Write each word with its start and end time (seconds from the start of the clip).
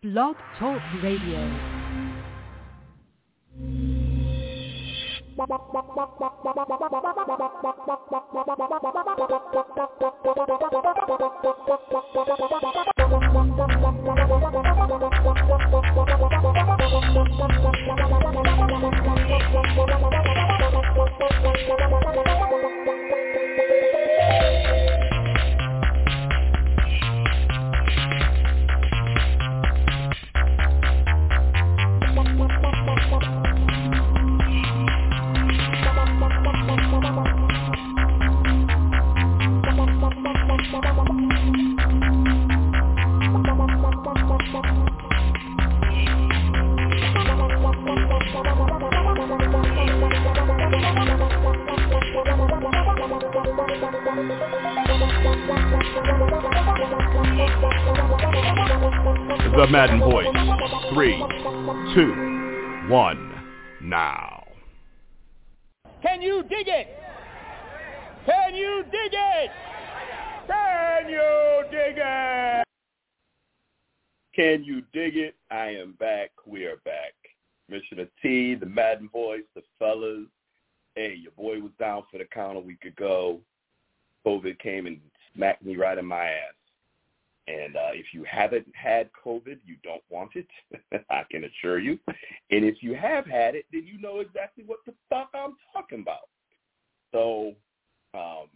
Blog 0.00 0.36
Talk 0.56 0.80
Radio. 1.02 1.42
The 59.58 59.66
Madden 59.66 59.98
Voice. 59.98 60.28
Three, 60.94 61.18
two, 61.92 62.12
one, 62.88 63.42
now. 63.82 64.44
Can 66.00 66.22
you 66.22 66.44
dig 66.44 66.68
it? 66.68 66.86
Can 68.24 68.54
you 68.54 68.84
dig 68.84 69.12
it? 69.12 69.50
Can 70.46 71.08
you 71.08 71.64
dig 71.72 71.96
it? 71.98 72.64
Can 74.32 74.62
you 74.62 74.82
dig 74.92 75.16
it? 75.16 75.34
I 75.50 75.70
am 75.70 75.96
back. 75.98 76.30
We 76.46 76.66
are 76.66 76.76
back. 76.84 77.14
Commissioner 77.66 78.06
T, 78.22 78.54
the 78.54 78.66
Madden 78.66 79.08
Voice, 79.08 79.42
the 79.56 79.62
fellas. 79.80 80.28
Hey, 80.94 81.16
your 81.20 81.32
boy 81.32 81.60
was 81.60 81.72
down 81.80 82.04
for 82.12 82.18
the 82.18 82.26
count 82.26 82.56
a 82.56 82.60
week 82.60 82.84
ago. 82.84 83.40
COVID 84.24 84.56
came 84.60 84.86
and 84.86 85.00
smacked 85.34 85.64
me 85.64 85.74
right 85.74 85.98
in 85.98 86.06
my 86.06 86.26
ass. 86.26 86.54
And 87.48 87.76
uh, 87.76 87.92
if 87.94 88.06
you 88.12 88.24
haven't 88.30 88.66
had 88.74 89.08
COVID, 89.24 89.58
you 89.64 89.76
don't 89.82 90.02
want 90.10 90.32
it. 90.34 90.46
I 91.10 91.22
can 91.30 91.44
assure 91.44 91.78
you. 91.78 91.98
And 92.50 92.64
if 92.64 92.76
you 92.82 92.94
have 92.94 93.24
had 93.26 93.54
it, 93.54 93.64
then 93.72 93.86
you 93.86 93.98
know 94.00 94.20
exactly 94.20 94.64
what 94.66 94.80
the 94.86 94.92
fuck 95.08 95.30
I'm 95.34 95.56
talking 95.72 96.02
about. 96.02 96.28
So 97.12 97.54
um, 98.12 98.48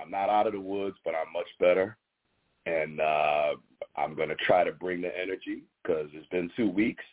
I'm 0.00 0.10
not 0.10 0.30
out 0.30 0.46
of 0.46 0.54
the 0.54 0.60
woods, 0.60 0.96
but 1.04 1.14
I'm 1.14 1.32
much 1.32 1.48
better. 1.58 1.98
And 2.64 3.00
uh, 3.00 3.52
I'm 3.96 4.14
going 4.14 4.28
to 4.30 4.36
try 4.46 4.64
to 4.64 4.72
bring 4.72 5.02
the 5.02 5.10
energy 5.16 5.64
because 5.82 6.08
it's 6.12 6.28
been 6.28 6.50
two 6.56 6.68
weeks 6.68 7.04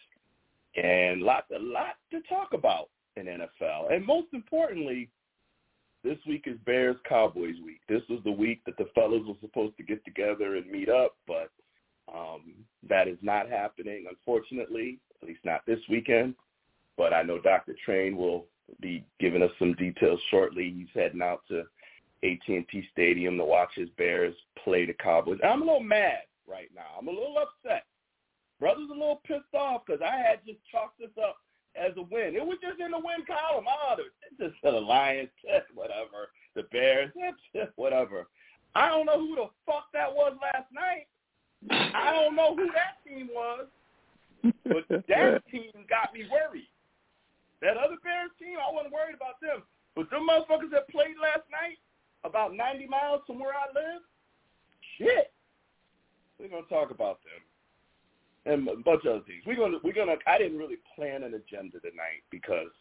and 0.75 1.21
lots, 1.21 1.47
a 1.53 1.59
lot 1.59 1.95
to 2.11 2.21
talk 2.29 2.53
about 2.53 2.89
in 3.15 3.25
NFL. 3.25 3.91
And 3.91 4.05
most 4.05 4.27
importantly, 4.31 5.09
this 6.03 6.17
week 6.27 6.43
is 6.45 6.57
Bears 6.65 6.95
Cowboys 7.07 7.55
week. 7.65 7.81
This 7.89 8.01
was 8.09 8.19
the 8.23 8.31
week 8.31 8.61
that 8.65 8.77
the 8.77 8.87
fellas 8.95 9.23
were 9.27 9.33
supposed 9.41 9.77
to 9.77 9.83
get 9.83 10.03
together 10.05 10.55
and 10.55 10.69
meet 10.69 10.89
up, 10.89 11.15
but 11.27 11.49
um, 12.13 12.53
that 12.87 13.07
is 13.07 13.17
not 13.21 13.49
happening, 13.49 14.05
unfortunately, 14.09 14.99
at 15.21 15.27
least 15.27 15.41
not 15.43 15.65
this 15.65 15.79
weekend. 15.89 16.35
But 16.97 17.13
I 17.13 17.23
know 17.23 17.39
Dr. 17.39 17.75
Train 17.85 18.15
will 18.17 18.45
be 18.81 19.05
giving 19.19 19.43
us 19.43 19.51
some 19.59 19.73
details 19.73 20.19
shortly. 20.29 20.73
He's 20.75 20.87
heading 20.93 21.21
out 21.21 21.41
to 21.49 21.63
AT&T 22.23 22.87
Stadium 22.91 23.37
to 23.37 23.45
watch 23.45 23.69
his 23.75 23.89
Bears 23.97 24.35
play 24.63 24.85
the 24.85 24.93
Cowboys. 24.93 25.39
I'm 25.43 25.61
a 25.61 25.65
little 25.65 25.83
mad 25.83 26.23
right 26.47 26.69
now. 26.75 26.97
I'm 26.97 27.07
a 27.07 27.11
little 27.11 27.37
upset. 27.37 27.85
Brother's 28.59 28.89
a 28.89 28.93
little 28.93 29.21
pissed 29.25 29.53
off 29.53 29.83
because 29.85 30.01
I 30.01 30.17
had 30.17 30.39
just 30.45 30.59
chalked 30.71 30.99
this 30.99 31.09
up 31.23 31.37
as 31.77 31.93
a 31.97 32.01
win. 32.01 32.35
It 32.35 32.45
was 32.45 32.57
just 32.61 32.79
in 32.79 32.91
the 32.91 32.97
win 32.97 33.23
column. 33.25 33.65
Oh, 33.69 33.95
it's 33.97 34.37
just 34.39 34.61
the 34.63 34.71
Lions, 34.71 35.29
whatever. 35.73 36.33
The 36.55 36.63
Bears, 36.71 37.11
whatever. 37.75 38.27
I 38.75 38.89
don't 38.89 39.05
know 39.05 39.19
who 39.19 39.35
the 39.35 39.47
fuck 39.65 39.85
that 39.93 40.11
was 40.11 40.33
last 40.41 40.67
night. 40.73 41.07
I 41.93 42.13
don't 42.13 42.35
know 42.35 42.55
who 42.55 42.67
that 42.73 43.01
team 43.05 43.29
was, 43.33 43.65
but 44.65 44.85
that 44.89 45.41
team 45.51 45.71
got 45.89 46.13
me 46.13 46.25
worried. 46.29 46.69
That 47.61 47.77
other 47.77 47.97
Bears 48.03 48.29
team, 48.37 48.57
I 48.61 48.71
wasn't 48.71 48.93
worried 48.93 49.15
about 49.15 49.41
them. 49.41 49.63
But 49.95 50.09
them 50.11 50.27
motherfuckers 50.29 50.69
that 50.71 50.89
played 50.89 51.17
last 51.21 51.49
night, 51.49 51.81
about 52.23 52.53
90 52.53 52.85
miles 52.85 53.21
from 53.25 53.39
where 53.39 53.53
I 53.53 53.65
live, 53.73 54.01
shit. 54.97 55.33
We're 56.37 56.49
going 56.49 56.63
to 56.63 56.69
talk 56.69 56.91
about 56.91 57.19
them 57.25 57.41
and 58.47 58.67
a 58.67 58.75
bunch 58.75 59.05
of 59.05 59.17
other 59.17 59.25
things. 59.25 59.43
We're 59.45 59.55
gonna 59.55 59.77
we're 59.83 59.93
gonna. 59.93 60.15
I 60.25 60.37
didn't 60.37 60.57
really 60.57 60.77
plan 60.95 61.23
an 61.23 61.33
agenda 61.33 61.79
tonight 61.79 62.23
because 62.31 62.71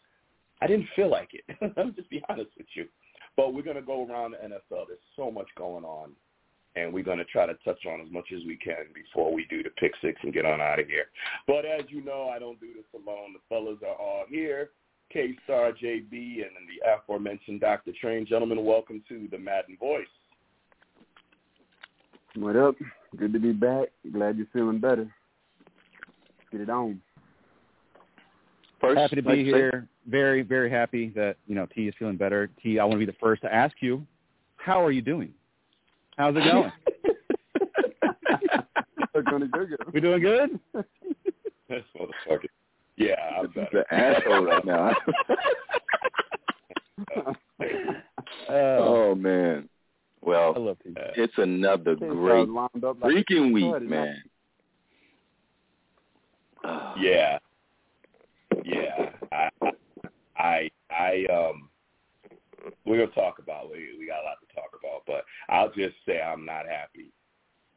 I 0.61 0.67
didn't 0.67 0.87
feel 0.95 1.09
like 1.09 1.29
it. 1.33 1.43
I'm 1.77 1.93
just 1.93 2.09
be 2.09 2.23
honest 2.29 2.51
with 2.57 2.67
you. 2.73 2.85
But 3.35 3.53
we're 3.53 3.63
gonna 3.63 3.81
go 3.81 4.07
around 4.07 4.31
the 4.31 4.37
NFL. 4.37 4.87
There's 4.87 4.99
so 5.15 5.29
much 5.29 5.47
going 5.57 5.83
on, 5.83 6.11
and 6.75 6.93
we're 6.93 7.03
gonna 7.03 7.25
try 7.25 7.45
to 7.45 7.53
touch 7.65 7.85
on 7.85 8.01
as 8.01 8.11
much 8.11 8.27
as 8.33 8.41
we 8.47 8.55
can 8.55 8.85
before 8.93 9.33
we 9.33 9.45
do 9.49 9.61
the 9.61 9.69
pick 9.71 9.91
six 10.01 10.19
and 10.23 10.33
get 10.33 10.45
on 10.45 10.61
out 10.61 10.79
of 10.79 10.87
here. 10.87 11.05
But 11.45 11.65
as 11.65 11.81
you 11.89 12.03
know, 12.03 12.29
I 12.33 12.39
don't 12.39 12.59
do 12.59 12.67
this 12.73 12.85
alone. 12.93 13.33
The 13.33 13.39
fellas 13.49 13.79
are 13.83 13.95
all 13.95 14.23
here. 14.29 14.69
K 15.11 15.35
Star 15.43 15.71
JB 15.71 16.11
and 16.11 16.67
the 16.67 16.89
aforementioned 16.95 17.61
Dr. 17.61 17.91
Train. 17.99 18.25
Gentlemen, 18.25 18.65
welcome 18.65 19.03
to 19.09 19.27
the 19.31 19.37
Madden 19.37 19.77
Voice. 19.77 20.05
What 22.35 22.55
up? 22.55 22.75
Good 23.15 23.33
to 23.33 23.39
be 23.39 23.53
back. 23.53 23.87
Glad 24.11 24.37
you're 24.37 24.47
feeling 24.53 24.79
better 24.79 25.09
get 26.51 26.61
it 26.61 26.69
on. 26.69 27.01
First, 28.79 28.99
happy 28.99 29.15
to 29.15 29.21
be 29.21 29.43
here. 29.43 29.87
Very, 30.07 30.41
very 30.41 30.69
happy 30.69 31.09
that 31.15 31.37
you 31.47 31.55
know 31.55 31.67
T 31.73 31.87
is 31.87 31.95
feeling 31.97 32.17
better. 32.17 32.49
T, 32.61 32.79
I 32.79 32.83
want 32.83 32.93
to 32.93 32.99
be 32.99 33.05
the 33.05 33.17
first 33.19 33.41
to 33.41 33.53
ask 33.53 33.75
you, 33.79 34.05
how 34.57 34.83
are 34.83 34.91
you 34.91 35.01
doing? 35.01 35.33
How's 36.17 36.35
it 36.35 36.43
going? 36.43 36.71
We're 39.13 39.21
doing 39.23 39.49
good. 39.51 39.75
We 39.93 39.99
doing 39.99 40.21
good? 40.21 40.59
This 41.69 41.83
motherfucker. 41.99 42.45
Yeah, 42.97 43.15
I'm 43.39 43.47
better. 43.47 43.83
The 43.89 43.93
asshole 43.93 44.45
right 44.45 44.65
now. 44.65 44.95
Uh, 47.15 47.33
oh 48.49 49.15
man. 49.15 49.69
Well, 50.21 50.75
it's 51.15 51.33
another 51.37 51.95
great 51.95 52.47
freaking 52.47 53.53
week, 53.53 53.81
man. 53.89 54.23
Yeah, 56.99 57.39
yeah. 58.63 59.09
I, 59.31 59.49
I, 60.37 60.69
I, 60.89 61.25
um, 61.31 61.69
we're 62.85 62.97
gonna 62.97 63.11
talk 63.11 63.39
about. 63.39 63.71
We 63.71 63.95
we 63.99 64.07
got 64.07 64.21
a 64.21 64.25
lot 64.25 64.37
to 64.47 64.55
talk 64.55 64.71
about, 64.79 65.03
but 65.05 65.25
I'll 65.49 65.71
just 65.71 65.95
say 66.05 66.21
I'm 66.21 66.45
not 66.45 66.65
happy. 66.67 67.11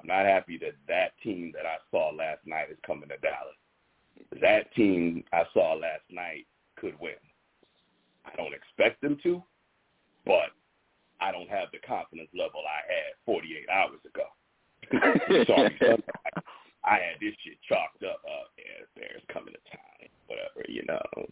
I'm 0.00 0.06
not 0.06 0.24
happy 0.24 0.58
that 0.58 0.74
that 0.88 1.12
team 1.22 1.52
that 1.54 1.66
I 1.66 1.76
saw 1.90 2.10
last 2.10 2.40
night 2.46 2.70
is 2.70 2.78
coming 2.86 3.08
to 3.08 3.16
Dallas. 3.18 3.56
That 4.40 4.72
team 4.74 5.24
I 5.32 5.42
saw 5.52 5.74
last 5.74 6.04
night 6.10 6.46
could 6.76 6.98
win. 7.00 7.14
I 8.24 8.34
don't 8.36 8.54
expect 8.54 9.00
them 9.02 9.18
to, 9.22 9.42
but 10.24 10.50
I 11.20 11.32
don't 11.32 11.50
have 11.50 11.68
the 11.72 11.78
confidence 11.86 12.30
level 12.34 12.62
I 12.66 12.80
had 12.88 13.14
48 13.26 13.68
hours 13.68 14.00
ago. 14.06 14.24
I 16.84 16.94
had 16.94 17.20
this 17.20 17.34
shit 17.44 17.60
chalked 17.68 18.02
up. 18.02 18.22
Uh, 18.24 18.30
oh, 18.30 18.46
yeah, 18.56 18.84
the 18.84 19.00
Bears 19.00 19.22
coming 19.32 19.54
to 19.54 19.62
town, 19.68 20.08
whatever, 20.26 20.64
you 20.68 20.82
know. 20.88 21.26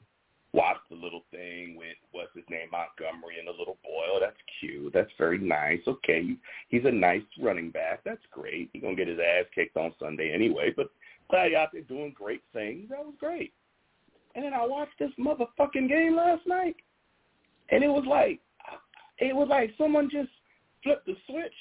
Watched 0.52 0.88
the 0.88 0.96
little 0.96 1.24
thing 1.30 1.76
with 1.76 1.96
what's 2.12 2.34
his 2.34 2.44
name, 2.48 2.68
Montgomery, 2.72 3.38
and 3.38 3.48
the 3.48 3.52
little 3.52 3.76
boy. 3.84 4.04
Oh, 4.08 4.18
that's 4.20 4.36
cute. 4.60 4.92
That's 4.92 5.10
very 5.18 5.38
nice. 5.38 5.80
Okay, 5.86 6.36
he's 6.68 6.84
a 6.86 6.90
nice 6.90 7.22
running 7.40 7.70
back. 7.70 8.00
That's 8.04 8.24
great. 8.30 8.70
He's 8.72 8.82
gonna 8.82 8.96
get 8.96 9.08
his 9.08 9.18
ass 9.18 9.44
kicked 9.54 9.76
on 9.76 9.92
Sunday 10.00 10.32
anyway. 10.32 10.72
But 10.74 10.88
glad 11.30 11.52
out 11.52 11.68
there 11.72 11.82
doing 11.82 12.14
great 12.16 12.42
things. 12.54 12.88
That 12.88 13.04
was 13.04 13.14
great. 13.20 13.52
And 14.34 14.44
then 14.44 14.54
I 14.54 14.64
watched 14.64 14.98
this 14.98 15.10
motherfucking 15.18 15.88
game 15.88 16.16
last 16.16 16.46
night, 16.46 16.76
and 17.70 17.84
it 17.84 17.88
was 17.88 18.04
like, 18.08 18.40
it 19.18 19.36
was 19.36 19.48
like 19.50 19.72
someone 19.76 20.08
just 20.10 20.30
flipped 20.82 21.06
the 21.06 21.14
switch, 21.28 21.52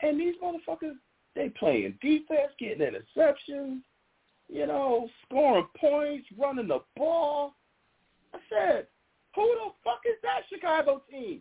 and 0.00 0.20
these 0.20 0.34
motherfuckers 0.42 0.96
they 1.36 1.50
playing 1.50 1.96
defense, 2.00 2.52
getting 2.58 2.80
interceptions, 2.80 3.82
you 4.48 4.66
know, 4.66 5.08
scoring 5.24 5.68
points, 5.78 6.26
running 6.36 6.66
the 6.66 6.80
ball. 6.96 7.54
I 8.34 8.38
said, 8.50 8.86
who 9.34 9.42
the 9.42 9.70
fuck 9.84 10.00
is 10.06 10.16
that 10.22 10.40
Chicago 10.52 11.02
team? 11.08 11.40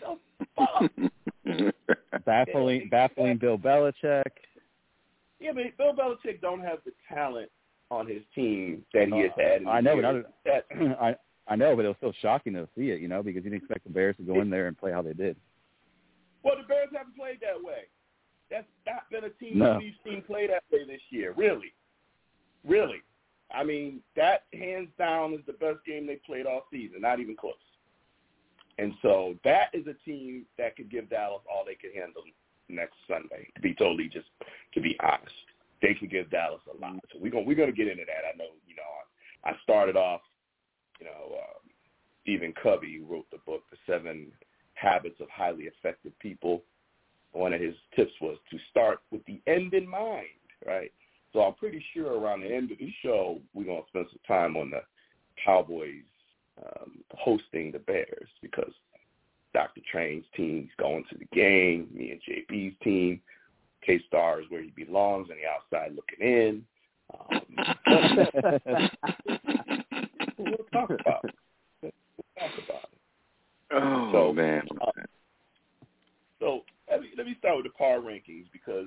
The 0.00 0.18
fuck? 0.56 1.74
baffling, 2.26 2.88
baffling 2.90 3.38
Bill 3.38 3.56
Belichick. 3.56 4.22
Yeah, 5.40 5.52
but 5.54 5.76
Bill 5.78 5.94
Belichick 5.94 6.40
don't 6.40 6.60
have 6.60 6.78
the 6.84 6.92
talent 7.08 7.50
on 7.90 8.06
his 8.06 8.22
team 8.34 8.84
that 8.92 9.08
he 9.08 9.14
uh, 9.14 9.16
has 9.16 9.30
had. 9.36 9.66
I 9.66 9.80
know, 9.80 9.96
but 9.96 10.52
I, 10.52 10.84
I 11.08 11.16
I 11.48 11.56
know, 11.56 11.74
but 11.74 11.84
it 11.84 11.88
was 11.88 11.96
still 11.98 12.14
shocking 12.20 12.54
to 12.54 12.68
see 12.76 12.90
it, 12.90 13.00
you 13.00 13.08
know, 13.08 13.22
because 13.22 13.44
you 13.44 13.50
didn't 13.50 13.62
expect 13.64 13.84
the 13.84 13.90
Bears 13.90 14.16
to 14.16 14.22
go 14.22 14.40
in 14.40 14.48
there 14.48 14.68
and 14.68 14.78
play 14.78 14.92
how 14.92 15.02
they 15.02 15.12
did. 15.12 15.36
Well, 16.44 16.54
the 16.56 16.66
Bears 16.66 16.88
haven't 16.96 17.16
played 17.16 17.40
that 17.40 17.62
way. 17.62 17.88
That's 18.52 18.66
not 18.86 19.08
been 19.10 19.24
a 19.24 19.30
team 19.30 19.58
no. 19.58 19.72
that 19.72 19.78
we've 19.78 19.94
seen 20.04 20.22
play 20.22 20.46
that 20.46 20.62
way 20.70 20.84
this 20.86 21.00
year. 21.08 21.32
Really, 21.34 21.72
really. 22.68 23.00
I 23.50 23.64
mean, 23.64 24.00
that 24.14 24.44
hands 24.52 24.88
down 24.98 25.32
is 25.32 25.40
the 25.46 25.54
best 25.54 25.78
game 25.86 26.06
they 26.06 26.20
played 26.26 26.44
all 26.44 26.66
season. 26.70 27.00
Not 27.00 27.18
even 27.18 27.34
close. 27.34 27.54
And 28.78 28.92
so 29.00 29.34
that 29.44 29.68
is 29.72 29.86
a 29.86 29.94
team 30.04 30.44
that 30.58 30.76
could 30.76 30.90
give 30.90 31.08
Dallas 31.08 31.42
all 31.50 31.64
they 31.64 31.74
could 31.74 31.94
handle 31.94 32.22
next 32.68 32.96
Sunday. 33.08 33.48
To 33.54 33.60
be 33.60 33.74
totally 33.74 34.08
just 34.08 34.28
to 34.74 34.80
be 34.80 34.98
honest, 35.02 35.34
they 35.80 35.94
could 35.94 36.10
give 36.10 36.30
Dallas 36.30 36.60
a 36.68 36.78
lot. 36.78 37.00
So 37.12 37.18
we're 37.20 37.32
gonna 37.32 37.44
we're 37.44 37.56
gonna 37.56 37.72
get 37.72 37.88
into 37.88 38.04
that. 38.04 38.28
I 38.32 38.36
know 38.36 38.52
you 38.66 38.76
know 38.76 38.82
I, 39.44 39.50
I 39.50 39.56
started 39.62 39.96
off, 39.96 40.20
you 41.00 41.06
know, 41.06 41.36
um, 41.36 41.70
Stephen 42.22 42.52
Covey 42.62 43.00
wrote 43.00 43.26
the 43.30 43.38
book 43.46 43.62
The 43.70 43.76
Seven 43.86 44.28
Habits 44.74 45.20
of 45.20 45.28
Highly 45.30 45.64
Effective 45.64 46.12
People. 46.18 46.62
One 47.32 47.52
of 47.52 47.60
his 47.60 47.74
tips 47.96 48.12
was 48.20 48.38
to 48.50 48.58
start 48.70 49.00
with 49.10 49.24
the 49.26 49.40
end 49.46 49.74
in 49.74 49.88
mind, 49.88 50.26
right? 50.66 50.92
So 51.32 51.40
I'm 51.40 51.54
pretty 51.54 51.84
sure 51.94 52.18
around 52.18 52.42
the 52.42 52.54
end 52.54 52.70
of 52.70 52.78
the 52.78 52.92
show 53.02 53.40
we're 53.54 53.64
gonna 53.64 53.80
spend 53.88 54.06
some 54.10 54.20
time 54.26 54.56
on 54.56 54.70
the 54.70 54.82
Cowboys 55.42 56.04
um, 56.62 56.98
hosting 57.12 57.72
the 57.72 57.78
Bears 57.78 58.28
because 58.42 58.72
Dr. 59.54 59.80
Train's 59.90 60.26
team 60.36 60.64
is 60.64 60.70
going 60.78 61.04
to 61.10 61.16
the 61.18 61.24
game. 61.32 61.88
Me 61.92 62.10
and 62.10 62.20
JB's 62.22 62.76
team. 62.82 63.20
K 63.84 64.00
Star 64.06 64.40
is 64.40 64.46
where 64.48 64.62
he 64.62 64.70
belongs 64.70 65.28
on 65.30 65.36
the 65.36 65.44
outside 65.48 65.96
looking 65.96 66.20
in. 66.24 66.64
Um, 67.12 67.40
we'll 70.38 70.66
talk 70.72 70.90
about 70.90 71.24
it. 71.24 71.34
We'll 71.82 71.92
talk 72.38 72.52
about 72.64 72.84
it. 72.84 72.90
Oh 73.72 74.12
so, 74.12 74.32
man. 74.32 74.62
Uh, 74.80 74.92
so 76.38 76.64
let 76.92 77.00
me 77.00 77.08
let 77.16 77.26
me 77.26 77.36
start 77.38 77.56
with 77.56 77.66
the 77.66 77.78
power 77.78 78.00
rankings 78.00 78.44
because 78.52 78.86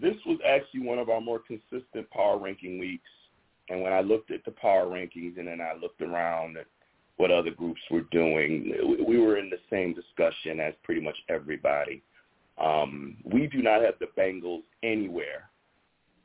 this 0.00 0.16
was 0.26 0.38
actually 0.46 0.80
one 0.80 0.98
of 0.98 1.08
our 1.08 1.20
more 1.20 1.40
consistent 1.40 2.08
power 2.10 2.38
ranking 2.38 2.78
weeks. 2.78 3.08
And 3.68 3.82
when 3.82 3.92
I 3.92 4.00
looked 4.00 4.30
at 4.30 4.44
the 4.44 4.50
power 4.52 4.86
rankings 4.86 5.38
and 5.38 5.48
then 5.48 5.60
I 5.60 5.74
looked 5.80 6.02
around 6.02 6.56
at 6.56 6.66
what 7.16 7.30
other 7.30 7.50
groups 7.50 7.80
were 7.90 8.02
doing, 8.12 8.72
we 9.06 9.18
were 9.18 9.38
in 9.38 9.48
the 9.48 9.58
same 9.70 9.94
discussion 9.94 10.60
as 10.60 10.74
pretty 10.82 11.00
much 11.00 11.16
everybody. 11.28 12.02
Um, 12.62 13.16
we 13.24 13.46
do 13.46 13.62
not 13.62 13.82
have 13.82 13.94
the 13.98 14.08
Bengals 14.18 14.62
anywhere, 14.82 15.50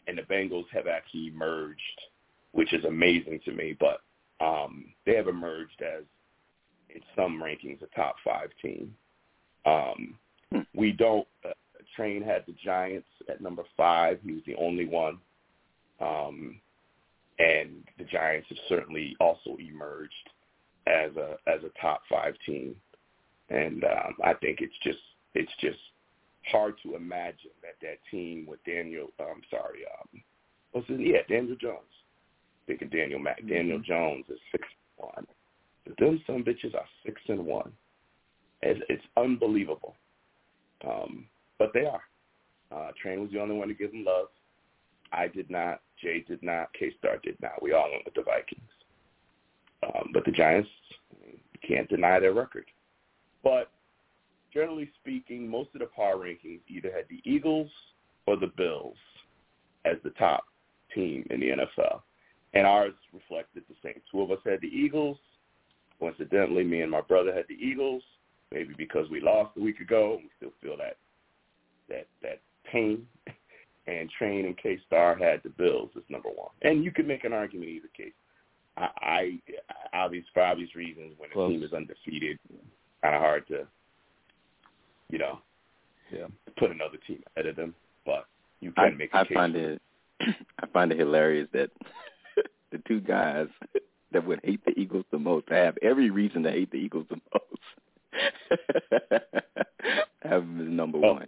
and 0.07 0.17
the 0.17 0.23
Bengals 0.23 0.65
have 0.73 0.87
actually 0.87 1.27
emerged, 1.27 1.79
which 2.51 2.73
is 2.73 2.83
amazing 2.83 3.39
to 3.45 3.53
me. 3.53 3.75
But 3.79 4.01
um, 4.43 4.85
they 5.05 5.15
have 5.15 5.27
emerged 5.27 5.81
as, 5.81 6.03
in 6.93 7.01
some 7.15 7.41
rankings, 7.41 7.81
a 7.81 7.95
top 7.95 8.15
five 8.23 8.49
team. 8.61 8.93
Um, 9.65 10.17
we 10.75 10.91
don't. 10.91 11.27
Uh, 11.45 11.49
Train 11.95 12.23
had 12.23 12.43
the 12.47 12.55
Giants 12.63 13.07
at 13.29 13.41
number 13.41 13.63
five. 13.75 14.19
He 14.23 14.31
was 14.31 14.41
the 14.45 14.55
only 14.55 14.85
one. 14.85 15.17
Um, 15.99 16.59
and 17.39 17.83
the 17.97 18.05
Giants 18.05 18.47
have 18.49 18.57
certainly 18.69 19.15
also 19.19 19.57
emerged 19.59 20.13
as 20.87 21.11
a 21.15 21.37
as 21.47 21.61
a 21.63 21.81
top 21.81 22.01
five 22.09 22.35
team. 22.45 22.75
And 23.49 23.83
um, 23.83 24.15
I 24.23 24.33
think 24.33 24.59
it's 24.61 24.77
just 24.83 24.99
it's 25.35 25.51
just 25.59 25.79
hard 26.51 26.75
to 26.83 26.95
imagine 26.95 27.51
that 27.61 27.75
that 27.81 27.99
team 28.09 28.45
with 28.47 28.63
Daniel, 28.65 29.07
I'm 29.19 29.41
sorry, 29.49 29.79
um, 29.99 30.21
what's 30.71 30.87
his 30.87 30.99
yeah 30.99 31.21
Daniel 31.29 31.57
Jones. 31.59 31.79
Think 32.67 32.81
of 32.83 32.91
Daniel 32.91 33.19
Mack. 33.19 33.39
Mm-hmm. 33.39 33.49
Daniel 33.49 33.79
Jones 33.79 34.25
is 34.29 34.39
six 34.51 34.63
and 34.97 35.09
one. 35.09 35.27
But 35.85 35.97
them 35.97 36.21
some 36.27 36.43
bitches 36.43 36.75
are 36.75 36.85
six 37.05 37.19
and 37.27 37.45
one. 37.45 37.71
It's, 38.61 38.79
it's 38.87 39.03
unbelievable. 39.17 39.95
Um, 40.87 41.27
but 41.59 41.71
they 41.73 41.85
are. 41.85 42.01
Uh, 42.71 42.91
Train 43.01 43.21
was 43.21 43.31
the 43.31 43.39
only 43.39 43.55
one 43.55 43.67
to 43.67 43.73
give 43.73 43.91
them 43.91 44.05
love. 44.05 44.27
I 45.11 45.27
did 45.27 45.49
not. 45.49 45.81
Jay 46.01 46.23
did 46.27 46.41
not. 46.41 46.69
K 46.73 46.91
Star 46.97 47.17
did 47.23 47.35
not. 47.41 47.61
We 47.61 47.73
all 47.73 47.89
went 47.91 48.05
with 48.05 48.13
the 48.13 48.23
Vikings. 48.23 48.61
Um, 49.83 50.11
but 50.13 50.25
the 50.25 50.31
Giants 50.31 50.69
can't 51.67 51.89
deny 51.89 52.19
their 52.19 52.33
record. 52.33 52.65
But 53.43 53.69
generally 54.53 54.89
speaking, 55.01 55.49
most 55.49 55.69
of 55.73 55.79
the 55.79 55.87
power 55.87 56.17
rankings 56.17 56.61
either 56.67 56.91
had 56.91 57.05
the 57.09 57.21
Eagles 57.29 57.69
or 58.27 58.37
the 58.37 58.51
Bills 58.57 58.97
as 59.85 59.97
the 60.03 60.11
top 60.11 60.45
team 60.93 61.25
in 61.29 61.39
the 61.39 61.47
NFL. 61.47 62.01
And 62.53 62.67
ours 62.67 62.93
reflected 63.13 63.63
the 63.69 63.75
same. 63.83 64.01
Two 64.11 64.21
of 64.21 64.31
us 64.31 64.39
had 64.45 64.61
the 64.61 64.67
Eagles. 64.67 65.17
Coincidentally, 65.99 66.63
me 66.63 66.81
and 66.81 66.91
my 66.91 67.01
brother 67.01 67.33
had 67.33 67.45
the 67.47 67.55
Eagles. 67.55 68.03
Maybe 68.51 68.73
because 68.77 69.09
we 69.09 69.21
lost 69.21 69.57
a 69.57 69.61
week 69.61 69.79
ago, 69.79 70.19
we 70.21 70.29
still 70.37 70.53
feel 70.61 70.77
that 70.77 70.97
that 71.89 72.07
that 72.21 72.39
pain. 72.71 73.07
And 73.87 74.11
Train 74.11 74.45
and 74.45 74.55
K 74.55 74.79
Star 74.85 75.17
had 75.17 75.41
the 75.43 75.49
Bills 75.49 75.89
as 75.97 76.03
number 76.07 76.29
one. 76.29 76.51
And 76.61 76.83
you 76.83 76.91
could 76.91 77.07
make 77.07 77.23
an 77.23 77.33
argument 77.33 77.67
either 77.71 77.87
case. 77.97 78.13
I, 78.77 78.87
I 79.01 79.39
obvious 79.93 80.25
for 80.33 80.43
obvious 80.43 80.75
reasons 80.75 81.13
when 81.17 81.29
a 81.29 81.33
Close. 81.33 81.51
team 81.51 81.63
is 81.63 81.73
undefeated, 81.73 82.37
kind 83.01 83.15
of 83.15 83.21
hard 83.21 83.47
to, 83.47 83.67
you 85.09 85.17
know, 85.17 85.39
yeah, 86.11 86.27
put 86.57 86.71
another 86.71 86.97
team 87.07 87.23
ahead 87.35 87.47
of 87.47 87.55
them. 87.55 87.73
But 88.05 88.25
you 88.59 88.71
can 88.71 88.85
I, 88.85 88.89
make. 88.91 89.13
A 89.13 89.17
I 89.17 89.23
case 89.23 89.33
find 89.33 89.55
it. 89.55 89.81
I 90.21 90.67
find 90.67 90.91
it 90.91 90.99
hilarious 90.99 91.47
that 91.53 91.71
the 92.71 92.77
two 92.87 93.01
guys 93.01 93.47
that 94.11 94.25
would 94.25 94.41
hate 94.43 94.63
the 94.65 94.79
Eagles 94.79 95.05
the 95.11 95.19
most 95.19 95.49
have 95.49 95.77
every 95.81 96.09
reason 96.09 96.43
to 96.43 96.51
hate 96.51 96.71
the 96.71 96.77
Eagles 96.77 97.07
the 97.09 97.19
most. 97.33 97.61
have 100.23 100.41
them 100.41 100.61
as 100.61 100.67
number 100.69 100.97
Oh, 101.03 101.13
one. 101.13 101.27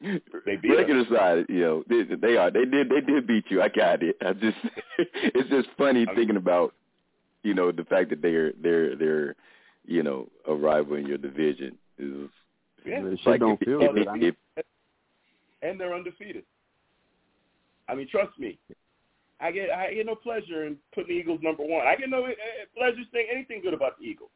They 0.00 0.56
beat 0.56 0.68
Breaking 0.74 0.98
us. 1.00 1.06
aside, 1.10 1.46
you 1.48 1.60
know, 1.60 1.84
they, 1.88 2.02
they 2.16 2.36
are. 2.36 2.50
They 2.50 2.64
did. 2.64 2.88
They 2.88 3.00
did 3.00 3.26
beat 3.26 3.44
you. 3.48 3.62
I 3.62 3.68
got 3.68 4.02
it. 4.02 4.16
I 4.20 4.32
just, 4.32 4.56
it's 4.98 5.48
just 5.50 5.68
funny 5.78 6.04
mean- 6.06 6.14
thinking 6.14 6.36
about, 6.36 6.74
you 7.42 7.54
know, 7.54 7.72
the 7.72 7.84
fact 7.84 8.10
that 8.10 8.22
they're 8.22 8.52
they're 8.62 8.94
they're, 8.96 9.36
you 9.86 10.02
know, 10.02 10.28
a 10.46 10.54
rival 10.54 10.96
in 10.96 11.06
your 11.06 11.18
division 11.18 11.76
is. 11.98 12.28
Yeah. 12.84 13.00
Like 13.24 13.40
don't 13.40 13.60
if, 13.60 13.66
feel 13.66 13.80
if, 13.82 13.94
good. 13.94 14.08
I 14.08 14.16
if, 14.18 14.34
if, 14.56 14.66
and 15.62 15.78
they're 15.80 15.94
undefeated. 15.94 16.44
I 17.88 17.94
mean, 17.94 18.08
trust 18.10 18.36
me. 18.38 18.58
I 19.40 19.50
get 19.52 19.70
I 19.70 19.94
get 19.94 20.06
no 20.06 20.14
pleasure 20.16 20.66
in 20.66 20.76
putting 20.94 21.14
the 21.14 21.20
Eagles 21.20 21.40
number 21.42 21.64
one. 21.64 21.86
I 21.86 21.94
get 21.96 22.10
no 22.10 22.24
uh, 22.26 22.30
pleasure 22.76 23.02
saying 23.12 23.26
anything 23.32 23.60
good 23.62 23.74
about 23.74 23.98
the 23.98 24.04
Eagles. 24.04 24.30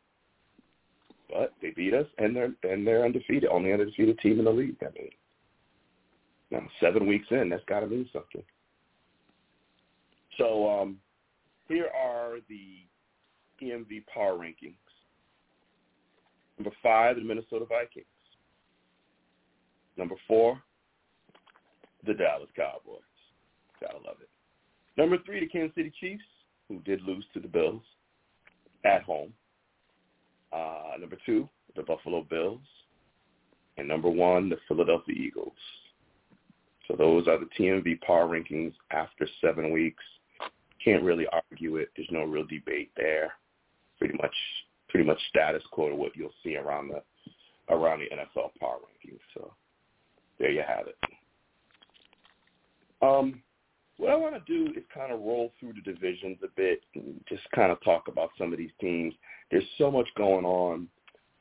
But 1.28 1.54
they 1.60 1.70
beat 1.70 1.94
us, 1.94 2.06
and 2.18 2.36
they're 2.36 2.52
and 2.62 2.86
they're 2.86 3.04
undefeated, 3.04 3.48
only 3.50 3.72
undefeated 3.72 4.18
team 4.20 4.38
in 4.38 4.44
the 4.44 4.50
league. 4.50 4.76
I 4.82 4.92
mean, 4.96 5.10
now 6.50 6.66
seven 6.80 7.06
weeks 7.06 7.26
in, 7.30 7.48
that's 7.48 7.64
got 7.64 7.80
to 7.80 7.86
mean 7.86 8.08
something. 8.12 8.42
So 10.38 10.68
um, 10.68 10.98
here 11.68 11.88
are 11.96 12.36
the 12.48 12.86
PMV 13.60 14.04
power 14.12 14.36
rankings. 14.36 14.74
Number 16.58 16.74
five, 16.82 17.16
the 17.16 17.22
Minnesota 17.22 17.64
Vikings. 17.66 18.06
Number 19.96 20.14
four, 20.28 20.60
the 22.06 22.14
Dallas 22.14 22.50
Cowboys. 22.54 23.00
Gotta 23.80 23.98
love 23.98 24.16
it. 24.20 24.28
Number 24.96 25.18
three, 25.24 25.40
the 25.40 25.46
Kansas 25.46 25.74
City 25.74 25.92
Chiefs, 26.00 26.24
who 26.68 26.80
did 26.80 27.02
lose 27.02 27.24
to 27.34 27.40
the 27.40 27.48
Bills 27.48 27.82
at 28.84 29.02
home. 29.02 29.32
Uh, 30.56 30.96
number 30.98 31.18
two, 31.26 31.48
the 31.74 31.82
Buffalo 31.82 32.26
Bills. 32.28 32.60
And 33.76 33.86
number 33.86 34.08
one, 34.08 34.48
the 34.48 34.56
Philadelphia 34.68 35.14
Eagles. 35.14 35.52
So 36.88 36.94
those 36.96 37.26
are 37.28 37.38
the 37.38 37.48
TMV 37.58 38.00
power 38.00 38.26
rankings 38.26 38.72
after 38.90 39.28
seven 39.40 39.72
weeks. 39.72 40.02
Can't 40.82 41.02
really 41.02 41.26
argue 41.32 41.76
it. 41.76 41.90
There's 41.96 42.08
no 42.10 42.22
real 42.22 42.46
debate 42.46 42.90
there. 42.96 43.32
Pretty 43.98 44.16
much, 44.16 44.34
pretty 44.88 45.06
much 45.06 45.18
status 45.28 45.62
quo 45.72 45.90
to 45.90 45.96
what 45.96 46.16
you'll 46.16 46.30
see 46.42 46.56
around 46.56 46.88
the 46.88 47.02
around 47.68 47.98
the 47.98 48.06
NFL 48.14 48.50
power 48.60 48.76
rankings. 48.78 49.18
So 49.34 49.52
there 50.38 50.52
you 50.52 50.62
have 50.66 50.86
it. 50.86 50.96
Um, 53.02 53.42
what 53.98 54.10
I 54.10 54.16
want 54.16 54.34
to 54.34 54.40
do 54.46 54.72
is 54.72 54.84
kind 54.92 55.12
of 55.12 55.20
roll 55.20 55.52
through 55.58 55.72
the 55.72 55.92
divisions 55.92 56.38
a 56.44 56.48
bit 56.56 56.82
and 56.94 57.20
just 57.28 57.42
kind 57.54 57.72
of 57.72 57.82
talk 57.82 58.08
about 58.08 58.30
some 58.38 58.52
of 58.52 58.58
these 58.58 58.70
teams. 58.80 59.14
There's 59.50 59.64
so 59.78 59.90
much 59.90 60.08
going 60.16 60.44
on. 60.44 60.88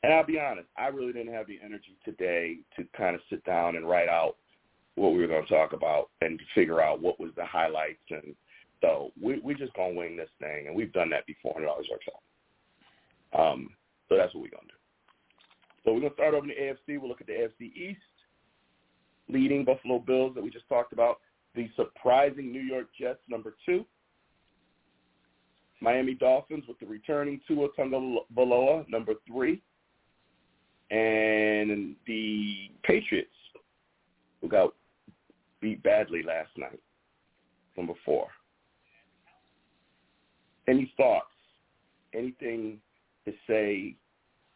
And 0.02 0.14
I'll 0.14 0.24
be 0.24 0.38
honest, 0.38 0.68
I 0.76 0.86
really 0.88 1.12
didn't 1.12 1.34
have 1.34 1.46
the 1.46 1.58
energy 1.64 1.96
today 2.04 2.58
to 2.76 2.84
kind 2.96 3.14
of 3.14 3.20
sit 3.28 3.44
down 3.44 3.76
and 3.76 3.88
write 3.88 4.08
out 4.08 4.36
what 4.94 5.12
we 5.12 5.18
were 5.18 5.26
going 5.26 5.44
to 5.44 5.52
talk 5.52 5.72
about 5.72 6.10
and 6.20 6.40
figure 6.54 6.80
out 6.80 7.02
what 7.02 7.20
was 7.20 7.30
the 7.36 7.44
highlights. 7.44 7.98
And 8.10 8.34
so 8.80 9.10
we, 9.20 9.40
we're 9.40 9.56
just 9.56 9.74
going 9.74 9.94
to 9.94 9.98
wing 9.98 10.16
this 10.16 10.30
thing. 10.40 10.66
And 10.66 10.76
we've 10.76 10.92
done 10.92 11.10
that 11.10 11.26
before, 11.26 11.52
and 11.56 11.64
it 11.64 11.68
always 11.68 11.88
works 11.90 12.06
out. 12.12 13.38
Um, 13.38 13.70
so 14.08 14.16
that's 14.16 14.34
what 14.34 14.42
we're 14.42 14.50
going 14.50 14.68
to 14.68 14.72
do. 14.72 14.78
So 15.84 15.92
we're 15.92 16.00
going 16.00 16.12
to 16.12 16.16
start 16.16 16.34
over 16.34 16.46
in 16.46 16.48
the 16.50 16.92
AFC. 16.92 16.98
We'll 16.98 17.08
look 17.08 17.20
at 17.20 17.26
the 17.26 17.32
AFC 17.32 17.74
East, 17.74 18.00
leading 19.28 19.64
Buffalo 19.64 19.98
Bills 19.98 20.34
that 20.34 20.42
we 20.42 20.50
just 20.50 20.68
talked 20.68 20.92
about. 20.92 21.18
The 21.56 21.70
surprising 21.74 22.52
New 22.52 22.60
York 22.60 22.86
Jets, 22.98 23.18
number 23.28 23.54
two. 23.64 23.84
Miami 25.80 26.14
Dolphins 26.14 26.64
with 26.68 26.78
the 26.78 26.86
returning 26.86 27.40
Tua 27.48 27.68
Tagovailoa, 27.78 28.88
number 28.88 29.14
three. 29.26 29.62
And 30.90 31.96
the 32.06 32.70
Patriots, 32.84 33.30
who 34.40 34.48
got 34.48 34.72
beat 35.60 35.82
badly 35.82 36.22
last 36.22 36.50
night, 36.56 36.80
number 37.76 37.94
four. 38.04 38.28
Any 40.68 40.92
thoughts? 40.96 41.26
Anything 42.14 42.78
to 43.24 43.32
say 43.48 43.96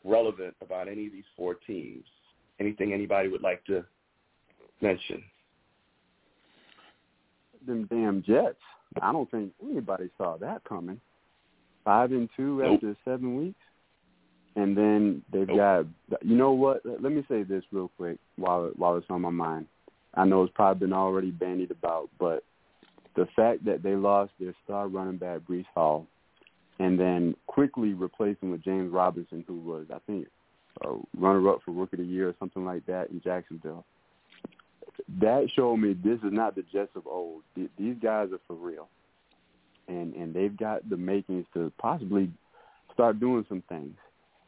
relevant 0.05 0.55
about 0.63 0.89
any 0.89 1.07
of 1.07 1.13
these 1.13 1.25
four 1.37 1.55
teams? 1.55 2.05
Anything 2.61 2.93
anybody 2.93 3.29
would 3.29 3.43
like 3.43 3.65
to 3.65 3.85
mention? 4.81 5.23
Them 7.67 7.87
damn 7.91 8.23
Jets. 8.23 8.59
I 9.01 9.13
don't 9.13 9.31
think 9.31 9.53
anybody 9.63 10.11
saw 10.19 10.37
that 10.39 10.65
coming. 10.65 11.01
Five 11.85 12.13
and 12.13 12.29
two 12.37 12.59
nope. 12.59 12.75
after 12.75 12.97
seven 13.05 13.37
weeks, 13.37 13.61
and 14.57 14.77
then 14.77 15.23
they've 15.33 15.49
nope. 15.49 15.57
got. 16.11 16.23
You 16.25 16.37
know 16.37 16.53
what? 16.53 16.83
Let 16.85 17.13
me 17.13 17.25
say 17.29 17.43
this 17.43 17.65
real 17.73 17.91
quick 17.97 18.19
while 18.37 18.71
while 18.77 18.97
it's 18.97 19.07
on 19.11 19.23
my 19.23 19.31
mind. 19.31 19.67
I 20.15 20.25
know 20.25 20.43
it's 20.43 20.53
probably 20.55 20.87
been 20.87 20.93
already 20.93 21.31
bandied 21.31 21.71
about, 21.71 22.11
but 22.19 22.43
the 23.17 23.27
fact 23.37 23.65
that 23.65 23.83
they 23.83 23.95
lost 23.95 24.33
their 24.41 24.55
star 24.65 24.89
running 24.89 25.19
back 25.19 25.41
Breece 25.41 25.67
Hall, 25.75 26.07
and 26.79 26.99
then 26.99 27.35
quickly 27.47 27.95
replacing 27.95 28.51
with 28.51 28.65
James 28.65 28.93
Robinson, 28.93 29.45
who 29.47 29.61
was 29.61 29.87
I 29.95 29.99
think 30.07 30.27
a 30.85 30.97
runner-up 31.17 31.61
for 31.65 31.73
Rookie 31.73 31.97
of 31.97 32.01
the 32.01 32.07
Year 32.07 32.29
or 32.29 32.35
something 32.39 32.65
like 32.65 32.87
that 32.87 33.11
in 33.11 33.21
Jacksonville. 33.21 33.85
That 35.21 35.49
showed 35.55 35.77
me 35.77 35.95
this 35.95 36.19
is 36.19 36.33
not 36.33 36.55
the 36.55 36.65
Jets 36.73 36.91
of 36.95 37.07
old. 37.07 37.43
These 37.57 37.97
guys 38.03 38.29
are 38.33 38.41
for 38.47 38.55
real, 38.55 38.89
and 39.89 40.15
and 40.15 40.35
they've 40.35 40.57
got 40.57 40.89
the 40.89 40.97
makings 40.97 41.47
to 41.55 41.73
possibly 41.79 42.31
start 42.93 43.21
doing 43.21 43.45
some 43.49 43.63
things. 43.69 43.97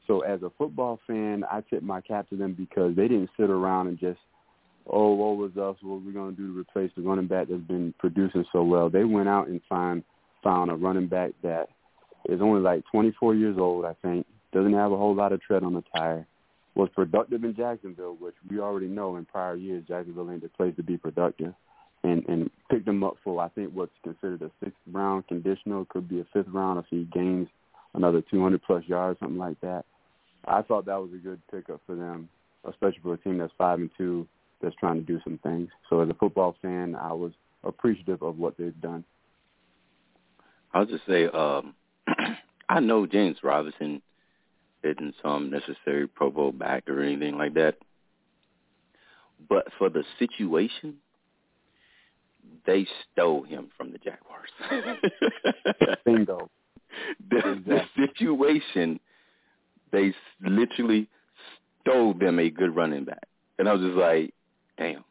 So 0.06 0.20
as 0.20 0.42
a 0.42 0.50
football 0.58 0.98
fan, 1.06 1.44
I 1.50 1.62
tip 1.62 1.82
my 1.82 2.00
cap 2.00 2.28
to 2.30 2.36
them 2.36 2.54
because 2.54 2.96
they 2.96 3.08
didn't 3.08 3.30
sit 3.38 3.50
around 3.50 3.88
and 3.88 3.98
just 3.98 4.18
oh, 4.86 5.12
what 5.12 5.36
was 5.36 5.52
us? 5.52 5.80
What 5.82 5.96
are 5.96 6.06
we 6.06 6.12
going 6.12 6.34
to 6.34 6.40
do 6.40 6.52
to 6.52 6.58
replace 6.58 6.90
the 6.96 7.02
running 7.02 7.26
back 7.26 7.48
that's 7.48 7.62
been 7.62 7.94
producing 7.98 8.44
so 8.52 8.62
well? 8.62 8.90
They 8.90 9.04
went 9.04 9.28
out 9.28 9.48
and 9.48 9.60
find 9.68 10.02
found 10.42 10.70
a 10.70 10.74
running 10.74 11.06
back 11.06 11.30
that 11.42 11.68
is 12.28 12.40
only 12.40 12.60
like 12.60 12.84
24 12.90 13.34
years 13.34 13.56
old, 13.58 13.84
I 13.84 13.94
think, 14.02 14.26
doesn't 14.52 14.74
have 14.74 14.92
a 14.92 14.96
whole 14.96 15.14
lot 15.14 15.32
of 15.32 15.40
tread 15.40 15.62
on 15.62 15.74
the 15.74 15.84
tire, 15.96 16.26
was 16.74 16.88
productive 16.94 17.44
in 17.44 17.54
Jacksonville, 17.54 18.16
which 18.18 18.34
we 18.48 18.58
already 18.58 18.88
know 18.88 19.16
in 19.16 19.24
prior 19.24 19.56
years 19.56 19.84
Jacksonville 19.86 20.30
ain't 20.30 20.42
the 20.42 20.48
place 20.48 20.74
to 20.76 20.82
be 20.82 20.96
productive, 20.96 21.54
and 22.02 22.26
and 22.28 22.50
picked 22.70 22.88
him 22.88 23.04
up 23.04 23.16
for 23.22 23.42
I 23.42 23.48
think 23.50 23.70
what's 23.74 23.92
considered 24.02 24.42
a 24.42 24.50
sixth 24.62 24.78
round 24.90 25.26
conditional, 25.28 25.84
could 25.86 26.08
be 26.08 26.20
a 26.20 26.26
fifth 26.32 26.48
round 26.48 26.78
if 26.78 26.86
he 26.90 27.04
gains 27.12 27.48
another 27.94 28.22
200 28.22 28.62
plus 28.62 28.84
yards, 28.86 29.20
something 29.20 29.38
like 29.38 29.60
that. 29.60 29.84
I 30.46 30.62
thought 30.62 30.86
that 30.86 31.00
was 31.00 31.10
a 31.14 31.18
good 31.18 31.40
pickup 31.50 31.80
for 31.86 31.94
them, 31.94 32.28
especially 32.68 33.00
for 33.02 33.14
a 33.14 33.18
team 33.18 33.38
that's 33.38 33.52
five 33.58 33.78
and 33.78 33.90
two 33.96 34.26
that's 34.60 34.74
trying 34.76 34.96
to 34.96 35.02
do 35.02 35.20
some 35.24 35.38
things. 35.42 35.68
So 35.90 36.00
as 36.00 36.08
a 36.08 36.14
football 36.14 36.56
fan, 36.62 36.94
I 36.94 37.12
was 37.12 37.32
appreciative 37.64 38.22
of 38.22 38.38
what 38.38 38.56
they've 38.56 38.80
done. 38.80 39.04
I'll 40.72 40.86
just 40.86 41.04
say, 41.06 41.26
um, 41.26 41.74
I 42.68 42.80
know 42.80 43.06
James 43.06 43.36
Robinson 43.42 44.00
isn't 44.82 45.14
some 45.22 45.50
necessary 45.50 46.06
Pro 46.08 46.30
Bowl 46.30 46.52
back 46.52 46.88
or 46.88 47.00
anything 47.00 47.36
like 47.36 47.54
that, 47.54 47.76
but 49.48 49.66
for 49.78 49.88
the 49.88 50.04
situation, 50.18 50.96
they 52.66 52.86
stole 53.12 53.42
him 53.42 53.68
from 53.76 53.92
the 53.92 53.98
Jaguars. 53.98 54.50
Bingo. 56.04 56.50
The, 57.30 57.38
exactly. 57.38 57.62
the 57.66 58.06
situation, 58.06 59.00
they 59.90 60.14
literally 60.40 61.08
stole 61.80 62.14
them 62.14 62.38
a 62.38 62.50
good 62.50 62.74
running 62.74 63.04
back. 63.04 63.26
And 63.58 63.68
I 63.68 63.72
was 63.72 63.82
just 63.82 63.96
like, 63.96 64.34
damn, 64.78 65.04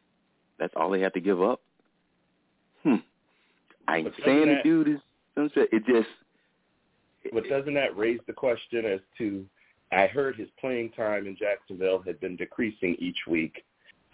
that's 0.58 0.72
all 0.76 0.90
they 0.90 1.00
have 1.00 1.12
to 1.14 1.20
give 1.20 1.42
up. 1.42 1.60
Hmm. 2.82 2.96
I 3.88 3.98
ain't 3.98 4.12
saying 4.24 4.46
that, 4.46 4.62
the 4.62 4.68
dude 4.68 4.88
is. 4.88 5.00
It 5.36 5.84
just. 5.86 6.08
But 7.32 7.48
doesn't 7.48 7.74
that 7.74 7.96
raise 7.96 8.20
the 8.26 8.32
question 8.32 8.84
as 8.84 9.00
to? 9.18 9.44
I 9.92 10.06
heard 10.06 10.36
his 10.36 10.48
playing 10.58 10.90
time 10.90 11.26
in 11.26 11.36
Jacksonville 11.36 12.02
had 12.04 12.18
been 12.20 12.36
decreasing 12.36 12.96
each 12.98 13.18
week. 13.28 13.62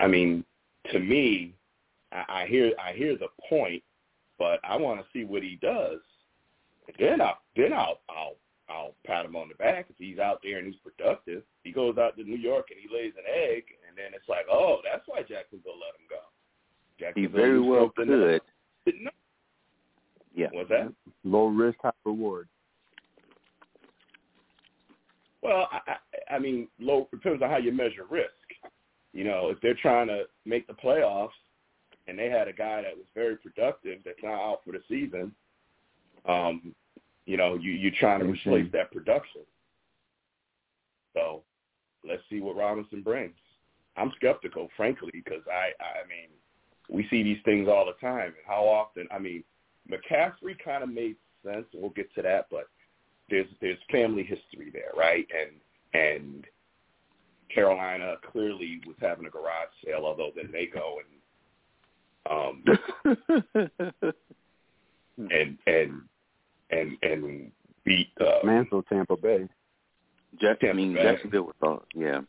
I 0.01 0.07
mean, 0.07 0.45
to 0.93 0.99
me, 0.99 1.55
I, 2.13 2.25
I 2.29 2.47
hear 2.47 2.73
I 2.83 2.93
hear 2.93 3.17
the 3.17 3.29
point, 3.49 3.83
but 4.39 4.61
I 4.65 4.77
want 4.77 5.01
to 5.01 5.07
see 5.13 5.25
what 5.25 5.43
he 5.43 5.59
does. 5.63 6.01
then 6.99 7.21
I 7.21 7.35
then 7.57 7.73
I'll 7.73 8.01
I'll 8.09 8.37
I'll 8.69 8.95
pat 9.07 9.25
him 9.25 9.37
on 9.37 9.49
the 9.49 9.55
back 9.55 9.87
if 9.89 9.97
he's 9.99 10.19
out 10.19 10.41
there 10.43 10.59
and 10.59 10.67
he's 10.67 10.81
productive. 10.83 11.43
He 11.63 11.73
goes 11.73 11.97
out 11.97 12.17
to 12.17 12.25
New 12.25 12.37
York 12.37 12.69
and 12.71 12.79
he 12.79 12.95
lays 12.95 13.13
an 13.17 13.25
egg, 13.27 13.65
and 13.87 13.97
then 13.97 14.13
it's 14.15 14.29
like, 14.29 14.47
oh, 14.51 14.81
that's 14.85 15.07
why 15.07 15.21
Jacksonville 15.21 15.79
let 15.79 15.99
him 15.99 16.07
go. 16.11 16.17
Jacksonville 16.99 17.31
he 17.31 17.37
very 17.37 17.61
well 17.61 17.91
could. 17.97 18.09
No. 18.09 19.11
Yeah. 20.35 20.49
What's 20.53 20.69
that? 20.69 20.93
Low 21.25 21.47
risk, 21.47 21.79
high 21.83 21.91
reward. 22.05 22.49
Well, 25.49 25.67
I, 25.73 26.35
I, 26.35 26.39
mean, 26.39 26.69
low 26.79 27.09
depends 27.11 27.43
on 27.43 27.49
how 27.49 27.57
you 27.57 27.73
measure 27.73 28.05
risk. 28.11 28.29
You 29.15 29.25
know, 29.25 29.49
if 29.49 29.59
they're 29.63 29.73
trying 29.81 30.09
to 30.09 30.25
make 30.45 30.67
the 30.67 30.75
playoffs, 30.75 31.31
and 32.07 32.19
they 32.19 32.29
had 32.29 32.49
a 32.49 32.53
guy 32.53 32.83
that 32.83 32.95
was 32.95 33.07
very 33.15 33.37
productive 33.37 34.01
that's 34.05 34.19
now 34.23 34.35
out 34.35 34.61
for 34.65 34.73
the 34.73 34.81
season, 34.89 35.33
um, 36.27 36.75
you 37.25 37.39
know, 37.39 37.55
you, 37.55 37.73
you're 37.73 37.93
trying 37.99 38.21
to 38.21 38.27
replace 38.27 38.71
that 38.73 38.93
production. 38.93 39.43
So 41.15 41.43
let's 42.07 42.23
see 42.29 42.41
what 42.41 42.57
Robinson 42.57 43.03
brings. 43.03 43.35
I'm 43.97 44.13
skeptical, 44.17 44.69
frankly, 44.77 45.11
because 45.13 45.43
I, 45.51 45.73
I 45.83 46.07
mean, 46.09 46.29
we 46.91 47.09
see 47.09 47.23
these 47.23 47.43
things 47.47 47.69
all 47.69 47.87
the 47.87 48.07
time. 48.07 48.27
And 48.27 48.47
how 48.47 48.65
often? 48.65 49.09
I 49.11 49.19
mean, 49.19 49.43
McCaffrey 49.91 50.57
kind 50.63 50.83
of 50.83 50.91
made 50.91 51.17
sense, 51.43 51.67
we'll 51.73 51.91
get 51.91 52.15
to 52.17 52.23
that. 52.23 52.49
But 52.51 52.69
there's 53.31 53.47
there's 53.61 53.79
family 53.91 54.23
history 54.23 54.71
there, 54.73 54.93
right? 54.97 55.27
And 55.33 56.03
and 56.03 56.45
Carolina 57.55 58.17
clearly 58.31 58.81
was 58.87 58.97
having 59.01 59.27
a 59.27 59.31
garage 59.31 59.69
sale, 59.85 60.03
although 60.05 60.31
then 60.35 60.51
they 60.53 60.67
go 60.67 60.99
and 61.01 61.19
um 62.31 62.65
and 65.31 65.59
and 65.67 66.03
and 66.71 66.97
and 67.03 67.53
beat 67.85 68.11
uh, 68.21 68.45
Mansell 68.45 68.83
Tampa 68.83 69.17
Bay. 69.17 69.49
Jack, 70.41 70.59
I 70.63 70.73
mean 70.73 70.95
Jacksonville 70.95 71.45
was 71.45 71.55
all, 71.63 71.83
yeah. 71.95 72.21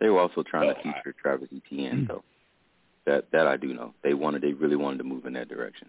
They 0.00 0.08
were 0.08 0.20
also 0.20 0.44
trying 0.44 0.72
to 0.72 0.80
feature 0.80 1.14
Travis 1.20 1.48
Etienne, 1.54 2.06
so 2.08 2.22
that 3.06 3.24
that 3.32 3.48
I 3.48 3.56
do 3.56 3.74
know. 3.74 3.92
They 4.04 4.14
wanted, 4.14 4.42
they 4.42 4.52
really 4.52 4.76
wanted 4.76 4.98
to 4.98 5.04
move 5.04 5.26
in 5.26 5.32
that 5.32 5.48
direction. 5.48 5.88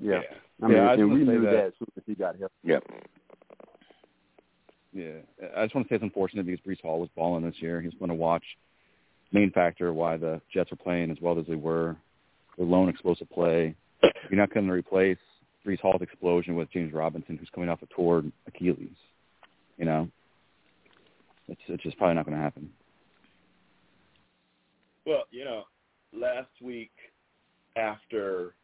Yeah, 0.00 0.20
yeah. 0.22 0.36
I 0.62 0.66
mean, 0.68 0.76
yeah, 0.76 0.88
I 0.88 0.94
and 0.94 1.12
we 1.12 1.24
knew 1.24 1.40
that. 1.42 1.50
that 1.50 1.66
as 1.66 1.72
soon 1.78 1.88
as 1.96 2.02
he 2.06 2.14
got 2.14 2.36
here. 2.36 2.50
Yep. 2.64 2.84
Yeah, 4.92 5.50
I 5.56 5.64
just 5.64 5.74
want 5.74 5.86
to 5.86 5.92
say 5.92 5.96
it's 5.96 6.02
unfortunate 6.02 6.46
because 6.46 6.64
Breece 6.66 6.80
Hall 6.82 6.98
was 6.98 7.10
balling 7.14 7.44
this 7.44 7.60
year. 7.60 7.80
He's 7.80 7.94
going 7.94 8.08
to 8.08 8.14
watch 8.14 8.42
main 9.32 9.50
factor 9.50 9.92
why 9.92 10.16
the 10.16 10.40
Jets 10.52 10.72
are 10.72 10.76
playing 10.76 11.10
as 11.10 11.18
well 11.20 11.38
as 11.38 11.46
they 11.46 11.54
were. 11.54 11.96
Their 12.56 12.66
lone 12.66 12.88
explosive 12.88 13.30
play. 13.30 13.74
You're 14.02 14.40
not 14.40 14.52
going 14.52 14.66
to 14.66 14.72
replace 14.72 15.18
Breece 15.66 15.80
Hall's 15.80 16.02
explosion 16.02 16.56
with 16.56 16.70
James 16.72 16.92
Robinson, 16.92 17.36
who's 17.36 17.50
coming 17.54 17.68
off 17.68 17.82
a 17.82 17.86
torn 17.86 18.32
Achilles. 18.46 18.96
You 19.76 19.84
know, 19.84 20.08
it's 21.46 21.60
it's 21.68 21.82
just 21.82 21.98
probably 21.98 22.16
not 22.16 22.24
going 22.24 22.36
to 22.36 22.42
happen. 22.42 22.70
Well, 25.06 25.24
you 25.30 25.44
know, 25.44 25.64
last 26.12 26.50
week 26.60 26.90
after 27.76 28.54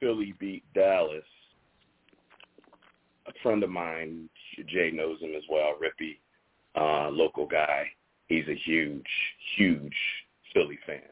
Philly 0.00 0.34
beat 0.38 0.64
Dallas, 0.74 1.24
a 3.26 3.32
friend 3.42 3.62
of 3.62 3.70
mine, 3.70 4.28
Jay 4.66 4.90
knows 4.90 5.20
him 5.20 5.34
as 5.36 5.42
well, 5.48 5.74
Rippy, 5.80 6.18
uh, 6.74 7.10
local 7.10 7.46
guy. 7.46 7.84
He's 8.26 8.48
a 8.48 8.54
huge, 8.54 9.06
huge 9.56 9.94
Philly 10.52 10.78
fan. 10.86 11.02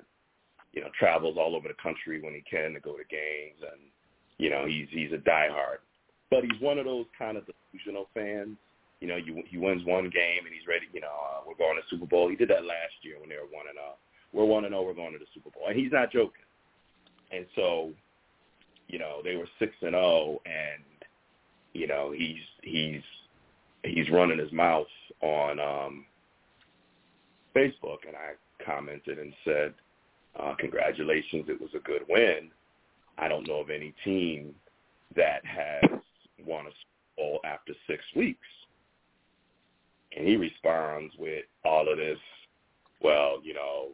You 0.72 0.82
know, 0.82 0.88
travels 0.98 1.36
all 1.38 1.56
over 1.56 1.68
the 1.68 1.82
country 1.82 2.22
when 2.22 2.34
he 2.34 2.42
can 2.48 2.74
to 2.74 2.80
go 2.80 2.92
to 2.92 3.04
games, 3.10 3.60
and 3.60 3.80
you 4.38 4.50
know, 4.50 4.66
he's 4.66 4.86
he's 4.90 5.12
a 5.12 5.16
diehard. 5.16 5.82
But 6.30 6.44
he's 6.44 6.60
one 6.60 6.78
of 6.78 6.84
those 6.84 7.06
kind 7.18 7.36
of 7.36 7.44
delusional 7.46 8.08
fans. 8.14 8.56
You 9.00 9.08
know, 9.08 9.16
you, 9.16 9.42
he 9.48 9.58
wins 9.58 9.84
one 9.86 10.10
game 10.10 10.44
and 10.44 10.52
he's 10.52 10.66
ready. 10.66 10.86
You 10.92 11.00
know, 11.00 11.14
uh, 11.14 11.40
we're 11.46 11.56
going 11.56 11.76
to 11.76 11.88
Super 11.88 12.06
Bowl. 12.06 12.28
He 12.28 12.36
did 12.36 12.50
that 12.50 12.64
last 12.64 12.98
year 13.02 13.18
when 13.18 13.28
they 13.28 13.36
were 13.36 13.50
one 13.50 13.66
and 13.68 13.78
zero. 13.78 13.96
We're 14.32 14.44
one 14.44 14.64
and 14.64 14.72
zero. 14.72 14.84
We're 14.84 14.94
going 14.94 15.12
to 15.12 15.18
the 15.18 15.30
Super 15.32 15.50
Bowl, 15.50 15.68
and 15.68 15.78
he's 15.78 15.92
not 15.92 16.12
joking. 16.12 16.44
And 17.30 17.46
so, 17.54 17.92
you 18.88 18.98
know, 18.98 19.20
they 19.22 19.36
were 19.36 19.48
six 19.58 19.72
and 19.82 19.92
zero, 19.92 20.40
and 20.46 20.82
you 21.72 21.86
know, 21.86 22.10
he's 22.10 22.42
he's 22.62 23.02
he's 23.84 24.10
running 24.10 24.38
his 24.38 24.52
mouth 24.52 24.86
on 25.20 25.60
um 25.60 26.04
Facebook, 27.54 28.06
and 28.06 28.16
I 28.16 28.64
commented 28.64 29.18
and 29.18 29.32
said, 29.44 29.74
uh, 30.38 30.54
"Congratulations, 30.58 31.46
it 31.48 31.60
was 31.60 31.70
a 31.74 31.80
good 31.80 32.02
win." 32.08 32.50
I 33.18 33.28
don't 33.28 33.46
know 33.48 33.60
of 33.60 33.70
any 33.70 33.94
team 34.04 34.54
that 35.16 35.44
has 35.44 35.90
won 36.46 36.66
a 36.66 36.70
Super 36.70 37.16
Bowl 37.16 37.40
after 37.44 37.72
six 37.88 38.02
weeks. 38.14 38.46
And 40.16 40.26
he 40.26 40.36
responds 40.36 41.14
with 41.18 41.44
all 41.64 41.90
of 41.90 41.98
this, 41.98 42.18
well, 43.02 43.40
you 43.42 43.54
know, 43.54 43.88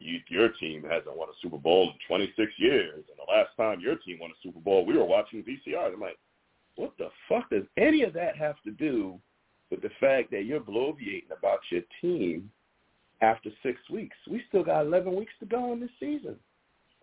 you, 0.00 0.18
your 0.28 0.48
team 0.48 0.82
hasn't 0.82 1.16
won 1.16 1.28
a 1.28 1.32
Super 1.42 1.58
Bowl 1.58 1.90
in 1.90 1.94
26 2.08 2.52
years, 2.56 2.94
and 2.96 3.18
the 3.18 3.32
last 3.32 3.50
time 3.56 3.80
your 3.80 3.96
team 3.96 4.18
won 4.20 4.30
a 4.30 4.40
Super 4.42 4.58
Bowl, 4.58 4.84
we 4.84 4.96
were 4.96 5.04
watching 5.04 5.42
VCR. 5.42 5.92
I'm 5.92 6.00
like, 6.00 6.18
what 6.76 6.92
the 6.98 7.08
fuck 7.28 7.50
does 7.50 7.64
any 7.76 8.02
of 8.02 8.12
that 8.14 8.36
have 8.36 8.56
to 8.64 8.70
do 8.70 9.18
with 9.70 9.82
the 9.82 9.90
fact 10.00 10.30
that 10.30 10.44
you're 10.44 10.60
bloviating 10.60 11.30
about 11.36 11.60
your 11.70 11.82
team 12.00 12.50
after 13.20 13.50
six 13.62 13.78
weeks? 13.90 14.16
We 14.28 14.42
still 14.48 14.64
got 14.64 14.86
11 14.86 15.14
weeks 15.14 15.32
to 15.40 15.46
go 15.46 15.72
in 15.72 15.80
this 15.80 15.90
season. 16.00 16.36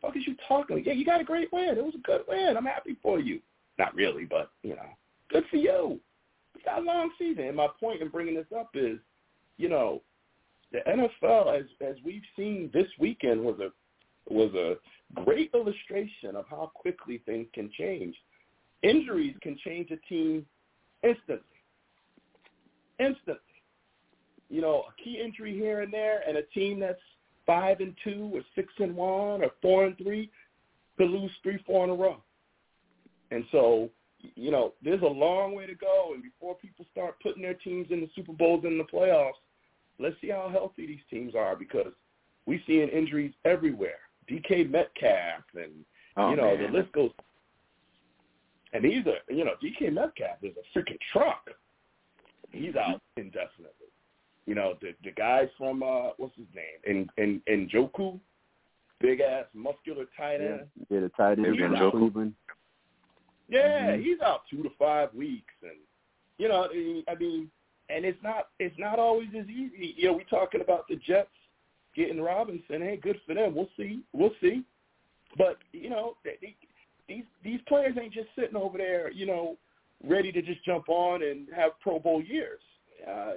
Fuck 0.02 0.18
is 0.18 0.28
you 0.28 0.36
talking? 0.48 0.84
Yeah, 0.86 0.94
you 0.94 1.06
got 1.06 1.22
a 1.22 1.24
great 1.24 1.52
win. 1.52 1.78
It 1.78 1.84
was 1.84 1.96
a 1.96 2.00
good 2.00 2.22
win. 2.28 2.56
I'm 2.58 2.66
happy 2.66 2.98
for 3.02 3.20
you. 3.20 3.40
Not 3.78 3.94
really, 3.96 4.26
but 4.26 4.52
you 4.64 4.76
know, 4.76 4.90
good 5.30 5.44
for 5.50 5.58
you. 5.58 6.00
You 6.56 6.62
got 6.66 6.80
a 6.80 6.82
long 6.82 7.12
season. 7.18 7.46
And 7.46 7.56
my 7.56 7.68
point 7.80 8.02
in 8.02 8.10
bringing 8.10 8.36
this 8.36 8.46
up 8.58 8.72
is, 8.74 8.98
you 9.58 9.70
know, 9.70 10.02
the 10.72 10.80
NFL, 10.88 11.60
as 11.60 11.66
as 11.86 11.96
we've 12.04 12.24
seen 12.36 12.70
this 12.74 12.88
weekend, 13.00 13.42
was 13.42 13.60
a 13.60 13.70
was 14.30 14.54
a 14.54 14.76
great 15.24 15.52
illustration 15.54 16.36
of 16.36 16.46
how 16.50 16.72
quickly 16.76 17.22
things 17.26 17.48
can 17.54 17.72
change. 17.78 18.16
Injuries 18.84 19.36
can 19.42 19.58
change 19.64 19.90
a 19.92 19.98
team 20.08 20.46
instantly. 21.04 21.44
Instantly. 23.00 23.42
You 24.50 24.62
know, 24.62 24.86
a 24.90 25.04
key 25.04 25.22
injury 25.24 25.54
here 25.54 25.82
and 25.82 25.92
there, 25.92 26.22
and 26.28 26.38
a 26.38 26.44
team 26.44 26.80
that's 26.80 27.00
five 27.46 27.80
and 27.80 27.96
two, 28.04 28.32
or 28.34 28.42
six 28.56 28.72
and 28.80 28.96
one, 28.96 29.44
or 29.44 29.52
four 29.62 29.86
and 29.86 29.98
three 29.98 30.30
could 30.98 31.10
lose 31.10 31.32
three, 31.44 31.60
four 31.66 31.86
in 31.86 31.90
a 31.90 31.96
row. 31.96 32.18
And 33.32 33.44
so, 33.52 33.90
you 34.36 34.52
know, 34.52 34.74
there's 34.84 35.02
a 35.02 35.06
long 35.06 35.54
way 35.54 35.66
to 35.66 35.76
go. 35.76 36.12
And 36.14 36.24
before 36.24 36.56
people 36.56 36.86
start 36.92 37.16
putting 37.22 37.44
their 37.44 37.54
teams 37.54 37.88
in 37.90 38.02
the 38.02 38.10
Super 38.16 38.34
Bowls 38.34 38.64
and 38.66 38.80
the 38.80 38.84
playoffs, 38.84 39.34
let's 40.00 40.16
see 40.22 40.30
how 40.30 40.50
healthy 40.52 40.86
these 40.88 41.00
teams 41.10 41.36
are 41.36 41.56
because 41.56 41.92
we 42.46 42.62
seeing 42.68 42.88
injuries 42.90 43.34
everywhere. 43.46 44.00
DK 44.30 44.70
Metcalf 44.70 45.44
and 45.56 45.72
Oh, 46.20 46.32
you 46.32 46.36
know 46.38 46.56
man. 46.58 46.72
the 46.72 46.78
list 46.80 46.92
goes. 46.94 47.12
And 48.74 48.84
he's 48.84 49.06
a 49.06 49.16
you 49.34 49.46
know 49.46 49.54
DK 49.64 49.92
Metcalf 49.94 50.38
is 50.44 50.54
a 50.58 50.78
freaking 50.78 50.98
truck. 51.14 51.48
He's 52.52 52.76
out 52.76 53.02
indefinitely. 53.18 53.92
You 54.46 54.56
know 54.56 54.76
the 54.82 54.94
the 55.04 55.12
guys 55.12 55.48
from 55.58 55.84
uh 55.84 56.10
what's 56.18 56.36
his 56.36 56.48
name 56.56 56.80
and 56.86 57.10
and 57.18 57.42
and 57.48 57.70
Njoku, 57.70 58.20
big 59.00 59.22
ass 59.22 59.46
muscular 59.54 60.06
tight 60.18 60.42
Yeah, 60.42 60.48
end. 60.50 60.68
yeah 60.90 61.00
the 61.02 61.10
tight 61.10 61.34
end 61.34 61.42
Maybe 61.44 61.58
from 61.60 61.74
Njoku. 61.76 61.92
Cleveland. 61.92 62.34
Yeah, 63.50 63.92
Mhm. 63.96 64.04
he's 64.04 64.20
out 64.22 64.42
two 64.50 64.62
to 64.64 64.70
five 64.78 65.14
weeks, 65.14 65.54
and 65.62 65.78
you 66.38 66.50
know, 66.50 66.68
I 67.08 67.16
mean, 67.16 67.50
and 67.90 68.06
it's 68.06 68.22
not 68.24 68.50
it's 68.60 68.78
not 68.78 69.00
always 69.00 69.30
as 69.38 69.48
easy. 69.48 69.94
You 69.98 70.10
know, 70.10 70.14
we 70.14 70.24
talking 70.26 70.62
about 70.62 70.88
the 70.88 70.96
Jets 70.96 71.30
getting 71.96 72.22
Robinson. 72.22 72.82
Hey, 72.82 73.00
good 73.02 73.20
for 73.26 73.34
them. 73.34 73.56
We'll 73.56 73.70
see. 73.78 74.02
We'll 74.14 74.34
see. 74.42 74.64
But 75.38 75.58
you 75.72 75.90
know, 75.90 76.16
they, 76.24 76.56
these 77.08 77.24
these 77.44 77.60
players 77.68 77.98
ain't 78.02 78.14
just 78.14 78.30
sitting 78.36 78.56
over 78.56 78.78
there, 78.78 79.12
you 79.12 79.26
know, 79.26 79.58
ready 80.04 80.32
to 80.32 80.42
just 80.42 80.64
jump 80.66 80.90
on 80.90 81.24
and 81.24 81.48
have 81.56 81.80
Pro 81.82 82.00
Bowl 82.00 82.22
years. 82.22 82.62
Uh, 83.08 83.34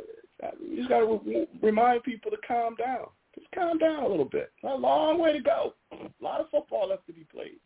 you 0.60 0.76
just 0.76 0.88
got 0.88 1.00
to 1.00 1.20
re- 1.24 1.48
remind 1.62 2.02
people 2.02 2.30
to 2.30 2.36
calm 2.46 2.74
down. 2.76 3.06
Just 3.34 3.50
calm 3.54 3.78
down 3.78 4.04
a 4.04 4.08
little 4.08 4.24
bit. 4.24 4.50
A 4.64 4.74
long 4.74 5.18
way 5.18 5.32
to 5.32 5.40
go. 5.40 5.74
A 5.92 6.24
lot 6.24 6.40
of 6.40 6.50
football 6.50 6.88
left 6.88 7.06
to 7.06 7.12
be 7.12 7.24
played. 7.32 7.60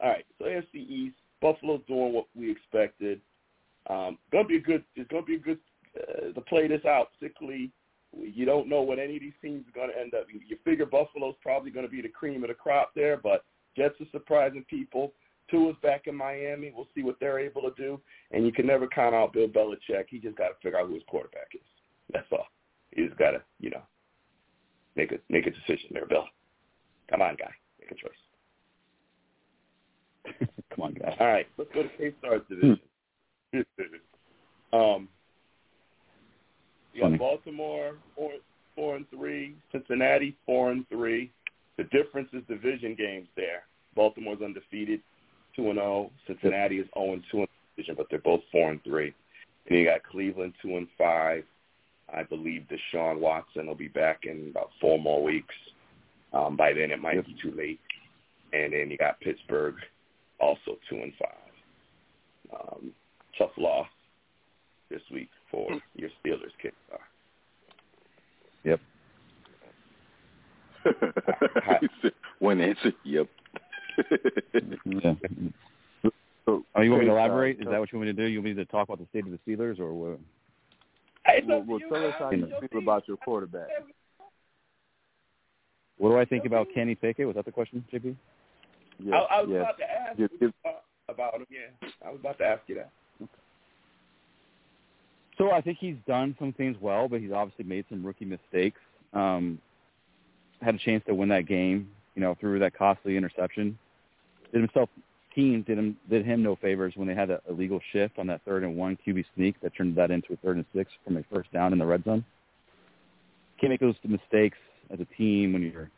All 0.00 0.08
right, 0.08 0.24
so 0.38 0.46
AFC 0.46 0.74
East, 0.74 1.16
Buffalo's 1.40 1.82
doing 1.86 2.12
what 2.12 2.26
we 2.34 2.50
expected. 2.50 3.20
Um, 3.88 4.18
gonna 4.30 4.48
be 4.48 4.56
a 4.56 4.60
good. 4.60 4.84
It's 4.96 5.10
gonna 5.10 5.22
be 5.22 5.36
a 5.36 5.40
good 5.40 5.58
uh, 5.96 6.32
to 6.32 6.40
play 6.42 6.68
this 6.68 6.84
out. 6.84 7.08
Particularly, 7.18 7.70
you 8.16 8.44
don't 8.44 8.68
know 8.68 8.82
what 8.82 8.98
any 8.98 9.16
of 9.16 9.22
these 9.22 9.32
teams 9.42 9.64
are 9.68 9.78
gonna 9.80 9.98
end 9.98 10.14
up. 10.14 10.26
You, 10.30 10.56
figure 10.64 10.86
Buffalo's 10.86 11.34
probably 11.42 11.70
gonna 11.70 11.88
be 11.88 12.02
the 12.02 12.08
cream 12.08 12.42
of 12.44 12.48
the 12.48 12.54
crop 12.54 12.92
there, 12.94 13.16
but 13.16 13.44
Jets 13.76 14.00
are 14.00 14.06
surprising 14.12 14.64
people. 14.68 15.12
Tua's 15.50 15.76
back 15.82 16.06
in 16.06 16.14
Miami. 16.14 16.72
We'll 16.74 16.88
see 16.94 17.02
what 17.02 17.16
they're 17.20 17.38
able 17.38 17.62
to 17.62 17.72
do. 17.76 18.00
And 18.30 18.46
you 18.46 18.52
can 18.52 18.66
never 18.66 18.86
count 18.86 19.14
out 19.14 19.32
Bill 19.32 19.48
Belichick. 19.48 20.06
He 20.08 20.18
just 20.18 20.36
got 20.36 20.48
to 20.48 20.54
figure 20.62 20.78
out 20.78 20.86
who 20.86 20.94
his 20.94 21.02
quarterback 21.06 21.48
is. 21.54 21.60
That's 22.12 22.26
all. 22.32 22.46
He 22.92 23.04
just 23.04 23.18
got 23.18 23.32
to, 23.32 23.42
you 23.60 23.70
know, 23.70 23.82
make 24.96 25.12
a 25.12 25.18
make 25.28 25.46
a 25.46 25.50
decision 25.50 25.90
there, 25.92 26.06
Bill. 26.06 26.24
Come 27.10 27.22
on, 27.22 27.36
guy, 27.36 27.52
make 27.80 27.90
a 27.90 27.94
choice. 27.94 28.12
Come 30.74 30.84
on, 30.84 30.94
guys. 30.94 31.16
All 31.20 31.26
right, 31.26 31.46
let's 31.58 31.70
go 31.74 31.82
to 31.82 31.88
K-Star's 31.98 32.42
division. 32.48 32.80
um, 34.72 35.08
you 36.92 37.02
got 37.02 37.18
Baltimore 37.18 37.96
four 38.16 38.32
four 38.74 38.96
and 38.96 39.08
three, 39.10 39.54
Cincinnati 39.70 40.36
four 40.46 40.70
and 40.70 40.88
three. 40.88 41.30
The 41.78 41.84
difference 41.84 42.28
is 42.32 42.42
division 42.48 42.94
games 42.94 43.28
there. 43.36 43.64
Baltimore's 43.94 44.42
undefeated, 44.42 45.00
two 45.54 45.70
and 45.70 45.78
zero. 45.78 46.10
Cincinnati 46.26 46.78
is 46.78 46.88
zero 46.94 47.12
and 47.14 47.22
two 47.30 47.38
in 47.38 47.46
the 47.46 47.82
division, 47.82 47.94
but 47.96 48.06
they're 48.10 48.18
both 48.18 48.40
four 48.50 48.70
and 48.70 48.82
three. 48.84 49.14
And 49.68 49.78
you 49.78 49.84
got 49.84 50.02
Cleveland 50.02 50.54
two 50.62 50.76
and 50.76 50.88
five. 50.98 51.44
I 52.14 52.22
believe 52.22 52.66
Deshaun 52.68 53.18
Watson 53.18 53.66
will 53.66 53.74
be 53.74 53.88
back 53.88 54.20
in 54.24 54.48
about 54.50 54.70
four 54.80 54.98
more 54.98 55.22
weeks. 55.22 55.54
Um, 56.32 56.56
by 56.56 56.72
then, 56.72 56.90
it 56.90 57.00
might 57.00 57.24
be 57.24 57.36
too 57.42 57.52
late. 57.56 57.80
And 58.52 58.72
then 58.72 58.90
you 58.90 58.98
got 58.98 59.20
Pittsburgh, 59.20 59.76
also 60.38 60.78
two 60.90 60.96
and 60.96 61.12
five. 61.18 62.58
Um, 62.60 62.92
tough 63.38 63.50
loss 63.56 63.86
this 64.90 65.02
week 65.12 65.30
for 65.50 65.68
your 65.94 66.10
Steelers 66.24 66.52
K-Star. 66.60 67.00
Yep. 68.64 68.80
He 71.80 71.88
said, 72.02 72.12
One 72.40 72.60
answer, 72.60 72.92
yep. 73.04 73.28
Yeah. 74.84 75.14
So, 76.44 76.64
Oh, 76.74 76.80
you 76.80 76.90
want 76.90 77.04
me 77.04 77.06
to 77.08 77.12
Chris, 77.12 77.20
uh, 77.20 77.24
elaborate? 77.24 77.60
Is 77.60 77.66
that 77.70 77.78
what 77.78 77.92
you 77.92 77.98
want 77.98 78.08
me 78.08 78.14
to 78.16 78.22
do? 78.24 78.28
You 78.28 78.38
want 78.40 78.56
me 78.56 78.64
to 78.64 78.64
talk 78.64 78.88
about 78.88 78.98
the 78.98 79.06
state 79.10 79.24
of 79.24 79.30
the 79.30 79.38
Steelers, 79.46 79.78
or 79.78 79.92
what? 79.94 80.18
Hey, 81.24 81.40
Well, 81.46 81.62
well 81.64 81.78
you, 81.78 81.88
tell 81.88 82.04
us 82.04 82.14
how 82.18 82.32
you 82.32 82.52
feel 82.68 82.80
about 82.80 83.06
your 83.06 83.16
quarterback. 83.18 83.68
What 85.98 86.10
do 86.10 86.18
I 86.18 86.24
think 86.24 86.44
about 86.44 86.66
Kenny 86.74 86.96
Pickett? 86.96 87.28
Was 87.28 87.36
that 87.36 87.44
the 87.44 87.52
question, 87.52 87.84
JB? 87.92 88.16
Yes, 88.98 89.14
I, 89.30 89.36
I 89.36 89.42
was 89.42 89.50
yes. 89.52 89.60
about 89.60 89.78
to 89.78 89.84
ask 89.84 90.16
Give- 90.18 90.30
what 90.32 90.40
give- 90.40 90.52
you 90.64 90.72
about 91.08 91.34
him. 91.34 91.46
Yeah, 91.48 91.88
I 92.04 92.10
was 92.10 92.18
about 92.18 92.38
to 92.38 92.44
ask 92.44 92.62
you 92.66 92.74
that. 92.74 92.90
So 95.42 95.50
I 95.50 95.60
think 95.60 95.78
he's 95.80 95.96
done 96.06 96.36
some 96.38 96.52
things 96.52 96.76
well, 96.80 97.08
but 97.08 97.20
he's 97.20 97.32
obviously 97.32 97.64
made 97.64 97.84
some 97.88 98.06
rookie 98.06 98.24
mistakes. 98.24 98.78
Um, 99.12 99.58
had 100.60 100.76
a 100.76 100.78
chance 100.78 101.02
to 101.08 101.14
win 101.16 101.30
that 101.30 101.48
game, 101.48 101.88
you 102.14 102.22
know, 102.22 102.36
through 102.38 102.60
that 102.60 102.78
costly 102.78 103.16
interception. 103.16 103.76
Did 104.52 104.60
himself 104.60 104.88
team 105.34 105.64
did 105.66 105.78
him 105.78 105.96
did 106.08 106.24
him 106.24 106.44
no 106.44 106.54
favors 106.54 106.92
when 106.94 107.08
they 107.08 107.14
had 107.14 107.28
that 107.30 107.42
illegal 107.48 107.80
shift 107.92 108.20
on 108.20 108.28
that 108.28 108.42
third 108.44 108.62
and 108.62 108.76
one 108.76 108.96
QB 109.04 109.24
sneak 109.34 109.60
that 109.62 109.74
turned 109.74 109.96
that 109.96 110.12
into 110.12 110.32
a 110.32 110.36
third 110.36 110.58
and 110.58 110.66
six 110.72 110.92
from 111.04 111.16
a 111.16 111.24
first 111.32 111.52
down 111.52 111.72
in 111.72 111.78
the 111.80 111.86
red 111.86 112.04
zone. 112.04 112.24
Can't 113.60 113.72
make 113.72 113.80
those 113.80 113.96
mistakes 114.04 114.58
as 114.92 115.00
a 115.00 115.06
team 115.16 115.54
when 115.54 115.62
you're 115.62 115.90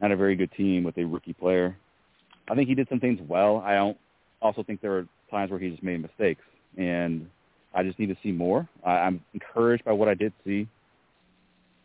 not 0.00 0.10
a 0.10 0.16
very 0.16 0.36
good 0.36 0.52
team 0.52 0.84
with 0.84 0.96
a 0.96 1.04
rookie 1.04 1.34
player. 1.34 1.76
I 2.48 2.54
think 2.54 2.66
he 2.66 2.74
did 2.74 2.88
some 2.88 3.00
things 3.00 3.20
well. 3.28 3.58
I 3.58 3.74
don't 3.74 3.98
also 4.40 4.62
think 4.62 4.80
there 4.80 4.92
were 4.92 5.06
times 5.30 5.50
where 5.50 5.60
he 5.60 5.68
just 5.68 5.82
made 5.82 6.00
mistakes, 6.00 6.42
and 6.78 7.28
I 7.76 7.82
just 7.82 7.98
need 7.98 8.08
to 8.08 8.16
see 8.22 8.32
more. 8.32 8.66
I, 8.84 8.92
I'm 8.92 9.22
encouraged 9.34 9.84
by 9.84 9.92
what 9.92 10.08
I 10.08 10.14
did 10.14 10.32
see. 10.44 10.66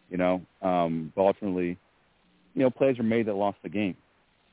You 0.10 0.18
know, 0.18 0.42
um, 0.62 1.14
but 1.16 1.22
ultimately, 1.22 1.78
you 2.54 2.62
know, 2.62 2.70
plays 2.70 2.98
were 2.98 3.04
made 3.04 3.28
that 3.28 3.36
lost 3.36 3.58
the 3.64 3.70
game, 3.70 3.96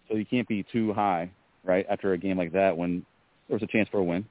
so 0.08 0.16
you 0.16 0.24
can't 0.24 0.46
be 0.46 0.64
too 0.70 0.92
high, 0.92 1.30
right, 1.64 1.84
after 1.90 2.12
a 2.12 2.18
game 2.18 2.38
like 2.38 2.52
that 2.52 2.76
when 2.76 3.04
there 3.48 3.56
was 3.56 3.62
a 3.62 3.66
chance 3.66 3.88
for 3.90 3.98
a 3.98 4.04
win. 4.04 4.24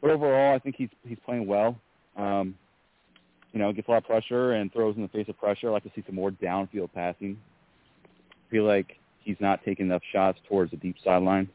But 0.00 0.10
overall, 0.10 0.54
I 0.54 0.58
think 0.58 0.76
he's 0.76 0.90
he's 1.06 1.18
playing 1.24 1.46
well. 1.46 1.76
Um, 2.16 2.54
you 3.52 3.58
know, 3.58 3.72
gets 3.72 3.88
a 3.88 3.90
lot 3.90 3.98
of 3.98 4.04
pressure 4.04 4.52
and 4.52 4.72
throws 4.72 4.96
in 4.96 5.02
the 5.02 5.08
face 5.08 5.28
of 5.28 5.38
pressure. 5.38 5.68
I 5.68 5.72
like 5.72 5.82
to 5.84 5.90
see 5.94 6.04
some 6.06 6.14
more 6.14 6.30
downfield 6.30 6.92
passing. 6.92 7.38
feel 8.50 8.64
like 8.64 8.96
he's 9.20 9.36
not 9.40 9.64
taking 9.64 9.86
enough 9.86 10.02
shots 10.12 10.38
towards 10.48 10.70
the 10.70 10.76
deep 10.76 10.96
sidelines. 11.02 11.48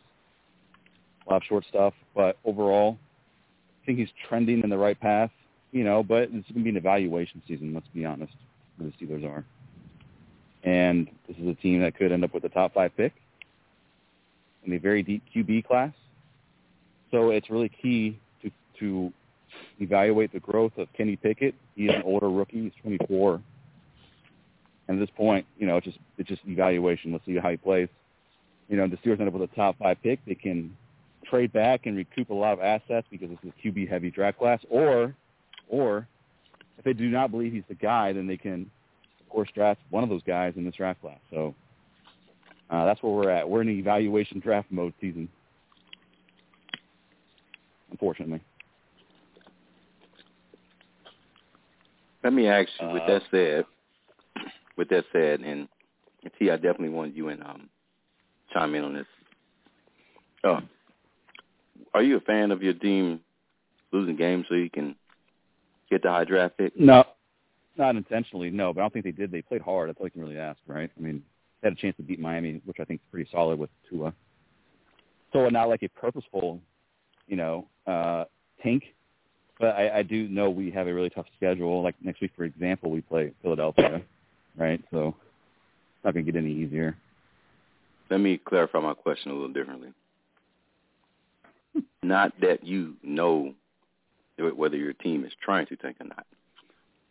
A 1.27 1.29
lot 1.29 1.37
of 1.37 1.43
short 1.47 1.63
stuff, 1.69 1.93
but 2.15 2.37
overall, 2.43 2.97
I 3.10 3.10
think 3.85 3.99
he's 3.99 4.09
trending 4.27 4.61
in 4.63 4.69
the 4.69 4.77
right 4.77 4.99
path, 4.99 5.31
you 5.71 5.83
know, 5.83 6.03
but 6.03 6.23
it's 6.23 6.31
going 6.31 6.43
to 6.43 6.63
be 6.63 6.69
an 6.69 6.77
evaluation 6.77 7.41
season, 7.47 7.73
let's 7.73 7.87
be 7.93 8.05
honest, 8.05 8.33
where 8.77 8.89
the 8.89 9.05
Steelers 9.05 9.25
are. 9.25 9.45
And 10.63 11.07
this 11.27 11.37
is 11.37 11.47
a 11.47 11.55
team 11.55 11.81
that 11.81 11.95
could 11.95 12.11
end 12.11 12.23
up 12.23 12.33
with 12.33 12.43
a 12.43 12.49
top 12.49 12.73
five 12.73 12.95
pick 12.95 13.13
in 14.63 14.73
a 14.73 14.77
very 14.77 15.01
deep 15.01 15.23
QB 15.35 15.65
class. 15.65 15.93
So 17.09 17.31
it's 17.31 17.49
really 17.49 17.69
key 17.69 18.19
to, 18.43 18.51
to 18.79 19.13
evaluate 19.79 20.31
the 20.31 20.39
growth 20.39 20.77
of 20.77 20.87
Kenny 20.93 21.15
Pickett. 21.15 21.55
He's 21.75 21.89
an 21.89 22.03
older 22.03 22.29
rookie. 22.29 22.63
He's 22.63 22.71
24. 22.81 23.41
And 24.87 25.01
at 25.01 25.05
this 25.05 25.13
point, 25.15 25.45
you 25.57 25.67
know, 25.67 25.77
it's 25.77 25.85
just, 25.85 25.97
it's 26.17 26.29
just 26.29 26.41
evaluation. 26.45 27.11
Let's 27.11 27.25
see 27.25 27.37
how 27.37 27.49
he 27.49 27.57
plays. 27.57 27.89
you 28.69 28.77
know 28.77 28.87
the 28.87 28.97
Steelers 28.97 29.19
end 29.19 29.27
up 29.27 29.33
with 29.33 29.49
a 29.49 29.55
top 29.55 29.77
five 29.79 29.97
pick, 30.03 30.19
they 30.25 30.35
can 30.35 30.75
trade 31.29 31.53
back 31.53 31.85
and 31.85 31.95
recoup 31.95 32.29
a 32.29 32.33
lot 32.33 32.53
of 32.53 32.59
assets 32.59 33.07
because 33.09 33.29
this 33.29 33.39
is 33.43 33.51
a 33.57 33.67
QB 33.67 33.89
heavy 33.89 34.11
draft 34.11 34.37
class, 34.39 34.59
or 34.69 35.15
or 35.67 36.07
if 36.77 36.83
they 36.83 36.93
do 36.93 37.09
not 37.09 37.31
believe 37.31 37.53
he's 37.53 37.63
the 37.69 37.75
guy, 37.75 38.13
then 38.13 38.27
they 38.27 38.37
can 38.37 38.69
of 39.19 39.29
course 39.29 39.49
draft 39.53 39.79
one 39.89 40.03
of 40.03 40.09
those 40.09 40.23
guys 40.23 40.53
in 40.57 40.65
this 40.65 40.75
draft 40.75 41.01
class. 41.01 41.19
So 41.31 41.55
uh, 42.69 42.85
that's 42.85 43.01
where 43.03 43.11
we're 43.11 43.29
at. 43.29 43.47
We're 43.47 43.61
in 43.61 43.69
evaluation 43.69 44.39
draft 44.39 44.71
mode 44.71 44.93
season, 45.01 45.29
unfortunately. 47.91 48.41
Let 52.23 52.33
me 52.33 52.47
ask 52.47 52.69
you, 52.79 52.89
with 52.89 53.03
Uh, 53.03 53.07
that 53.07 53.21
said, 53.31 53.65
with 54.77 54.89
that 54.89 55.05
said, 55.11 55.41
and 55.41 55.67
T, 56.37 56.51
I 56.51 56.55
definitely 56.55 56.89
want 56.89 57.15
you 57.15 57.29
and 57.29 57.43
um 57.43 57.69
chime 58.53 58.75
in 58.75 58.83
on 58.83 58.93
this. 58.93 59.07
Oh, 60.43 60.59
are 61.93 62.03
you 62.03 62.17
a 62.17 62.21
fan 62.21 62.51
of 62.51 62.61
your 62.63 62.73
team 62.73 63.21
losing 63.91 64.15
games 64.15 64.45
so 64.47 64.55
you 64.55 64.69
can 64.69 64.95
get 65.89 66.03
the 66.03 66.09
high 66.09 66.23
draft 66.23 66.57
pick? 66.57 66.79
No, 66.79 67.03
not 67.77 67.95
intentionally, 67.95 68.49
no. 68.49 68.73
But 68.73 68.81
I 68.81 68.83
don't 68.83 68.93
think 68.93 69.05
they 69.05 69.11
did. 69.11 69.31
They 69.31 69.41
played 69.41 69.61
hard. 69.61 69.89
That's 69.89 69.99
all 69.99 70.07
you 70.07 70.11
can 70.11 70.21
really 70.21 70.37
ask, 70.37 70.59
right? 70.67 70.89
I 70.97 71.01
mean, 71.01 71.23
they 71.61 71.67
had 71.67 71.77
a 71.77 71.81
chance 71.81 71.95
to 71.97 72.03
beat 72.03 72.19
Miami, 72.19 72.61
which 72.65 72.77
I 72.79 72.85
think 72.85 73.01
is 73.01 73.07
pretty 73.11 73.29
solid 73.31 73.59
with 73.59 73.69
Tua. 73.89 74.13
So 75.33 75.47
not 75.49 75.69
like 75.69 75.83
a 75.83 75.89
purposeful, 75.89 76.59
you 77.27 77.37
know, 77.37 77.67
uh, 77.87 78.25
tank. 78.61 78.83
But 79.59 79.75
I, 79.75 79.99
I 79.99 80.03
do 80.03 80.27
know 80.27 80.49
we 80.49 80.71
have 80.71 80.87
a 80.87 80.93
really 80.93 81.09
tough 81.09 81.27
schedule. 81.37 81.83
Like 81.83 81.95
next 82.01 82.21
week, 82.21 82.31
for 82.35 82.43
example, 82.43 82.89
we 82.89 83.01
play 83.01 83.31
Philadelphia, 83.41 84.01
right? 84.57 84.81
So 84.91 85.09
it's 85.09 86.05
not 86.05 86.13
going 86.13 86.25
to 86.25 86.31
get 86.31 86.41
any 86.41 86.51
easier. 86.51 86.97
Let 88.09 88.19
me 88.19 88.37
clarify 88.37 88.79
my 88.79 88.93
question 88.93 89.31
a 89.31 89.35
little 89.35 89.53
differently. 89.53 89.93
Not 92.03 92.33
that 92.41 92.65
you 92.65 92.95
know 93.03 93.53
whether 94.37 94.77
your 94.77 94.93
team 94.93 95.23
is 95.23 95.31
trying 95.43 95.67
to 95.67 95.75
tank 95.75 95.97
or 95.99 96.07
not. 96.07 96.25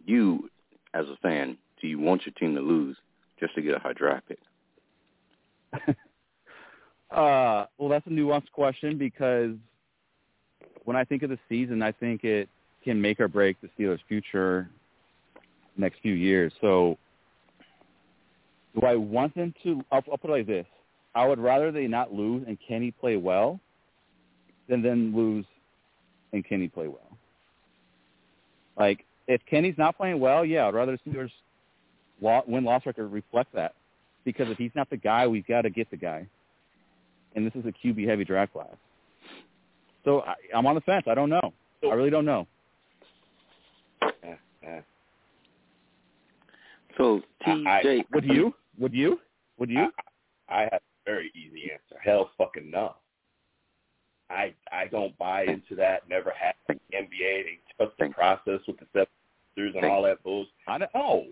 You, 0.04 0.50
as 0.94 1.06
a 1.06 1.16
fan, 1.22 1.56
do 1.80 1.86
you 1.86 1.98
want 1.98 2.26
your 2.26 2.32
team 2.34 2.54
to 2.54 2.60
lose 2.60 2.96
just 3.38 3.54
to 3.54 3.62
get 3.62 3.74
a 3.74 3.78
high 3.78 3.92
draft 3.92 4.28
pick? 4.28 5.96
Uh, 7.10 7.66
well, 7.76 7.88
that's 7.88 8.06
a 8.06 8.10
nuanced 8.10 8.52
question 8.52 8.96
because 8.96 9.56
when 10.84 10.96
I 10.96 11.04
think 11.04 11.22
of 11.22 11.30
the 11.30 11.38
season, 11.48 11.82
I 11.82 11.90
think 11.92 12.22
it 12.22 12.48
can 12.84 13.00
make 13.00 13.18
or 13.18 13.28
break 13.28 13.56
the 13.60 13.68
Steelers' 13.76 13.98
future 14.06 14.70
next 15.76 16.00
few 16.02 16.14
years. 16.14 16.52
So, 16.60 16.98
do 18.74 18.86
I 18.86 18.94
want 18.94 19.34
them 19.34 19.52
to? 19.64 19.82
I'll, 19.90 20.02
put 20.02 20.24
it 20.24 20.30
like 20.30 20.46
this: 20.46 20.66
I 21.14 21.26
would 21.26 21.40
rather 21.40 21.72
they 21.72 21.88
not 21.88 22.12
lose 22.12 22.44
and 22.46 22.56
Kenny 22.66 22.92
play 22.92 23.16
well 23.16 23.58
than 24.70 24.82
them 24.82 25.14
lose 25.14 25.44
and 26.32 26.42
Kenny 26.48 26.68
play 26.68 26.88
well. 26.88 27.18
Like, 28.78 29.04
if 29.28 29.42
Kenny's 29.44 29.76
not 29.76 29.96
playing 29.98 30.18
well, 30.18 30.44
yeah, 30.44 30.66
I'd 30.66 30.74
rather 30.74 30.96
the 31.04 31.10
Steelers 31.10 31.30
win-loss 32.48 32.86
record 32.86 33.08
reflect 33.08 33.52
that. 33.54 33.74
Because 34.24 34.48
if 34.48 34.56
he's 34.56 34.70
not 34.74 34.88
the 34.88 34.96
guy, 34.96 35.26
we've 35.26 35.46
got 35.46 35.62
to 35.62 35.70
get 35.70 35.90
the 35.90 35.96
guy 35.96 36.26
and 37.34 37.46
this 37.46 37.54
is 37.54 37.64
a 37.66 37.86
QB 37.86 38.06
heavy 38.08 38.24
draft 38.24 38.52
class. 38.52 38.74
So 40.04 40.22
I, 40.22 40.34
I'm 40.54 40.66
on 40.66 40.74
the 40.74 40.80
fence. 40.82 41.04
I 41.08 41.14
don't 41.14 41.30
know. 41.30 41.52
I 41.82 41.94
really 41.94 42.10
don't 42.10 42.24
know. 42.24 42.46
So 46.98 47.22
TJ, 47.46 48.04
Would 48.12 48.24
you? 48.24 48.54
Would 48.78 48.92
you? 48.92 49.20
Would 49.58 49.70
you? 49.70 49.90
I, 50.48 50.54
I 50.54 50.60
have 50.62 50.72
a 50.74 50.80
very 51.06 51.32
easy 51.34 51.70
answer. 51.70 52.00
Hell 52.02 52.30
fucking 52.36 52.70
no. 52.70 52.94
I 54.30 54.54
I 54.72 54.86
don't 54.86 55.16
buy 55.18 55.42
into 55.44 55.74
that. 55.76 56.08
Never 56.08 56.30
had 56.38 56.54
in 56.68 56.78
the 56.90 56.96
NBA. 56.98 57.44
They 57.44 57.58
trust 57.76 57.96
the 57.98 58.08
process 58.10 58.60
with 58.66 58.76
the 58.78 58.86
Sixers 59.56 59.74
and 59.76 59.84
all 59.86 60.02
that 60.04 60.22
bullshit. 60.22 60.52
I 60.68 60.78
don't, 60.78 60.90
No, 60.94 61.26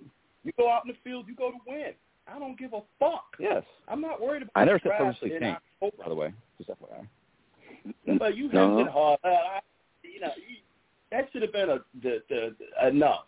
you 0.45 0.53
go 0.59 0.71
out 0.71 0.85
in 0.85 0.89
the 0.93 0.97
field, 1.05 1.27
you 1.29 1.35
go 1.35 1.51
to 1.51 1.59
win. 1.67 1.93
I 2.27 2.39
don't 2.39 2.59
give 2.59 2.73
a 2.75 2.81
fuck. 2.99 3.25
yes. 3.39 3.63
I'm 3.89 4.01
not 4.03 4.21
worried 4.21 4.43
about. 4.43 4.53
I 4.55 4.65
never 4.65 4.79
the 4.79 4.91
said 4.91 4.99
draft 4.99 5.05
purposely 5.21 5.35
in 5.37 5.41
tank, 5.41 5.59
October. 5.83 6.03
by 6.03 6.09
the 6.11 6.15
way. 6.15 6.33
Just 6.59 6.71
FYI. 6.71 8.19
But 8.19 8.37
you 8.37 8.51
No. 8.53 8.77
hemmed 8.77 8.89
it 8.89 8.93
hard. 8.93 9.19
Uh, 9.25 9.29
I, 9.29 9.61
you 10.03 10.21
know, 10.21 10.33
you, 10.37 10.57
that 11.11 11.29
should 11.33 11.43
have 11.43 11.53
been 11.53 11.71
a 11.71 11.79
the 12.03 12.23
the, 12.29 12.55
the 12.59 12.89
enough. 12.89 13.25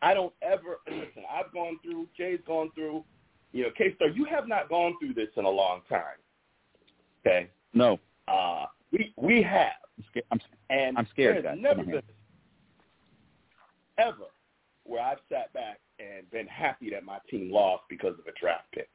I 0.00 0.14
don't 0.14 0.32
ever 0.42 0.78
listen. 0.86 1.24
I've 1.30 1.52
gone 1.52 1.78
through. 1.82 2.06
Jay's 2.16 2.40
gone 2.46 2.70
through. 2.74 3.04
You 3.52 3.64
know, 3.64 3.68
K 3.76 3.94
Star, 3.96 4.08
you 4.08 4.24
have 4.24 4.48
not 4.48 4.68
gone 4.70 4.94
through 4.98 5.12
this 5.14 5.28
in 5.36 5.44
a 5.44 5.50
long 5.50 5.82
time. 5.88 6.16
Okay. 7.26 7.50
No. 7.74 7.98
Uh, 8.28 8.64
we 8.92 9.12
we 9.16 9.42
have, 9.42 9.72
I'm 9.98 10.04
scared. 10.10 10.24
I'm, 10.30 10.40
and 10.70 10.98
I'm 10.98 11.06
scared, 11.10 11.44
There's 11.44 11.58
never 11.60 11.82
been 11.82 12.02
ever 13.98 14.24
where 14.84 15.02
I've 15.02 15.18
sat 15.30 15.52
back 15.52 15.78
and 15.98 16.28
been 16.30 16.46
happy 16.46 16.90
that 16.90 17.04
my 17.04 17.18
team 17.30 17.50
lost 17.52 17.84
because 17.88 18.14
of 18.18 18.26
a 18.26 18.32
draft 18.40 18.64
pick. 18.72 18.88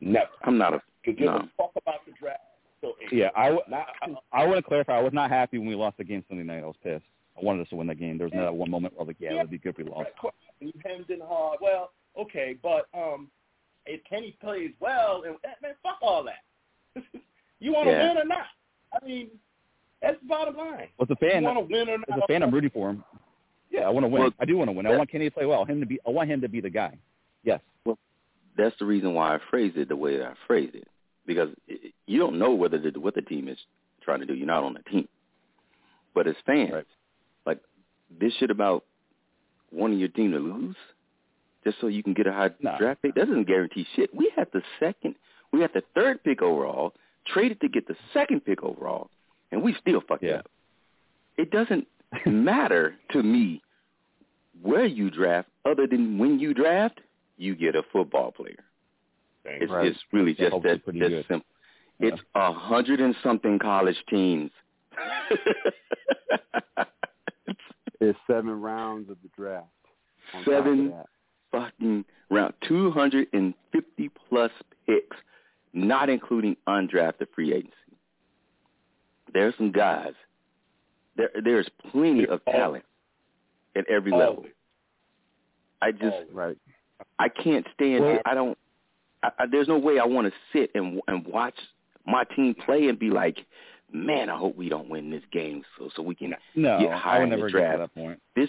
Never. 0.00 0.28
I'm 0.44 0.58
not 0.58 0.74
a 0.74 0.82
give 1.04 1.18
No. 1.20 1.36
a 1.36 1.50
fuck 1.56 1.72
about 1.76 2.04
the 2.06 2.12
draft. 2.20 2.40
So 2.80 2.92
yeah, 3.10 3.30
I, 3.34 3.46
w- 3.46 3.62
not 3.68 3.88
I, 4.02 4.42
I 4.42 4.46
want 4.46 4.56
to 4.58 4.62
clarify. 4.62 4.96
I 4.98 5.02
was 5.02 5.12
not 5.12 5.30
happy 5.30 5.58
when 5.58 5.66
we 5.66 5.74
lost 5.74 5.96
the 5.98 6.04
game 6.04 6.24
Sunday 6.28 6.44
night. 6.44 6.62
I 6.62 6.66
was 6.66 6.76
pissed. 6.82 7.04
I 7.36 7.44
wanted 7.44 7.62
us 7.62 7.68
to 7.70 7.76
win 7.76 7.88
that 7.88 7.98
game. 7.98 8.18
There 8.18 8.26
was 8.28 8.34
not 8.34 8.54
one 8.54 8.70
moment 8.70 8.94
where 8.94 9.00
I 9.00 9.04
was 9.04 9.08
like, 9.08 9.16
yeah, 9.20 9.32
it 9.34 9.38
would 9.38 9.50
be 9.50 9.58
good 9.58 9.70
if 9.70 9.78
we 9.78 9.84
lost. 9.84 10.10
You 10.60 10.72
hemmed 10.84 11.10
in 11.10 11.20
hard. 11.20 11.58
Well, 11.60 11.90
okay, 12.18 12.56
but 12.62 12.86
um, 12.94 13.28
if 13.86 14.00
Kenny 14.04 14.36
plays 14.40 14.70
well, 14.80 15.22
and 15.26 15.36
man, 15.62 15.72
fuck 15.82 15.98
all 16.02 16.24
that. 16.24 17.02
you 17.60 17.72
want 17.72 17.86
to 17.88 17.92
Yeah. 17.92 18.08
win 18.08 18.18
or 18.18 18.24
not? 18.24 18.46
I 18.92 19.04
mean, 19.04 19.28
that's 20.02 20.18
the 20.20 20.28
bottom 20.28 20.56
line. 20.56 20.88
As 21.00 21.08
a 21.10 21.16
fan, 21.16 21.42
want 21.44 21.58
to 21.58 21.72
win 21.74 21.88
or 21.88 21.98
not? 21.98 22.08
as 22.12 22.18
a 22.22 22.26
fan, 22.26 22.42
I'm 22.42 22.50
rooting 22.50 22.70
for 22.70 22.90
him. 22.90 23.04
Yeah, 23.70 23.82
I 23.82 23.90
want 23.90 24.04
to 24.04 24.08
win. 24.08 24.22
Well, 24.22 24.30
I 24.40 24.44
do 24.44 24.56
want 24.56 24.68
to 24.68 24.72
win. 24.72 24.86
I 24.86 24.96
want 24.96 25.10
Kenny 25.10 25.26
to 25.28 25.30
play 25.34 25.44
well. 25.46 25.64
Him 25.64 25.80
to 25.80 25.86
be. 25.86 25.98
I 26.06 26.10
want 26.10 26.30
him 26.30 26.40
to 26.40 26.48
be 26.48 26.60
the 26.60 26.70
guy. 26.70 26.96
Yes. 27.44 27.60
Well, 27.84 27.98
that's 28.56 28.74
the 28.78 28.86
reason 28.86 29.14
why 29.14 29.34
I 29.34 29.38
phrased 29.50 29.76
it 29.76 29.88
the 29.88 29.96
way 29.96 30.16
that 30.16 30.26
I 30.26 30.34
phrased 30.46 30.74
it 30.74 30.88
because 31.26 31.50
it, 31.66 31.92
you 32.06 32.18
don't 32.18 32.38
know 32.38 32.54
whether 32.54 32.78
the, 32.78 32.98
what 32.98 33.14
the 33.14 33.22
team 33.22 33.48
is 33.48 33.58
trying 34.02 34.20
to 34.20 34.26
do. 34.26 34.34
You're 34.34 34.46
not 34.46 34.64
on 34.64 34.74
the 34.74 34.82
team, 34.90 35.06
but 36.14 36.26
as 36.26 36.34
fans, 36.46 36.72
Right. 36.72 36.84
like 37.44 37.58
this 38.18 38.32
shit 38.40 38.50
about 38.50 38.84
wanting 39.70 39.98
your 39.98 40.08
team 40.08 40.32
to 40.32 40.38
lose 40.38 40.76
just 41.64 41.76
so 41.80 41.88
you 41.88 42.02
can 42.02 42.14
get 42.14 42.26
a 42.26 42.32
high 42.32 42.50
No. 42.62 42.74
draft 42.78 43.02
pick 43.02 43.14
that 43.14 43.26
doesn't 43.26 43.44
guarantee 43.46 43.86
shit. 43.94 44.14
We 44.14 44.32
had 44.34 44.48
the 44.52 44.62
second, 44.80 45.16
we 45.52 45.60
had 45.60 45.72
the 45.74 45.82
third 45.94 46.24
pick 46.24 46.40
overall, 46.40 46.94
traded 47.32 47.60
to 47.60 47.68
get 47.68 47.86
the 47.88 47.96
second 48.12 48.44
pick 48.44 48.62
overall, 48.62 49.10
and 49.52 49.62
we 49.62 49.74
still 49.80 50.00
fucked 50.06 50.22
Yeah. 50.24 50.36
up. 50.38 50.50
It 51.36 51.50
doesn't 51.50 51.86
matter 52.26 52.94
to 53.12 53.22
me 53.22 53.62
where 54.62 54.86
you 54.86 55.10
draft, 55.10 55.48
other 55.64 55.86
than 55.86 56.18
when 56.18 56.38
you 56.40 56.52
draft, 56.54 57.00
you 57.36 57.54
get 57.54 57.74
a 57.76 57.82
football 57.92 58.32
player. 58.32 58.64
It's 59.44 59.70
Right. 59.70 59.92
just 59.92 60.04
really 60.12 60.34
just 60.34 60.52
hopefully 60.52 60.74
that 60.74 60.84
that 60.86 61.08
good. 61.08 61.26
simple. 61.28 61.46
Yeah. 62.00 62.08
It's 62.08 62.22
a 62.34 62.52
hundred 62.52 63.00
and 63.00 63.14
something 63.22 63.58
college 63.58 63.96
teams. 64.10 64.50
It's 68.00 68.18
seven 68.28 68.60
rounds 68.60 69.10
of 69.10 69.16
the 69.22 69.28
draft. 69.36 69.66
on 70.32 70.44
top 70.44 70.46
of 70.46 70.54
Seven 70.64 70.94
fucking 71.50 72.04
round, 72.30 72.54
two 72.66 72.90
hundred 72.92 73.26
and 73.32 73.54
fifty 73.72 74.08
plus 74.28 74.52
picks, 74.86 75.16
not 75.72 76.08
including 76.08 76.56
undrafted 76.66 77.28
free 77.34 77.52
agency. 77.52 77.74
There's 79.32 79.54
some 79.56 79.72
guys. 79.72 80.12
There, 81.16 81.30
there's 81.44 81.68
plenty 81.90 82.26
of 82.26 82.40
oh. 82.46 82.52
talent 82.52 82.84
at 83.76 83.88
every 83.88 84.12
oh. 84.12 84.16
level. 84.18 84.44
I 85.80 85.92
just, 85.92 86.04
All 86.04 86.22
of 86.22 86.28
it. 86.28 86.34
Right. 86.34 86.56
I 87.18 87.28
can't 87.28 87.66
stand 87.74 88.04
Well- 88.04 88.14
it. 88.16 88.22
I 88.24 88.34
don't. 88.34 88.58
I, 89.22 89.30
I, 89.40 89.46
there's 89.50 89.66
no 89.66 89.78
way 89.78 89.98
I 89.98 90.04
want 90.04 90.28
to 90.28 90.32
sit 90.52 90.70
and 90.74 91.00
and 91.08 91.26
watch 91.26 91.56
my 92.06 92.22
team 92.36 92.54
play 92.54 92.86
and 92.88 92.96
be 92.98 93.10
like, 93.10 93.38
man, 93.92 94.30
I 94.30 94.36
hope 94.38 94.56
we 94.56 94.68
don't 94.68 94.88
win 94.88 95.10
this 95.10 95.24
game 95.32 95.64
so 95.76 95.90
so 95.96 96.02
we 96.02 96.14
can 96.14 96.34
No, 96.54 96.78
get 96.78 96.92
I 96.92 96.98
higher 96.98 97.24
in 97.24 97.30
the 97.30 97.48
draft. 97.50 97.78
that 97.78 97.94
point. 97.94 98.20
this 98.36 98.48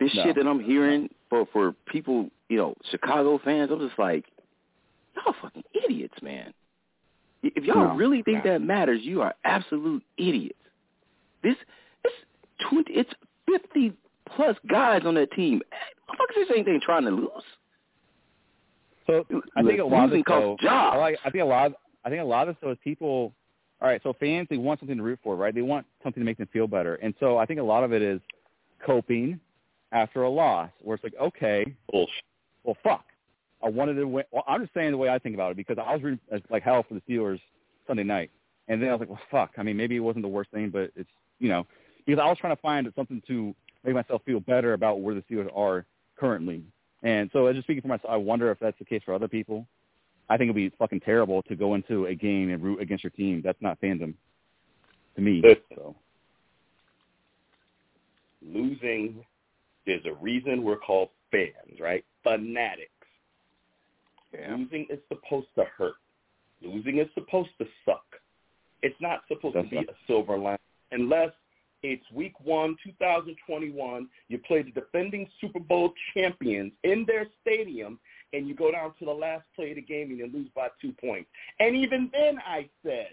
this 0.00 0.10
No. 0.14 0.24
shit 0.24 0.36
that 0.36 0.46
I'm 0.48 0.58
hearing 0.60 1.10
for 1.28 1.46
for 1.52 1.72
people, 1.86 2.28
you 2.48 2.56
know, 2.56 2.74
Chicago 2.90 3.38
fans. 3.44 3.70
I'm 3.70 3.78
just 3.78 3.98
like, 4.00 4.24
y'all 5.24 5.34
fucking 5.40 5.64
idiots, 5.84 6.20
man. 6.22 6.52
If 7.42 7.64
y'all 7.64 7.88
No. 7.88 7.94
really 7.94 8.22
think 8.22 8.44
No. 8.44 8.52
that 8.52 8.62
matters, 8.62 9.00
you 9.02 9.22
are 9.22 9.34
absolute 9.44 10.02
idiots. 10.18 10.58
This 11.42 11.56
it's 12.04 12.14
twenty, 12.68 12.92
it's 12.94 13.12
fifty 13.46 13.92
plus 14.26 14.56
guys 14.68 15.04
on 15.06 15.14
that 15.14 15.30
team. 15.32 15.62
Motherfuckers, 16.08 16.34
this 16.34 16.50
ain't 16.56 16.66
they 16.66 16.78
trying 16.78 17.04
to 17.04 17.10
lose. 17.10 17.44
So 19.06 19.24
I 19.56 19.62
think 19.62 19.80
a 19.80 19.84
lot 19.84 20.04
of 20.04 20.10
Losing 20.10 20.18
this, 20.18 20.24
though, 20.28 20.56
jobs. 20.60 20.94
I, 20.94 20.98
like, 20.98 21.18
I 21.24 21.30
think 21.30 21.42
a 21.42 21.46
lot. 21.46 21.66
Of, 21.68 21.74
I 22.04 22.10
think 22.10 22.20
a 22.20 22.24
lot 22.24 22.48
of 22.48 22.54
this 22.54 22.60
though 22.62 22.70
is 22.72 22.78
people. 22.84 23.32
All 23.82 23.88
right, 23.88 24.00
so 24.02 24.12
fans 24.20 24.46
they 24.50 24.58
want 24.58 24.78
something 24.78 24.98
to 24.98 25.02
root 25.02 25.18
for, 25.22 25.36
right? 25.36 25.54
They 25.54 25.62
want 25.62 25.86
something 26.02 26.20
to 26.20 26.24
make 26.24 26.36
them 26.36 26.48
feel 26.52 26.66
better, 26.66 26.96
and 26.96 27.14
so 27.18 27.38
I 27.38 27.46
think 27.46 27.60
a 27.60 27.62
lot 27.62 27.82
of 27.82 27.94
it 27.94 28.02
is 28.02 28.20
coping 28.84 29.40
after 29.90 30.22
a 30.24 30.28
loss, 30.28 30.68
where 30.82 30.94
it's 30.96 31.02
like, 31.02 31.14
okay, 31.20 31.74
Bullshit. 31.90 32.12
well, 32.62 32.76
fuck, 32.82 33.06
I 33.62 33.68
wanted 33.68 33.94
to 33.94 34.04
win. 34.06 34.24
Well, 34.30 34.44
I'm 34.46 34.62
just 34.62 34.74
saying 34.74 34.92
the 34.92 34.96
way 34.96 35.08
I 35.08 35.18
think 35.18 35.34
about 35.34 35.50
it 35.50 35.56
because 35.56 35.78
I 35.78 35.92
was 35.92 36.02
rooting 36.02 36.20
as 36.32 36.40
like 36.50 36.62
hell 36.62 36.84
for 36.88 36.94
the 36.94 37.02
Steelers 37.02 37.40
Sunday 37.86 38.04
night, 38.04 38.30
and 38.68 38.80
then 38.80 38.88
I 38.88 38.92
was 38.92 39.00
like, 39.00 39.10
well, 39.10 39.20
fuck. 39.30 39.52
I 39.58 39.62
mean, 39.62 39.76
maybe 39.76 39.96
it 39.96 40.00
wasn't 40.00 40.22
the 40.22 40.28
worst 40.28 40.50
thing, 40.50 40.70
but 40.70 40.90
it's 40.96 41.10
you 41.38 41.48
know 41.48 41.66
because 42.06 42.20
I 42.20 42.26
was 42.26 42.38
trying 42.38 42.56
to 42.56 42.62
find 42.62 42.90
something 42.96 43.22
to 43.26 43.54
make 43.84 43.94
myself 43.94 44.22
feel 44.24 44.40
better 44.40 44.72
about 44.72 45.00
where 45.00 45.14
the 45.14 45.22
Steelers 45.22 45.50
are 45.54 45.84
currently. 46.16 46.62
And 47.02 47.30
so, 47.32 47.46
uh, 47.46 47.52
just 47.52 47.64
speaking 47.64 47.82
for 47.82 47.88
myself, 47.88 48.10
I 48.10 48.16
wonder 48.16 48.50
if 48.50 48.58
that's 48.58 48.78
the 48.78 48.84
case 48.84 49.02
for 49.04 49.14
other 49.14 49.28
people. 49.28 49.66
I 50.28 50.36
think 50.36 50.50
it'd 50.50 50.56
be 50.56 50.76
fucking 50.78 51.00
terrible 51.00 51.42
to 51.44 51.56
go 51.56 51.74
into 51.74 52.06
a 52.06 52.14
game 52.14 52.50
and 52.50 52.62
root 52.62 52.80
against 52.80 53.02
your 53.02 53.10
team. 53.10 53.42
That's 53.42 53.60
not 53.60 53.80
fandom 53.80 54.14
to 55.16 55.20
me. 55.20 55.42
So 55.74 55.96
Losing, 58.42 59.24
there's 59.86 60.04
a 60.06 60.14
reason 60.14 60.62
we're 60.62 60.76
called 60.76 61.10
fans, 61.30 61.78
right? 61.78 62.04
Fanatics. 62.22 62.90
Yeah. 64.32 64.56
Losing 64.56 64.86
is 64.90 64.98
supposed 65.08 65.48
to 65.56 65.64
hurt. 65.76 65.94
Losing 66.62 66.98
is 66.98 67.08
supposed 67.14 67.50
to 67.58 67.66
suck. 67.84 68.04
It's 68.82 69.00
not 69.00 69.22
supposed 69.28 69.54
Does 69.54 69.64
to 69.64 69.70
be 69.70 69.76
suck. 69.76 69.86
a 69.88 69.98
silver 70.06 70.38
line 70.38 70.58
unless 70.92 71.30
it's 71.82 72.04
week 72.12 72.34
one, 72.42 72.76
2021. 72.84 74.08
You 74.28 74.38
play 74.38 74.62
the 74.62 74.70
defending 74.70 75.28
Super 75.40 75.60
Bowl 75.60 75.92
champions 76.14 76.72
in 76.84 77.04
their 77.06 77.26
stadium, 77.40 77.98
and 78.32 78.46
you 78.46 78.54
go 78.54 78.70
down 78.70 78.92
to 78.98 79.04
the 79.04 79.10
last 79.10 79.44
play 79.56 79.70
of 79.70 79.76
the 79.76 79.82
game 79.82 80.10
and 80.10 80.18
you 80.18 80.30
lose 80.32 80.48
by 80.54 80.68
two 80.80 80.92
points. 81.00 81.28
And 81.58 81.74
even 81.74 82.10
then, 82.12 82.38
I 82.46 82.68
said 82.84 83.08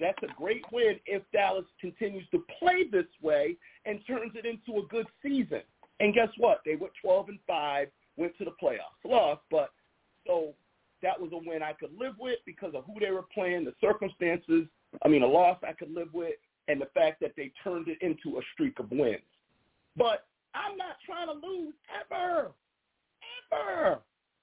that's 0.00 0.18
a 0.22 0.34
great 0.36 0.64
win 0.72 0.98
if 1.06 1.22
Dallas 1.32 1.64
continues 1.80 2.24
to 2.32 2.44
play 2.58 2.84
this 2.90 3.06
way 3.22 3.56
and 3.86 4.00
turns 4.06 4.32
it 4.34 4.44
into 4.44 4.80
a 4.80 4.86
good 4.88 5.06
season. 5.22 5.62
And 6.00 6.12
guess 6.12 6.28
what? 6.38 6.60
They 6.66 6.74
went 6.74 6.92
12 7.00 7.28
and 7.28 7.38
five, 7.46 7.88
went 8.16 8.36
to 8.38 8.44
the 8.44 8.54
playoffs, 8.62 8.98
lost, 9.04 9.42
but 9.50 9.70
so 10.26 10.54
that 11.02 11.20
was 11.20 11.30
a 11.32 11.36
win 11.48 11.62
I 11.62 11.72
could 11.72 11.90
live 11.98 12.14
with 12.18 12.38
because 12.46 12.72
of 12.74 12.84
who 12.84 12.98
they 13.00 13.10
were 13.10 13.24
playing, 13.34 13.64
the 13.64 13.74
circumstances. 13.80 14.66
I 15.04 15.08
mean, 15.08 15.22
a 15.22 15.26
loss 15.26 15.58
I 15.66 15.72
could 15.72 15.92
live 15.92 16.08
with, 16.12 16.34
and 16.68 16.80
the 16.80 16.88
fact 16.94 17.20
that 17.20 17.32
they 17.36 17.52
turned 17.62 17.88
it 17.88 17.98
into 18.00 18.38
a 18.38 18.42
streak 18.54 18.78
of 18.78 18.90
wins. 18.90 19.20
But 19.96 20.26
I'm 20.54 20.76
not 20.76 20.96
trying 21.04 21.26
to 21.26 21.46
lose 21.46 21.74
ever, 22.00 22.52
ever, 23.52 24.00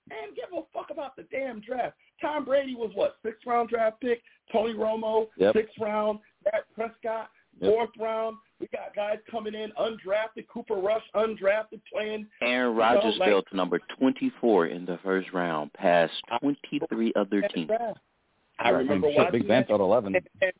and 0.10 0.36
give 0.36 0.46
a 0.56 0.62
fuck 0.74 0.90
about 0.92 1.16
the 1.16 1.24
damn 1.32 1.62
draft. 1.62 1.96
Tom 2.22 2.46
Brady 2.46 2.76
was 2.76 2.92
what 2.94 3.16
sixth 3.24 3.46
round 3.46 3.70
draft 3.70 4.00
pick. 4.02 4.22
Tony 4.52 4.74
Romo 4.74 5.28
Yep. 5.38 5.56
sixth 5.56 5.78
round. 5.80 6.20
Dak 6.44 6.72
Prescott 6.74 7.32
Yep. 7.60 7.74
fourth 7.74 7.98
round. 7.98 8.38
We 8.62 8.68
got 8.68 8.96
guys 8.96 9.18
coming 9.30 9.56
in 9.56 9.72
undrafted. 9.80 10.48
Cooper 10.48 10.76
Rush 10.76 11.04
undrafted 11.16 11.82
playing. 11.92 12.28
Aaron 12.42 12.76
Rodgers 12.76 13.18
like- 13.18 13.30
fell 13.30 13.42
to 13.42 13.56
number 13.56 13.80
24 13.98 14.68
in 14.68 14.86
the 14.86 14.98
first 15.04 15.34
round, 15.34 15.74
past 15.74 16.14
23 16.40 17.12
other 17.16 17.40
at 17.44 17.50
the 17.52 17.56
teams. 17.56 17.68
draft. 17.68 17.98
I 18.60 18.66
Right, 18.72 18.78
remember 18.80 19.08
and 19.08 19.14
shit, 19.16 19.18
watching 19.26 19.40
Big 19.42 19.48
Ben 19.48 19.62
that. 19.62 19.68
fell 19.68 19.78
to 19.80 19.84
eleven. 19.84 20.16
And, 20.16 20.28
and 20.44 20.52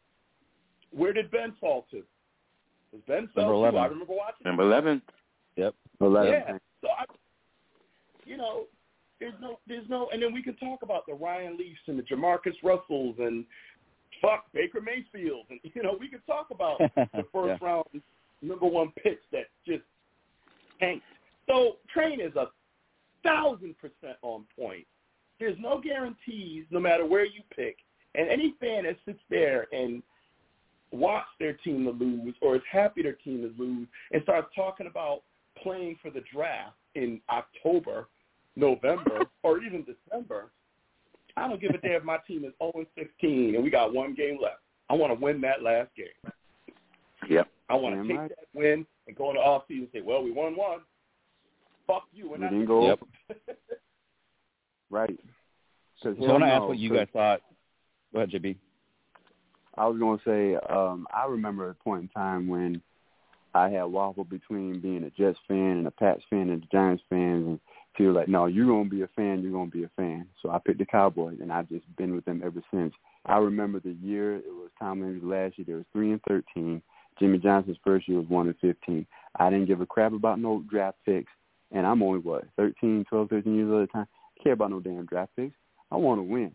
where 0.92 1.14
did 1.14 1.30
Ben 1.30 1.54
fall 1.62 1.86
to? 1.92 2.04
Was 2.92 3.02
Ben 3.08 3.28
fell 3.36 3.44
Number 3.44 3.54
to? 3.54 3.58
11. 3.60 3.80
I 3.80 3.86
remember 3.86 4.14
watching. 4.14 4.44
Number 4.46 4.64
11. 4.64 5.02
Yep. 5.58 5.76
Eleven. 6.02 6.32
Yeah. 6.34 6.58
So 6.82 6.88
I, 6.90 7.06
you 8.26 8.38
know, 8.38 8.64
there's 9.20 9.34
no, 9.40 9.60
there's 9.68 9.88
no, 9.88 10.10
and 10.12 10.22
then 10.24 10.34
we 10.34 10.42
can 10.42 10.56
talk 10.56 10.82
about 10.82 11.06
the 11.06 11.14
Ryan 11.14 11.56
Leafs 11.58 11.80
and 11.88 12.00
the 12.00 12.04
JaMarcus 12.04 12.56
Russells 12.64 13.16
and 13.20 13.46
fuck 14.22 14.46
Baker 14.54 14.82
Mayfield, 14.82 15.46
and 15.50 15.60
you 15.64 15.84
know, 15.84 15.96
we 16.00 16.08
could 16.08 16.26
talk 16.26 16.48
about 16.52 16.78
the 16.96 17.26
first 17.32 17.60
Yeah. 17.62 17.68
round 17.68 17.86
number 18.42 18.66
one 18.66 18.92
picks 19.04 19.24
that 19.32 19.46
just 19.66 19.84
tanked. 20.80 21.06
So 21.48 21.78
Train 21.94 22.20
is 22.22 22.36
a 22.36 22.48
thousand 23.24 23.76
percent 23.78 24.18
on 24.22 24.46
point. 24.58 24.86
There's 25.40 25.58
no 25.60 25.82
guarantees, 25.82 26.66
no 26.70 26.80
matter 26.80 27.06
where 27.06 27.26
you 27.26 27.42
pick, 27.56 27.78
and 28.16 28.30
any 28.30 28.54
fan 28.60 28.84
that 28.84 28.98
sits 29.06 29.20
there 29.30 29.68
and 29.72 30.04
watch 30.92 31.26
their 31.40 31.54
team 31.54 31.86
to 31.86 31.92
lose 31.92 32.36
or 32.42 32.56
is 32.58 32.62
happy 32.70 33.02
their 33.02 33.14
team 33.14 33.42
to 33.42 33.64
lose 33.64 33.88
and 34.12 34.22
starts 34.24 34.48
talking 34.56 34.88
about 34.88 35.22
playing 35.62 35.98
for 36.02 36.12
the 36.12 36.22
draft 36.34 36.76
in 36.96 37.22
October, 37.30 38.08
November, 38.56 39.22
or 39.44 39.60
even 39.64 39.86
December, 39.86 40.52
I 41.38 41.48
don't 41.48 41.62
give 41.62 41.72
a 41.72 41.78
damn 41.78 41.92
if 41.94 42.04
my 42.04 42.18
team 42.28 42.44
is 42.46 42.54
0 42.62 42.86
16 42.98 43.56
and 43.56 43.64
we 43.64 43.70
got 43.70 43.94
one 43.94 44.14
game 44.14 44.38
left. 44.42 44.58
I 44.90 44.94
want 44.94 45.18
to 45.18 45.24
win 45.24 45.42
that 45.42 45.64
last 45.64 45.90
game. 45.96 46.34
Yep. 47.30 47.48
I 47.70 47.76
want 47.76 47.96
to 47.96 48.08
take 48.08 48.18
right. 48.18 48.30
that 48.30 48.48
win 48.54 48.86
and 49.08 49.16
go 49.16 49.30
in 49.30 49.36
the 49.36 49.42
off 49.42 49.64
season 49.68 49.84
and 49.84 49.90
say, 49.94 50.02
well, 50.06 50.24
we 50.24 50.32
won 50.32 50.56
one. 50.56 50.80
Fuck 51.88 52.04
you. 52.14 52.30
We're 52.30 52.38
We 52.38 52.44
didn't 52.44 52.66
go 52.66 52.88
Yep. 52.88 53.00
Right. 54.90 55.18
'Cause 56.04 56.16
So 56.20 56.26
I 56.26 56.32
want 56.32 56.44
to 56.44 56.48
ask 56.48 56.64
what 56.64 56.78
you 56.78 56.90
'cause 56.90 56.98
guys 56.98 57.08
thought. 57.14 57.42
Go 58.12 58.20
ahead, 58.20 58.32
JB. 58.32 58.58
I 59.78 59.88
was 59.88 59.98
going 59.98 60.18
to 60.20 60.24
say, 60.26 60.56
um, 60.74 61.08
I 61.14 61.26
remember 61.28 61.70
a 61.70 61.76
point 61.76 62.02
in 62.04 62.08
time 62.10 62.48
when 62.48 62.82
I 63.54 63.70
had 63.70 63.84
waffled 63.84 64.30
between 64.30 64.82
being 64.82 65.04
a 65.04 65.10
Jets 65.12 65.40
fan 65.48 65.78
and 65.78 65.88
a 65.88 65.92
Pats 65.92 66.24
fan 66.30 66.50
and 66.50 66.64
a 66.64 66.68
Giants 66.68 67.04
fan, 67.10 67.20
and 67.20 67.60
feel 67.98 68.14
like, 68.14 68.28
no, 68.28 68.46
you're 68.46 68.66
going 68.66 68.86
to 68.86 68.96
be 68.96 69.02
a 69.02 69.10
fan, 69.16 69.42
you're 69.42 69.52
going 69.52 69.72
to 69.72 69.78
be 69.78 69.84
a 69.84 69.92
fan. 69.96 70.28
So 70.42 70.50
I 70.50 70.60
picked 70.60 70.80
the 70.80 70.86
Cowboys, 70.86 71.40
and 71.42 71.52
I've 71.52 71.70
just 71.70 71.86
been 71.98 72.16
with 72.16 72.26
them 72.26 72.42
ever 72.44 72.62
since. 72.74 72.94
I 73.26 73.38
remember 73.38 73.80
the 73.80 73.96
year 74.02 74.38
it 74.38 74.46
was 74.48 74.70
Tom 74.80 75.02
last 75.24 75.58
year. 75.58 75.66
There 75.68 75.76
was 75.78 75.86
three 75.94 76.12
and 76.12 76.22
thirteen. 76.28 76.82
Jimmy 77.20 77.38
Johnson's 77.38 77.78
first 77.84 78.08
year 78.08 78.18
was 78.18 78.28
one 78.30 78.48
and 78.48 78.58
fifteen. 78.60 79.06
I 79.38 79.50
didn't 79.50 79.68
give 79.68 79.82
a 79.82 79.86
crap 79.86 80.14
about 80.14 80.40
no 80.40 80.64
draft 80.70 80.98
picks, 81.06 81.32
and 81.72 81.86
I'm 81.86 82.02
only 82.02 82.20
what 82.20 82.46
thirteen, 82.56 83.06
twelve, 83.08 83.30
thirteen 83.30 83.56
years 83.56 83.70
old 83.72 83.84
at 83.84 83.90
the 83.90 83.94
time. 83.94 84.08
I 84.40 84.44
care 84.44 84.54
about 84.54 84.72
no 84.72 84.80
damn 84.80 85.06
draft 85.06 85.36
picks. 85.36 85.56
I 85.92 85.98
want 85.98 86.20
to 86.20 86.24
win 86.24 86.52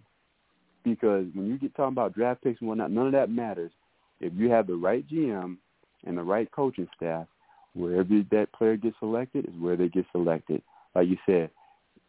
because 0.83 1.27
when 1.35 1.47
you 1.47 1.59
get 1.59 1.75
talking 1.75 1.93
about 1.93 2.15
draft 2.15 2.43
picks 2.43 2.61
and 2.61 2.69
whatnot, 2.69 2.91
none 2.91 3.07
of 3.07 3.13
that 3.13 3.31
matters. 3.31 3.73
If 4.21 4.33
you 4.35 4.51
have 4.51 4.67
the 4.67 4.75
right 4.75 5.07
GM 5.09 5.57
and 6.05 6.19
the 6.19 6.23
right 6.23 6.51
coaching 6.51 6.89
staff, 6.97 7.27
wherever 7.75 8.23
that 8.31 8.53
player 8.53 8.77
gets 8.77 8.97
selected 8.99 9.47
is 9.47 9.55
where 9.61 9.77
they 9.77 9.89
get 9.89 10.07
selected. 10.13 10.63
Like 10.97 11.09
you 11.09 11.19
said, 11.27 11.51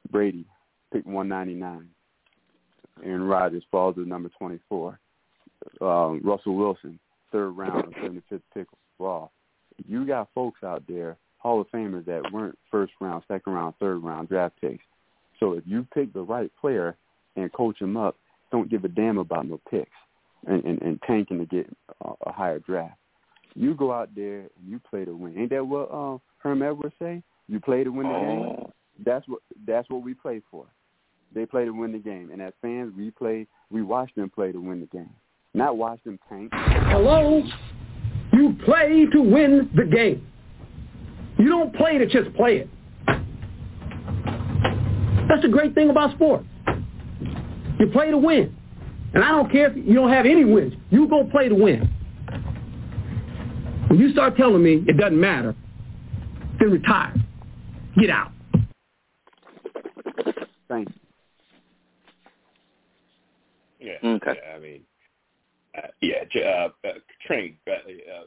Brady 0.10 0.45
picked 0.93 1.08
199. 1.08 1.89
Aaron 3.04 3.23
Rodgers 3.23 3.63
falls 3.69 3.95
to 3.95 4.06
number 4.06 4.30
24. 4.39 4.97
Um, 5.82 6.21
Russell 6.23 6.56
Wilson, 6.56 6.97
third 7.30 7.50
round, 7.50 7.93
75th 7.95 8.41
pick 8.54 8.67
overall. 8.97 9.32
You 9.86 10.08
got 10.08 10.30
folks 10.34 10.63
out 10.63 10.84
there, 10.88 11.17
Hall 11.38 11.60
of 11.60 11.67
Famers 11.69 12.06
that 12.06 12.32
weren't 12.32 12.58
first 12.71 12.93
round, 13.02 13.23
second 13.28 13.52
round, 13.52 13.76
third 13.78 14.02
round 14.02 14.30
draft 14.30 14.56
picks. 14.62 14.84
So 15.41 15.52
if 15.52 15.65
you 15.67 15.86
pick 15.93 16.13
the 16.13 16.21
right 16.21 16.50
player 16.60 16.95
and 17.36 17.52
coach 17.52 17.82
him 17.82 17.97
up, 17.97 18.15
don't 18.54 18.71
give 18.71 18.86
a 18.86 18.88
damn 18.88 19.17
about 19.17 19.50
no 19.50 19.60
picks 19.69 19.91
and, 20.47 20.63
and, 20.63 20.82
and 20.82 21.00
tanking 21.06 21.39
to 21.39 21.45
get 21.45 21.67
a, 22.06 22.12
a 22.26 22.32
higher 22.32 22.60
draft. 22.60 22.97
You 23.54 23.76
go 23.76 23.91
out 23.91 24.15
there 24.15 24.39
and 24.39 24.50
you 24.65 24.80
play 24.89 25.04
to 25.04 25.13
win. 25.13 25.38
Ain't 25.38 25.50
that 25.50 25.67
what 25.67 25.91
uh, 25.91 26.19
Herm 26.38 26.62
Edwards 26.62 26.95
say? 27.00 27.21
You 27.50 27.60
play 27.60 27.84
to 27.84 27.89
win 27.89 28.08
the 28.08 28.13
game. 28.13 28.71
That's 29.05 29.27
what 29.27 29.41
that's 29.65 29.89
what 29.89 30.03
we 30.03 30.13
play 30.13 30.41
for. 30.49 30.65
They 31.33 31.45
play 31.45 31.65
to 31.65 31.71
win 31.71 31.91
the 31.91 31.99
game, 31.99 32.29
and 32.31 32.41
as 32.41 32.53
fans, 32.62 32.93
we 32.95 33.12
play. 33.12 33.47
We 33.69 33.81
watch 33.81 34.10
them 34.15 34.29
play 34.29 34.51
to 34.51 34.60
win 34.60 34.79
the 34.79 34.86
game, 34.88 35.13
not 35.53 35.77
watch 35.77 35.99
them 36.05 36.19
tank. 36.29 36.51
Hello? 36.53 37.43
You 38.33 38.55
play 38.65 39.05
to 39.12 39.21
win 39.21 39.69
the 39.75 39.83
game. 39.86 40.25
You 41.38 41.49
don't 41.49 41.75
play 41.75 41.97
to 41.97 42.05
just 42.05 42.33
play 42.36 42.57
it. 42.57 42.69
That's 45.27 45.41
the 45.41 45.49
great 45.49 45.75
thing 45.75 45.89
about 45.89 46.13
sports. 46.15 46.45
You 47.79 47.88
play 47.88 48.12
to 48.12 48.17
win. 48.17 48.55
And 49.13 49.23
I 49.23 49.29
don't 49.29 49.51
care 49.51 49.69
if 49.69 49.77
you 49.77 49.93
don't 49.93 50.12
have 50.12 50.25
any 50.25 50.45
wins. 50.45 50.73
You 50.89 51.07
go 51.07 51.23
play 51.25 51.49
to 51.49 51.55
win. 51.55 51.89
When 53.88 53.99
you 53.99 54.12
start 54.12 54.36
telling 54.36 54.63
me 54.63 54.83
it 54.88 54.97
doesn't 54.97 55.19
matter, 55.19 55.55
then 56.60 56.71
retire. 56.71 57.13
Get 57.99 58.10
out. 58.10 58.31
Yeah. 63.80 63.93
Okay. 64.03 64.34
Yeah, 64.43 64.56
I 64.56 64.60
mean, 64.60 64.82
uh, 65.77 65.88
yeah, 66.01 66.23
uh, 66.43 66.69
uh, 66.88 66.91
Train, 67.25 67.58
uh, 67.67 67.71
uh, 67.71 68.23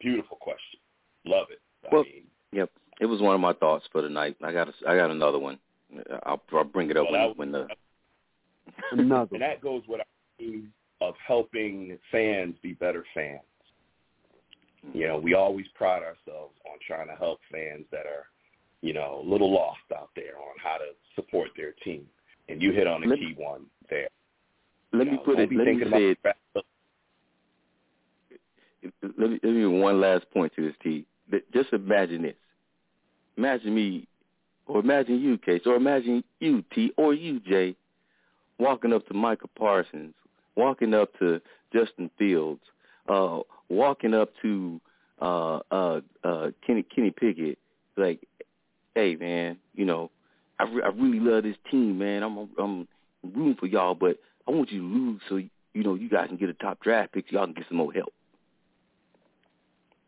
beautiful 0.00 0.36
question. 0.38 0.80
Love 1.24 1.48
it. 1.50 1.60
I 1.84 1.94
Well, 1.94 2.04
mean, 2.04 2.24
Yep. 2.52 2.70
It 3.00 3.06
was 3.06 3.20
one 3.20 3.34
of 3.34 3.40
my 3.40 3.52
thoughts 3.52 3.86
for 3.92 4.02
the 4.02 4.08
night. 4.08 4.36
I 4.42 4.50
got 4.52 4.68
a, 4.68 4.72
I 4.88 4.96
got 4.96 5.10
another 5.10 5.38
one. 5.38 5.58
I'll, 6.24 6.40
I'll 6.52 6.64
bring 6.64 6.90
it 6.90 6.96
up 6.96 7.06
Well, 7.10 7.34
when, 7.36 7.52
that- 7.52 7.68
when 7.68 8.98
the 8.98 9.02
Another. 9.02 9.28
and 9.32 9.42
that 9.42 9.60
goes 9.60 9.82
with 9.88 10.00
our 10.00 10.06
theme 10.38 10.72
of 11.00 11.14
helping 11.26 11.96
fans 12.10 12.54
be 12.62 12.72
better 12.74 13.04
fans. 13.14 13.40
You 14.94 15.06
know, 15.08 15.18
we 15.18 15.34
always 15.34 15.66
pride 15.74 16.02
ourselves 16.02 16.54
on 16.66 16.78
trying 16.86 17.08
to 17.08 17.14
help 17.14 17.40
fans 17.52 17.84
that 17.92 18.06
are, 18.06 18.26
you 18.82 18.92
know, 18.92 19.22
a 19.24 19.28
little 19.28 19.52
lost 19.52 19.80
out 19.96 20.10
there 20.14 20.36
on 20.36 20.54
how 20.62 20.76
to 20.78 20.90
support 21.14 21.50
their 21.56 21.72
team. 21.84 22.06
And 22.48 22.62
you 22.62 22.72
hit 22.72 22.86
on 22.86 23.02
a 23.04 23.06
Let- 23.06 23.18
key 23.18 23.34
one 23.36 23.66
there. 23.90 24.08
let 24.92 25.06
You 25.06 25.12
me 25.12 25.16
know, 25.18 25.22
put 25.24 25.38
it. 25.38 25.50
Let 25.52 25.66
me 25.66 25.80
say 25.90 26.04
it. 26.10 26.18
Let 29.02 29.30
me 29.30 29.40
let 29.42 29.52
me 29.52 29.66
one 29.66 30.00
last 30.00 30.30
point 30.30 30.52
to 30.56 30.62
this, 30.66 30.74
T. 30.82 31.04
Just 31.52 31.72
imagine 31.72 32.22
this. 32.22 32.36
Imagine 33.36 33.74
me 33.74 34.06
Or 34.66 34.80
imagine 34.80 35.20
you, 35.20 35.38
Case, 35.38 35.62
or 35.66 35.76
imagine 35.76 36.22
you, 36.40 36.62
T, 36.74 36.92
or 36.96 37.14
you, 37.14 37.40
Jay, 37.40 37.74
walking 38.58 38.92
up 38.92 39.06
to 39.08 39.14
Micah 39.14 39.48
Parsons, 39.58 40.14
walking 40.56 40.92
up 40.94 41.10
to 41.18 41.40
Justin 41.72 42.10
Fields, 42.18 42.60
uh, 43.08 43.40
walking 43.70 44.12
up 44.14 44.30
to 44.42 44.80
uh, 45.20 45.60
uh, 45.70 46.00
uh, 46.22 46.50
Kenny 46.66 46.82
Kenny 46.82 47.10
Pickett, 47.10 47.58
like, 47.96 48.20
hey 48.98 49.14
man, 49.16 49.58
you 49.74 49.84
know, 49.84 50.10
I, 50.58 50.64
re- 50.64 50.82
I 50.82 50.88
really 50.88 51.20
love 51.20 51.44
this 51.44 51.56
team, 51.70 51.98
man. 51.98 52.22
I'm 52.22 52.48
I'm 52.58 52.88
rooting 53.22 53.56
for 53.58 53.66
y'all, 53.66 53.94
but 53.94 54.18
I 54.46 54.50
want 54.50 54.72
you 54.72 54.80
to 54.80 54.86
lose 54.86 55.20
so 55.28 55.36
you 55.36 55.50
know 55.84 55.94
you 55.94 56.08
guys 56.08 56.28
can 56.28 56.36
get 56.36 56.48
a 56.48 56.54
top 56.54 56.80
draft 56.80 57.12
pick. 57.12 57.26
So 57.30 57.36
y'all 57.36 57.46
can 57.46 57.54
get 57.54 57.66
some 57.68 57.76
more 57.78 57.92
help. 57.92 58.12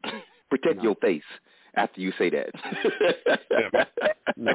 Protect 0.50 0.79
No. 0.79 0.83
your 0.83 0.94
face 0.96 1.22
after 1.76 2.00
you 2.00 2.12
say 2.18 2.31
that. 2.31 2.48
No. 4.37 4.55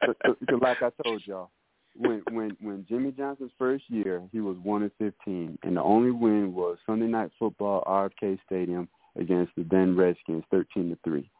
Because 0.00 0.60
like 0.60 0.82
I 0.82 0.90
told 1.04 1.22
y'all, 1.24 1.50
when 1.96 2.22
when 2.32 2.56
when 2.60 2.84
Jimmy 2.88 3.12
Johnson's 3.12 3.52
first 3.58 3.84
year, 3.88 4.22
he 4.32 4.40
was 4.40 4.56
one 4.62 4.82
and 4.82 4.90
fifteen, 4.98 5.56
and 5.62 5.76
the 5.76 5.82
only 5.82 6.10
win 6.10 6.52
was 6.52 6.78
Sunday 6.84 7.06
Night 7.06 7.30
Football, 7.38 7.84
RFK 7.86 8.38
Stadium 8.46 8.88
against 9.16 9.52
the 9.56 9.64
then 9.70 9.96
Redskins, 9.96 10.42
thirteen 10.50 10.90
to 10.90 10.98
three. 11.04 11.30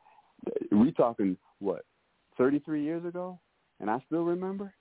We 0.71 0.93
talking 0.93 1.37
what, 1.59 1.85
thirty 2.37 2.59
three 2.61 2.83
years 2.83 3.05
ago, 3.05 3.39
and 3.81 3.91
I 3.91 4.03
still 4.07 4.25
remember. 4.25 4.73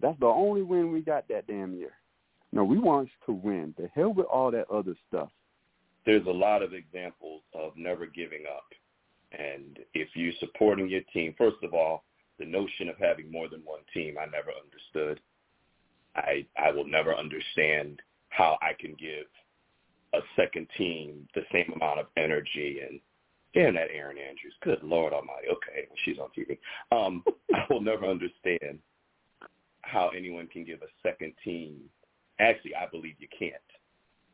That's 0.00 0.18
the 0.20 0.26
only 0.26 0.62
win 0.62 0.92
we 0.92 1.00
got 1.00 1.28
that 1.28 1.46
damn 1.46 1.74
year. 1.74 1.92
No, 2.52 2.64
we 2.64 2.78
want 2.78 3.08
to 3.26 3.32
win. 3.32 3.74
The 3.78 3.88
hell 3.94 4.12
with 4.12 4.26
all 4.26 4.50
that 4.50 4.70
other 4.70 4.94
stuff. 5.08 5.30
There's 6.06 6.26
a 6.26 6.30
lot 6.30 6.62
of 6.62 6.74
examples 6.74 7.42
of 7.54 7.72
never 7.76 8.06
giving 8.06 8.44
up. 8.54 8.66
And 9.32 9.78
if 9.94 10.08
you're 10.14 10.32
supporting 10.38 10.88
your 10.88 11.00
team, 11.12 11.34
first 11.36 11.56
of 11.62 11.74
all, 11.74 12.04
the 12.38 12.44
notion 12.44 12.88
of 12.88 12.96
having 12.98 13.30
more 13.30 13.48
than 13.48 13.60
one 13.60 13.80
team, 13.92 14.16
I 14.20 14.26
never 14.26 14.50
understood. 14.50 15.20
I 16.16 16.46
I 16.56 16.70
will 16.70 16.86
never 16.86 17.14
understand 17.14 18.00
how 18.28 18.58
I 18.62 18.72
can 18.78 18.94
give 18.98 19.26
a 20.12 20.20
second 20.36 20.68
team 20.76 21.26
the 21.34 21.42
same 21.52 21.72
amount 21.74 22.00
of 22.00 22.06
energy 22.16 22.80
and 22.88 23.00
damn 23.54 23.74
that 23.74 23.88
Erin 23.94 24.18
Andrews. 24.18 24.54
Good 24.62 24.82
Lord 24.82 25.12
Almighty. 25.12 25.48
Okay, 25.48 25.88
she's 26.04 26.18
on 26.18 26.28
TV. 26.36 26.58
Um, 26.92 27.24
I 27.54 27.64
will 27.70 27.80
never 27.82 28.06
understand 28.06 28.78
how 29.82 30.08
anyone 30.08 30.46
can 30.48 30.64
give 30.64 30.82
a 30.82 31.08
second 31.08 31.32
team. 31.44 31.80
Actually, 32.40 32.74
I 32.74 32.86
believe 32.90 33.14
you 33.18 33.28
can't. 33.36 33.54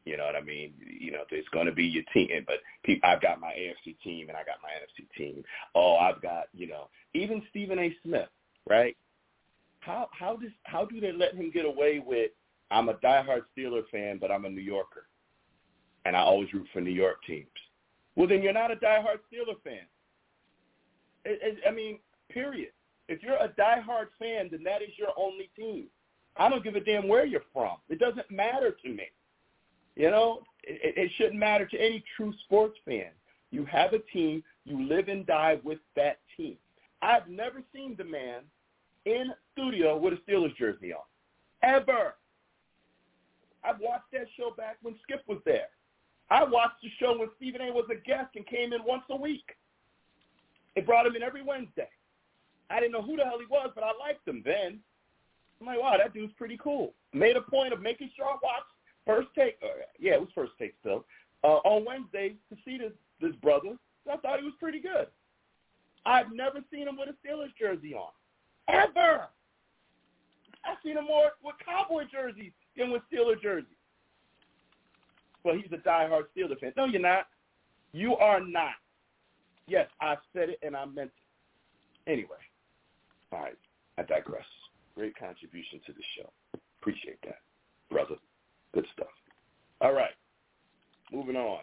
You 0.06 0.16
know 0.16 0.24
what 0.24 0.36
I 0.36 0.40
mean? 0.40 0.72
You 0.98 1.12
know, 1.12 1.24
there's 1.30 1.48
going 1.52 1.66
to 1.66 1.72
be 1.72 1.84
your 1.84 2.04
team, 2.14 2.30
but 2.46 2.56
pe- 2.84 3.00
I've 3.04 3.20
got 3.20 3.38
my 3.38 3.52
AFC 3.52 4.00
team 4.02 4.28
and 4.28 4.36
I 4.36 4.44
got 4.44 4.56
my 4.62 4.70
NFC 4.70 5.06
team. 5.16 5.44
Oh, 5.74 5.96
I've 5.96 6.22
got 6.22 6.44
you 6.54 6.66
know, 6.66 6.88
even 7.12 7.42
Stephen 7.50 7.78
A. 7.78 7.94
Smith, 8.02 8.28
right? 8.68 8.96
How 9.80 10.08
how 10.18 10.36
does 10.36 10.50
how 10.64 10.86
do 10.86 11.00
they 11.00 11.12
let 11.12 11.34
him 11.34 11.50
get 11.50 11.66
away 11.66 12.02
with? 12.04 12.30
I'm 12.70 12.88
a 12.88 12.94
diehard 12.94 13.42
Steeler 13.56 13.82
fan, 13.90 14.18
but 14.18 14.30
I'm 14.30 14.46
a 14.46 14.50
New 14.50 14.62
Yorker, 14.62 15.06
and 16.06 16.16
I 16.16 16.20
always 16.20 16.52
root 16.54 16.68
for 16.72 16.80
New 16.80 16.90
York 16.90 17.18
teams. 17.26 17.48
Well, 18.20 18.28
then 18.28 18.42
you're 18.42 18.52
not 18.52 18.70
a 18.70 18.76
diehard 18.76 19.20
Steeler 19.32 19.56
fan. 19.64 19.86
It, 21.24 21.40
it, 21.42 21.58
I 21.66 21.70
mean, 21.70 22.00
period. 22.28 22.68
If 23.08 23.22
you're 23.22 23.36
a 23.36 23.48
diehard 23.48 24.08
fan, 24.18 24.50
then 24.50 24.62
that 24.64 24.82
is 24.82 24.90
your 24.98 25.08
only 25.16 25.48
team. 25.56 25.86
I 26.36 26.50
don't 26.50 26.62
give 26.62 26.74
a 26.74 26.80
damn 26.80 27.08
where 27.08 27.24
you're 27.24 27.40
from. 27.50 27.78
It 27.88 27.98
doesn't 27.98 28.30
matter 28.30 28.76
to 28.84 28.88
me. 28.90 29.04
You 29.96 30.10
know, 30.10 30.42
it, 30.64 30.98
it 30.98 31.10
shouldn't 31.16 31.38
matter 31.38 31.64
to 31.64 31.78
any 31.78 32.04
true 32.14 32.34
sports 32.44 32.76
fan. 32.84 33.08
You 33.52 33.64
have 33.64 33.94
a 33.94 34.00
team. 34.12 34.44
You 34.66 34.86
live 34.86 35.08
and 35.08 35.26
die 35.26 35.58
with 35.64 35.78
that 35.96 36.18
team. 36.36 36.58
I've 37.00 37.26
never 37.26 37.62
seen 37.74 37.94
the 37.96 38.04
man 38.04 38.42
in 39.06 39.32
studio 39.52 39.96
with 39.96 40.12
a 40.12 40.30
Steelers 40.30 40.54
jersey 40.58 40.92
on, 40.92 41.00
ever. 41.62 42.16
I've 43.64 43.80
watched 43.80 44.12
that 44.12 44.26
show 44.36 44.50
back 44.54 44.76
when 44.82 44.94
Skip 45.04 45.22
was 45.26 45.38
there. 45.46 45.68
I 46.30 46.44
watched 46.44 46.82
the 46.82 46.90
show 46.98 47.18
when 47.18 47.28
Stephen 47.36 47.60
A. 47.60 47.72
was 47.72 47.86
a 47.90 47.96
guest 48.06 48.36
and 48.36 48.46
came 48.46 48.72
in 48.72 48.84
once 48.84 49.02
a 49.10 49.16
week. 49.16 49.56
They 50.74 50.82
brought 50.82 51.06
him 51.06 51.16
in 51.16 51.22
every 51.22 51.42
Wednesday. 51.42 51.88
I 52.70 52.78
didn't 52.78 52.92
know 52.92 53.02
who 53.02 53.16
the 53.16 53.24
hell 53.24 53.40
he 53.40 53.46
was, 53.46 53.70
but 53.74 53.82
I 53.82 53.90
liked 53.98 54.26
him 54.26 54.42
then. 54.44 54.78
I'm 55.60 55.66
like, 55.66 55.80
wow, 55.80 55.96
that 55.98 56.14
dude's 56.14 56.32
pretty 56.38 56.56
cool. 56.62 56.94
Made 57.12 57.36
a 57.36 57.42
point 57.42 57.72
of 57.72 57.82
making 57.82 58.10
sure 58.16 58.26
I 58.26 58.36
watched 58.42 58.70
First 59.04 59.28
Take. 59.34 59.58
Uh, 59.62 59.82
yeah, 59.98 60.14
it 60.14 60.20
was 60.20 60.30
First 60.34 60.52
Take 60.58 60.74
still. 60.80 61.04
Uh, 61.42 61.58
on 61.64 61.84
Wednesday 61.84 62.34
to 62.50 62.56
see 62.64 62.78
this 62.78 62.92
this 63.20 63.34
brother. 63.42 63.76
I 64.10 64.16
thought 64.16 64.38
he 64.38 64.44
was 64.44 64.54
pretty 64.58 64.80
good. 64.80 65.08
I've 66.06 66.32
never 66.32 66.60
seen 66.72 66.88
him 66.88 66.96
with 66.96 67.08
a 67.10 67.26
Steelers 67.26 67.54
jersey 67.58 67.94
on, 67.94 68.10
ever. 68.68 69.26
I've 70.64 70.78
seen 70.84 70.96
him 70.96 71.04
more 71.04 71.32
with 71.44 71.56
Cowboy 71.64 72.04
jerseys 72.10 72.52
than 72.76 72.90
with 72.90 73.02
Steeler 73.12 73.40
jerseys. 73.40 73.79
Well, 75.44 75.54
he's 75.54 75.72
a 75.72 75.76
diehard 75.76 76.24
Steeler 76.36 76.58
fan. 76.58 76.72
No, 76.76 76.84
you're 76.84 77.00
not. 77.00 77.26
You 77.92 78.14
are 78.16 78.40
not. 78.40 78.74
Yes, 79.66 79.88
I 80.00 80.16
said 80.32 80.50
it 80.50 80.58
and 80.62 80.76
I 80.76 80.84
meant 80.84 81.10
it. 82.06 82.10
Anyway, 82.10 82.28
all 83.32 83.40
right, 83.40 83.58
I 83.98 84.02
digress. 84.02 84.44
Great 84.96 85.16
contribution 85.16 85.80
to 85.86 85.92
the 85.92 86.02
show. 86.16 86.30
Appreciate 86.80 87.20
that, 87.22 87.38
brother. 87.90 88.16
Good 88.74 88.86
stuff. 88.92 89.08
All 89.80 89.92
right, 89.92 90.10
moving 91.12 91.36
on. 91.36 91.60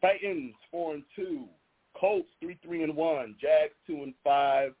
Titans 0.00 0.54
four 0.70 0.94
and 0.94 1.04
two, 1.16 1.44
Colts 1.98 2.28
three 2.40 2.58
three 2.64 2.82
and 2.82 2.94
one, 2.96 3.36
Jags 3.40 3.74
two 3.86 4.02
and 4.02 4.14
five, 4.22 4.74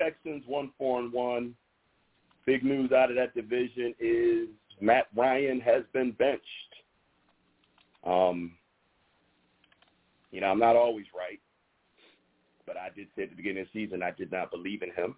Texans 0.00 0.44
one 0.46 0.70
four 0.78 1.00
and 1.00 1.12
one. 1.12 1.54
Big 2.46 2.64
news 2.64 2.92
out 2.92 3.10
of 3.10 3.16
that 3.16 3.34
division 3.34 3.94
is 4.00 4.48
Matt 4.80 5.06
Ryan 5.16 5.60
has 5.60 5.82
been 5.92 6.12
benched. 6.12 6.44
Um, 8.04 8.52
you 10.30 10.40
know, 10.40 10.48
I'm 10.48 10.58
not 10.58 10.76
always 10.76 11.06
right, 11.16 11.40
but 12.66 12.76
I 12.76 12.90
did 12.94 13.08
say 13.16 13.24
at 13.24 13.30
the 13.30 13.36
beginning 13.36 13.62
of 13.62 13.68
the 13.72 13.84
season 13.84 14.02
I 14.02 14.10
did 14.10 14.30
not 14.30 14.50
believe 14.50 14.82
in 14.82 14.92
him. 14.92 15.16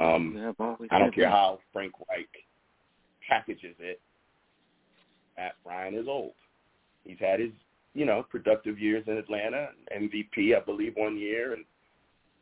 Um, 0.00 0.54
I 0.90 0.98
don't 0.98 1.14
care 1.14 1.30
how 1.30 1.60
Frank 1.72 1.92
Reich 2.08 2.28
packages 3.28 3.76
it. 3.78 4.00
Matt 5.36 5.54
Ryan 5.64 5.94
is 5.94 6.08
old. 6.08 6.32
He's 7.04 7.18
had 7.20 7.40
his, 7.40 7.50
you 7.94 8.04
know, 8.04 8.24
productive 8.28 8.78
years 8.78 9.04
in 9.06 9.16
Atlanta, 9.16 9.68
MVP, 9.96 10.56
I 10.56 10.64
believe, 10.64 10.94
one 10.96 11.16
year, 11.16 11.52
and 11.52 11.64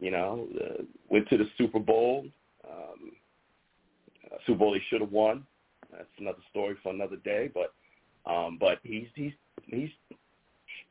you 0.01 0.11
know, 0.11 0.49
uh, 0.61 0.83
went 1.09 1.29
to 1.29 1.39
the 1.39 1.47
Super 1.57 1.79
Bowl. 1.79 2.27
Um, 2.69 3.13
Super 4.47 4.59
Bowl 4.59 4.75
he 4.75 4.81
should 4.89 5.01
have 5.01 5.13
won. 5.13 5.47
That's 5.97 6.09
another 6.19 6.43
story 6.51 6.77
for 6.83 6.93
another 6.93 7.17
day. 7.17 7.51
But, 7.53 7.73
um, 8.31 8.59
but 8.61 8.79
he's 8.83 9.07
he's 9.15 9.33
he's. 9.67 9.91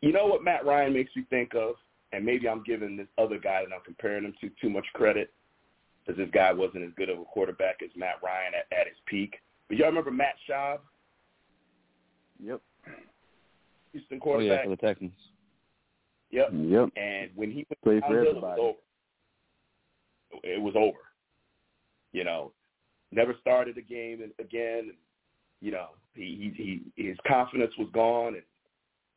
You 0.01 0.11
know 0.11 0.25
what 0.25 0.43
Matt 0.43 0.65
Ryan 0.65 0.93
makes 0.93 1.15
me 1.15 1.23
think 1.29 1.53
of, 1.55 1.75
and 2.11 2.25
maybe 2.25 2.47
I'm 2.49 2.63
giving 2.63 2.97
this 2.97 3.07
other 3.17 3.37
guy 3.39 3.63
that 3.63 3.73
I'm 3.73 3.81
comparing 3.85 4.23
him 4.25 4.33
to 4.41 4.49
too 4.61 4.69
much 4.69 4.85
credit 4.93 5.31
because 6.05 6.17
this 6.17 6.29
guy 6.33 6.51
wasn't 6.51 6.83
as 6.83 6.91
good 6.97 7.09
of 7.09 7.19
a 7.19 7.23
quarterback 7.25 7.77
as 7.83 7.89
Matt 7.95 8.15
Ryan 8.23 8.53
at, 8.53 8.77
at 8.77 8.87
his 8.87 8.97
peak. 9.05 9.35
But 9.69 9.77
y'all 9.77 9.87
remember 9.87 10.11
Matt 10.11 10.35
Schaub, 10.49 10.79
Yep. 12.43 12.59
Houston 13.93 14.19
Oh 14.21 14.39
yeah, 14.39 14.57
quarterback? 14.57 14.63
for 14.65 14.69
the 14.71 14.75
Texans. 14.77 15.11
Yep. 16.31 16.49
Yep. 16.53 16.89
And 16.97 17.29
when 17.35 17.51
he 17.51 17.65
went 17.69 17.81
Played 17.83 18.01
for 18.03 18.13
downhill, 18.13 18.21
it 18.21 18.35
was 18.35 18.37
everybody. 18.37 18.61
over. 18.61 18.77
It 20.43 20.61
was 20.61 20.73
over. 20.75 20.97
You 22.11 22.23
know, 22.23 22.51
never 23.15 23.35
started 23.41 23.77
a 23.77 23.81
game 23.81 24.21
and- 24.21 24.33
again. 24.39 24.93
You 25.61 25.71
know, 25.71 25.89
he 26.13 26.51
he 26.95 27.01
his 27.01 27.17
confidence 27.25 27.71
was 27.77 27.87
gone, 27.93 28.35
and 28.35 28.43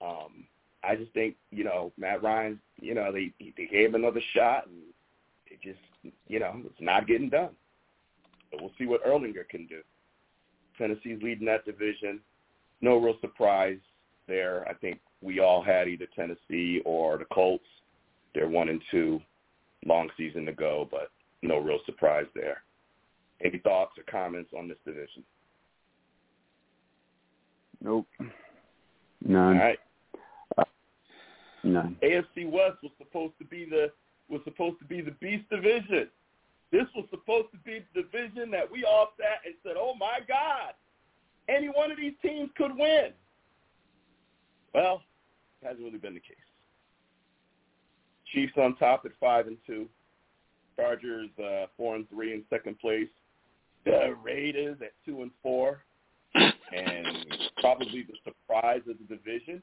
um, 0.01 0.45
I 0.85 0.95
just 0.95 1.13
think 1.13 1.37
you 1.51 1.65
know 1.65 1.93
Matt 1.97 2.23
Ryan. 2.23 2.61
You 2.81 2.95
know, 2.95 3.11
they 3.11 3.33
they 3.57 3.67
gave 3.67 3.89
him 3.89 3.97
another 3.97 4.21
shot, 4.33 4.67
and 4.69 4.83
it 5.47 5.61
just 5.63 5.81
you 6.29 6.39
know 6.39 6.61
it's 6.65 6.81
not 6.81 7.09
getting 7.09 7.29
done. 7.31 7.51
But 8.51 8.61
we'll 8.61 8.73
see 8.79 8.87
what 8.87 9.05
Ehlinger 9.05 9.49
can 9.49 9.67
do. 9.67 9.81
Tennessee's 10.79 11.23
leading 11.23 11.47
that 11.47 11.65
division. 11.65 12.21
No 12.81 12.99
real 12.99 13.17
surprise 13.21 13.79
there. 14.29 14.67
I 14.69 14.75
think 14.75 15.01
we 15.23 15.41
all 15.41 15.63
had 15.63 15.89
either 15.89 16.07
Tennessee 16.15 16.83
or 16.85 17.19
the 17.19 17.25
Colts. 17.33 17.65
They're 18.35 18.49
one 18.49 18.69
and 18.69 18.83
two, 18.91 19.21
long 19.85 20.11
season 20.17 20.45
to 20.47 20.53
go, 20.53 20.87
but 20.91 21.11
no 21.43 21.59
real 21.59 21.79
surprise 21.87 22.27
there. 22.35 22.63
Any 23.45 23.59
thoughts 23.59 23.93
or 23.99 24.05
comments 24.11 24.51
on 24.57 24.69
this 24.69 24.79
division? 24.85 25.23
Nope. 27.83 28.07
All 28.19 28.27
None. 29.25 29.59
right. 29.59 29.79
None. 31.63 31.97
AFC 32.03 32.51
West 32.51 32.77
was 32.83 32.93
supposed 32.99 33.35
to 33.39 33.45
be 33.45 33.65
the 33.65 33.91
was 34.29 34.41
supposed 34.45 34.79
to 34.81 34.85
be 34.85 35.01
the 35.01 35.13
beast 35.13 35.49
division. 35.51 36.09
This 36.73 36.87
was 36.97 37.07
supposed 37.11 37.49
to 37.53 37.59
be 37.59 37.85
the 37.95 38.03
division 38.03 38.51
that 38.51 38.71
we 38.71 38.85
all 38.85 39.13
sat 39.19 39.41
and 39.45 39.55
said, 39.63 39.75
"Oh 39.77 39.95
my 39.95 40.21
God, 40.27 40.75
any 41.49 41.69
one 41.69 41.91
of 41.91 41.97
these 41.97 42.15
teams 42.23 42.51
could 42.57 42.77
win." 42.77 43.13
Well, 44.75 45.03
it 45.63 45.67
hasn't 45.67 45.85
really 45.85 45.99
been 45.99 46.15
the 46.15 46.21
case. 46.21 46.37
Chiefs 48.33 48.53
on 48.57 48.77
top 48.77 49.05
at 49.05 49.13
five 49.21 49.47
and 49.47 49.57
two. 49.67 49.89
Chargers 50.77 51.31
uh, 51.39 51.67
four 51.77 51.97
and 51.97 52.09
three 52.11 52.33
in 52.33 52.45
second 52.51 52.79
place. 52.79 53.09
The 53.87 54.15
Raiders 54.23 54.77
at 54.83 54.93
two 55.07 55.23
and 55.23 55.31
four, 55.43 55.85
and 56.35 57.27
probably 57.61 58.03
the 58.03 58.17
surprise 58.25 58.83
of 58.91 58.97
the 58.99 59.17
division, 59.17 59.63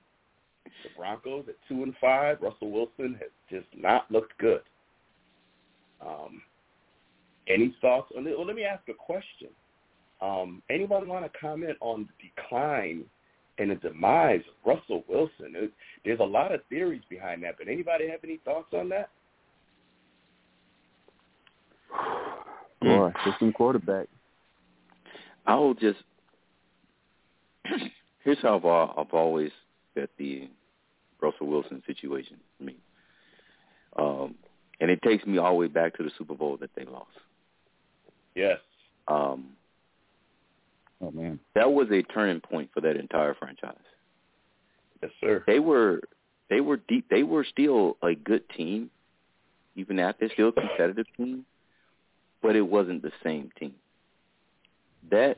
the 0.66 0.90
Broncos 0.98 1.44
at 1.50 1.56
two 1.68 1.84
and 1.84 1.94
five. 2.00 2.38
Russell 2.42 2.72
Wilson 2.72 3.20
has 3.20 3.30
just 3.52 3.68
not 3.78 4.10
looked 4.10 4.38
good. 4.38 4.62
Um, 6.02 6.42
any 7.48 7.76
thoughts 7.82 8.12
on 8.18 8.26
it? 8.26 8.38
Well, 8.38 8.48
let 8.48 8.56
me 8.56 8.64
ask 8.64 8.88
a 8.88 8.94
question. 8.94 9.50
Um, 10.22 10.64
anybody 10.70 11.06
want 11.06 11.26
to 11.26 11.40
comment 11.40 11.78
on 11.82 12.08
the 12.08 12.30
decline 12.30 13.04
and 13.58 13.72
the 13.72 13.76
demise 13.76 14.42
of 14.48 14.66
Russell 14.66 15.04
Wilson? 15.10 15.70
There's 16.06 16.20
a 16.22 16.24
lot 16.24 16.54
of 16.54 16.62
theories 16.70 17.02
behind 17.10 17.44
that, 17.44 17.56
but 17.58 17.68
anybody 17.68 18.08
have 18.08 18.22
any 18.24 18.38
thoughts 18.46 18.74
on 18.74 18.88
that? 18.90 19.10
Boy, 22.84 23.12
system 23.26 23.54
quarterback. 23.54 24.08
I'll 25.46 25.74
just 25.74 26.00
here's 28.24 28.40
how 28.42 28.58
I've, 28.58 28.98
I've 28.98 29.14
always 29.14 29.52
at 29.98 30.10
the 30.18 30.50
Russell 31.22 31.48
Wilson 31.48 31.82
situation. 31.86 32.38
I 32.60 32.64
mean, 32.64 32.76
um, 33.98 34.36
and 34.80 34.90
it 34.90 35.02
takes 35.02 35.26
me 35.26 35.38
all 35.38 35.52
the 35.52 35.58
way 35.58 35.68
back 35.68 35.96
to 35.98 36.04
the 36.04 36.12
Super 36.18 36.36
Bowl 36.36 36.58
that 36.58 36.72
they 36.76 36.86
lost. 36.86 37.08
Yes. 38.36 38.60
Um, 39.08 39.50
oh 41.02 41.12
man, 41.12 41.40
that 41.56 41.72
was 41.72 41.88
a 41.92 42.02
turning 42.04 42.42
point 42.42 42.70
for 42.74 42.82
that 42.82 42.96
entire 42.96 43.34
franchise. 43.36 43.76
Yes, 45.02 45.12
sir. 45.22 45.44
They 45.46 45.60
were 45.60 46.02
they 46.50 46.62
were 46.62 46.78
deep. 46.78 47.06
They 47.10 47.24
were 47.24 47.46
still 47.50 47.98
a 48.02 48.16
good 48.16 48.48
team, 48.50 48.90
even 49.76 50.00
after 50.00 50.30
still 50.34 50.50
a 50.50 50.54
competitive 50.54 51.06
team, 51.18 51.46
but 52.44 52.58
it 52.58 52.62
wasn't 52.62 53.02
the 53.02 53.12
same 53.24 53.50
team. 53.58 53.74
That 55.10 55.38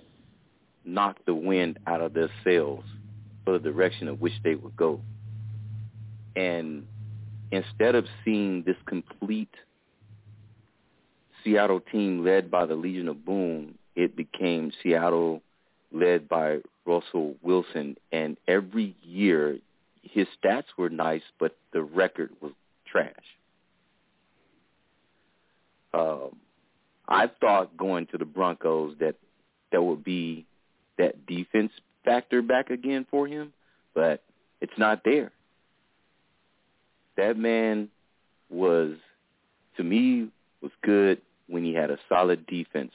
knocked 0.83 1.25
the 1.25 1.35
wind 1.35 1.79
out 1.87 2.01
of 2.01 2.13
their 2.13 2.29
sails 2.43 2.83
for 3.45 3.53
the 3.53 3.59
direction 3.59 4.07
of 4.07 4.19
which 4.19 4.33
they 4.43 4.55
would 4.55 4.75
go. 4.75 4.99
And 6.35 6.85
instead 7.51 7.95
of 7.95 8.05
seeing 8.25 8.63
this 8.63 8.75
complete 8.85 9.53
Seattle 11.43 11.79
team 11.79 12.25
led 12.25 12.49
by 12.49 12.65
the 12.65 12.73
Legion 12.75 13.07
of 13.07 13.23
Boom, 13.23 13.75
it 13.95 14.15
became 14.15 14.71
Seattle 14.81 15.41
led 15.91 16.27
by 16.27 16.57
Russell 16.85 17.35
Wilson. 17.43 17.95
And 18.11 18.35
every 18.47 18.95
year, 19.03 19.59
his 20.01 20.27
stats 20.43 20.65
were 20.75 20.89
nice, 20.89 21.21
but 21.39 21.55
the 21.71 21.83
record 21.83 22.31
was 22.41 22.51
trash. 22.87 23.13
Um, 25.93 26.35
I 27.07 27.29
thought 27.39 27.77
going 27.77 28.07
to 28.07 28.17
the 28.17 28.25
Broncos 28.25 28.95
that 28.99 29.15
there 29.71 29.81
would 29.81 30.03
be 30.03 30.45
that 30.97 31.25
defense 31.25 31.71
factor 32.03 32.41
back 32.41 32.69
again 32.69 33.05
for 33.09 33.27
him, 33.27 33.53
but 33.93 34.23
it's 34.61 34.77
not 34.77 35.01
there. 35.03 35.31
That 37.17 37.37
man 37.37 37.89
was, 38.49 38.95
to 39.77 39.83
me, 39.83 40.29
was 40.61 40.71
good 40.83 41.21
when 41.47 41.63
he 41.63 41.73
had 41.73 41.91
a 41.91 41.97
solid 42.09 42.45
defense 42.47 42.91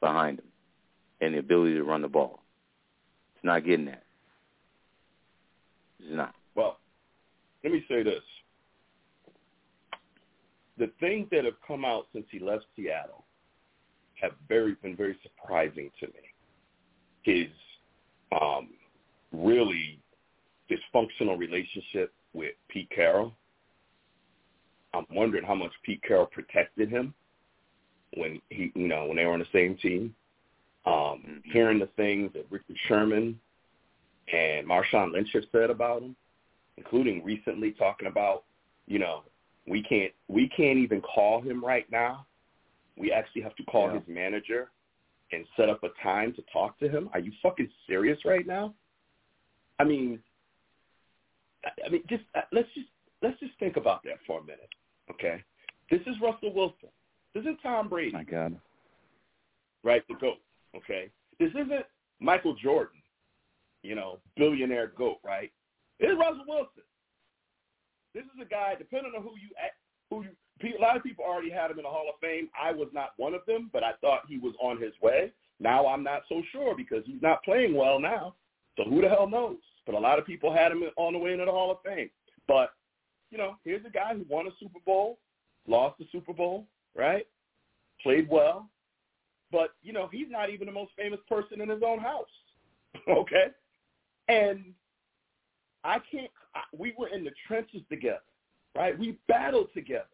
behind 0.00 0.38
him 0.38 0.46
and 1.20 1.34
the 1.34 1.38
ability 1.38 1.74
to 1.74 1.82
run 1.82 2.02
the 2.02 2.08
ball. 2.08 2.40
It's 3.34 3.44
not 3.44 3.64
getting 3.64 3.86
that. 3.86 4.02
It's 6.00 6.14
not. 6.14 6.34
Well, 6.54 6.78
let 7.64 7.72
me 7.72 7.84
say 7.88 8.02
this. 8.02 8.22
The 10.78 10.90
things 11.00 11.28
that 11.30 11.44
have 11.44 11.54
come 11.66 11.84
out 11.84 12.06
since 12.12 12.26
he 12.30 12.38
left 12.38 12.64
Seattle 12.76 13.24
have 14.20 14.32
very 14.48 14.74
been 14.82 14.96
very 14.96 15.16
surprising 15.22 15.90
to 16.00 16.06
me. 16.06 16.12
His 17.22 17.48
um, 18.32 18.68
really 19.32 20.00
dysfunctional 20.70 21.38
relationship 21.38 22.12
with 22.32 22.52
Pete 22.68 22.90
Carroll. 22.94 23.32
I'm 24.94 25.06
wondering 25.10 25.44
how 25.44 25.54
much 25.54 25.72
Pete 25.82 26.02
Carroll 26.02 26.26
protected 26.26 26.88
him 26.88 27.14
when 28.14 28.40
he, 28.50 28.72
you 28.74 28.88
know, 28.88 29.06
when 29.06 29.16
they 29.16 29.24
were 29.24 29.32
on 29.32 29.40
the 29.40 29.46
same 29.52 29.76
team. 29.76 30.14
Um, 30.86 31.42
hearing 31.44 31.80
the 31.80 31.88
things 31.96 32.32
that 32.34 32.46
Richard 32.48 32.76
Sherman 32.86 33.38
and 34.32 34.66
Marshawn 34.66 35.12
Lynch 35.12 35.28
have 35.34 35.44
said 35.50 35.70
about 35.70 36.02
him, 36.02 36.14
including 36.76 37.24
recently 37.24 37.72
talking 37.72 38.06
about, 38.06 38.44
you 38.86 38.98
know, 38.98 39.22
we 39.68 39.82
can't 39.82 40.12
we 40.28 40.48
can't 40.56 40.78
even 40.78 41.00
call 41.00 41.40
him 41.40 41.64
right 41.64 41.86
now. 41.90 42.26
We 42.96 43.12
actually 43.12 43.42
have 43.42 43.56
to 43.56 43.62
call 43.64 43.88
yeah. 43.88 43.94
his 43.94 44.02
manager 44.08 44.70
and 45.32 45.44
set 45.56 45.68
up 45.68 45.82
a 45.82 45.88
time 46.02 46.32
to 46.34 46.42
talk 46.52 46.78
to 46.78 46.88
him. 46.88 47.10
Are 47.12 47.20
you 47.20 47.32
fucking 47.42 47.68
serious 47.86 48.18
right 48.24 48.46
now? 48.46 48.74
I 49.78 49.84
mean, 49.84 50.20
I 51.84 51.88
mean, 51.90 52.02
just 52.08 52.22
uh, 52.34 52.42
let's 52.52 52.68
just 52.74 52.88
let's 53.22 53.38
just 53.40 53.52
think 53.58 53.76
about 53.76 54.02
that 54.04 54.18
for 54.26 54.40
a 54.40 54.42
minute, 54.42 54.70
okay? 55.10 55.42
This 55.90 56.00
is 56.02 56.16
Russell 56.22 56.52
Wilson. 56.54 56.88
This 57.34 57.42
isn't 57.42 57.58
Tom 57.62 57.88
Brady. 57.88 58.12
My 58.12 58.24
God. 58.24 58.58
Right, 59.82 60.02
the 60.08 60.14
goat. 60.14 60.38
Okay, 60.76 61.10
this 61.38 61.50
isn't 61.50 61.86
Michael 62.20 62.54
Jordan. 62.54 63.00
You 63.82 63.94
know, 63.94 64.18
billionaire 64.36 64.92
goat. 64.96 65.18
Right. 65.24 65.52
it's 65.98 66.18
Russell 66.18 66.44
Wilson. 66.46 66.82
This 68.16 68.24
is 68.24 68.40
a 68.40 68.48
guy. 68.48 68.74
Depending 68.78 69.12
on 69.14 69.22
who 69.22 69.32
you 69.36 69.50
who 70.08 70.24
you, 70.24 70.78
a 70.78 70.80
lot 70.80 70.96
of 70.96 71.02
people 71.02 71.22
already 71.22 71.50
had 71.50 71.70
him 71.70 71.78
in 71.78 71.82
the 71.82 71.90
Hall 71.90 72.06
of 72.08 72.18
Fame. 72.18 72.48
I 72.58 72.72
was 72.72 72.88
not 72.94 73.10
one 73.18 73.34
of 73.34 73.42
them, 73.46 73.68
but 73.74 73.84
I 73.84 73.92
thought 74.00 74.22
he 74.26 74.38
was 74.38 74.54
on 74.58 74.80
his 74.80 74.94
way. 75.02 75.32
Now 75.60 75.86
I'm 75.86 76.02
not 76.02 76.22
so 76.26 76.42
sure 76.50 76.74
because 76.74 77.02
he's 77.04 77.20
not 77.20 77.44
playing 77.44 77.74
well 77.74 78.00
now. 78.00 78.34
So 78.78 78.84
who 78.84 79.02
the 79.02 79.08
hell 79.10 79.28
knows? 79.28 79.58
But 79.84 79.94
a 79.94 79.98
lot 79.98 80.18
of 80.18 80.24
people 80.24 80.50
had 80.50 80.72
him 80.72 80.82
on 80.96 81.12
the 81.12 81.18
way 81.18 81.32
into 81.32 81.44
the 81.44 81.50
Hall 81.50 81.70
of 81.70 81.78
Fame. 81.84 82.08
But, 82.48 82.70
you 83.30 83.36
know, 83.36 83.56
here's 83.64 83.84
a 83.84 83.90
guy 83.90 84.14
who 84.14 84.24
won 84.30 84.46
a 84.46 84.50
Super 84.58 84.78
Bowl, 84.86 85.18
lost 85.68 85.98
the 85.98 86.06
Super 86.10 86.32
Bowl, 86.32 86.66
right? 86.96 87.26
Played 88.02 88.30
well. 88.30 88.70
But, 89.52 89.74
you 89.82 89.92
know, 89.92 90.08
he's 90.10 90.30
not 90.30 90.48
even 90.48 90.66
the 90.66 90.72
most 90.72 90.92
famous 90.96 91.20
person 91.28 91.60
in 91.60 91.68
his 91.68 91.82
own 91.86 91.98
house. 91.98 92.24
okay? 93.08 93.48
And 94.28 94.72
I 95.84 95.98
can't, 96.10 96.30
we 96.76 96.94
were 96.98 97.08
in 97.08 97.24
the 97.24 97.32
trenches 97.46 97.82
together, 97.90 98.20
right? 98.74 98.98
We 98.98 99.18
battled 99.28 99.68
together. 99.74 100.04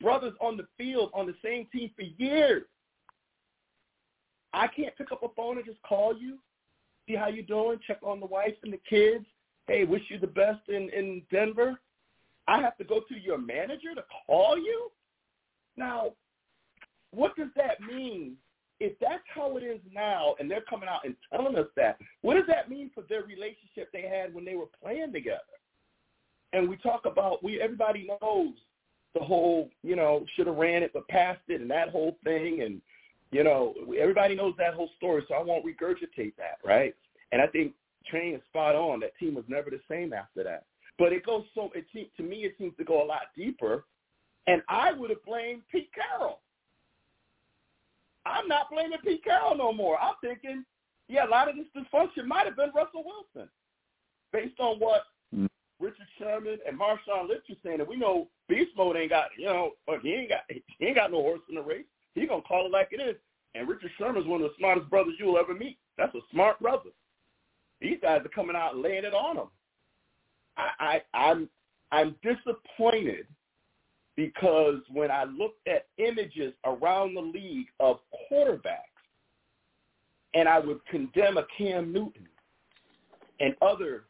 Brothers 0.00 0.34
on 0.40 0.56
the 0.56 0.66
field 0.76 1.10
on 1.12 1.26
the 1.26 1.34
same 1.42 1.66
team 1.72 1.90
for 1.96 2.02
years. 2.02 2.64
I 4.52 4.68
can't 4.68 4.96
pick 4.96 5.12
up 5.12 5.22
a 5.22 5.28
phone 5.36 5.56
and 5.56 5.66
just 5.66 5.82
call 5.82 6.16
you 6.16 6.38
see 7.08 7.16
how 7.16 7.28
you're 7.28 7.42
doing, 7.42 7.78
check 7.86 7.98
on 8.02 8.20
the 8.20 8.26
wife 8.26 8.54
and 8.62 8.72
the 8.72 8.80
kids. 8.88 9.24
Hey, 9.66 9.84
wish 9.84 10.02
you 10.08 10.18
the 10.18 10.26
best 10.26 10.60
in, 10.68 10.90
in 10.90 11.22
Denver. 11.32 11.80
I 12.46 12.60
have 12.60 12.76
to 12.78 12.84
go 12.84 13.00
to 13.08 13.18
your 13.18 13.38
manager 13.38 13.94
to 13.94 14.04
call 14.26 14.56
you? 14.56 14.90
Now, 15.76 16.12
what 17.10 17.36
does 17.36 17.48
that 17.56 17.80
mean? 17.80 18.36
If 18.80 18.98
that's 19.00 19.24
how 19.34 19.56
it 19.56 19.62
is 19.62 19.80
now 19.92 20.34
and 20.38 20.50
they're 20.50 20.64
coming 20.68 20.88
out 20.88 21.04
and 21.04 21.16
telling 21.32 21.56
us 21.56 21.66
that, 21.76 21.98
what 22.22 22.34
does 22.34 22.46
that 22.46 22.70
mean 22.70 22.90
for 22.94 23.02
their 23.08 23.22
relationship 23.22 23.90
they 23.92 24.02
had 24.02 24.32
when 24.32 24.44
they 24.44 24.54
were 24.54 24.68
playing 24.82 25.12
together? 25.12 25.40
And 26.52 26.68
we 26.68 26.76
talk 26.76 27.04
about, 27.04 27.42
we 27.42 27.60
everybody 27.60 28.08
knows 28.22 28.54
the 29.14 29.20
whole, 29.20 29.70
you 29.82 29.96
know, 29.96 30.24
should 30.34 30.46
have 30.46 30.56
ran 30.56 30.82
it 30.82 30.92
but 30.94 31.08
passed 31.08 31.40
it 31.48 31.60
and 31.60 31.70
that 31.70 31.90
whole 31.90 32.16
thing 32.24 32.62
and 32.62 32.80
you 33.30 33.44
know, 33.44 33.74
everybody 33.98 34.34
knows 34.34 34.54
that 34.58 34.74
whole 34.74 34.90
story, 34.96 35.22
so 35.28 35.34
I 35.34 35.42
won't 35.42 35.64
regurgitate 35.64 36.34
that, 36.36 36.58
right? 36.64 36.94
And 37.32 37.42
I 37.42 37.46
think 37.46 37.74
Train 38.06 38.34
is 38.34 38.40
spot 38.48 38.74
on. 38.74 39.00
That 39.00 39.16
team 39.18 39.34
was 39.34 39.44
never 39.48 39.70
the 39.70 39.80
same 39.90 40.12
after 40.12 40.42
that. 40.44 40.64
But 40.98 41.12
it 41.12 41.26
goes 41.26 41.44
so 41.54 41.70
it 41.74 41.86
seems 41.92 42.08
to 42.16 42.22
me 42.22 42.44
it 42.44 42.54
seems 42.58 42.76
to 42.78 42.84
go 42.84 43.02
a 43.02 43.06
lot 43.06 43.22
deeper. 43.36 43.84
And 44.46 44.62
I 44.68 44.92
would 44.92 45.10
have 45.10 45.24
blamed 45.24 45.62
Pete 45.70 45.90
Carroll. 45.94 46.40
I'm 48.28 48.48
not 48.48 48.70
blaming 48.70 48.98
Pete 49.04 49.24
Carroll 49.24 49.56
no 49.56 49.72
more. 49.72 49.98
I'm 49.98 50.14
thinking, 50.20 50.64
yeah, 51.08 51.26
a 51.26 51.28
lot 51.28 51.48
of 51.48 51.56
this 51.56 51.66
dysfunction 51.76 52.26
might 52.26 52.46
have 52.46 52.56
been 52.56 52.70
Russell 52.74 53.04
Wilson, 53.04 53.48
based 54.32 54.60
on 54.60 54.78
what 54.78 55.02
mm. 55.34 55.48
Richard 55.80 56.06
Sherman 56.18 56.58
and 56.66 56.78
Marshawn 56.78 57.28
Lynch 57.28 57.44
are 57.50 57.56
saying. 57.64 57.80
And 57.80 57.88
we 57.88 57.96
know 57.96 58.28
Beast 58.48 58.70
Mode 58.76 58.96
ain't 58.96 59.10
got, 59.10 59.30
you 59.36 59.46
know, 59.46 59.72
he 60.02 60.14
ain't 60.14 60.30
got 60.30 60.40
he 60.48 60.86
ain't 60.86 60.96
got 60.96 61.10
no 61.10 61.22
horse 61.22 61.40
in 61.48 61.54
the 61.54 61.62
race. 61.62 61.86
He 62.14 62.26
gonna 62.26 62.42
call 62.42 62.66
it 62.66 62.72
like 62.72 62.88
it 62.92 63.00
is. 63.00 63.16
And 63.54 63.68
Richard 63.68 63.90
Sherman's 63.98 64.26
one 64.26 64.42
of 64.42 64.50
the 64.50 64.56
smartest 64.58 64.90
brothers 64.90 65.14
you'll 65.18 65.38
ever 65.38 65.54
meet. 65.54 65.78
That's 65.96 66.14
a 66.14 66.20
smart 66.30 66.60
brother. 66.60 66.90
These 67.80 67.98
guys 68.02 68.20
are 68.24 68.28
coming 68.28 68.56
out 68.56 68.74
and 68.74 68.82
laying 68.82 69.04
it 69.04 69.14
on 69.14 69.36
him. 69.36 69.48
I, 70.56 71.00
I 71.14 71.18
I'm 71.30 71.48
I'm 71.90 72.16
disappointed 72.22 73.26
because 74.18 74.80
when 74.92 75.12
I 75.12 75.22
looked 75.22 75.68
at 75.68 75.86
images 75.98 76.52
around 76.64 77.14
the 77.14 77.20
league 77.20 77.68
of 77.78 77.98
quarterbacks 78.28 78.82
and 80.34 80.48
I 80.48 80.58
would 80.58 80.84
condemn 80.86 81.38
a 81.38 81.46
Cam 81.56 81.92
Newton 81.92 82.26
and 83.38 83.54
other 83.62 84.06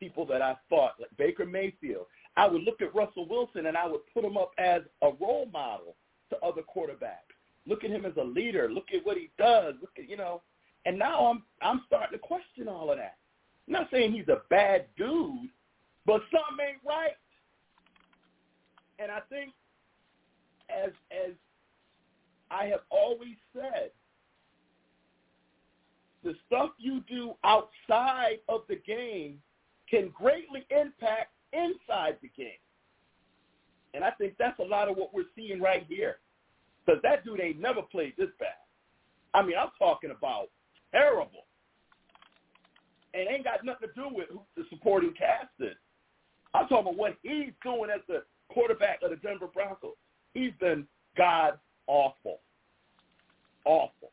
people 0.00 0.24
that 0.24 0.40
I 0.40 0.56
thought, 0.70 0.92
like 0.98 1.14
Baker 1.18 1.44
Mayfield, 1.44 2.06
I 2.38 2.48
would 2.48 2.62
look 2.62 2.80
at 2.80 2.94
Russell 2.94 3.28
Wilson 3.28 3.66
and 3.66 3.76
I 3.76 3.86
would 3.86 4.00
put 4.14 4.24
him 4.24 4.38
up 4.38 4.52
as 4.56 4.80
a 5.02 5.10
role 5.20 5.46
model 5.52 5.94
to 6.30 6.38
other 6.38 6.62
quarterbacks. 6.62 7.36
Look 7.66 7.84
at 7.84 7.90
him 7.90 8.06
as 8.06 8.14
a 8.18 8.24
leader. 8.24 8.70
Look 8.72 8.86
at 8.94 9.04
what 9.04 9.18
he 9.18 9.28
does. 9.36 9.74
Look 9.82 9.92
at 9.98 10.08
you 10.08 10.16
know. 10.16 10.40
And 10.86 10.98
now 10.98 11.26
I'm 11.26 11.42
I'm 11.60 11.82
starting 11.86 12.18
to 12.18 12.26
question 12.26 12.66
all 12.66 12.90
of 12.90 12.96
that. 12.96 13.18
I'm 13.68 13.74
not 13.74 13.88
saying 13.90 14.14
he's 14.14 14.28
a 14.28 14.40
bad 14.48 14.86
dude, 14.96 15.50
but 16.06 16.22
something 16.32 16.66
ain't 16.66 16.80
right. 16.88 17.12
And 19.00 19.10
I 19.10 19.20
think 19.30 19.52
as 20.68 20.90
as 21.10 21.32
I 22.50 22.66
have 22.66 22.80
always 22.90 23.36
said, 23.54 23.90
the 26.22 26.34
stuff 26.46 26.70
you 26.78 27.02
do 27.08 27.34
outside 27.44 28.38
of 28.48 28.62
the 28.68 28.76
game 28.76 29.38
can 29.88 30.12
greatly 30.14 30.66
impact 30.70 31.32
inside 31.52 32.18
the 32.22 32.30
game. 32.36 32.60
And 33.94 34.04
I 34.04 34.10
think 34.12 34.34
that's 34.38 34.58
a 34.58 34.64
lot 34.64 34.88
of 34.88 34.96
what 34.96 35.14
we're 35.14 35.24
seeing 35.34 35.60
right 35.60 35.84
here. 35.88 36.16
Because 36.84 37.00
that 37.02 37.24
dude 37.24 37.40
ain't 37.40 37.60
never 37.60 37.82
played 37.82 38.14
this 38.16 38.28
bad. 38.38 38.48
I 39.34 39.42
mean, 39.42 39.56
I'm 39.60 39.70
talking 39.78 40.10
about 40.10 40.48
terrible. 40.92 41.46
And 43.14 43.28
ain't 43.28 43.44
got 43.44 43.64
nothing 43.64 43.88
to 43.88 43.94
do 43.94 44.14
with 44.14 44.28
who 44.28 44.40
the 44.56 44.64
supporting 44.70 45.14
cast 45.14 45.48
is. 45.58 45.76
I'm 46.54 46.68
talking 46.68 46.92
about 46.92 46.96
what 46.96 47.16
he's 47.22 47.52
doing 47.62 47.90
as 47.92 48.00
the 48.08 48.22
quarterback 48.52 49.00
of 49.02 49.10
the 49.10 49.16
Denver 49.16 49.48
Broncos. 49.52 49.94
He's 50.34 50.52
been 50.60 50.86
god 51.16 51.58
awful. 51.86 52.40
Awful. 53.64 54.10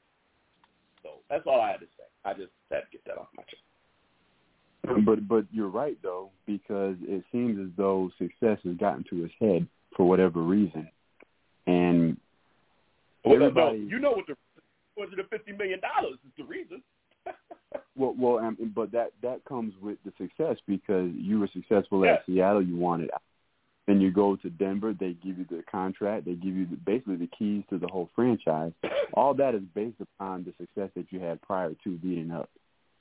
So 1.04 1.10
that's 1.30 1.44
all 1.46 1.62
I 1.62 1.72
had 1.72 1.80
to 1.80 1.86
say. 1.98 2.04
I 2.26 2.34
just 2.34 2.52
had 2.72 2.82
to 2.82 2.88
get 2.92 3.06
that 3.06 3.18
off 3.18 3.28
my 3.36 3.44
chest. 3.44 5.06
But 5.06 5.28
but 5.28 5.46
you're 5.52 5.70
right 5.70 5.98
though, 6.02 6.30
because 6.46 6.96
it 7.02 7.24
seems 7.32 7.60
as 7.60 7.72
though 7.76 8.10
success 8.18 8.58
has 8.64 8.78
gotten 8.78 9.04
to 9.10 9.24
his 9.24 9.32
head 9.40 9.68
for 9.96 10.08
whatever 10.08 10.42
reason, 10.42 10.88
and 11.66 12.18
well, 13.26 13.36
everybody. 13.36 13.80
No, 13.80 13.90
you 13.90 14.00
know 14.00 14.12
what 14.12 14.28
the 14.28 14.36
two 14.36 15.02
hundred 15.02 15.20
and 15.20 15.30
fifty 15.30 15.52
million 15.52 15.82
dollars 15.82 16.18
is 16.26 16.32
the 16.38 16.46
reason. 16.46 16.82
well, 17.98 18.16
well, 18.18 18.40
um, 18.40 18.72
but 18.74 18.92
that 18.94 19.12
that 19.22 19.44
comes 19.44 19.74
with 19.82 19.98
the 20.06 20.14
success 20.18 20.56
because 20.68 21.12
you 21.16 21.40
were 21.40 21.50
successful 21.52 22.06
at 22.06 22.24
Seattle. 22.26 22.62
You 22.62 22.78
wanted 22.78 23.10
then 23.88 24.02
you 24.02 24.12
go 24.12 24.36
to 24.36 24.50
Denver, 24.50 24.94
they 24.94 25.14
give 25.14 25.38
you 25.38 25.46
the 25.50 25.64
contract, 25.72 26.26
they 26.26 26.34
give 26.34 26.54
you 26.54 26.66
the, 26.66 26.76
basically 26.76 27.16
the 27.16 27.30
keys 27.40 27.64
to 27.70 27.78
the 27.78 27.88
whole 27.88 28.10
franchise. 28.14 28.74
All 29.14 29.34
that 29.36 29.56
is 29.56 29.62
based 29.74 30.02
upon 30.02 30.44
the 30.44 30.54
success 30.60 30.90
that 30.96 31.08
you 31.10 31.22
had 31.22 31.42
prior 31.42 31.74
to 31.86 32.00
leading 32.04 32.32
up. 32.32 32.50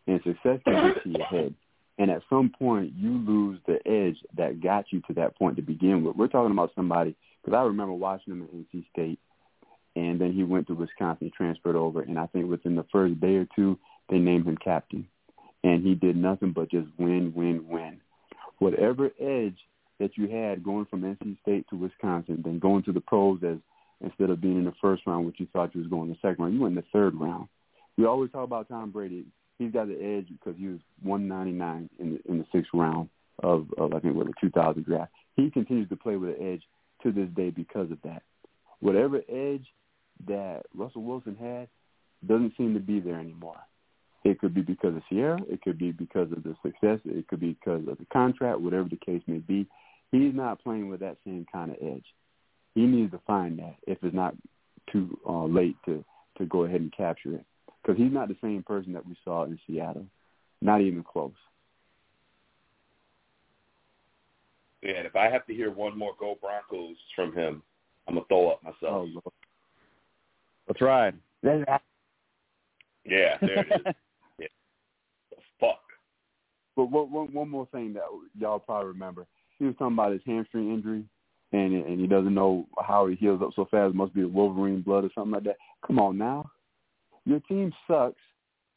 And 0.07 0.21
success 0.23 0.61
can 0.65 0.95
get 0.95 1.03
to 1.03 1.11
your 1.11 1.27
head. 1.27 1.55
And 1.99 2.11
at 2.11 2.23
some 2.31 2.53
point, 2.57 2.93
you 2.97 3.19
lose 3.19 3.59
the 3.67 3.79
edge 3.87 4.17
that 4.37 4.63
got 4.63 4.93
you 4.93 5.01
to 5.09 5.15
that 5.15 5.37
point 5.37 5.57
to 5.57 5.63
begin 5.63 6.05
with. 6.05 6.15
We're 6.15 6.29
talking 6.29 6.53
about 6.53 6.71
somebody, 6.77 7.17
because 7.43 7.57
I 7.57 7.63
remember 7.63 7.95
watching 7.95 8.35
him 8.35 8.43
at 8.43 8.55
NC 8.55 8.89
State, 8.91 9.19
and 9.97 10.21
then 10.21 10.33
he 10.33 10.45
went 10.45 10.69
to 10.69 10.75
Wisconsin, 10.75 11.33
transferred 11.37 11.75
over, 11.75 12.03
and 12.03 12.19
I 12.19 12.27
think 12.27 12.49
within 12.49 12.77
the 12.77 12.87
first 12.93 13.19
day 13.21 13.37
or 13.37 13.49
two, 13.57 13.79
they 14.09 14.19
named 14.19 14.47
him 14.47 14.59
captain. 14.59 15.09
And 15.65 15.85
he 15.85 15.95
did 15.95 16.17
nothing 16.17 16.53
but 16.53 16.71
just 16.71 16.87
win, 16.97 17.33
win, 17.35 17.67
win. 17.67 18.01
Whatever 18.59 19.11
edge 19.19 19.57
that 19.99 20.17
you 20.17 20.29
had 20.29 20.63
going 20.63 20.87
from 20.87 21.03
NC 21.03 21.41
State 21.41 21.67
to 21.71 21.77
Wisconsin, 21.77 22.43
then 22.45 22.59
going 22.59 22.83
to 22.85 22.93
the 22.93 23.01
pros 23.01 23.41
as 23.43 23.59
instead 24.01 24.31
of 24.31 24.41
being 24.41 24.59
in 24.59 24.65
the 24.65 24.75
first 24.81 25.03
round, 25.07 25.25
which 25.27 25.41
you 25.41 25.47
thought 25.53 25.75
you 25.75 25.81
was 25.81 25.89
going 25.89 26.09
in 26.09 26.11
the 26.11 26.29
second 26.29 26.43
round, 26.43 26.55
you 26.55 26.61
went 26.61 26.77
in 26.77 26.83
the 26.83 26.87
third 26.93 27.15
round. 27.15 27.49
We 27.97 28.05
always 28.05 28.31
talk 28.31 28.45
about 28.45 28.69
Tom 28.69 28.91
Brady. 28.91 29.25
He's 29.59 29.73
got 29.73 29.89
the 29.89 29.95
edge 29.95 30.29
because 30.29 30.59
he 30.59 30.67
was 30.67 30.81
199 31.03 31.89
in 31.99 32.13
the 32.13 32.31
in 32.31 32.39
the 32.39 32.47
sixth 32.53 32.71
round 32.75 33.09
of, 33.43 33.69
of 33.79 33.95
I 33.95 34.01
think 34.01 34.17
what 34.17 34.27
the 34.27 34.35
2000 34.41 34.85
draft. 34.85 35.13
He 35.35 35.51
continues 35.51 35.89
to 35.89 35.97
play 35.97 36.17
with 36.17 36.39
an 36.39 36.53
edge 36.53 36.63
to 37.03 37.13
this 37.13 37.29
day 37.35 37.51
because 37.51 37.91
of 37.91 37.99
that. 38.05 38.23
Whatever 38.81 39.23
edge 39.29 39.67
that 40.27 40.63
Russell 40.75 41.03
Wilson 41.03 41.37
had 41.37 41.69
doesn't 42.27 42.55
seem 42.57 42.75
to 42.75 42.81
be 42.81 43.01
there 43.01 43.19
anymore. 43.19 43.61
It 44.25 44.41
could 44.41 44.55
be 44.55 44.63
because 44.63 44.97
of 44.97 45.03
Ciara. 45.09 45.39
It 45.49 45.63
could 45.63 45.79
be 45.79 45.93
because 45.93 46.33
of 46.33 46.43
the 46.43 46.57
success. 46.63 46.99
It 47.05 47.29
could 47.29 47.41
be 47.41 47.57
because 47.63 47.87
of 47.89 47.99
the 47.99 48.07
contract, 48.13 48.61
whatever 48.61 48.89
the 48.89 48.97
case 48.97 49.23
may 49.27 49.39
be. 49.39 49.67
He's 50.13 50.35
not 50.35 50.63
playing 50.63 50.89
with 50.89 51.01
that 51.01 51.17
same 51.25 51.47
kind 51.53 51.71
of 51.71 51.77
edge. 51.83 52.05
He 52.75 52.83
needs 52.83 53.11
to 53.13 53.21
find 53.27 53.59
that 53.59 53.77
if 53.87 53.99
it's 54.03 54.15
not 54.15 54.35
too 54.93 55.19
uh, 55.29 55.45
late 55.45 55.77
to 55.87 56.05
to 56.39 56.45
go 56.47 56.65
ahead 56.65 56.81
and 56.83 56.93
capture 56.95 57.35
it, 57.35 57.45
because 57.83 57.97
he's 57.97 58.13
not 58.13 58.29
the 58.29 58.37
same 58.43 58.63
person 58.63 58.93
that 58.93 59.07
we 59.07 59.17
saw 59.25 59.45
in 59.45 59.59
Seattle, 59.67 60.07
not 60.61 60.83
even 60.83 61.03
close. 61.03 61.33
Yeah, 64.83 64.99
and 64.99 65.07
if 65.07 65.17
I 65.17 65.31
have 65.31 65.47
to 65.47 65.55
hear 65.55 65.71
one 65.71 65.99
more 65.99 66.13
"Go 66.21 66.37
Broncos" 66.41 66.97
from 67.15 67.35
him, 67.35 67.63
I'm 68.07 68.15
gonna 68.15 68.27
throw 68.29 68.51
up 68.51 68.63
myself. 68.63 68.77
Oh, 68.83 69.09
Lord. 69.11 69.33
That's 70.67 70.81
right. 70.81 71.15
Yeah, 73.05 73.39
there 73.41 73.61
it 73.61 73.69
is. 73.73 73.95
yeah. 74.39 74.47
The 75.31 75.37
fuck. 75.61 75.81
But 76.77 76.91
one, 76.91 77.11
one, 77.11 77.33
one 77.33 77.49
more 77.49 77.67
thing 77.73 77.95
that 77.95 78.05
y'all 78.39 78.59
probably 78.59 78.89
remember. 78.89 79.27
He 79.59 79.65
was 79.65 79.75
talking 79.79 79.95
about 79.95 80.13
his 80.13 80.23
hamstring 80.27 80.73
injury, 80.73 81.05
and 81.53 81.75
and 81.75 82.01
he 82.01 82.07
doesn't 82.07 82.35
know 82.35 82.67
how 82.79 83.07
he 83.07 83.17
heals 83.17 83.43
up 83.43 83.51
so 83.57 83.67
fast. 83.71 83.91
It 83.91 83.97
must 83.97 84.15
be 84.15 84.23
the 84.23 84.29
Wolverine 84.29 84.83
blood 84.83 85.05
or 85.05 85.11
something 85.15 85.33
like 85.33 85.45
that. 85.45 85.57
Come 85.87 85.99
on 85.99 86.19
now, 86.19 86.51
your 87.25 87.41
team 87.41 87.73
sucks. 87.87 88.21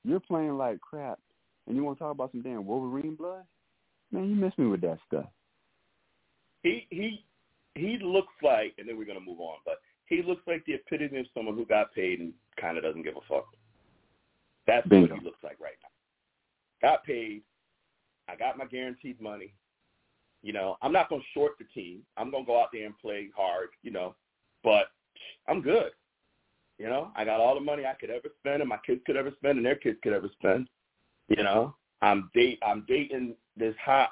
You're 0.04 0.20
playing 0.20 0.58
like 0.58 0.80
crap, 0.80 1.20
and 1.68 1.76
you 1.76 1.84
want 1.84 1.98
to 1.98 2.04
talk 2.04 2.12
about 2.12 2.32
some 2.32 2.42
damn 2.42 2.66
Wolverine 2.66 3.16
blood? 3.16 3.44
Man, 4.12 4.30
you 4.30 4.36
miss 4.36 4.58
me 4.58 4.68
with 4.68 4.82
that 4.82 5.00
stuff. 5.08 5.28
He 6.64 6.88
he 6.90 7.24
he 7.76 7.98
looks 8.02 8.34
like, 8.42 8.74
and 8.78 8.88
then 8.88 8.98
we're 8.98 9.06
gonna 9.06 9.20
move 9.20 9.40
on, 9.40 9.58
but 9.66 9.80
he 10.06 10.24
looks 10.24 10.42
like 10.48 10.66
the 10.66 10.74
epitome 10.74 11.20
of 11.20 11.26
someone 11.34 11.56
who 11.56 11.66
got 11.66 11.94
paid 11.94 12.20
and 12.20 12.34
kind 12.60 12.78
of 12.78 12.84
doesn't 12.84 13.04
give 13.04 13.16
a 13.16 13.34
fuck. 13.34 13.46
That's 14.66 14.88
Bingo. 14.88 15.14
what 15.14 15.20
he 15.20 15.26
looks 15.26 15.44
like 15.44 15.60
right 15.60 15.78
now. 15.84 16.90
Got 16.90 17.04
paid. 17.04 17.44
I 18.28 18.36
got 18.36 18.58
my 18.58 18.66
guaranteed 18.66 19.22
money. 19.22 19.54
You 20.42 20.54
know, 20.54 20.78
I'm 20.82 20.94
not 20.94 21.10
going 21.10 21.22
to 21.22 21.28
short 21.34 21.54
the 21.60 21.66
team. 21.66 22.02
I'm 22.18 22.32
going 22.32 22.46
to 22.46 22.48
go 22.48 22.62
out 22.62 22.70
there 22.72 22.86
and 22.86 22.98
play 22.98 23.30
hard, 23.36 23.70
you 23.84 23.92
know, 23.92 24.16
but 24.64 24.86
I'm 25.48 25.62
good. 25.62 25.92
You 26.78 26.88
know, 26.88 27.12
I 27.16 27.26
got 27.26 27.42
all 27.42 27.56
the 27.56 27.62
money 27.62 27.86
I 27.86 27.94
could 27.94 28.10
ever 28.10 28.30
spend 28.40 28.62
and 28.62 28.70
my 28.70 28.80
kids 28.86 29.02
could 29.06 29.18
ever 29.18 29.32
spend 29.36 29.58
and 29.58 29.66
their 29.66 29.76
kids 29.76 30.00
could 30.02 30.14
ever 30.14 30.30
spend. 30.40 30.70
You 31.28 31.44
know, 31.44 31.76
I'm 32.02 32.32
date 32.34 32.60
I'm 32.66 32.86
dating 32.88 33.36
this 33.58 33.76
hot 33.84 34.12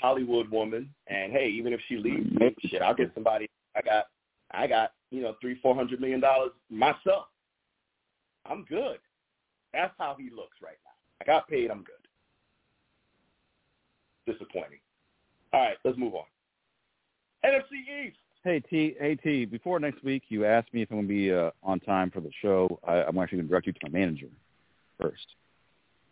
Hollywood 0.00 0.48
woman 0.50 0.94
and 1.08 1.32
hey, 1.32 1.48
even 1.48 1.72
if 1.72 1.80
she 1.88 1.96
leaves 1.96 2.30
me, 2.30 2.54
shit, 2.66 2.80
I'll 2.80 2.94
get 2.94 3.10
somebody 3.12 3.50
I 3.76 3.82
got 3.82 4.06
I 4.52 4.68
got, 4.68 4.92
you 5.10 5.22
know, 5.22 5.34
three, 5.40 5.58
four 5.60 5.74
hundred 5.74 6.00
million 6.00 6.20
dollars 6.20 6.52
myself. 6.70 7.26
I'm 8.46 8.64
good. 8.64 8.98
That's 9.72 9.94
how 9.98 10.16
he 10.16 10.30
looks 10.30 10.58
right 10.62 10.78
now. 10.84 10.92
I 11.20 11.24
got 11.24 11.48
paid. 11.48 11.72
I'm 11.72 11.82
good. 11.84 11.94
Disappointing. 14.32 14.78
All 15.54 15.60
right, 15.60 15.76
let's 15.84 15.96
move 15.96 16.14
on. 16.14 16.24
NFC 17.44 18.06
East. 18.08 18.16
Hey 18.42 18.58
T, 18.58 18.96
hey 18.98 19.14
T. 19.14 19.44
Before 19.44 19.78
next 19.78 20.02
week, 20.02 20.24
you 20.28 20.44
asked 20.44 20.74
me 20.74 20.82
if 20.82 20.90
I'm 20.90 20.96
going 20.96 21.06
to 21.06 21.14
be 21.14 21.32
uh, 21.32 21.50
on 21.62 21.78
time 21.78 22.10
for 22.10 22.20
the 22.20 22.30
show. 22.42 22.80
I, 22.82 23.04
I'm 23.04 23.16
actually 23.18 23.38
going 23.38 23.46
to 23.46 23.50
direct 23.50 23.66
you 23.68 23.72
to 23.72 23.78
my 23.84 24.00
manager 24.00 24.26
first, 25.00 25.26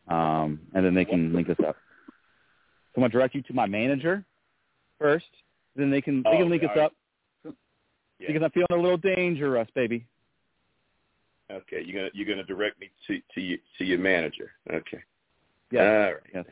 um, 0.09 0.61
and 0.75 0.87
then 0.87 0.95
they 0.95 1.05
can 1.05 1.33
link 1.33 1.51
us 1.51 1.57
up. 1.67 1.75
So 1.75 2.99
I'm 2.99 3.01
going 3.01 3.11
to 3.11 3.19
direct 3.19 3.35
you 3.35 3.43
to 3.43 3.53
my 3.53 3.67
manager 3.67 4.25
first. 5.01 5.27
Then 5.75 5.91
they 5.91 6.01
can 6.01 6.23
they 6.23 6.31
Oh, 6.31 6.39
can 6.39 6.49
link 6.51 6.63
okay, 6.63 6.73
us 6.73 6.77
all 6.77 6.83
right. 6.83 6.87
up 7.49 7.57
Yeah. 8.21 8.29
because 8.29 8.43
I'm 8.45 8.51
feeling 8.53 8.67
a 8.71 8.77
little 8.77 8.97
dangerous, 8.99 9.67
baby. 9.75 10.07
Okay, 11.51 11.83
you're 11.85 11.97
gonna 12.01 12.11
you're 12.15 12.29
gonna 12.29 12.47
direct 12.47 12.79
me 12.79 12.91
to 13.09 13.21
to 13.35 13.41
your 13.41 13.59
to 13.79 13.85
your 13.85 13.99
manager. 13.99 14.53
Okay. 14.73 15.03
Yes. 15.73 15.83
All 15.83 16.13
right. 16.15 16.23
Yes. 16.33 16.45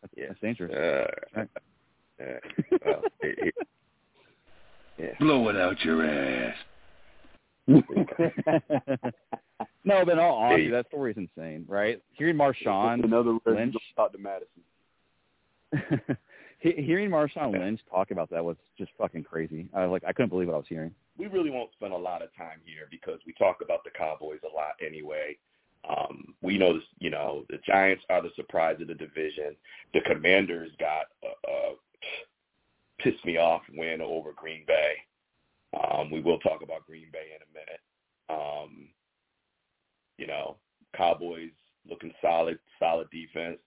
That's, 0.00 0.12
Yeah. 0.16 0.24
that's 0.28 0.40
dangerous. 0.40 0.72
Uh, 0.72 1.38
Right. 1.38 1.48
Uh, 2.20 2.24
well, 2.84 3.02
it, 3.20 3.38
it, 3.48 3.54
yeah. 4.98 5.14
Blow 5.20 5.48
it 5.48 5.56
out 5.56 5.80
your 5.84 6.04
ass. 6.06 6.56
no, 7.66 7.82
but 10.04 10.12
in 10.12 10.18
all 10.18 10.36
honesty, 10.36 10.64
Hey. 10.66 10.70
that 10.70 10.86
story 10.88 11.12
is 11.12 11.16
insane, 11.16 11.64
right? 11.68 12.00
Hearing 12.12 12.36
Marshawn 12.36 13.04
In 13.04 13.12
other 13.12 13.32
words, 13.32 13.42
Lynch. 13.46 13.74
you 13.74 13.80
talk 13.96 14.12
to 14.12 14.18
Madison. 14.18 14.62
hearing 16.60 17.10
Marshawn 17.10 17.52
Lynch 17.58 17.80
talk 17.90 18.10
about 18.10 18.30
that 18.30 18.44
was 18.44 18.56
just 18.78 18.90
fucking 18.98 19.24
crazy. 19.24 19.66
I 19.74 19.86
was 19.86 19.92
like, 19.92 20.04
I 20.06 20.12
couldn't 20.12 20.28
believe 20.30 20.48
what 20.48 20.54
I 20.54 20.58
was 20.58 20.66
hearing. 20.68 20.92
we 21.18 21.26
really 21.26 21.50
won't 21.50 21.72
spend 21.72 21.92
a 21.92 21.96
lot 21.96 22.22
of 22.22 22.28
time 22.36 22.60
here 22.64 22.86
because 22.90 23.18
we 23.26 23.32
talk 23.34 23.58
about 23.62 23.82
the 23.84 23.90
Cowboys 23.90 24.40
a 24.44 24.54
lot 24.54 24.72
anyway. 24.84 25.36
Um, 25.88 26.34
we 26.42 26.56
know, 26.56 26.72
this, 26.74 26.82
you 26.98 27.10
know, 27.10 27.44
the 27.50 27.58
Giants 27.66 28.04
are 28.08 28.22
the 28.22 28.30
surprise 28.36 28.76
of 28.80 28.88
the 28.88 28.94
division. 28.94 29.54
The 29.92 30.00
Commanders 30.02 30.70
got 30.78 31.06
a, 31.22 31.50
a 31.50 31.74
pissed 33.00 33.24
me 33.24 33.36
off 33.36 33.62
win 33.74 34.00
over 34.00 34.32
Green 34.32 34.64
Bay. 34.66 34.94
Um, 35.74 36.10
we 36.10 36.20
will 36.20 36.38
talk 36.38 36.62
about 36.62 36.86
Green 36.86 37.08
Bay 37.12 37.32
in 37.34 37.42
a 37.42 37.52
minute. 37.52 37.80
Um, 38.28 38.88
you 40.18 40.26
know, 40.26 40.56
Cowboys 40.96 41.50
looking 41.88 42.12
solid, 42.22 42.58
solid 42.78 43.08
defense. 43.10 43.58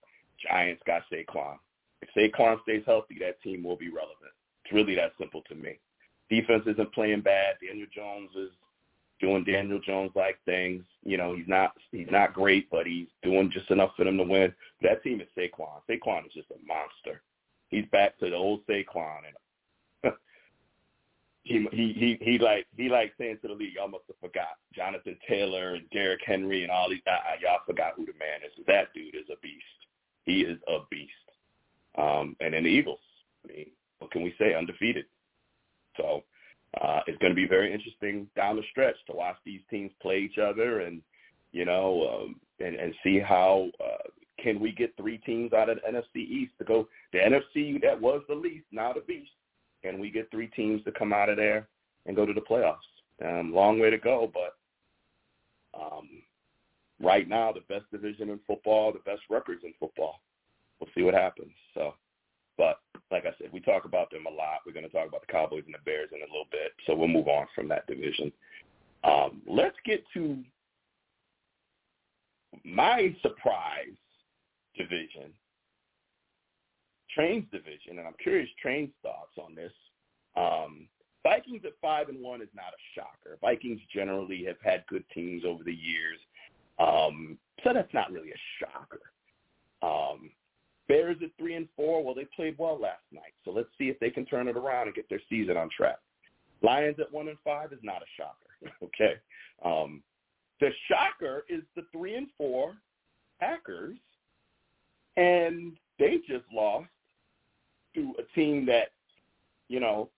Giants 0.49 0.81
got 0.85 1.03
Saquon. 1.11 1.57
If 2.01 2.09
Saquon 2.15 2.61
stays 2.63 2.83
healthy, 2.85 3.17
that 3.19 3.41
team 3.41 3.63
will 3.63 3.75
be 3.75 3.89
relevant. 3.89 4.31
It's 4.63 4.73
really 4.73 4.95
that 4.95 5.13
simple 5.19 5.41
to 5.49 5.55
me. 5.55 5.79
Defense 6.29 6.63
isn't 6.67 6.93
playing 6.93 7.21
bad. 7.21 7.55
Daniel 7.65 7.87
Jones 7.93 8.29
is 8.35 8.51
doing 9.19 9.43
Daniel 9.43 9.79
Jones 9.79 10.11
like 10.15 10.37
things. 10.45 10.83
You 11.03 11.17
know, 11.17 11.35
he's 11.35 11.47
not 11.47 11.71
he's 11.91 12.11
not 12.11 12.33
great, 12.33 12.69
but 12.69 12.85
he's 12.85 13.07
doing 13.23 13.49
just 13.51 13.71
enough 13.71 13.91
for 13.95 14.05
them 14.05 14.17
to 14.17 14.23
win. 14.23 14.53
That 14.81 15.03
team 15.03 15.21
is 15.21 15.27
Saquon. 15.37 15.81
Saquon 15.89 16.25
is 16.25 16.33
just 16.33 16.51
a 16.51 16.65
monster. 16.65 17.21
He's 17.69 17.85
back 17.91 18.17
to 18.19 18.29
the 18.29 18.35
old 18.35 18.65
Saquon, 18.67 19.19
and 20.03 20.13
he 21.43 21.67
he 21.71 21.93
he 21.93 22.17
he 22.21 22.37
like 22.39 22.65
he 22.75 22.89
like 22.89 23.13
saying 23.17 23.39
to 23.41 23.49
the 23.49 23.53
league, 23.53 23.75
y'all 23.75 23.87
must 23.87 24.05
have 24.07 24.17
forgot 24.19 24.57
Jonathan 24.73 25.17
Taylor 25.27 25.75
and 25.75 25.89
Derrick 25.91 26.21
Henry 26.25 26.63
and 26.63 26.71
all 26.71 26.89
these. 26.89 27.01
Uh, 27.07 27.35
y'all 27.41 27.59
forgot 27.65 27.93
who 27.95 28.05
the 28.05 28.13
man 28.19 28.39
is. 28.45 28.65
That 28.67 28.93
dude 28.93 29.15
is 29.15 29.29
a 29.31 29.39
beast. 29.41 29.63
He 30.23 30.41
is 30.41 30.59
a 30.67 30.79
beast. 30.89 31.11
Um, 31.97 32.35
and 32.39 32.53
then 32.53 32.63
the 32.63 32.69
Eagles. 32.69 32.99
I 33.43 33.53
mean, 33.53 33.71
what 33.99 34.11
can 34.11 34.23
we 34.23 34.35
say? 34.37 34.53
Undefeated. 34.53 35.05
So 35.97 36.23
uh, 36.81 36.99
it's 37.07 37.17
going 37.17 37.31
to 37.31 37.35
be 37.35 37.47
very 37.47 37.73
interesting 37.73 38.27
down 38.35 38.55
the 38.55 38.63
stretch 38.71 38.95
to 39.07 39.15
watch 39.15 39.37
these 39.45 39.61
teams 39.69 39.91
play 40.01 40.19
each 40.19 40.37
other 40.37 40.81
and 40.81 41.01
you 41.51 41.65
know 41.65 42.25
um, 42.25 42.35
and, 42.59 42.75
and 42.75 42.93
see 43.03 43.19
how 43.19 43.67
uh, 43.83 44.09
can 44.41 44.59
we 44.59 44.71
get 44.71 44.95
three 44.97 45.17
teams 45.19 45.53
out 45.53 45.69
of 45.69 45.77
the 45.77 45.91
NFC 45.91 46.17
East 46.17 46.53
to 46.59 46.65
go 46.65 46.87
the 47.13 47.19
NFC 47.19 47.81
that 47.81 47.99
was 47.99 48.21
the 48.27 48.35
least 48.35 48.65
now 48.71 48.93
the 48.93 49.01
beast. 49.01 49.31
Can 49.83 49.99
we 49.99 50.09
get 50.09 50.29
three 50.31 50.47
teams 50.47 50.83
to 50.83 50.91
come 50.91 51.13
out 51.13 51.29
of 51.29 51.37
there 51.37 51.67
and 52.05 52.15
go 52.15 52.25
to 52.25 52.33
the 52.33 52.41
playoffs? 52.41 52.77
Um, 53.23 53.53
long 53.53 53.79
way 53.79 53.89
to 53.89 53.97
go, 53.97 54.31
but 54.33 54.57
um, 55.79 56.07
right 57.01 57.27
now 57.27 57.51
the 57.51 57.61
best 57.73 57.89
division 57.91 58.29
in 58.29 58.39
football, 58.45 58.91
the 58.91 58.99
best 58.99 59.21
records 59.29 59.61
in 59.63 59.73
football. 59.79 60.21
We'll 60.79 60.89
see 60.95 61.03
what 61.03 61.13
happens. 61.13 61.51
So, 61.73 61.95
but 62.57 62.79
like 63.11 63.25
I 63.25 63.31
said, 63.39 63.51
we 63.51 63.59
talk 63.59 63.85
about 63.85 64.11
them 64.11 64.25
a 64.27 64.29
lot. 64.29 64.59
We're 64.65 64.73
going 64.73 64.85
to 64.85 64.91
talk 64.91 65.07
about 65.07 65.21
the 65.21 65.31
Cowboys 65.31 65.63
and 65.65 65.73
the 65.73 65.83
Bears 65.85 66.09
in 66.11 66.19
a 66.19 66.31
little 66.31 66.47
bit, 66.51 66.73
so 66.85 66.95
we'll 66.95 67.07
move 67.07 67.27
on 67.27 67.47
from 67.55 67.67
that 67.69 67.87
division. 67.87 68.31
Um, 69.03 69.41
let's 69.47 69.75
get 69.85 70.03
to 70.13 70.37
my 72.63 73.15
surprise 73.21 73.95
division, 74.77 75.33
Train's 77.13 77.45
division, 77.51 77.99
and 77.99 78.07
I'm 78.07 78.15
curious 78.21 78.49
Train's 78.61 78.91
thoughts 79.01 79.33
on 79.37 79.55
this. 79.55 79.71
Um, 80.35 80.87
Vikings 81.23 81.63
at 81.65 81.73
five 81.81 82.09
and 82.09 82.21
one 82.21 82.41
is 82.41 82.49
not 82.55 82.73
a 82.73 82.81
shocker. 82.95 83.37
Vikings 83.41 83.81
generally 83.93 84.43
have 84.45 84.57
had 84.63 84.85
good 84.87 85.03
teams 85.13 85.43
over 85.45 85.63
the 85.63 85.73
years, 85.73 86.19
um, 86.79 87.37
so 87.63 87.71
that's 87.73 87.93
not 87.93 88.11
really 88.11 88.31
a 88.31 88.41
shocker. 88.59 89.01
Um, 89.81 90.29
Bears 90.87 91.17
at 91.21 91.31
three 91.37 91.55
and 91.55 91.67
four. 91.75 92.03
Well, 92.03 92.15
they 92.15 92.27
played 92.35 92.55
well 92.57 92.79
last 92.79 93.03
night, 93.11 93.33
so 93.43 93.51
let's 93.51 93.69
see 93.77 93.89
if 93.89 93.99
they 93.99 94.09
can 94.09 94.25
turn 94.25 94.47
it 94.47 94.55
around 94.55 94.87
and 94.87 94.95
get 94.95 95.09
their 95.09 95.21
season 95.29 95.57
on 95.57 95.69
track. 95.75 95.97
Lions 96.61 96.97
at 96.99 97.11
one 97.11 97.27
and 97.27 97.37
five 97.43 97.73
is 97.73 97.79
not 97.83 98.01
a 98.01 98.05
shocker. 98.15 98.73
okay, 98.83 99.15
um, 99.65 100.01
the 100.59 100.69
shocker 100.87 101.43
is 101.49 101.61
the 101.75 101.83
three 101.91 102.15
and 102.15 102.27
four 102.37 102.73
Packers, 103.39 103.97
and 105.17 105.73
they 105.99 106.17
just 106.27 106.45
lost 106.53 106.87
to 107.95 108.13
a 108.19 108.35
team 108.35 108.65
that, 108.67 108.91
you 109.67 109.79
know, 109.79 110.09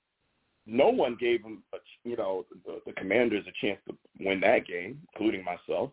no 0.67 0.89
one 0.89 1.17
gave 1.19 1.41
them, 1.41 1.63
a, 1.73 1.77
you 2.03 2.15
know, 2.15 2.45
the, 2.65 2.79
the 2.85 2.93
Commanders 2.93 3.45
a 3.47 3.65
chance 3.65 3.79
to 3.87 3.95
win 4.19 4.39
that 4.41 4.67
game, 4.67 5.01
including 5.13 5.43
myself. 5.43 5.89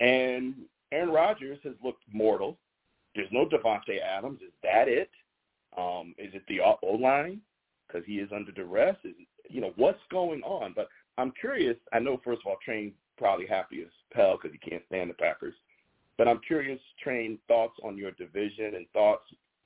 And 0.00 0.54
Aaron 0.92 1.10
Rodgers 1.10 1.58
has 1.64 1.74
looked 1.82 2.02
mortal 2.10 2.56
there's 3.14 3.28
no 3.30 3.46
Davante 3.46 4.00
Adams. 4.00 4.40
Is 4.42 4.52
that 4.62 4.88
it? 4.88 5.10
Um, 5.76 6.14
is 6.18 6.34
it 6.34 6.42
the 6.48 6.60
O 6.60 6.96
line 6.96 7.40
because 7.86 8.06
he 8.06 8.14
is 8.14 8.30
under 8.34 8.52
duress? 8.52 8.96
Is 9.04 9.14
you 9.48 9.60
know 9.60 9.72
what's 9.76 10.00
going 10.10 10.42
on? 10.42 10.72
But 10.74 10.88
I'm 11.18 11.32
curious. 11.38 11.76
I 11.92 11.98
know 11.98 12.20
first 12.24 12.40
of 12.44 12.50
all, 12.50 12.56
Train 12.64 12.92
probably 13.18 13.46
happy 13.46 13.82
as 13.82 13.88
hell 14.14 14.38
because 14.40 14.56
he 14.58 14.70
can't 14.70 14.82
stand 14.86 15.10
the 15.10 15.14
Packers. 15.14 15.54
But 16.18 16.28
I'm 16.28 16.40
curious, 16.46 16.80
Train, 17.02 17.38
thoughts 17.48 17.78
on 17.82 17.96
your 17.96 18.12
division 18.12 18.74
and 18.76 18.86
thoughts 18.92 19.24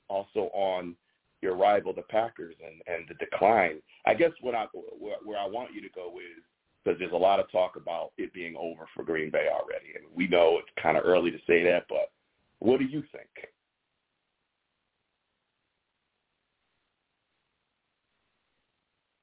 also 0.09 0.49
on 0.53 0.95
your 1.41 1.55
rival, 1.55 1.93
the 1.93 2.03
Packers, 2.03 2.55
and 2.65 2.81
and 2.87 3.07
the 3.07 3.13
decline. 3.15 3.81
I 4.05 4.13
guess 4.13 4.31
what 4.41 4.55
I 4.55 4.65
where, 4.73 5.17
where 5.23 5.37
I 5.37 5.47
want 5.47 5.73
you 5.73 5.81
to 5.81 5.89
go 5.93 6.13
is 6.17 6.43
because 6.83 6.99
there's 6.99 7.11
a 7.11 7.17
lot 7.17 7.39
of 7.39 7.51
talk 7.51 7.75
about 7.75 8.11
it 8.17 8.33
being 8.33 8.55
over 8.55 8.87
for 8.95 9.03
Green 9.03 9.29
Bay 9.29 9.47
already, 9.51 9.93
and 9.95 10.05
we 10.15 10.27
know 10.27 10.57
it's 10.59 10.81
kind 10.81 10.97
of 10.97 11.03
early 11.05 11.31
to 11.31 11.37
say 11.45 11.63
that, 11.63 11.85
but 11.89 12.11
what 12.59 12.79
do 12.79 12.85
you 12.85 13.03
think? 13.11 13.27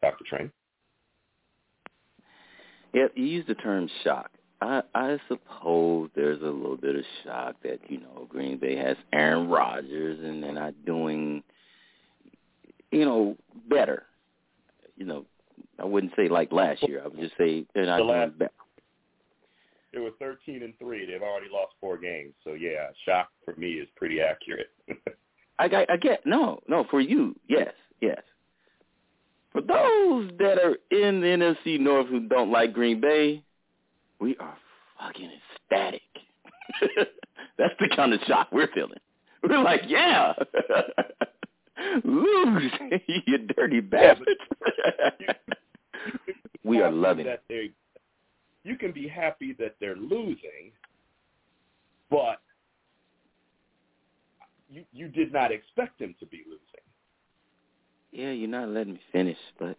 Dr. 0.03 0.25
Train? 0.29 0.53
Yeah, 2.93 3.07
you 3.14 3.25
use 3.25 3.47
the 3.49 3.55
term 3.55 3.89
shock. 4.05 4.31
I, 4.64 4.82
I 4.94 5.18
suppose 5.28 6.08
there's 6.14 6.40
a 6.40 6.46
little 6.46 6.78
bit 6.78 6.96
of 6.96 7.04
shock 7.22 7.56
that, 7.62 7.80
you 7.88 8.00
know, 8.00 8.26
Green 8.30 8.58
Bay 8.58 8.76
has 8.76 8.96
Aaron 9.12 9.48
Rodgers 9.48 10.18
and 10.24 10.42
they're 10.42 10.52
not 10.54 10.72
doing, 10.86 11.42
you 12.90 13.04
know, 13.04 13.36
better. 13.68 14.04
You 14.96 15.04
know, 15.04 15.26
I 15.78 15.84
wouldn't 15.84 16.14
say 16.16 16.28
like 16.28 16.50
last 16.50 16.82
year. 16.88 17.02
I 17.04 17.08
would 17.08 17.20
just 17.20 17.36
say 17.36 17.66
they're 17.74 17.84
not 17.84 17.98
the 17.98 18.04
doing 18.04 18.18
last, 18.18 18.38
better. 18.38 18.52
They 19.92 20.00
were 20.00 20.12
13 20.18 20.62
and 20.62 20.72
three. 20.78 21.04
They've 21.04 21.22
already 21.22 21.50
lost 21.52 21.74
four 21.78 21.98
games. 21.98 22.32
So 22.42 22.54
yeah, 22.54 22.88
shock 23.04 23.28
for 23.44 23.54
me 23.56 23.72
is 23.72 23.88
pretty 23.96 24.20
accurate. 24.22 24.70
I, 25.58 25.66
I, 25.66 25.86
I 25.92 25.96
get 25.98 26.24
no, 26.24 26.60
no. 26.68 26.84
For 26.90 27.00
you, 27.00 27.36
yes, 27.48 27.72
yes. 28.00 28.20
For 29.52 29.60
those 29.60 30.30
that 30.38 30.58
are 30.58 30.76
in 30.90 31.20
the 31.20 31.26
NFC 31.26 31.78
North 31.78 32.08
who 32.08 32.20
don't 32.20 32.50
like 32.50 32.72
Green 32.72 33.00
Bay, 33.00 33.44
we 34.20 34.36
are 34.38 34.56
fucking 34.98 35.30
ecstatic. 35.62 36.02
That's 37.58 37.74
the 37.78 37.88
kind 37.94 38.12
of 38.12 38.20
shock 38.26 38.48
we're 38.52 38.68
feeling. 38.74 38.98
We're 39.42 39.62
like, 39.62 39.82
yeah, 39.86 40.32
lose, 42.04 42.72
you 43.26 43.38
dirty 43.38 43.80
bastard. 43.80 44.28
we 46.64 46.80
are 46.80 46.90
loving 46.90 47.26
that 47.26 47.42
they 47.48 47.72
you 48.64 48.76
can 48.76 48.92
be 48.92 49.06
happy 49.06 49.54
that 49.58 49.76
they're 49.78 49.96
losing, 49.96 50.72
but 52.10 52.40
you 54.70 54.84
you 54.92 55.08
did 55.08 55.32
not 55.32 55.52
expect 55.52 55.98
them 55.98 56.14
to 56.18 56.26
be 56.26 56.42
losing. 56.46 56.60
Yeah, 58.10 58.30
you're 58.30 58.48
not 58.48 58.68
letting 58.68 58.94
me 58.94 59.00
finish, 59.12 59.38
but. 59.58 59.76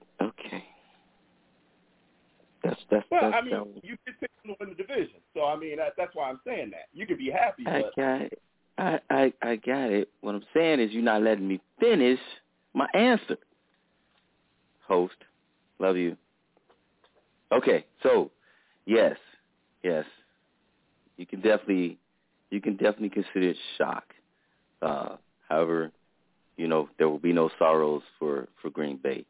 That's 2.90 3.06
Well, 3.10 3.32
that's 3.32 3.36
I 3.36 3.42
mean, 3.42 3.82
you 3.84 3.98
did 4.06 4.20
pick 4.20 4.30
them 4.44 4.54
to 4.54 4.56
win 4.60 4.70
the 4.70 4.76
division, 4.76 5.20
so 5.34 5.46
I 5.46 5.56
mean 5.56 5.78
that, 5.78 5.94
that's 5.98 6.14
why 6.14 6.30
I'm 6.30 6.40
saying 6.46 6.72
that. 6.72 6.88
You 6.94 7.08
could 7.08 7.18
be 7.18 7.32
happy, 7.32 7.64
I 7.66 7.82
but 7.82 7.96
got 7.96 8.22
it. 8.22 8.42
I, 8.78 9.00
I 9.10 9.34
I 9.42 9.56
got 9.56 9.92
it. 9.92 10.10
What 10.22 10.36
I'm 10.36 10.44
saying 10.54 10.80
is 10.80 10.92
you're 10.92 11.02
not 11.04 11.22
letting 11.24 11.48
me 11.48 11.62
finish 11.80 12.20
my 12.74 12.88
answer. 12.94 13.38
Host, 14.88 15.16
love 15.80 15.98
you. 15.98 16.16
Okay, 17.52 17.86
so 18.04 18.32
yes, 18.86 19.16
yes, 19.84 20.06
you 21.18 21.26
can 21.26 21.42
definitely 21.42 21.98
you 22.52 22.62
can 22.62 22.74
definitely 22.74 23.10
consider 23.10 23.50
it 23.50 23.58
shock. 23.78 24.04
Uh, 24.82 25.16
however, 25.50 25.92
you 26.58 26.68
know 26.68 26.90
there 26.98 27.10
will 27.10 27.20
be 27.20 27.34
no 27.34 27.50
sorrows 27.58 28.04
for 28.20 28.48
for 28.62 28.70
Green 28.70 28.98
Bay. 28.98 29.26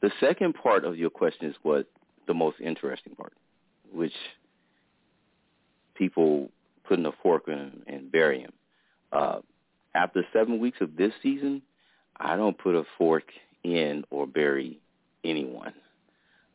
The 0.00 0.10
second 0.20 0.54
part 0.54 0.84
of 0.84 0.96
your 0.96 1.10
question 1.10 1.48
is 1.48 1.56
what 1.62 1.86
the 2.28 2.34
most 2.34 2.60
interesting 2.60 3.16
part, 3.16 3.32
which 3.92 4.12
people 5.96 6.48
put 6.86 7.00
in 7.00 7.06
a 7.06 7.12
fork 7.22 7.48
in 7.48 7.82
and 7.88 8.12
bury 8.12 8.40
him. 8.40 8.52
Uh, 9.12 9.40
after 9.94 10.24
seven 10.32 10.60
weeks 10.60 10.78
of 10.80 10.96
this 10.96 11.12
season, 11.22 11.62
I 12.16 12.36
don't 12.36 12.56
put 12.56 12.76
a 12.76 12.84
fork 12.96 13.24
in 13.64 14.04
or 14.10 14.26
bury 14.26 14.78
anyone 15.24 15.72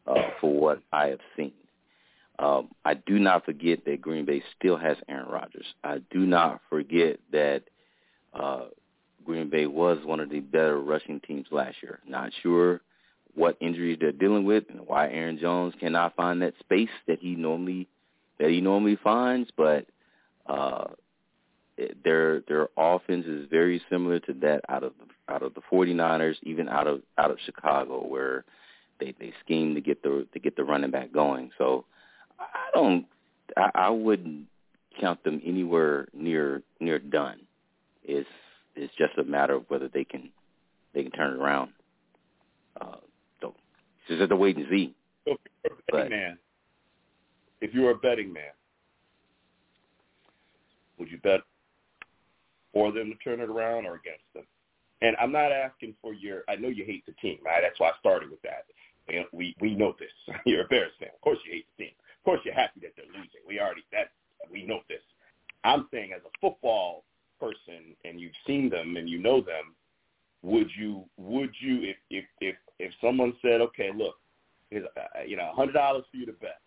uh, 0.07 0.30
for 0.39 0.53
what 0.53 0.82
I 0.93 1.07
have 1.07 1.19
seen. 1.36 1.51
Um, 2.39 2.69
I 2.86 2.95
do 2.95 3.19
not 3.19 3.45
forget 3.45 3.86
that 3.86 4.01
Green 4.01 4.26
Bay 4.26 4.41
still 4.57 4.78
has 4.78 4.97
Aaron 5.07 5.30
Rodgers. 5.30 5.65
I 5.84 5.99
do 6.09 6.19
not 6.19 6.61
forget 6.69 7.19
that 7.32 7.63
uh, 8.34 8.65
Green 9.26 9.49
Bay 9.49 9.67
was 9.67 9.99
one 10.03 10.19
of 10.19 10.30
the 10.30 10.39
better 10.39 10.80
rushing 10.80 11.19
teams 11.21 11.47
last 11.51 11.78
year. 11.82 11.99
Not 12.07 12.32
sure 12.41 12.82
what 13.36 13.57
injuries 13.59 13.97
they're 13.99 14.11
dealing 14.11 14.45
with 14.45 14.63
and 14.69 14.81
why 14.88 15.09
Aaron 15.09 15.39
Jones 15.39 15.73
cannot 15.79 16.15
find 16.15 16.41
that 16.41 16.53
space 16.59 16.89
that 17.07 17.19
he 17.19 17.36
normally 17.36 17.88
that 18.39 18.49
he 18.49 18.61
normally 18.61 18.97
finds, 19.03 19.49
but 19.55 19.86
uh, 20.47 20.86
their 22.03 22.41
their 22.41 22.67
offense 22.77 23.25
is 23.25 23.47
very 23.49 23.81
similar 23.89 24.19
to 24.19 24.34
that 24.34 24.61
out 24.69 24.84
of 24.84 24.93
the, 24.99 25.34
out 25.34 25.43
of 25.43 25.53
the 25.53 25.61
49ers, 25.71 26.36
even 26.43 26.69
out 26.69 26.88
of 26.88 27.01
out 27.17 27.31
of 27.31 27.38
Chicago, 27.45 28.05
where 28.05 28.45
they 28.99 29.13
they 29.19 29.34
scheme 29.43 29.75
to 29.75 29.81
get 29.81 30.03
the 30.03 30.27
to 30.34 30.39
get 30.39 30.55
the 30.55 30.63
running 30.63 30.91
back 30.91 31.11
going. 31.11 31.51
So 31.57 31.86
I 32.39 32.69
don't 32.73 33.05
I, 33.57 33.71
I 33.75 33.89
wouldn't 33.89 34.47
count 34.99 35.23
them 35.23 35.41
anywhere 35.45 36.07
near 36.13 36.61
near 36.79 36.99
done. 36.99 37.41
It's 38.03 38.29
it's 38.75 38.93
just 38.97 39.17
a 39.17 39.23
matter 39.23 39.53
of 39.55 39.65
whether 39.69 39.88
they 39.88 40.03
can 40.03 40.29
they 40.93 41.03
can 41.03 41.11
turn 41.11 41.34
it 41.34 41.39
around. 41.39 41.71
It's 44.07 44.19
just 44.19 44.31
a 44.31 44.35
wait 44.35 44.57
and 44.57 44.67
see. 44.69 44.93
So 45.25 45.33
if 45.33 45.39
you're 45.63 45.73
a 45.73 45.91
betting 45.91 46.09
But- 46.09 46.09
man, 46.09 46.39
if 47.61 47.73
you 47.73 47.81
were 47.83 47.91
a 47.91 47.95
betting 47.97 48.33
man, 48.33 48.51
would 50.97 51.09
you 51.09 51.17
bet 51.19 51.41
for 52.73 52.91
them 52.91 53.09
to 53.11 53.15
turn 53.23 53.39
it 53.39 53.49
around 53.49 53.85
or 53.85 53.95
against 53.95 54.23
them? 54.33 54.45
And 55.01 55.15
I'm 55.19 55.31
not 55.31 55.51
asking 55.51 55.95
for 56.01 56.13
your. 56.13 56.43
I 56.47 56.55
know 56.55 56.69
you 56.69 56.85
hate 56.85 57.05
the 57.05 57.13
team. 57.13 57.39
Right? 57.43 57.61
That's 57.61 57.79
why 57.79 57.89
I 57.89 57.93
started 57.99 58.29
with 58.29 58.41
that. 58.43 58.65
And 59.09 59.25
we 59.33 59.55
we 59.59 59.75
know 59.75 59.95
this. 59.99 60.11
You're 60.45 60.61
a 60.65 60.67
Bears 60.67 60.93
fan. 60.99 61.09
Of 61.13 61.21
course 61.21 61.39
you 61.45 61.51
hate 61.51 61.65
the 61.77 61.85
team. 61.85 61.93
Of 62.19 62.23
course 62.25 62.39
you're 62.45 62.53
happy 62.53 62.79
that 62.81 62.93
they're 62.95 63.05
losing. 63.07 63.43
We 63.45 63.59
already 63.59 63.83
that 63.91 64.11
we 64.49 64.65
know 64.65 64.79
this. 64.87 65.01
I'm 65.65 65.87
saying 65.91 66.13
as 66.13 66.21
a 66.25 66.31
football 66.39 67.03
person, 67.39 67.95
and 68.05 68.19
you've 68.19 68.31
seen 68.47 68.69
them 68.69 68.95
and 68.95 69.09
you 69.09 69.19
know 69.19 69.41
them, 69.41 69.75
would 70.43 70.69
you 70.77 71.05
would 71.17 71.51
you 71.59 71.83
if 71.83 71.95
if 72.09 72.25
if 72.41 72.55
if 72.79 72.91
someone 73.01 73.33
said, 73.41 73.61
okay, 73.61 73.89
look, 73.95 74.15
here's 74.69 74.85
uh, 74.97 75.21
you 75.25 75.37
know 75.37 75.49
a 75.51 75.55
hundred 75.55 75.73
dollars 75.73 76.03
for 76.11 76.17
you 76.17 76.25
to 76.25 76.33
bet. 76.33 76.59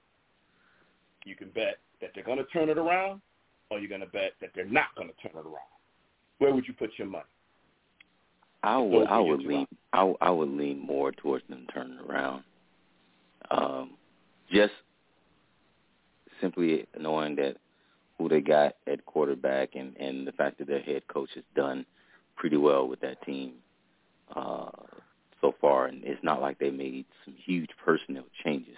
You 1.25 1.37
can 1.37 1.51
bet 1.51 1.79
that 2.01 2.11
they're 2.15 2.25
going 2.25 2.39
to 2.39 2.45
turn 2.45 2.69
it 2.69 2.79
around, 2.79 3.21
or 3.71 3.79
you're 3.79 3.89
going 3.89 4.01
to 4.01 4.07
bet 4.07 4.33
that 4.41 4.51
they're 4.55 4.65
not 4.65 4.95
going 4.97 5.09
to 5.09 5.15
turn 5.17 5.39
it 5.39 5.47
around. 5.47 5.73
Where 6.39 6.55
would 6.55 6.67
you 6.67 6.75
put 6.75 6.91
your 6.97 7.09
money? 7.09 7.25
I 8.63 8.79
would 8.79 9.07
I 9.07 9.21
would 9.21 9.43
lean 9.43 9.67
I 9.93 10.13
I 10.21 10.31
would 10.31 10.51
lean 10.51 10.85
more 10.85 11.13
towards 11.13 11.47
them 11.49 11.67
turning 11.73 11.99
around. 11.99 12.43
Um, 13.51 13.93
just 14.51 14.73
simply 16.41 16.87
knowing 16.99 17.37
that 17.37 17.57
who 18.19 18.29
they 18.29 18.41
got 18.41 18.77
at 18.87 19.05
quarterback 19.05 19.75
and 19.75 19.95
and 19.99 20.27
the 20.27 20.33
fact 20.33 20.59
that 20.59 20.67
their 20.67 20.81
head 20.81 21.03
coach 21.09 21.29
has 21.35 21.45
done 21.55 21.85
pretty 22.37 22.57
well 22.57 22.89
with 22.89 23.01
that 23.01 23.21
team 23.23 23.55
uh, 24.35 24.71
so 25.41 25.55
far, 25.61 25.87
and 25.87 26.03
it's 26.05 26.23
not 26.23 26.41
like 26.41 26.59
they 26.59 26.71
made 26.71 27.07
some 27.25 27.35
huge 27.45 27.71
personnel 27.85 28.25
changes. 28.45 28.77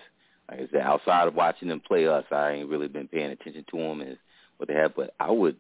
Like 0.51 0.61
I 0.61 0.69
said, 0.73 0.81
outside 0.81 1.29
of 1.29 1.35
watching 1.35 1.69
them 1.69 1.81
play 1.81 2.07
us, 2.07 2.25
I 2.31 2.53
ain't 2.53 2.69
really 2.69 2.89
been 2.89 3.09
paying 3.09 3.31
attention 3.31 3.65
to 3.71 3.77
them 3.77 4.01
as 4.01 4.17
what 4.57 4.69
they 4.69 4.75
have. 4.75 4.95
But 4.95 5.15
I 5.21 5.31
would, 5.31 5.57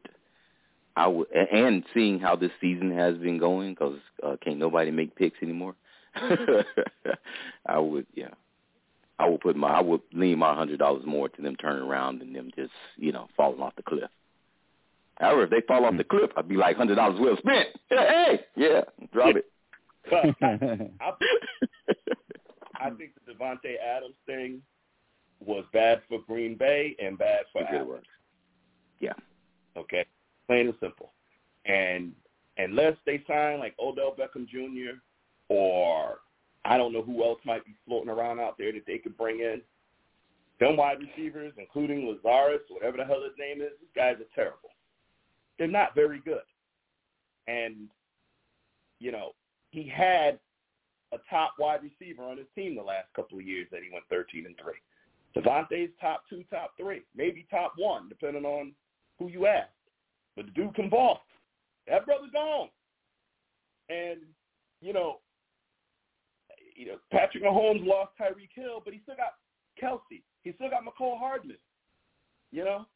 I 0.97 1.07
would, 1.07 1.29
and 1.31 1.85
seeing 1.95 2.19
how 2.19 2.37
this 2.37 2.51
season 2.61 2.91
has 2.93 3.17
been 3.19 3.39
going, 3.39 3.75
because 3.75 3.99
uh, 4.23 4.37
can't 4.43 4.59
nobody 4.59 4.91
make 4.91 5.15
picks 5.15 5.43
anymore. 5.43 5.75
I 7.67 7.79
would, 7.79 8.07
yeah, 8.15 8.31
I 9.19 9.29
would 9.29 9.41
put 9.41 9.57
my, 9.57 9.69
I 9.69 9.83
would 9.83 10.01
lean 10.13 10.39
my 10.39 10.55
hundred 10.55 10.79
dollars 10.79 11.05
more 11.07 11.29
to 11.29 11.43
them 11.43 11.57
turning 11.57 11.83
around 11.83 12.21
than 12.21 12.33
them 12.33 12.51
just, 12.57 12.73
you 12.97 13.13
know, 13.13 13.29
falling 13.37 13.61
off 13.61 13.77
the 13.77 13.83
cliff. 13.83 14.11
However, 15.17 15.45
if 15.45 15.51
they 15.51 15.61
fall 15.67 15.85
off 15.85 15.97
the 15.97 16.05
cliff, 16.05 16.31
I'd 16.37 16.49
be 16.49 16.57
like 16.57 16.77
hundred 16.77 16.95
dollars 16.95 17.19
well 17.21 17.37
spent. 17.37 17.69
Yeah, 17.91 18.09
hey, 18.09 18.41
yeah, 18.57 18.81
drop 19.13 19.37
it. 19.37 19.47
But 20.11 20.35
I, 20.43 21.13
I 22.81 22.91
think 22.91 23.13
the 23.27 23.33
Davante 23.33 23.77
Adams 23.79 24.17
thing 24.27 24.63
was 25.45 25.65
bad 25.73 26.03
for 26.09 26.21
Green 26.27 26.57
Bay 26.57 26.97
and 26.99 27.19
bad 27.19 27.45
for 27.53 27.63
For 27.63 27.71
good 27.71 27.81
Adams. 27.81 28.07
Yeah. 29.01 29.13
Okay, 29.77 30.05
plain 30.47 30.67
and 30.67 30.75
simple. 30.81 31.13
And 31.65 32.13
unless 32.57 32.97
they 33.07 33.23
sign 33.29 33.59
like 33.59 33.75
Odell 33.79 34.15
Beckham 34.19 34.49
Jr. 34.49 34.99
or 35.49 36.19
I 36.65 36.77
don't 36.77 36.93
know 36.93 37.03
who 37.03 37.23
else 37.23 37.39
might 37.45 37.65
be 37.65 37.75
floating 37.87 38.11
around 38.11 38.41
out 38.41 38.57
there 38.59 38.73
that 38.73 38.87
they 38.87 38.99
could 38.99 39.17
bring 39.17 39.41
in, 39.41 39.61
them 40.59 40.77
wide 40.77 40.99
receivers, 40.99 41.53
including 41.57 42.07
Lazarus, 42.07 42.63
whatever 42.69 42.97
the 42.97 43.05
hell 43.05 43.23
his 43.23 43.39
name 43.39 43.63
is, 43.63 43.73
these 43.81 43.91
guys 43.95 44.17
are 44.17 44.35
terrible. 44.35 44.71
They're 45.59 45.69
not 45.69 45.95
very 45.95 46.21
good. 46.25 46.43
And 47.47 47.89
you 48.99 49.13
know, 49.13 49.33
he 49.71 49.89
had 49.89 50.39
a 51.13 51.19
top 51.31 51.55
wide 51.59 51.81
receiver 51.83 52.23
on 52.23 52.37
his 52.39 52.47
team 52.55 52.75
the 52.77 52.83
last 52.83 53.07
couple 53.15 53.39
of 53.39 53.47
years 53.47 53.67
that 53.71 53.83
he 53.83 53.91
went 53.93 54.05
13 54.11 54.47
and 54.47 54.55
three. 54.63 54.75
Davante's 55.37 55.93
top 56.01 56.23
two, 56.29 56.45
top 56.51 56.73
three, 56.79 57.03
maybe 57.15 57.47
top 57.51 57.73
one, 57.77 58.09
depending 58.09 58.45
on 58.45 58.73
who 59.19 59.29
you 59.29 59.47
ask. 59.47 59.71
But 60.37 60.47
the 60.47 60.53
dude 60.53 60.75
can 60.75 60.89
ball. 60.89 61.21
That 61.87 62.07
brother 62.07 62.27
gone. 62.33 62.69
And 63.89 64.21
you 64.81 64.93
know, 64.93 65.19
you 66.77 66.87
know, 66.87 66.97
Patrick 67.11 67.43
Mahomes 67.43 67.87
lost 67.87 68.13
Tyreek 68.21 68.51
Hill, 68.55 68.83
but 68.85 68.95
he 68.95 69.01
still 69.03 69.17
got 69.17 69.35
Kelce. 69.83 70.23
He 70.43 70.53
still 70.53 70.71
got 70.71 70.85
Mecole 70.85 71.19
Hardman. 71.19 71.57
You 72.53 72.65
know, 72.65 72.87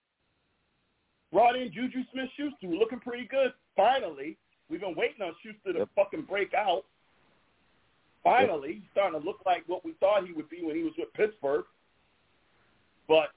brought 1.32 1.56
in 1.56 1.72
Juju 1.72 2.02
Smith-Schuster, 2.12 2.66
who 2.66 2.78
looking 2.78 3.00
pretty 3.00 3.26
good. 3.26 3.52
Finally, 3.76 4.38
we've 4.68 4.80
been 4.80 4.94
waiting 4.96 5.22
on 5.22 5.34
Schuster 5.42 5.72
to 5.72 5.78
Yep. 5.80 5.88
fucking 5.94 6.22
break 6.22 6.54
out. 6.54 6.84
Finally, 8.24 8.74
he's 8.74 8.90
starting 8.92 9.18
to 9.20 9.26
look 9.26 9.40
like 9.44 9.64
what 9.66 9.84
we 9.84 9.92
thought 9.94 10.26
he 10.26 10.32
would 10.32 10.48
be 10.48 10.62
when 10.62 10.76
he 10.76 10.82
was 10.82 10.92
with 10.96 11.12
Pittsburgh. 11.14 11.64
But 13.08 13.30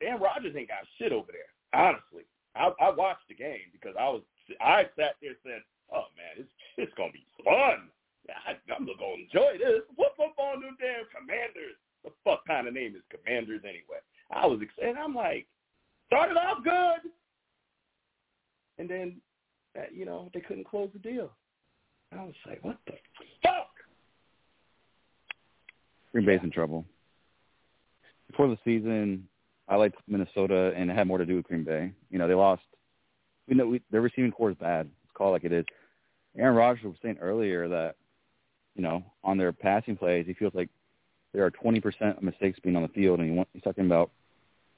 Aaron 0.00 0.22
Rodgers 0.22 0.56
ain't 0.56 0.68
got 0.68 0.86
shit 0.98 1.12
over 1.12 1.30
there. 1.30 1.52
Honestly, 1.78 2.24
I, 2.56 2.72
I 2.80 2.90
watched 2.90 3.28
the 3.28 3.34
game 3.34 3.68
because 3.72 3.94
I 3.98 4.08
was 4.08 4.22
I 4.60 4.84
sat 4.96 5.16
there 5.20 5.30
and 5.30 5.38
said, 5.42 5.62
"Oh 5.92 6.06
man, 6.16 6.44
it's 6.44 6.52
it's 6.78 6.94
gonna 6.94 7.12
be 7.12 7.26
fun. 7.44 7.90
I, 8.30 8.56
I'm 8.74 8.86
gonna 8.86 9.14
enjoy 9.20 9.58
this. 9.58 9.82
What 9.96 10.16
football 10.16 10.56
new 10.56 10.72
damn 10.80 11.04
Commanders? 11.14 11.76
The 12.04 12.10
fuck 12.24 12.46
kind 12.46 12.66
of 12.66 12.74
name 12.74 12.96
is 12.96 13.02
Commanders 13.10 13.60
anyway?" 13.64 14.00
I 14.30 14.46
was 14.46 14.60
excited. 14.62 14.96
I'm 14.96 15.14
like, 15.14 15.46
started 16.06 16.36
off 16.38 16.64
good, 16.64 17.10
and 18.78 18.88
then 18.88 19.20
uh, 19.76 19.82
you 19.92 20.04
know 20.04 20.30
they 20.34 20.40
couldn't 20.40 20.64
close 20.64 20.90
the 20.92 20.98
deal. 20.98 21.30
I 22.12 22.22
was 22.22 22.34
like, 22.46 22.62
"What 22.62 22.78
the 22.86 22.94
fuck?" 23.42 23.70
Green 26.12 26.26
Bay's 26.26 26.40
in 26.42 26.50
trouble. 26.50 26.84
Before 28.30 28.48
the 28.48 28.58
season, 28.64 29.28
I 29.68 29.76
liked 29.76 29.96
Minnesota, 30.06 30.72
and 30.76 30.90
it 30.90 30.94
had 30.94 31.06
more 31.06 31.18
to 31.18 31.26
do 31.26 31.36
with 31.36 31.46
Green 31.46 31.64
Bay. 31.64 31.92
You 32.10 32.18
know, 32.18 32.28
they 32.28 32.34
lost. 32.34 32.62
We 33.48 33.54
know 33.54 33.66
we, 33.66 33.82
their 33.90 34.00
receiving 34.00 34.32
corps 34.32 34.50
is 34.50 34.56
bad. 34.56 34.88
Let's 35.04 35.16
call 35.16 35.28
it 35.28 35.32
like 35.32 35.44
it 35.44 35.52
is. 35.52 35.64
Aaron 36.36 36.56
Rodgers 36.56 36.84
was 36.84 36.94
saying 37.02 37.18
earlier 37.20 37.68
that, 37.68 37.96
you 38.74 38.82
know, 38.82 39.04
on 39.22 39.38
their 39.38 39.52
passing 39.52 39.96
plays, 39.96 40.26
he 40.26 40.34
feels 40.34 40.54
like 40.54 40.68
there 41.32 41.44
are 41.44 41.50
20% 41.50 42.16
of 42.16 42.22
mistakes 42.22 42.58
being 42.62 42.76
on 42.76 42.82
the 42.82 42.88
field, 42.88 43.20
and 43.20 43.28
he 43.28 43.34
want, 43.34 43.48
he's 43.52 43.62
talking 43.62 43.86
about 43.86 44.10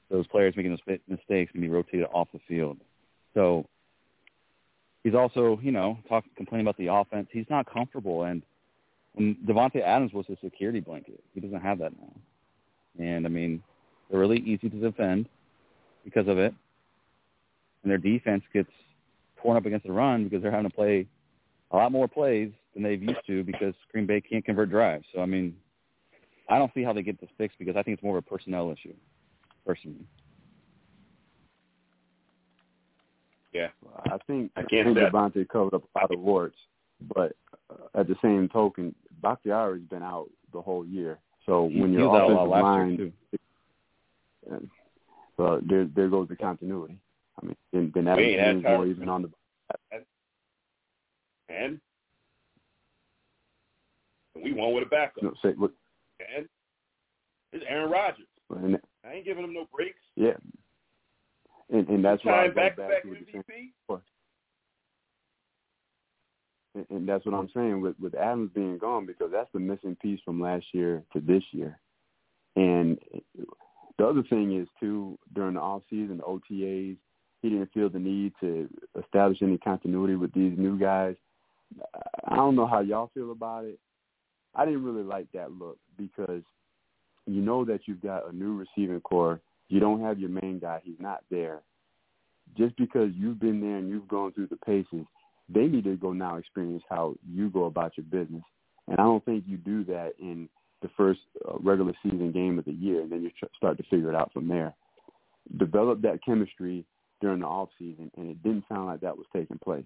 those 0.09 0.27
players 0.27 0.55
making 0.55 0.71
those 0.71 0.97
mistakes 1.07 1.51
and 1.53 1.61
be 1.61 1.69
rotated 1.69 2.07
off 2.13 2.27
the 2.33 2.39
field. 2.47 2.77
So 3.33 3.65
he's 5.07 5.15
also, 5.15 5.57
you 5.63 5.71
know, 5.71 5.97
talking 6.09 6.29
complaining 6.35 6.65
about 6.65 6.77
the 6.77 6.87
offense. 6.87 7.29
He's 7.31 7.45
not 7.49 7.71
comfortable, 7.71 8.23
and 8.23 8.41
when 9.13 9.37
Davante 9.47 9.81
Adams 9.81 10.11
was 10.11 10.25
his 10.27 10.37
security 10.43 10.81
blanket, 10.81 11.23
he 11.33 11.39
doesn't 11.39 11.61
have 11.61 11.79
that 11.79 11.93
now. 11.97 13.05
And 13.05 13.25
I 13.25 13.29
mean, 13.29 13.63
they're 14.09 14.19
really 14.19 14.39
easy 14.39 14.69
to 14.69 14.79
defend 14.79 15.29
because 16.03 16.27
of 16.27 16.37
it, 16.37 16.53
and 17.83 17.89
their 17.91 17.97
defense 17.97 18.43
gets 18.51 18.69
torn 19.41 19.55
up 19.55 19.65
against 19.65 19.85
the 19.85 19.93
run 19.93 20.25
because 20.25 20.41
they're 20.41 20.51
having 20.51 20.69
to 20.69 20.75
play 20.75 21.07
a 21.71 21.77
lot 21.77 21.93
more 21.93 22.09
plays 22.09 22.51
than 22.73 22.83
they've 22.83 23.01
used 23.01 23.25
to 23.27 23.45
because 23.45 23.73
Green 23.93 24.05
Bay 24.05 24.19
can't 24.19 24.43
convert 24.43 24.69
drives. 24.69 25.05
So 25.15 25.21
I 25.21 25.25
mean, 25.25 25.55
I 26.49 26.57
don't 26.57 26.73
see 26.73 26.83
how 26.83 26.91
they 26.91 27.01
get 27.01 27.21
this 27.21 27.29
fixed 27.37 27.57
because 27.59 27.77
I 27.77 27.83
think 27.83 27.95
it's 27.95 28.03
more 28.03 28.17
of 28.17 28.25
a 28.25 28.29
personnel 28.29 28.71
issue, 28.71 28.93
personally. 29.65 30.05
Yeah, 33.53 33.69
I 34.05 34.17
think 34.27 34.51
I 34.55 34.61
I 34.61 34.63
can't 34.65 34.87
think 34.87 34.97
say- 34.97 35.03
Davante 35.05 35.47
covered 35.49 35.73
up 35.73 35.83
a 35.95 35.99
lot 35.99 36.11
of 36.13 36.19
warts, 36.19 36.57
but 37.15 37.35
uh, 37.69 37.99
at 37.99 38.07
the 38.07 38.15
same 38.21 38.49
token, 38.49 38.93
Bakhtiari's 39.21 39.87
been 39.89 40.03
out 40.03 40.29
the 40.53 40.61
whole 40.61 40.85
year. 40.85 41.19
So 41.45 41.63
when 41.63 41.91
he 41.91 41.97
your 41.99 42.15
offensive 42.15 42.49
last 42.49 42.61
line, 42.63 43.13
and, 44.51 44.69
well, 45.37 45.59
there 45.67 45.85
there 45.95 46.09
goes 46.09 46.27
the 46.27 46.35
continuity. 46.35 46.97
I 47.41 47.45
mean, 47.45 47.55
then 47.71 47.91
then 47.95 48.05
that 48.05 48.17
means 48.17 48.63
more 48.63 48.85
even 48.85 49.09
on 49.09 49.21
the 49.23 49.31
and 51.49 51.79
we 54.35 54.53
won 54.53 54.73
with 54.73 54.83
a 54.83 54.87
backup. 54.87 55.23
know, 55.23 55.33
say 55.41 55.49
And 56.35 56.47
it's 57.53 57.63
Aaron 57.67 57.89
Rodgers. 57.89 58.27
and, 58.49 58.77
I 59.05 59.13
ain't 59.13 59.25
giving 59.25 59.43
him 59.45 59.53
no 59.53 59.65
breaks. 59.73 59.99
yeah, 60.15 60.33
and 61.71 61.87
and 61.89 62.03
that's 62.03 62.23
why 62.23 62.45
I 62.45 62.47
go 62.47 62.53
back-to-back 62.53 62.89
back 62.89 63.03
to 63.03 63.09
what 63.09 63.17
you're 63.89 64.01
And, 66.75 66.85
and 66.89 67.09
that's 67.09 67.25
what 67.25 67.35
I'm 67.35 67.49
saying 67.53 67.81
with 67.81 67.95
with 67.99 68.15
Adams 68.15 68.51
being 68.53 68.77
gone 68.77 69.05
because 69.05 69.31
that's 69.31 69.51
the 69.53 69.59
missing 69.59 69.95
piece 70.01 70.19
from 70.23 70.39
last 70.39 70.65
year 70.73 71.03
to 71.13 71.19
this 71.19 71.43
year. 71.51 71.79
And 72.55 72.97
the 73.97 74.05
other 74.05 74.23
thing 74.23 74.59
is 74.59 74.67
too 74.79 75.17
during 75.33 75.55
the 75.55 75.61
off 75.61 75.83
season, 75.89 76.17
the 76.17 76.23
OTAs, 76.23 76.97
he 77.41 77.49
didn't 77.49 77.71
feel 77.73 77.89
the 77.89 77.99
need 77.99 78.33
to 78.41 78.69
establish 79.01 79.41
any 79.41 79.57
continuity 79.57 80.15
with 80.15 80.33
these 80.33 80.57
new 80.57 80.77
guys. 80.77 81.15
I 82.27 82.35
don't 82.35 82.55
know 82.55 82.67
how 82.67 82.79
y'all 82.79 83.11
feel 83.13 83.31
about 83.31 83.65
it. 83.65 83.79
I 84.55 84.65
didn't 84.65 84.83
really 84.83 85.03
like 85.03 85.27
that 85.33 85.51
look 85.51 85.77
because 85.97 86.41
you 87.25 87.41
know 87.41 87.65
that 87.65 87.81
you've 87.85 88.01
got 88.01 88.29
a 88.29 88.35
new 88.35 88.55
receiving 88.55 89.01
corps. 89.01 89.41
You 89.69 89.79
don't 89.79 90.01
have 90.01 90.19
your 90.19 90.29
main 90.29 90.59
guy; 90.59 90.81
he's 90.83 90.99
not 90.99 91.23
there. 91.29 91.61
Just 92.57 92.75
because 92.77 93.09
you've 93.15 93.39
been 93.39 93.59
there 93.61 93.77
and 93.77 93.89
you've 93.89 94.07
gone 94.07 94.31
through 94.33 94.47
the 94.47 94.57
paces, 94.57 95.05
They 95.49 95.67
need 95.67 95.83
to 95.85 95.95
go 95.95 96.13
now 96.13 96.37
experience 96.37 96.83
how 96.89 97.15
you 97.29 97.49
go 97.49 97.65
about 97.65 97.97
your 97.97 98.05
business. 98.05 98.43
And 98.87 98.99
I 98.99 99.03
don't 99.03 99.23
think 99.25 99.43
you 99.47 99.57
do 99.57 99.83
that 99.85 100.13
in 100.19 100.49
the 100.81 100.89
first 100.95 101.19
uh, 101.47 101.57
regular 101.59 101.93
season 102.03 102.31
game 102.31 102.59
of 102.59 102.65
the 102.65 102.71
year, 102.71 103.01
and 103.01 103.11
then 103.11 103.23
you 103.23 103.31
tr- 103.37 103.45
start 103.55 103.77
to 103.77 103.83
figure 103.83 104.09
it 104.09 104.15
out 104.15 104.31
from 104.33 104.47
there. 104.47 104.73
Develop 105.57 106.01
that 106.01 106.23
chemistry 106.23 106.85
during 107.21 107.39
the 107.39 107.47
off 107.47 107.69
season, 107.79 108.11
and 108.17 108.29
it 108.29 108.43
didn't 108.43 108.65
sound 108.69 108.87
like 108.87 109.01
that 109.01 109.17
was 109.17 109.25
taking 109.33 109.57
place. 109.59 109.85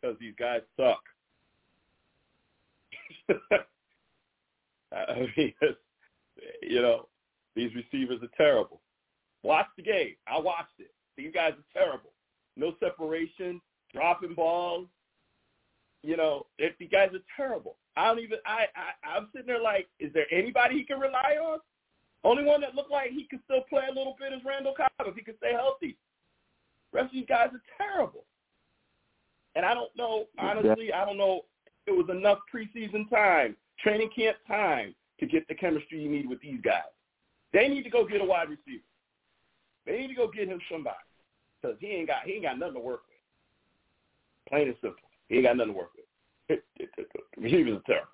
Because 0.00 0.16
these 0.18 0.34
guys 0.38 0.60
suck. 0.76 1.02
I 4.92 5.28
mean, 5.36 5.52
you 6.62 6.82
know, 6.82 7.06
these 7.56 7.70
receivers 7.74 8.20
are 8.22 8.30
terrible. 8.36 8.80
Watch 9.42 9.66
the 9.76 9.82
game. 9.82 10.14
I 10.26 10.38
watched 10.38 10.78
it. 10.78 10.92
These 11.16 11.32
guys 11.34 11.52
are 11.52 11.72
terrible. 11.72 12.10
No 12.56 12.74
separation, 12.80 13.60
dropping 13.92 14.34
balls. 14.34 14.86
You 16.02 16.16
know, 16.16 16.46
if 16.58 16.76
the 16.78 16.86
guys 16.86 17.10
are 17.12 17.24
terrible. 17.36 17.76
I 17.96 18.06
don't 18.06 18.20
even. 18.20 18.38
I, 18.46 18.66
I 18.74 19.16
I'm 19.16 19.28
sitting 19.32 19.46
there 19.46 19.60
like, 19.60 19.88
is 19.98 20.12
there 20.14 20.26
anybody 20.32 20.76
he 20.76 20.84
can 20.84 20.98
rely 20.98 21.36
on? 21.42 21.58
Only 22.24 22.44
one 22.44 22.60
that 22.60 22.74
looked 22.74 22.90
like 22.90 23.10
he 23.10 23.26
could 23.30 23.40
still 23.44 23.62
play 23.68 23.84
a 23.90 23.94
little 23.94 24.16
bit 24.18 24.32
is 24.32 24.40
Randall 24.44 24.74
Cobb 24.76 24.90
if 25.06 25.14
he 25.14 25.22
could 25.22 25.38
stay 25.38 25.52
healthy. 25.52 25.96
The 26.92 26.96
rest 26.98 27.06
of 27.06 27.12
these 27.12 27.26
guys 27.28 27.48
are 27.52 27.62
terrible. 27.78 28.24
And 29.54 29.64
I 29.64 29.74
don't 29.74 29.94
know, 29.96 30.26
honestly, 30.38 30.92
I 30.92 31.04
don't 31.04 31.16
know 31.16 31.42
if 31.66 31.72
it 31.94 31.96
was 31.96 32.14
enough 32.14 32.38
preseason 32.54 33.08
time, 33.10 33.56
training 33.78 34.10
camp 34.14 34.36
time 34.46 34.94
to 35.18 35.26
get 35.26 35.48
the 35.48 35.54
chemistry 35.54 36.00
you 36.00 36.10
need 36.10 36.28
with 36.28 36.40
these 36.40 36.60
guys. 36.62 36.82
They 37.52 37.68
need 37.68 37.82
to 37.82 37.90
go 37.90 38.06
get 38.06 38.20
a 38.20 38.24
wide 38.24 38.48
receiver. 38.48 38.84
They 39.86 39.98
need 39.98 40.08
to 40.08 40.14
go 40.14 40.30
get 40.30 40.48
him 40.48 40.60
somebody 40.70 40.96
because 41.60 41.76
he 41.80 41.88
ain't 41.88 42.08
got 42.08 42.24
he 42.24 42.32
ain't 42.34 42.42
got 42.42 42.58
nothing 42.58 42.74
to 42.74 42.80
work 42.80 43.02
with. 43.08 44.48
Plain 44.48 44.68
and 44.68 44.76
simple, 44.80 45.08
he 45.28 45.36
ain't 45.36 45.44
got 45.44 45.56
nothing 45.56 45.72
to 45.72 45.78
work 45.78 45.90
with. 45.96 46.60
Receivers 47.38 47.78
are 47.78 47.82
terrible. 47.86 48.08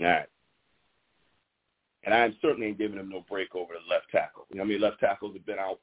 All 0.00 0.06
right. 0.06 0.26
And 2.04 2.14
I 2.14 2.30
certainly 2.40 2.68
ain't 2.68 2.78
giving 2.78 2.98
him 2.98 3.10
no 3.10 3.24
break 3.28 3.54
over 3.54 3.74
the 3.74 3.92
left 3.92 4.06
tackle. 4.10 4.46
You 4.50 4.58
know, 4.58 4.62
I 4.62 4.66
mean, 4.66 4.80
left 4.80 5.00
tackles 5.00 5.34
have 5.34 5.44
been 5.46 5.58
out. 5.58 5.80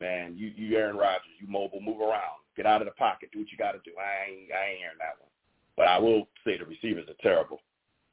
Man, 0.00 0.34
you 0.36 0.52
you 0.56 0.76
Aaron 0.76 0.96
Rodgers, 0.96 1.34
you 1.40 1.48
mobile, 1.48 1.80
move 1.80 2.00
around, 2.00 2.38
get 2.56 2.66
out 2.66 2.80
of 2.80 2.86
the 2.86 2.92
pocket, 2.92 3.30
do 3.32 3.40
what 3.40 3.50
you 3.50 3.58
got 3.58 3.72
to 3.72 3.78
do. 3.84 3.90
I 3.98 4.30
ain't 4.30 4.52
I 4.52 4.70
ain't 4.70 4.78
hearing 4.78 4.98
that 4.98 5.18
one. 5.20 5.30
But 5.78 5.86
I 5.86 5.98
will 5.98 6.28
say 6.44 6.58
the 6.58 6.64
receivers 6.64 7.08
are 7.08 7.14
terrible. 7.22 7.60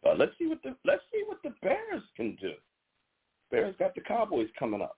But 0.03 0.19
let's 0.19 0.31
see 0.37 0.45
what 0.45 0.61
the 0.61 0.75
let's 0.85 1.01
see 1.11 1.23
what 1.25 1.39
the 1.43 1.51
Bears 1.63 2.03
can 2.15 2.37
do. 2.39 2.51
Bears 3.49 3.75
got 3.79 3.95
the 3.95 4.01
Cowboys 4.01 4.47
coming 4.57 4.81
up. 4.81 4.97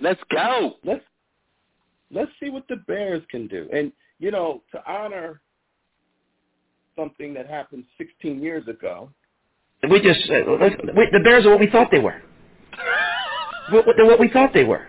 Let's 0.00 0.20
go. 0.30 0.74
Let's 0.82 1.04
let's 2.10 2.32
see 2.42 2.50
what 2.50 2.66
the 2.68 2.76
Bears 2.88 3.22
can 3.30 3.46
do. 3.46 3.68
And 3.72 3.92
you 4.18 4.32
know, 4.32 4.64
to 4.72 4.82
honor 4.90 5.40
something 6.98 7.32
that 7.34 7.48
happened 7.48 7.84
16 7.96 8.42
years 8.42 8.66
ago. 8.66 9.10
We 9.88 10.00
just 10.00 10.28
uh, 10.28 10.42
we, 10.96 11.08
the 11.12 11.20
Bears 11.22 11.46
are 11.46 11.50
what 11.50 11.60
we 11.60 11.70
thought 11.70 11.88
they 11.92 12.00
were. 12.00 12.20
what, 13.70 13.84
they're 13.96 14.04
what 14.04 14.18
we 14.18 14.28
thought 14.30 14.50
they 14.52 14.64
were. 14.64 14.88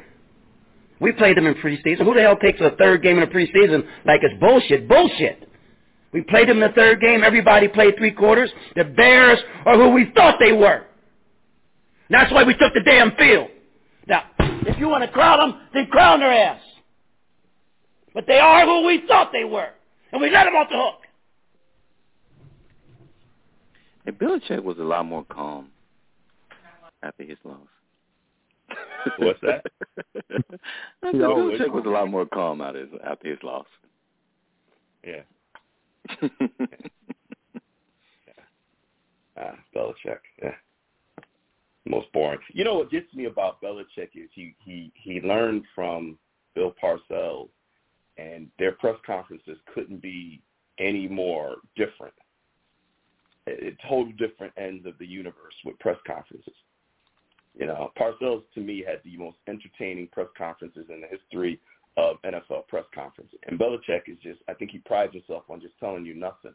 We 0.99 1.12
played 1.12 1.38
them 1.38 1.45
in 1.45 1.53
preseason. 1.56 2.03
Who 2.03 2.16
the 2.16 2.22
hell 2.22 2.38
takes 2.38 2.60
a 2.62 2.72
third 2.78 3.03
game 3.03 3.18
in 3.18 3.24
a 3.24 3.28
preseason 3.28 3.86
like 4.06 4.22
it's 4.24 4.39
bullshit? 4.39 4.88
Bullshit. 4.88 5.49
We 6.16 6.22
played 6.22 6.47
them 6.47 6.63
in 6.63 6.70
the 6.70 6.74
third 6.74 7.01
game. 7.01 7.26
Everybody 7.26 7.68
played 7.68 7.97
three 7.97 8.11
quarters. 8.11 8.49
The 8.78 8.86
Bears 8.86 9.38
are 9.66 9.76
who 9.76 9.89
we 9.89 10.13
thought 10.16 10.36
they 10.39 10.53
were. 10.53 10.86
That's 12.09 12.32
why 12.32 12.45
we 12.45 12.53
took 12.53 12.74
the 12.74 12.84
damn 12.86 13.13
field. 13.18 13.49
Now, 14.07 14.24
if 14.39 14.80
you 14.80 14.88
want 14.88 15.03
to 15.03 15.11
crown 15.11 15.39
them, 15.39 15.61
then 15.74 15.88
crown 15.88 16.22
their 16.22 16.32
ass. 16.32 16.61
But 18.13 18.28
they 18.28 18.39
are 18.39 18.66
who 18.66 18.88
we 18.88 19.03
thought 19.09 19.32
they 19.34 19.43
were. 19.43 19.72
And 20.13 20.22
we 20.22 20.32
let 20.32 20.45
them 20.45 20.55
off 20.55 20.70
the 20.70 20.78
hook. 20.78 21.01
Hey, 24.05 24.11
Belichick 24.13 24.63
was 24.63 24.78
a 24.78 24.84
lot 24.84 25.05
more 25.05 25.26
calm 25.26 25.68
after 27.03 27.24
his 27.24 27.38
loss. 27.43 27.57
What's 29.18 29.41
that? 29.41 29.66
I 30.32 31.11
said 31.11 31.20
Belichick 31.20 31.74
was 31.74 31.84
a 31.86 31.89
lot 31.89 32.07
more 32.07 32.26
calm 32.26 32.61
out 32.61 32.76
his, 32.76 32.88
after 33.05 33.30
his 33.30 33.39
loss. 33.43 33.66
Yeah. 35.05 35.24
yeah. 36.22 36.28
Ah, 39.38 39.56
Belichick. 39.76 40.20
Yeah. 40.41 40.51
Most 41.86 42.12
boring. 42.14 42.39
You 42.51 42.64
know 42.64 42.76
what 42.76 42.91
gets 42.91 43.14
me 43.14 43.26
about 43.26 43.62
Belichick 43.62 44.10
is 44.16 44.30
he 44.34 44.56
he 44.64 44.91
he 44.95 45.22
learned 45.22 45.64
from 45.76 46.18
Bill 46.56 46.74
Parcells, 46.82 47.49
and 48.18 48.47
their 48.58 48.72
press 48.72 48.95
conferences 49.06 49.58
couldn't 49.74 50.01
be 50.01 50.41
any 50.80 51.08
more 51.08 51.58
different. 51.76 52.14
It, 53.47 53.78
total 53.88 54.12
different 54.18 54.53
ends 54.58 54.88
of 54.88 54.97
the 54.97 55.06
universe 55.06 55.53
with 55.64 55.78
press 55.80 55.97
conferences. 56.08 56.53
You 57.58 57.68
know, 57.68 57.91
Parcells 57.97 58.43
to 58.56 58.62
me 58.62 58.84
had 58.86 59.01
the 59.06 59.16
most 59.18 59.38
entertaining 59.47 60.08
press 60.08 60.28
conferences 60.38 60.88
in 60.89 61.01
the 61.01 61.08
history 61.08 61.60
of 61.98 62.18
NFL 62.24 62.68
press 62.68 62.86
conferences. 62.93 63.39
And 63.48 63.60
Belichick 63.60 64.08
is 64.08 64.18
just, 64.22 64.39
I 64.50 64.54
think 64.54 64.72
he 64.72 64.80
prides 64.80 65.14
himself 65.14 65.43
on 65.50 65.62
just 65.62 65.78
telling 65.80 66.06
you 66.06 66.14
nothing. 66.14 66.54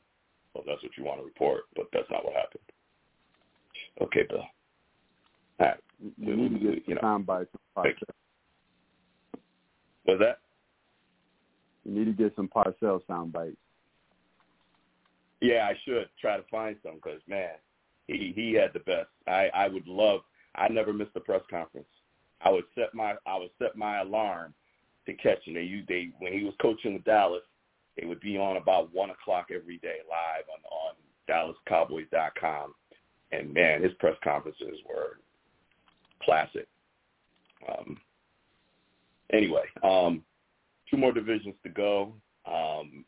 Well, 0.55 0.64
that's 0.66 0.82
what 0.82 0.93
you 0.99 1.05
want 1.05 1.20
to 1.20 1.24
report, 1.24 1.62
but 1.76 1.86
that's 1.93 2.11
not 2.11 2.24
what 2.24 2.34
happened. 2.34 2.62
Okay, 4.03 4.22
Bill. 4.28 4.45
All 5.61 5.66
right. 5.66 5.76
We 6.18 6.34
need 6.34 6.53
to 6.55 6.59
get 6.59 6.88
you 6.88 6.95
know, 6.95 7.01
sound 7.01 7.26
bites. 7.26 7.51
What's 10.05 10.20
that? 10.20 10.38
You 11.84 11.93
need 11.93 12.05
to 12.07 12.12
get 12.12 12.34
some 12.36 12.49
Parcells 12.49 13.07
sound 13.07 13.32
bites. 13.32 13.57
Yeah, 15.41 15.68
I 15.70 15.74
should 15.84 16.09
try 16.20 16.36
to 16.36 16.43
find 16.51 16.76
some 16.82 16.97
because 16.97 17.20
man, 17.26 17.53
he 18.07 18.32
he 18.34 18.53
had 18.53 18.72
the 18.74 18.80
best. 18.80 19.09
I 19.26 19.49
I 19.55 19.68
would 19.68 19.86
love. 19.86 20.20
I 20.55 20.68
never 20.68 20.93
missed 20.93 21.12
a 21.14 21.20
press 21.20 21.43
conference. 21.51 21.86
I 22.43 22.51
would 22.51 22.64
set 22.74 22.95
my 22.95 23.14
I 23.26 23.38
would 23.38 23.51
set 23.59 23.76
my 23.76 24.01
alarm 24.01 24.55
to 25.16 25.22
catch 25.22 25.44
him. 25.44 25.54
They 25.54 25.84
they 25.88 26.11
when 26.18 26.32
he 26.32 26.44
was 26.44 26.54
coaching 26.61 26.94
with 26.94 27.04
Dallas, 27.04 27.42
it 27.96 28.06
would 28.06 28.20
be 28.20 28.38
on 28.38 28.56
about 28.56 28.92
one 28.92 29.11
o'clock 29.11 29.48
every 29.54 29.78
day 29.78 29.98
live 30.08 30.44
on 30.52 30.61
on 30.70 31.54
DallasCowboys.com. 31.68 32.74
And 33.32 33.54
man, 33.54 33.82
his 33.82 33.92
press 33.94 34.16
conferences 34.24 34.78
were 34.88 35.18
classic. 36.22 36.66
Um, 37.68 37.96
anyway, 39.32 39.64
um, 39.84 40.22
two 40.90 40.96
more 40.96 41.12
divisions 41.12 41.54
to 41.62 41.68
go. 41.68 42.12
Um, 42.46 43.04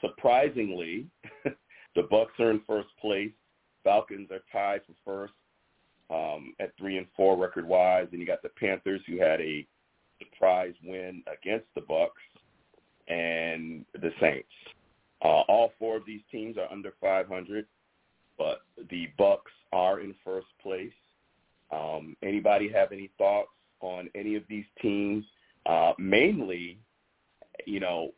surprisingly, 0.00 1.06
the 1.44 2.02
Bucs 2.02 2.38
are 2.40 2.50
in 2.50 2.60
first 2.66 2.88
place. 3.00 3.32
Falcons 3.82 4.30
are 4.30 4.42
tied 4.50 4.80
for 4.86 4.94
first 5.04 5.34
um, 6.10 6.54
at 6.60 6.72
three 6.78 6.96
and 6.96 7.06
four 7.16 7.36
record 7.36 7.66
wise, 7.66 8.08
and 8.12 8.20
you 8.20 8.26
got 8.26 8.42
the 8.42 8.48
Panthers 8.50 9.00
who 9.06 9.18
had 9.18 9.40
a 9.40 9.66
surprise 10.18 10.74
win 10.84 11.22
against 11.26 11.66
the 11.74 11.80
Bucs 11.80 12.08
and 13.08 13.84
the 13.94 14.10
Saints. 14.20 14.48
Uh, 15.22 15.42
all 15.48 15.72
four 15.78 15.96
of 15.96 16.04
these 16.06 16.20
teams 16.30 16.56
are 16.58 16.70
under 16.70 16.92
500, 17.00 17.66
but 18.36 18.62
the 18.90 19.08
Bucs 19.18 19.38
are 19.72 20.00
in 20.00 20.14
first 20.24 20.46
place. 20.62 20.92
Um, 21.72 22.16
anybody 22.22 22.68
have 22.68 22.92
any 22.92 23.10
thoughts 23.18 23.48
on 23.80 24.08
any 24.14 24.34
of 24.34 24.42
these 24.48 24.66
teams? 24.80 25.24
Uh, 25.66 25.92
mainly, 25.98 26.78
you 27.66 27.80
know, 27.80 28.12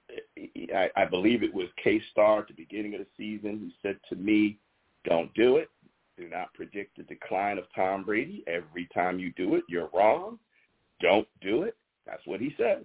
I, 0.75 0.91
I 0.97 1.05
believe 1.05 1.43
it 1.43 1.55
was 1.55 1.69
K-Star 1.83 2.41
at 2.41 2.49
the 2.49 2.55
beginning 2.55 2.95
of 2.95 3.01
the 3.01 3.07
season 3.17 3.59
who 3.59 3.89
said 3.89 3.99
to 4.09 4.17
me, 4.17 4.59
don't 5.05 5.33
do 5.35 5.57
it. 5.57 5.69
Do 6.19 6.29
not 6.29 6.53
predict 6.55 6.97
the 6.97 7.03
decline 7.05 7.59
of 7.59 7.65
Tom 7.75 8.03
Brady. 8.03 8.43
Every 8.47 8.89
time 8.95 9.19
you 9.19 9.33
do 9.37 9.55
it, 9.55 9.65
you're 9.69 9.91
wrong. 9.95 10.39
Don't 11.01 11.29
do 11.43 11.63
it. 11.63 11.77
That's 12.07 12.23
what 12.25 12.41
he 12.41 12.55
said. 12.57 12.85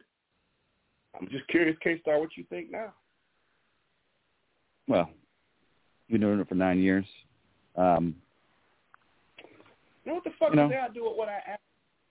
I'm 1.20 1.28
just 1.30 1.48
curious, 1.48 1.78
K-Star, 1.84 2.20
what 2.20 2.30
you 2.36 2.46
think 2.50 2.72
now? 2.72 2.94
Well, 4.88 5.10
you've 6.08 6.20
been 6.20 6.28
doing 6.28 6.40
it 6.40 6.50
for 6.50 6.56
nine 6.56 6.80
years. 6.80 7.06
Um, 7.76 8.16
you 10.04 10.12
know 10.12 10.16
what 10.16 10.24
the 10.24 10.32
fuck 10.40 10.50
you 10.50 10.56
know, 10.56 10.66
I 10.66 10.90
do 10.94 11.04
with 11.04 11.18
what 11.18 11.30
I 11.30 11.40
asked? 11.48 11.62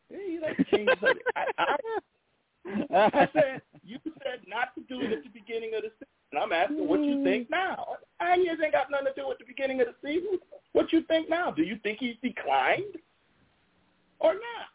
Hey, 0.08 0.32
you 0.32 0.40
like 0.40 0.56
to 0.56 0.64
change 0.64 0.88
subject. 1.00 1.26
I, 1.36 1.44
I, 1.58 1.76
I 2.94 3.28
said, 3.32 3.62
you 3.84 3.98
said 4.22 4.40
not 4.46 4.74
to 4.74 4.82
do 4.88 5.00
it 5.04 5.12
at 5.12 5.22
the 5.24 5.30
beginning 5.30 5.72
of 5.76 5.82
the 5.82 5.90
season. 5.98 6.06
I'm 6.40 6.52
asking 6.52 6.86
what 6.86 7.00
you 7.00 7.24
think 7.24 7.50
now. 7.50 7.96
Nine 8.20 8.44
years 8.44 8.58
ain't 8.62 8.72
got 8.72 8.90
nothing 8.90 9.08
to 9.14 9.20
do 9.20 9.28
with 9.28 9.38
the 9.38 9.44
beginning 9.44 9.80
of 9.80 9.88
the 9.88 9.94
season. 10.06 10.38
What 10.72 10.92
you 10.92 11.02
think 11.02 11.28
now? 11.28 11.50
Do 11.50 11.62
you 11.62 11.76
think 11.82 11.98
he's 11.98 12.14
declined 12.22 12.96
or 14.20 14.34
not? 14.34 14.69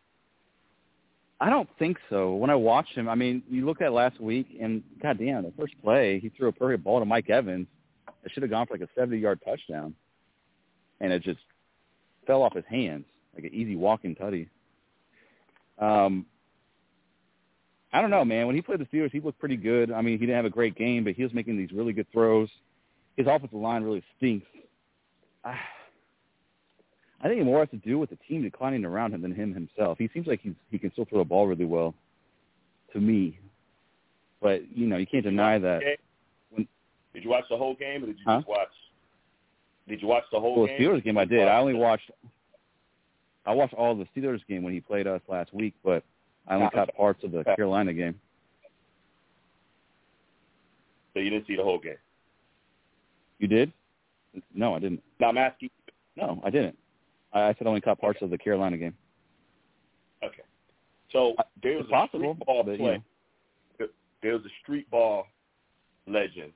I 1.40 1.50
don't 1.50 1.70
think 1.78 1.98
so. 2.10 2.36
When 2.36 2.50
I 2.50 2.56
watched 2.56 2.96
him, 2.96 3.10
I 3.10 3.16
mean, 3.16 3.44
you 3.50 3.66
look 3.66 3.82
at 3.82 3.92
last 3.92 4.20
week, 4.22 4.48
and 4.62 4.82
goddamn, 5.02 5.44
the 5.44 5.54
first 5.58 5.74
play, 5.84 6.20
he 6.20 6.30
threw 6.30 6.48
a 6.48 6.52
perfect 6.54 6.84
ball 6.84 7.00
to 7.00 7.06
Mike 7.06 7.30
Evans. 7.30 7.68
It 8.24 8.32
should 8.32 8.44
have 8.44 8.50
gone 8.50 8.68
for 8.68 8.78
like 8.78 8.88
a 8.88 9.00
70-yard 9.00 9.42
touchdown, 9.46 9.94
and 11.02 11.12
it 11.12 11.24
just 11.24 11.40
fell 12.26 12.42
off 12.42 12.56
his 12.56 12.66
hands 12.70 13.06
like 13.36 13.44
an 13.44 13.54
easy 13.54 13.76
walking 13.76 14.16
tutty. 14.16 14.48
Um, 15.78 16.26
I 17.92 18.02
don't 18.02 18.10
know, 18.10 18.26
man. 18.26 18.48
When 18.48 18.56
he 18.56 18.62
played 18.62 18.80
the 18.80 18.86
Steelers, 18.86 19.12
he 19.12 19.20
looked 19.20 19.40
pretty 19.40 19.58
good. 19.58 19.92
I 19.92 20.02
mean, 20.02 20.18
he 20.20 20.26
didn't 20.26 20.38
have 20.38 20.46
a 20.46 20.50
great 20.50 20.76
game, 20.76 21.04
but 21.04 21.14
he 21.14 21.24
was 21.24 21.34
making 21.34 21.58
these 21.58 21.72
really 21.72 21.94
good 21.94 22.08
throws. 22.12 22.50
His 23.18 23.28
offensive 23.28 23.58
line 23.58 23.84
really 23.84 24.04
stinks. 24.18 24.48
I, 25.44 25.58
I 27.22 27.28
think 27.28 27.42
it 27.42 27.46
more 27.46 27.60
has 27.60 27.70
to 27.70 27.78
do 27.78 27.98
with 27.98 28.10
the 28.10 28.18
team 28.28 28.44
declining 28.44 28.86
around 28.86 29.14
him 29.14 29.22
than 29.22 29.34
him 29.34 29.54
himself. 29.54 29.98
He 29.98 30.10
seems 30.14 30.28
like 30.28 30.42
he's 30.42 30.54
he 30.70 30.78
can 30.78 30.92
still 30.92 31.06
throw 31.06 31.20
the 31.20 31.26
ball 31.26 31.48
really 31.48 31.66
well, 31.66 31.94
to 32.94 33.00
me. 33.00 33.40
But 34.42 34.62
you 34.76 34.88
know, 34.88 34.98
you 34.98 35.08
can't 35.08 35.24
deny 35.24 35.58
that. 35.58 35.82
When, 36.52 36.68
did 37.14 37.24
you 37.24 37.30
watch 37.30 37.46
the 37.50 37.58
whole 37.58 37.76
game, 37.76 38.04
or 38.04 38.08
did 38.08 38.18
you 38.18 38.24
huh? 38.26 38.38
just 38.38 38.48
watch? 38.48 38.68
Did 39.88 40.02
you 40.02 40.08
watch 40.08 40.24
the 40.32 40.40
whole 40.40 40.58
well, 40.60 40.68
game? 40.68 40.80
Steelers 40.80 41.04
game, 41.04 41.18
I 41.18 41.26
did. 41.26 41.48
I 41.48 41.58
only 41.58 41.74
watched. 41.74 42.12
I 43.46 43.54
watched 43.54 43.74
all 43.76 43.96
the 43.96 44.08
Steelers 44.16 44.42
game 44.48 44.64
when 44.64 44.74
he 44.74 44.82
played 44.82 45.08
us 45.08 45.22
last 45.28 45.54
week, 45.54 45.76
but 45.84 46.04
I 46.48 46.56
only 46.56 46.70
caught 46.70 46.94
parts 46.96 47.24
of 47.24 47.32
the 47.32 47.44
Carolina 47.44 47.94
game. 47.94 48.20
So 51.14 51.20
you 51.20 51.30
didn't 51.30 51.48
see 51.48 51.56
the 51.56 51.64
whole 51.64 51.80
game. 51.80 51.98
You 53.40 53.48
did? 53.48 53.72
No, 54.54 54.76
I 54.76 54.80
didn't. 54.80 55.02
No, 55.20 55.28
I'm 55.28 55.38
asking. 55.38 55.70
No, 56.18 56.42
I 56.44 56.50
didn't. 56.50 56.78
I, 57.36 57.54
said 57.58 57.68
I 57.68 57.70
only 57.70 57.82
caught 57.82 58.00
parts 58.00 58.22
of 58.22 58.30
the 58.30 58.38
Carolina 58.38 58.78
game. 58.78 58.94
Okay. 60.24 60.44
So 61.12 61.36
there 61.62 61.74
was 61.74 61.82
It's 61.82 61.90
a 61.90 61.92
possible, 61.92 62.34
street 62.34 62.46
ball 62.46 62.64
but, 62.64 62.78
play. 62.78 62.86
you 62.88 62.92
know. 62.94 63.88
There 64.22 64.34
was 64.34 64.42
a 64.46 64.54
street 64.64 64.90
ball 64.90 65.28
legend 66.08 66.54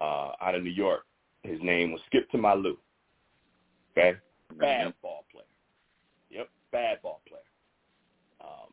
uh, 0.00 0.30
out 0.40 0.54
of 0.54 0.62
New 0.62 0.70
York. 0.70 1.04
His 1.42 1.58
name 1.62 1.92
was 1.92 2.00
Skip 2.06 2.30
to 2.30 2.38
My 2.38 2.54
Lou. 2.54 2.78
Okay, 3.96 4.16
bad 4.58 4.94
ball 5.02 5.24
player. 5.30 5.44
Yep, 6.30 6.48
bad 6.72 7.02
ball 7.02 7.20
player. 7.28 7.42
Um, 8.40 8.72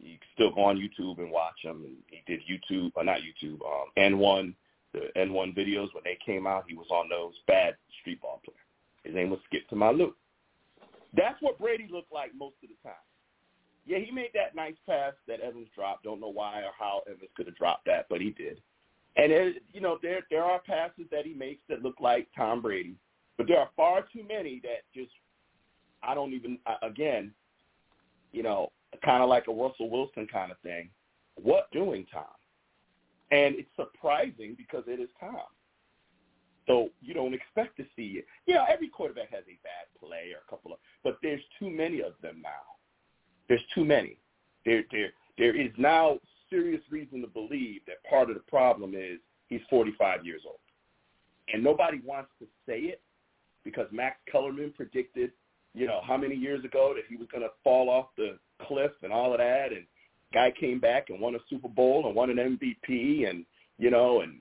you 0.00 0.18
can 0.18 0.28
still 0.34 0.52
go 0.52 0.64
on 0.64 0.76
YouTube 0.76 1.18
and 1.18 1.30
watch 1.30 1.54
him. 1.62 1.84
And 1.84 1.96
he 2.08 2.22
did 2.26 2.40
YouTube, 2.50 2.90
or 2.96 3.04
not 3.04 3.20
YouTube, 3.20 3.60
um, 3.62 3.88
AND1, 3.96 4.52
the 4.92 5.00
AND1 5.16 5.56
videos 5.56 5.94
when 5.94 6.02
they 6.04 6.18
came 6.24 6.46
out. 6.46 6.64
He 6.68 6.74
was 6.74 6.88
on 6.90 7.08
those. 7.08 7.34
Bad 7.46 7.76
street 8.00 8.20
ball 8.20 8.40
player. 8.44 8.56
His 9.04 9.14
name 9.14 9.30
was 9.30 9.38
Skip 9.46 9.68
to 9.68 9.76
My 9.76 9.90
Lou. 9.90 10.14
That's 11.16 11.40
what 11.40 11.58
Brady 11.58 11.88
looked 11.90 12.12
like 12.12 12.30
most 12.36 12.56
of 12.62 12.68
the 12.68 12.88
time. 12.88 12.94
Yeah, 13.86 13.98
he 13.98 14.10
made 14.10 14.30
that 14.34 14.54
nice 14.54 14.76
pass 14.88 15.14
that 15.26 15.40
Evans 15.40 15.68
dropped. 15.74 16.04
Don't 16.04 16.20
know 16.20 16.28
why 16.28 16.60
or 16.60 16.70
how 16.78 17.02
Evans 17.06 17.30
could 17.36 17.46
have 17.46 17.56
dropped 17.56 17.86
that, 17.86 18.06
but 18.08 18.20
he 18.20 18.30
did. 18.30 18.60
And 19.16 19.32
it, 19.32 19.62
you 19.72 19.80
know, 19.80 19.98
there 20.02 20.20
there 20.30 20.44
are 20.44 20.60
passes 20.60 21.06
that 21.10 21.26
he 21.26 21.34
makes 21.34 21.62
that 21.68 21.82
look 21.82 21.96
like 22.00 22.28
Tom 22.36 22.62
Brady, 22.62 22.94
but 23.36 23.48
there 23.48 23.58
are 23.58 23.70
far 23.76 24.02
too 24.02 24.22
many 24.26 24.60
that 24.62 24.82
just 24.94 25.10
I 26.02 26.14
don't 26.14 26.32
even. 26.32 26.58
Again, 26.82 27.32
you 28.32 28.42
know, 28.42 28.70
kind 29.04 29.22
of 29.22 29.28
like 29.28 29.48
a 29.48 29.52
Russell 29.52 29.90
Wilson 29.90 30.28
kind 30.32 30.52
of 30.52 30.58
thing. 30.58 30.90
What 31.42 31.70
doing 31.72 32.06
Tom? 32.12 32.24
And 33.32 33.56
it's 33.56 33.70
surprising 33.76 34.54
because 34.56 34.84
it 34.86 35.00
is 35.00 35.08
Tom. 35.18 35.42
So 36.66 36.90
you 37.00 37.14
don't 37.14 37.34
expect 37.34 37.76
to 37.78 37.84
see 37.96 38.18
it. 38.18 38.26
Know, 38.46 38.64
every 38.68 38.88
quarterback 38.88 39.30
has 39.30 39.44
a 39.44 39.58
bad 39.62 39.86
play 39.98 40.32
or 40.34 40.42
a 40.46 40.50
couple 40.50 40.72
of, 40.72 40.78
but 41.02 41.18
there's 41.22 41.40
too 41.58 41.70
many 41.70 42.00
of 42.00 42.12
them 42.22 42.40
now. 42.42 42.78
There's 43.48 43.60
too 43.74 43.84
many. 43.84 44.16
There, 44.64 44.84
there, 44.92 45.10
there 45.38 45.56
is 45.56 45.70
now 45.78 46.18
serious 46.50 46.82
reason 46.90 47.20
to 47.22 47.26
believe 47.26 47.80
that 47.86 48.04
part 48.08 48.28
of 48.28 48.36
the 48.36 48.42
problem 48.42 48.94
is 48.94 49.18
he's 49.48 49.60
45 49.70 50.24
years 50.24 50.42
old, 50.46 50.58
and 51.52 51.64
nobody 51.64 52.00
wants 52.04 52.30
to 52.40 52.46
say 52.66 52.80
it 52.80 53.00
because 53.64 53.86
Max 53.90 54.16
Kellerman 54.30 54.72
predicted, 54.76 55.32
you 55.74 55.86
know, 55.86 56.00
how 56.04 56.16
many 56.16 56.34
years 56.34 56.64
ago 56.64 56.92
that 56.94 57.04
he 57.08 57.16
was 57.16 57.28
going 57.32 57.42
to 57.42 57.50
fall 57.64 57.88
off 57.88 58.06
the 58.16 58.38
cliff 58.66 58.92
and 59.02 59.12
all 59.12 59.32
of 59.32 59.38
that, 59.38 59.72
and 59.72 59.86
guy 60.32 60.52
came 60.58 60.78
back 60.78 61.10
and 61.10 61.20
won 61.20 61.34
a 61.34 61.38
Super 61.48 61.68
Bowl 61.68 62.06
and 62.06 62.14
won 62.14 62.30
an 62.30 62.36
MVP, 62.58 63.28
and 63.28 63.44
you 63.78 63.90
know, 63.90 64.20
and 64.20 64.40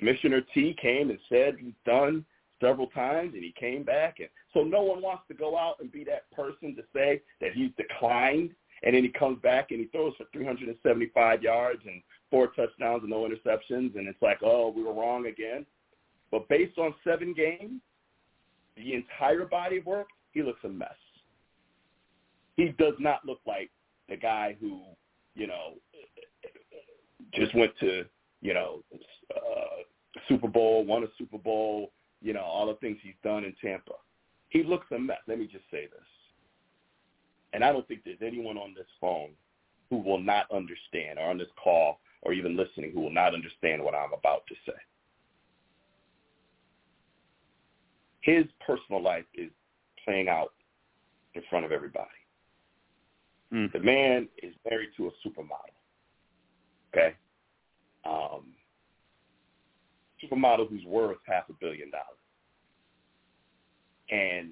Commissioner 0.00 0.40
T 0.54 0.74
came 0.80 1.10
and 1.10 1.18
said 1.28 1.56
he's 1.60 1.74
done 1.84 2.24
several 2.58 2.86
times, 2.88 3.34
and 3.34 3.44
he 3.44 3.54
came 3.58 3.84
back, 3.84 4.16
and 4.18 4.28
so 4.54 4.62
no 4.62 4.82
one 4.82 5.02
wants 5.02 5.24
to 5.28 5.34
go 5.34 5.56
out 5.58 5.76
and 5.80 5.92
be 5.92 6.04
that 6.04 6.30
person 6.32 6.74
to 6.74 6.82
say 6.94 7.20
that 7.40 7.52
he's 7.52 7.70
declined, 7.76 8.50
and 8.82 8.94
then 8.94 9.02
he 9.02 9.10
comes 9.10 9.38
back 9.42 9.70
and 9.70 9.80
he 9.80 9.86
throws 9.86 10.14
for 10.16 10.24
375 10.32 11.42
yards 11.42 11.82
and 11.84 12.02
four 12.30 12.46
touchdowns 12.48 13.02
and 13.02 13.10
no 13.10 13.28
interceptions, 13.28 13.94
and 13.94 14.08
it's 14.08 14.22
like, 14.22 14.38
oh, 14.42 14.72
we 14.74 14.82
were 14.82 14.94
wrong 14.94 15.26
again. 15.26 15.66
But 16.30 16.48
based 16.48 16.78
on 16.78 16.94
seven 17.04 17.34
games, 17.34 17.82
the 18.76 18.94
entire 18.94 19.44
body 19.44 19.78
of 19.78 19.86
work, 19.86 20.08
he 20.32 20.42
looks 20.42 20.64
a 20.64 20.68
mess. 20.68 20.88
He 22.56 22.68
does 22.78 22.94
not 22.98 23.26
look 23.26 23.40
like 23.46 23.70
the 24.08 24.16
guy 24.16 24.56
who, 24.60 24.80
you 25.34 25.46
know, 25.46 25.74
just 27.34 27.54
went 27.54 27.72
to, 27.80 28.04
you 28.40 28.54
know, 28.54 28.82
uh, 29.34 29.82
Super 30.28 30.48
Bowl, 30.48 30.84
won 30.84 31.04
a 31.04 31.08
Super 31.18 31.38
Bowl, 31.38 31.92
you 32.20 32.32
know, 32.32 32.42
all 32.42 32.66
the 32.66 32.74
things 32.74 32.98
he's 33.02 33.14
done 33.22 33.44
in 33.44 33.54
Tampa. 33.62 33.92
He 34.48 34.62
looks 34.62 34.86
a 34.92 34.98
mess. 34.98 35.18
Let 35.26 35.38
me 35.38 35.46
just 35.46 35.64
say 35.70 35.82
this. 35.86 36.06
And 37.52 37.64
I 37.64 37.72
don't 37.72 37.86
think 37.88 38.02
there's 38.04 38.18
anyone 38.22 38.56
on 38.56 38.74
this 38.74 38.86
phone 39.00 39.30
who 39.88 39.98
will 39.98 40.20
not 40.20 40.46
understand 40.52 41.18
or 41.18 41.30
on 41.30 41.38
this 41.38 41.48
call 41.62 42.00
or 42.22 42.32
even 42.32 42.56
listening 42.56 42.92
who 42.92 43.00
will 43.00 43.12
not 43.12 43.34
understand 43.34 43.82
what 43.82 43.94
I'm 43.94 44.12
about 44.12 44.42
to 44.48 44.54
say. 44.66 44.78
His 48.20 48.44
personal 48.64 49.02
life 49.02 49.24
is 49.34 49.50
playing 50.04 50.28
out 50.28 50.52
in 51.34 51.42
front 51.48 51.64
of 51.64 51.72
everybody. 51.72 52.06
Mm. 53.52 53.72
The 53.72 53.80
man 53.80 54.28
is 54.42 54.54
married 54.68 54.90
to 54.96 55.08
a 55.08 55.10
supermodel. 55.26 55.74
Okay? 56.92 57.14
Um, 58.04 58.52
supermodel 60.22 60.68
who's 60.68 60.84
worth 60.84 61.18
half 61.26 61.48
a 61.48 61.52
billion 61.54 61.90
dollars. 61.90 62.04
And 64.10 64.50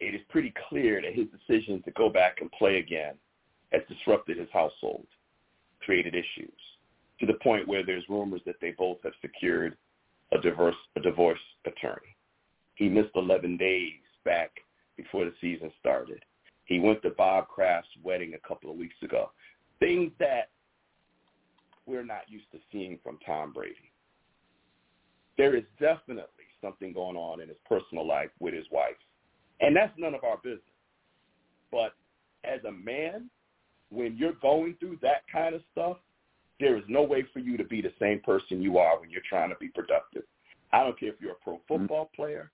it 0.00 0.14
is 0.14 0.20
pretty 0.28 0.52
clear 0.68 1.00
that 1.02 1.14
his 1.14 1.26
decision 1.26 1.82
to 1.84 1.90
go 1.92 2.08
back 2.08 2.38
and 2.40 2.50
play 2.52 2.78
again 2.78 3.14
has 3.72 3.82
disrupted 3.88 4.38
his 4.38 4.48
household, 4.52 5.06
created 5.80 6.14
issues, 6.14 6.58
to 7.20 7.26
the 7.26 7.38
point 7.42 7.66
where 7.66 7.84
there's 7.84 8.04
rumors 8.08 8.42
that 8.46 8.56
they 8.60 8.72
both 8.72 8.98
have 9.02 9.14
secured 9.20 9.76
a 10.32 10.38
divorce, 10.38 10.76
a 10.96 11.00
divorce 11.00 11.40
attorney. 11.64 12.16
He 12.74 12.88
missed 12.88 13.10
11 13.14 13.56
days 13.56 13.92
back 14.24 14.50
before 14.96 15.24
the 15.24 15.32
season 15.40 15.72
started. 15.80 16.22
He 16.64 16.78
went 16.78 17.02
to 17.02 17.10
Bob 17.10 17.48
Kraft's 17.48 17.88
wedding 18.02 18.34
a 18.34 18.48
couple 18.48 18.70
of 18.70 18.76
weeks 18.76 18.96
ago. 19.02 19.30
Things 19.78 20.12
that 20.18 20.50
we're 21.86 22.04
not 22.04 22.28
used 22.28 22.50
to 22.52 22.58
seeing 22.72 22.98
from 23.02 23.18
Tom 23.24 23.52
Brady. 23.52 23.92
There 25.36 25.56
is 25.56 25.64
definitely 25.80 26.44
something 26.60 26.92
going 26.92 27.16
on 27.16 27.40
in 27.40 27.48
his 27.48 27.58
personal 27.68 28.06
life 28.06 28.30
with 28.40 28.54
his 28.54 28.66
wife. 28.70 28.96
And 29.60 29.74
that's 29.74 29.92
none 29.98 30.14
of 30.14 30.24
our 30.24 30.38
business. 30.38 30.60
But 31.70 31.94
as 32.44 32.64
a 32.64 32.72
man, 32.72 33.30
when 33.90 34.16
you're 34.16 34.34
going 34.42 34.76
through 34.80 34.98
that 35.02 35.22
kind 35.32 35.54
of 35.54 35.62
stuff, 35.72 35.98
there 36.58 36.76
is 36.76 36.84
no 36.88 37.02
way 37.02 37.24
for 37.32 37.38
you 37.38 37.56
to 37.56 37.64
be 37.64 37.82
the 37.82 37.92
same 38.00 38.20
person 38.20 38.62
you 38.62 38.78
are 38.78 38.98
when 38.98 39.10
you're 39.10 39.22
trying 39.28 39.50
to 39.50 39.56
be 39.56 39.68
productive. 39.68 40.22
I 40.72 40.82
don't 40.82 40.98
care 40.98 41.10
if 41.10 41.20
you're 41.20 41.32
a 41.32 41.44
pro 41.44 41.54
mm-hmm. 41.54 41.80
football 41.80 42.10
player 42.14 42.50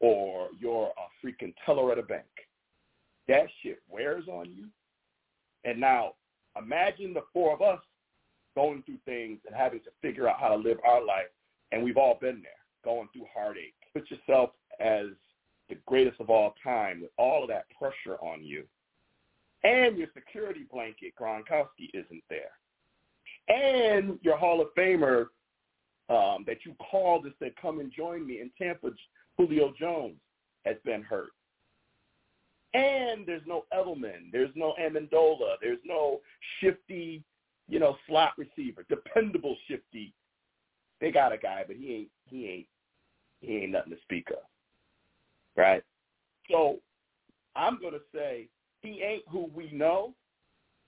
or 0.00 0.48
you're 0.58 0.88
a 0.88 1.26
freaking 1.26 1.54
teller 1.64 1.92
at 1.92 1.98
a 1.98 2.02
bank. 2.02 2.24
That 3.28 3.46
shit 3.62 3.80
wears 3.88 4.24
on 4.28 4.50
you. 4.50 4.66
And 5.64 5.80
now 5.80 6.14
imagine 6.58 7.14
the 7.14 7.22
four 7.32 7.54
of 7.54 7.62
us 7.62 7.80
going 8.54 8.82
through 8.82 8.98
things 9.04 9.38
and 9.46 9.54
having 9.56 9.80
to 9.80 9.90
figure 10.02 10.28
out 10.28 10.38
how 10.38 10.48
to 10.48 10.56
live 10.56 10.78
our 10.86 11.04
life. 11.04 11.30
And 11.72 11.82
we've 11.82 11.96
all 11.96 12.18
been 12.20 12.42
there, 12.42 12.52
going 12.84 13.08
through 13.12 13.26
heartache. 13.34 13.74
Put 13.92 14.10
yourself 14.10 14.50
as 14.80 15.06
the 15.68 15.76
greatest 15.86 16.20
of 16.20 16.30
all 16.30 16.54
time 16.62 17.00
with 17.00 17.10
all 17.18 17.42
of 17.42 17.48
that 17.48 17.66
pressure 17.78 18.18
on 18.20 18.44
you. 18.44 18.64
And 19.62 19.96
your 19.96 20.08
security 20.14 20.66
blanket, 20.70 21.14
Gronkowski, 21.18 21.88
isn't 21.94 22.22
there. 22.28 22.52
And 23.48 24.18
your 24.22 24.36
Hall 24.36 24.60
of 24.60 24.68
Famer 24.76 25.26
um, 26.10 26.44
that 26.46 26.58
you 26.66 26.74
called 26.90 27.24
and 27.24 27.34
said, 27.38 27.54
come 27.60 27.80
and 27.80 27.90
join 27.90 28.26
me 28.26 28.40
in 28.40 28.50
Tampa, 28.58 28.90
Julio 29.38 29.72
Jones, 29.78 30.16
has 30.66 30.76
been 30.84 31.02
hurt. 31.02 31.30
And 32.74 33.26
there's 33.26 33.46
no 33.46 33.64
Edelman. 33.72 34.32
There's 34.32 34.50
no 34.54 34.74
Amendola. 34.80 35.56
There's 35.62 35.78
no 35.84 36.20
shifty, 36.60 37.22
you 37.68 37.78
know, 37.78 37.96
slot 38.06 38.32
receiver, 38.36 38.84
dependable 38.88 39.56
shifty. 39.68 40.12
They 41.04 41.10
got 41.10 41.34
a 41.34 41.36
guy, 41.36 41.64
but 41.66 41.76
he 41.76 41.92
ain't 41.92 42.08
he 42.30 42.48
ain't 42.48 42.66
he 43.42 43.56
ain't 43.58 43.72
nothing 43.72 43.92
to 43.92 44.00
speak 44.00 44.30
of. 44.30 44.38
Right? 45.54 45.82
So 46.50 46.78
I'm 47.54 47.78
gonna 47.78 47.98
say 48.14 48.48
he 48.80 49.02
ain't 49.02 49.24
who 49.30 49.50
we 49.54 49.70
know. 49.70 50.14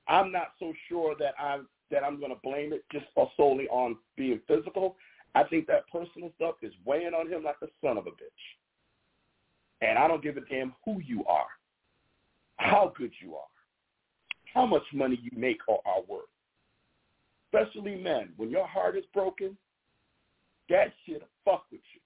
I'm 0.08 0.32
not 0.32 0.52
so 0.58 0.72
sure 0.88 1.16
that 1.18 1.34
I'm 1.38 1.68
that 1.90 2.02
I'm 2.02 2.18
gonna 2.18 2.36
blame 2.42 2.72
it 2.72 2.82
just 2.90 3.04
solely 3.36 3.68
on 3.68 3.98
being 4.16 4.40
physical. 4.48 4.96
I 5.34 5.44
think 5.44 5.66
that 5.66 5.86
personal 5.92 6.32
stuff 6.36 6.54
is 6.62 6.72
weighing 6.86 7.12
on 7.12 7.30
him 7.30 7.44
like 7.44 7.56
a 7.62 7.66
son 7.82 7.98
of 7.98 8.06
a 8.06 8.10
bitch. 8.12 9.82
And 9.82 9.98
I 9.98 10.08
don't 10.08 10.22
give 10.22 10.38
a 10.38 10.46
damn 10.48 10.74
who 10.86 10.98
you 11.04 11.26
are, 11.26 11.48
how 12.56 12.94
good 12.96 13.12
you 13.20 13.34
are. 13.34 13.42
how 14.54 14.64
much 14.64 14.84
money 14.94 15.20
you 15.22 15.30
make 15.38 15.58
or 15.68 15.82
are 15.84 16.00
worth. 16.08 16.24
Especially 17.52 17.96
men. 17.96 18.30
When 18.38 18.48
your 18.48 18.66
heart 18.66 18.96
is 18.96 19.04
broken, 19.12 19.58
that 20.70 20.92
shit 21.04 21.22
fuck 21.44 21.64
with 21.70 21.80
you. 21.94 22.00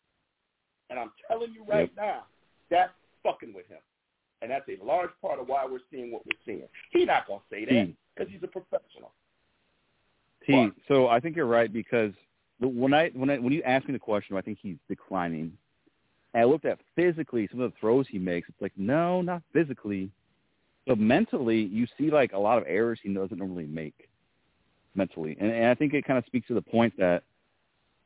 And 0.90 0.98
I'm 0.98 1.12
telling 1.28 1.52
you 1.52 1.64
right 1.64 1.90
Yep. 1.94 1.96
now, 1.96 2.26
that's 2.68 2.92
fucking 3.22 3.52
with 3.52 3.66
him. 3.68 3.80
And 4.42 4.50
that's 4.50 4.68
a 4.68 4.82
large 4.82 5.10
part 5.20 5.38
of 5.38 5.48
why 5.48 5.66
we're 5.66 5.80
seeing 5.90 6.10
what 6.10 6.24
we're 6.26 6.38
seeing. 6.44 6.68
He's 6.90 7.06
not 7.06 7.26
going 7.26 7.40
to 7.40 7.46
say 7.50 7.64
that 7.66 7.86
Hmm. 7.86 7.92
because 8.14 8.32
he's 8.32 8.42
a 8.42 8.48
professional. 8.48 9.12
T. 10.46 10.54
What? 10.54 10.72
So 10.88 11.08
I 11.08 11.20
think 11.20 11.36
you're 11.36 11.46
right 11.46 11.72
because 11.72 12.12
when 12.58 12.94
I 12.94 13.10
when 13.10 13.30
I 13.30 13.38
when 13.38 13.52
you 13.52 13.62
ask 13.62 13.86
me 13.86 13.92
the 13.92 13.98
question, 13.98 14.36
I 14.36 14.40
think 14.40 14.58
he's 14.60 14.76
declining. 14.88 15.56
And 16.32 16.42
I 16.42 16.44
looked 16.44 16.64
at 16.64 16.78
physically 16.94 17.48
some 17.50 17.60
of 17.60 17.72
the 17.72 17.78
throws 17.78 18.06
he 18.08 18.18
makes. 18.18 18.48
It's 18.48 18.60
like 18.62 18.72
no, 18.76 19.20
not 19.22 19.42
physically, 19.52 20.10
but 20.86 20.98
mentally, 20.98 21.60
you 21.60 21.86
see 21.98 22.10
like 22.10 22.32
a 22.32 22.38
lot 22.38 22.56
of 22.58 22.64
errors 22.66 22.98
he 23.02 23.12
doesn't 23.12 23.38
normally 23.38 23.66
make 23.66 24.08
mentally, 24.94 25.36
and, 25.38 25.50
and 25.50 25.66
I 25.66 25.74
think 25.74 25.92
it 25.94 26.04
kind 26.04 26.18
of 26.18 26.24
speaks 26.26 26.48
to 26.48 26.54
the 26.54 26.62
point 26.62 26.96
that 26.98 27.22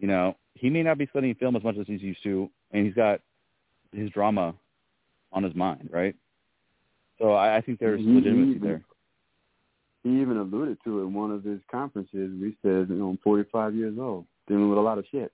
you 0.05 0.11
know 0.11 0.36
he 0.52 0.68
may 0.68 0.82
not 0.82 0.98
be 0.98 1.07
studying 1.07 1.34
film 1.34 1.57
as 1.57 1.64
much 1.64 1.78
as 1.78 1.86
he's 1.86 2.02
used 2.02 2.22
to, 2.24 2.50
and 2.72 2.84
he's 2.84 2.94
got 2.94 3.20
his 3.90 4.11
drama 4.11 4.55
on 5.32 5.42
his 5.42 5.55
mind, 5.55 5.88
right? 5.90 6.14
So 7.18 7.32
I, 7.32 7.57
I 7.57 7.61
think 7.62 7.78
there's 7.78 8.00
He- 8.00 8.07
legitimacy 8.12 8.52
he- 8.52 8.59
there. 8.59 8.82
He 10.02 10.20
even 10.20 10.36
alluded 10.36 10.76
to 10.84 10.98
it 10.98 11.02
in 11.05 11.14
one 11.14 11.30
of 11.30 11.42
his 11.42 11.59
conferences. 11.70 12.38
We 12.38 12.55
said, 12.61 12.90
you 12.90 12.96
know, 12.96 13.09
I'm 13.09 13.18
45 13.24 13.74
years 13.74 13.96
old, 13.98 14.26
dealing 14.46 14.68
with 14.68 14.76
a 14.76 14.82
lot 14.82 14.98
of 14.98 15.07
shit. 15.11 15.32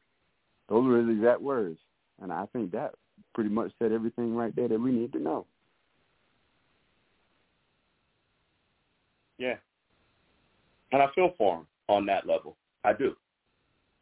Those 0.69 0.87
were 0.87 0.99
his 0.99 1.17
exact 1.17 1.41
words, 1.41 1.81
and 2.23 2.33
I 2.33 2.47
think 2.53 2.71
that 2.71 2.93
pretty 3.35 3.51
much 3.51 3.73
said 3.81 3.91
everything 3.91 4.37
right 4.37 4.55
there 4.55 4.69
that 4.69 4.81
we 4.81 4.93
need 4.93 5.13
to 5.15 5.19
know. 5.19 5.47
Yeah. 9.37 9.57
And 10.93 11.03
I 11.03 11.07
feel 11.17 11.35
for 11.37 11.57
him 11.57 11.67
on 11.89 12.07
that 12.07 12.25
level. 12.25 12.57
I 12.85 12.93
do. 12.93 13.17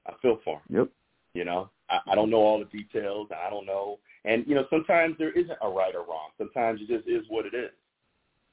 I 0.08 0.14
feel 0.22 0.40
for 0.44 0.56
him. 0.56 0.78
Yep. 0.78 0.88
You 1.34 1.44
know, 1.44 1.70
I, 1.90 1.98
I 2.08 2.14
don't 2.14 2.30
know 2.30 2.38
all 2.38 2.58
the 2.58 2.76
details. 2.76 3.28
I 3.30 3.50
don't 3.50 3.66
know. 3.66 3.98
And, 4.24 4.44
you 4.46 4.54
know, 4.54 4.64
sometimes 4.70 5.16
there 5.18 5.32
isn't 5.32 5.58
a 5.62 5.68
right 5.68 5.94
or 5.94 6.00
wrong. 6.00 6.30
Sometimes 6.38 6.80
it 6.80 6.88
just 6.88 7.08
is 7.08 7.24
what 7.28 7.46
it 7.46 7.54
is. 7.54 7.70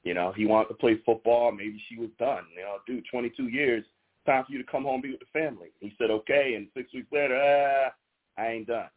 You 0.04 0.14
know, 0.14 0.32
he 0.36 0.46
wanted 0.46 0.68
to 0.68 0.74
play 0.74 1.00
football. 1.04 1.50
Maybe 1.50 1.82
she 1.88 1.98
was 1.98 2.10
done. 2.18 2.44
You 2.54 2.62
know, 2.62 2.76
dude, 2.86 3.04
22 3.10 3.48
years, 3.48 3.84
time 4.24 4.44
for 4.44 4.52
you 4.52 4.58
to 4.58 4.70
come 4.70 4.84
home 4.84 4.94
and 4.94 5.02
be 5.02 5.10
with 5.10 5.20
the 5.20 5.38
family. 5.38 5.68
He 5.80 5.94
said, 5.98 6.10
okay. 6.10 6.54
And 6.54 6.68
six 6.76 6.92
weeks 6.94 7.08
later, 7.10 7.36
ah, 7.36 7.92
I 8.40 8.48
ain't 8.48 8.68
done. 8.68 8.88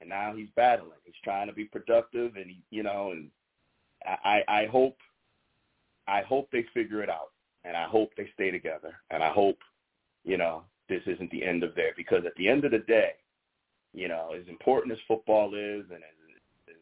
And 0.00 0.08
now 0.08 0.32
he's 0.34 0.48
battling. 0.56 0.98
He's 1.04 1.14
trying 1.22 1.48
to 1.48 1.52
be 1.52 1.64
productive. 1.64 2.36
And, 2.36 2.46
he, 2.46 2.62
you 2.70 2.82
know, 2.82 3.10
and 3.10 3.28
I, 4.06 4.42
I 4.48 4.66
hope, 4.66 4.96
I 6.06 6.22
hope 6.22 6.48
they 6.50 6.64
figure 6.72 7.02
it 7.02 7.10
out. 7.10 7.32
And 7.64 7.76
I 7.76 7.84
hope 7.84 8.12
they 8.16 8.30
stay 8.32 8.50
together. 8.50 8.94
And 9.10 9.22
I 9.22 9.30
hope, 9.30 9.58
you 10.24 10.38
know, 10.38 10.62
this 10.88 11.02
isn't 11.06 11.30
the 11.30 11.44
end 11.44 11.62
of 11.62 11.74
there 11.74 11.92
because 11.96 12.24
at 12.26 12.34
the 12.36 12.48
end 12.48 12.64
of 12.64 12.70
the 12.72 12.78
day, 12.78 13.12
you 13.94 14.08
know, 14.08 14.34
as 14.38 14.46
important 14.48 14.92
as 14.92 14.98
football 15.06 15.54
is 15.54 15.84
and 15.90 16.02
as, 16.02 16.36
as 16.68 16.74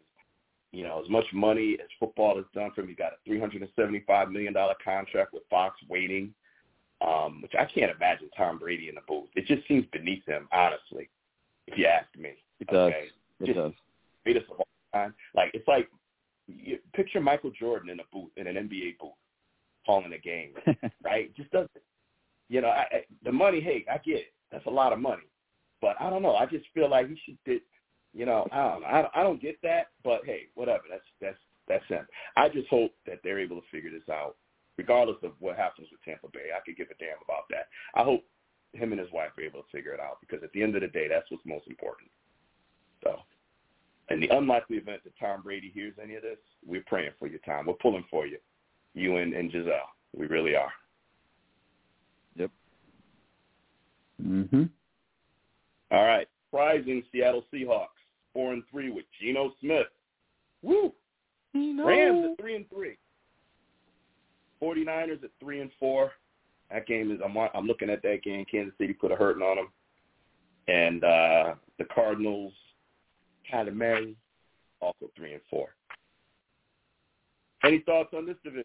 you 0.72 0.84
know, 0.84 1.00
as 1.02 1.09
much 1.09 1.24
money 1.32 1.76
as 1.80 1.88
football 1.98 2.36
has 2.36 2.44
done 2.54 2.70
for 2.74 2.82
him, 2.82 2.88
he's 2.88 2.96
got 2.96 3.12
a 3.12 3.16
three 3.24 3.40
hundred 3.40 3.62
and 3.62 3.70
seventy 3.76 4.02
five 4.07 4.30
million 4.30 4.52
dollar 4.52 4.74
contract 4.84 5.32
with 5.32 5.42
Fox 5.50 5.76
waiting. 5.88 6.34
Um, 7.07 7.42
which 7.42 7.52
I 7.59 7.66
can't 7.66 7.94
imagine 7.94 8.30
Tom 8.34 8.59
Brady 8.59 8.88
in 8.88 8.94
the 8.94 9.02
booth. 9.07 9.28
It 9.36 9.46
just 9.46 9.68
seems 9.68 9.84
beneath 9.92 10.24
him, 10.24 10.48
honestly, 10.50 11.11
if 11.66 11.76
you 11.76 11.84
ask 11.84 12.09
me. 12.16 12.30
It 12.59 12.68
does. 12.68 12.88
Okay. 12.88 13.09
It 13.40 13.46
Just- 13.46 13.57
does. 13.57 13.72
Greatest 14.24 14.50
of 14.50 14.61
all 14.61 14.66
time. 14.94 15.14
Like 15.34 15.50
it's 15.52 15.68
like 15.68 15.88
you 16.48 16.78
picture 16.94 17.20
Michael 17.20 17.50
Jordan 17.50 17.90
in 17.90 18.00
a 18.00 18.04
booth 18.12 18.30
in 18.36 18.46
an 18.46 18.57
NBA 18.57 18.98
booth 18.98 19.12
calling 19.84 20.12
a 20.12 20.18
game 20.18 20.54
right? 21.04 21.34
Just 21.36 21.50
doesn't. 21.50 21.70
You 22.49 22.61
know, 22.61 22.68
I, 22.68 23.05
the 23.24 23.32
money. 23.32 23.61
Hey, 23.61 23.84
I 23.90 23.99
get 23.99 24.16
it. 24.16 24.32
That's 24.53 24.66
a 24.66 24.70
lot 24.70 24.92
of 24.92 25.01
money, 25.01 25.24
but 25.80 25.97
I 26.01 26.11
don't 26.11 26.22
know. 26.22 26.36
I 26.36 26.47
just 26.47 26.66
feel 26.74 26.88
like 26.88 27.09
he 27.09 27.18
should. 27.24 27.38
Did, 27.44 27.62
you 28.14 28.24
know, 28.24 28.47
I 28.53 28.68
don't 28.68 28.80
know. 28.80 28.86
I, 28.86 29.20
I 29.20 29.22
don't 29.22 29.42
get 29.42 29.61
that, 29.62 29.88
but 30.05 30.22
hey, 30.24 30.42
whatever. 30.55 30.84
That's 30.88 31.05
that's 31.20 31.38
that's 31.68 31.86
him. 31.88 32.07
I 32.36 32.49
just 32.49 32.68
hope 32.68 32.92
that 33.07 33.18
they're 33.22 33.40
able 33.40 33.61
to 33.61 33.66
figure 33.70 33.90
this 33.90 34.09
out, 34.11 34.36
regardless 34.78 35.18
of 35.22 35.32
what 35.40 35.57
happens 35.57 35.88
with 35.90 36.03
Tampa 36.05 36.28
Bay. 36.32 36.51
I 36.57 36.61
could 36.64 36.76
give 36.76 36.88
a 36.90 37.03
damn 37.03 37.18
about 37.24 37.44
that. 37.51 37.68
I 37.94 38.05
hope 38.05 38.22
him 38.72 38.92
and 38.92 39.01
his 39.01 39.12
wife 39.12 39.30
are 39.36 39.42
able 39.42 39.62
to 39.62 39.68
figure 39.72 39.92
it 39.92 40.01
out 40.01 40.18
because 40.20 40.42
at 40.42 40.53
the 40.53 40.62
end 40.62 40.74
of 40.76 40.82
the 40.82 40.88
day, 40.88 41.09
that's 41.09 41.30
what's 41.30 41.44
most 41.44 41.66
important. 41.66 42.11
So, 43.03 43.18
in 44.11 44.20
the 44.20 44.28
unlikely 44.28 44.76
event 44.76 45.03
that 45.05 45.18
Tom 45.18 45.42
Brady 45.42 45.70
hears 45.74 45.94
any 46.01 46.14
of 46.14 46.22
this, 46.22 46.38
we're 46.64 46.84
praying 46.86 47.12
for 47.18 47.26
you, 47.26 47.38
Tom. 47.44 47.66
We're 47.66 47.74
pulling 47.74 48.05
for 48.11 48.26
you, 48.26 48.38
you 48.94 49.16
and, 49.16 49.34
and 49.34 49.51
Gisele. 49.51 49.90
We 50.16 50.26
really 50.26 50.55
are. 50.55 50.72
Mm-hmm. 54.24 54.64
All 55.90 56.04
right. 56.04 56.28
Rising 56.52 57.02
Seattle 57.12 57.44
Seahawks, 57.52 57.88
four 58.32 58.52
and 58.52 58.62
three 58.70 58.90
with 58.90 59.04
Geno 59.20 59.52
Smith. 59.60 59.86
Woo! 60.62 60.92
Rams 61.54 62.30
at 62.30 62.40
three 62.40 62.56
and 62.56 62.68
three. 62.70 62.96
49ers 64.62 65.22
at 65.22 65.30
three 65.40 65.60
and 65.60 65.70
four. 65.78 66.12
That 66.70 66.86
game 66.86 67.12
is 67.12 67.20
I'm 67.24 67.36
I'm 67.36 67.66
looking 67.66 67.90
at 67.90 68.02
that 68.02 68.22
game. 68.22 68.44
Kansas 68.50 68.74
City 68.78 68.92
put 68.92 69.12
a 69.12 69.16
hurting 69.16 69.42
on 69.42 69.56
them, 69.56 69.68
and 70.68 71.04
uh 71.04 71.54
the 71.78 71.84
Cardinals, 71.94 72.52
Kyler 73.52 73.74
Murray, 73.74 74.16
also 74.80 75.10
three 75.16 75.34
and 75.34 75.42
four. 75.48 75.68
Any 77.64 77.80
thoughts 77.80 78.14
on 78.16 78.26
this 78.26 78.36
division? 78.42 78.64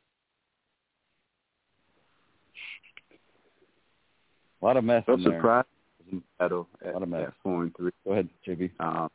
A 4.61 4.65
lot 4.65 4.77
of 4.77 4.83
mess 4.83 5.03
there. 5.07 5.17
surprised 5.21 5.67
in 6.11 6.21
Seattle 6.39 6.67
at, 6.85 6.91
A 6.91 6.93
lot 6.93 7.03
of 7.03 7.09
mess. 7.09 7.27
at 7.27 7.33
four 7.43 7.63
and 7.63 7.75
three. 7.75 7.91
Go 8.05 8.11
ahead, 8.11 8.29
JB. 8.47 8.71
Um, 8.79 9.09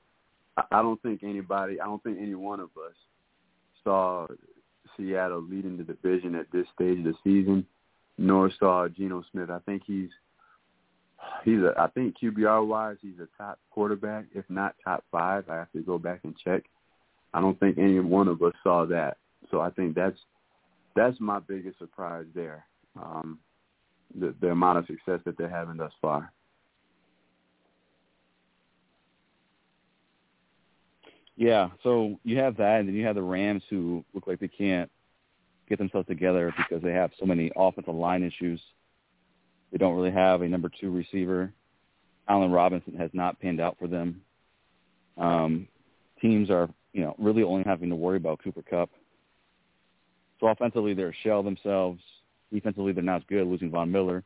I, 0.57 0.65
I 0.73 0.83
don't 0.83 1.01
think 1.03 1.23
anybody, 1.23 1.81
I 1.81 1.85
don't 1.85 2.03
think 2.03 2.19
any 2.21 2.35
one 2.35 2.61
of 2.61 2.71
us 2.77 2.95
saw 3.85 4.27
Seattle 4.97 5.43
leading 5.43 5.77
the 5.77 5.85
division 5.85 6.35
at 6.35 6.51
this 6.53 6.67
stage 6.75 6.99
of 6.99 7.05
the 7.05 7.15
season, 7.23 7.67
nor 8.19 8.51
saw 8.59 8.89
Geno 8.89 9.23
Smith. 9.31 9.51
I 9.51 9.59
think 9.61 9.83
he's 9.87 10.11
he's 11.45 11.61
a 11.61 11.75
I 11.79 11.89
think 11.89 12.17
QBR 12.23 12.67
wise 12.67 12.97
he's 13.03 13.19
a 13.21 13.29
top 13.43 13.59
quarterback, 13.71 14.25
if 14.35 14.45
not 14.49 14.75
top 14.85 15.05
five. 15.13 15.49
I 15.49 15.57
have 15.57 15.73
to 15.73 15.81
go 15.81 15.99
back 15.99 16.21
and 16.25 16.35
check. 16.43 16.65
I 17.35 17.41
don't 17.41 17.59
think 17.61 17.79
any 17.79 18.01
one 18.01 18.29
of 18.29 18.43
us 18.43 18.55
saw 18.63 18.87
that. 18.87 19.19
So 19.51 19.61
I 19.61 19.71
think 19.71 19.95
that's 19.95 20.19
that's 20.95 21.21
my 21.21 21.39
biggest 21.41 21.79
surprise 21.79 22.27
there. 22.35 22.65
Um, 23.01 23.39
the 24.19 24.35
the 24.41 24.51
amount 24.51 24.79
of 24.79 24.87
success 24.87 25.21
that 25.25 25.37
they're 25.39 25.49
having 25.49 25.77
thus 25.77 25.93
far. 26.01 26.33
Yeah, 31.37 31.69
so 31.83 32.19
you 32.25 32.39
have 32.39 32.57
that, 32.57 32.81
and 32.81 32.89
then 32.89 32.95
you 32.95 33.05
have 33.05 33.15
the 33.15 33.23
Rams 33.23 33.63
who 33.69 34.05
look 34.15 34.27
like 34.27 34.41
they 34.41 34.49
can't 34.49 34.91
get 35.69 35.79
themselves 35.79 36.09
together 36.09 36.55
because 36.57 36.83
they 36.83 36.93
have 36.93 37.11
so 37.21 37.27
many 37.27 37.51
offensive 37.57 37.95
line 37.95 38.23
issues. 38.23 38.61
They 39.71 39.79
don't 39.79 39.95
really 39.95 40.13
have 40.13 40.41
a 40.41 40.49
number 40.49 40.71
two 40.81 40.91
receiver. 40.91 41.53
Allen 42.29 42.51
Robinson 42.51 42.97
has 42.97 43.11
not 43.13 43.39
panned 43.39 43.61
out 43.61 43.77
for 43.79 43.87
them. 43.87 44.23
Um, 45.19 45.69
teams 46.21 46.51
are, 46.51 46.69
you 46.93 47.03
know, 47.03 47.15
really 47.19 47.43
only 47.43 47.65
having 47.65 47.91
to 47.91 47.97
worry 47.97 48.17
about 48.17 48.43
Cooper 48.43 48.63
Kupp. 48.63 48.91
So 50.41 50.47
offensively, 50.49 50.95
they're 50.95 51.11
a 51.11 51.23
shell 51.23 51.43
themselves. 51.43 52.01
Defensively, 52.53 52.93
they're 52.93 53.03
not 53.03 53.19
as 53.19 53.23
good, 53.29 53.47
losing 53.47 53.71
Von 53.71 53.91
Miller. 53.91 54.23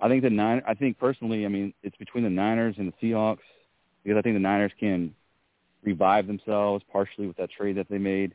I 0.00 0.08
think 0.08 0.22
the 0.22 0.30
nine. 0.30 0.62
I 0.66 0.74
think 0.74 0.98
personally, 0.98 1.44
I 1.44 1.48
mean, 1.48 1.72
it's 1.82 1.96
between 1.96 2.24
the 2.24 2.30
Niners 2.30 2.74
and 2.78 2.92
the 2.92 3.06
Seahawks 3.06 3.38
because 4.02 4.18
I 4.18 4.22
think 4.22 4.34
the 4.34 4.40
Niners 4.40 4.72
can 4.78 5.14
revive 5.84 6.26
themselves 6.26 6.84
partially 6.90 7.26
with 7.26 7.36
that 7.36 7.50
trade 7.50 7.76
that 7.76 7.88
they 7.88 7.98
made, 7.98 8.34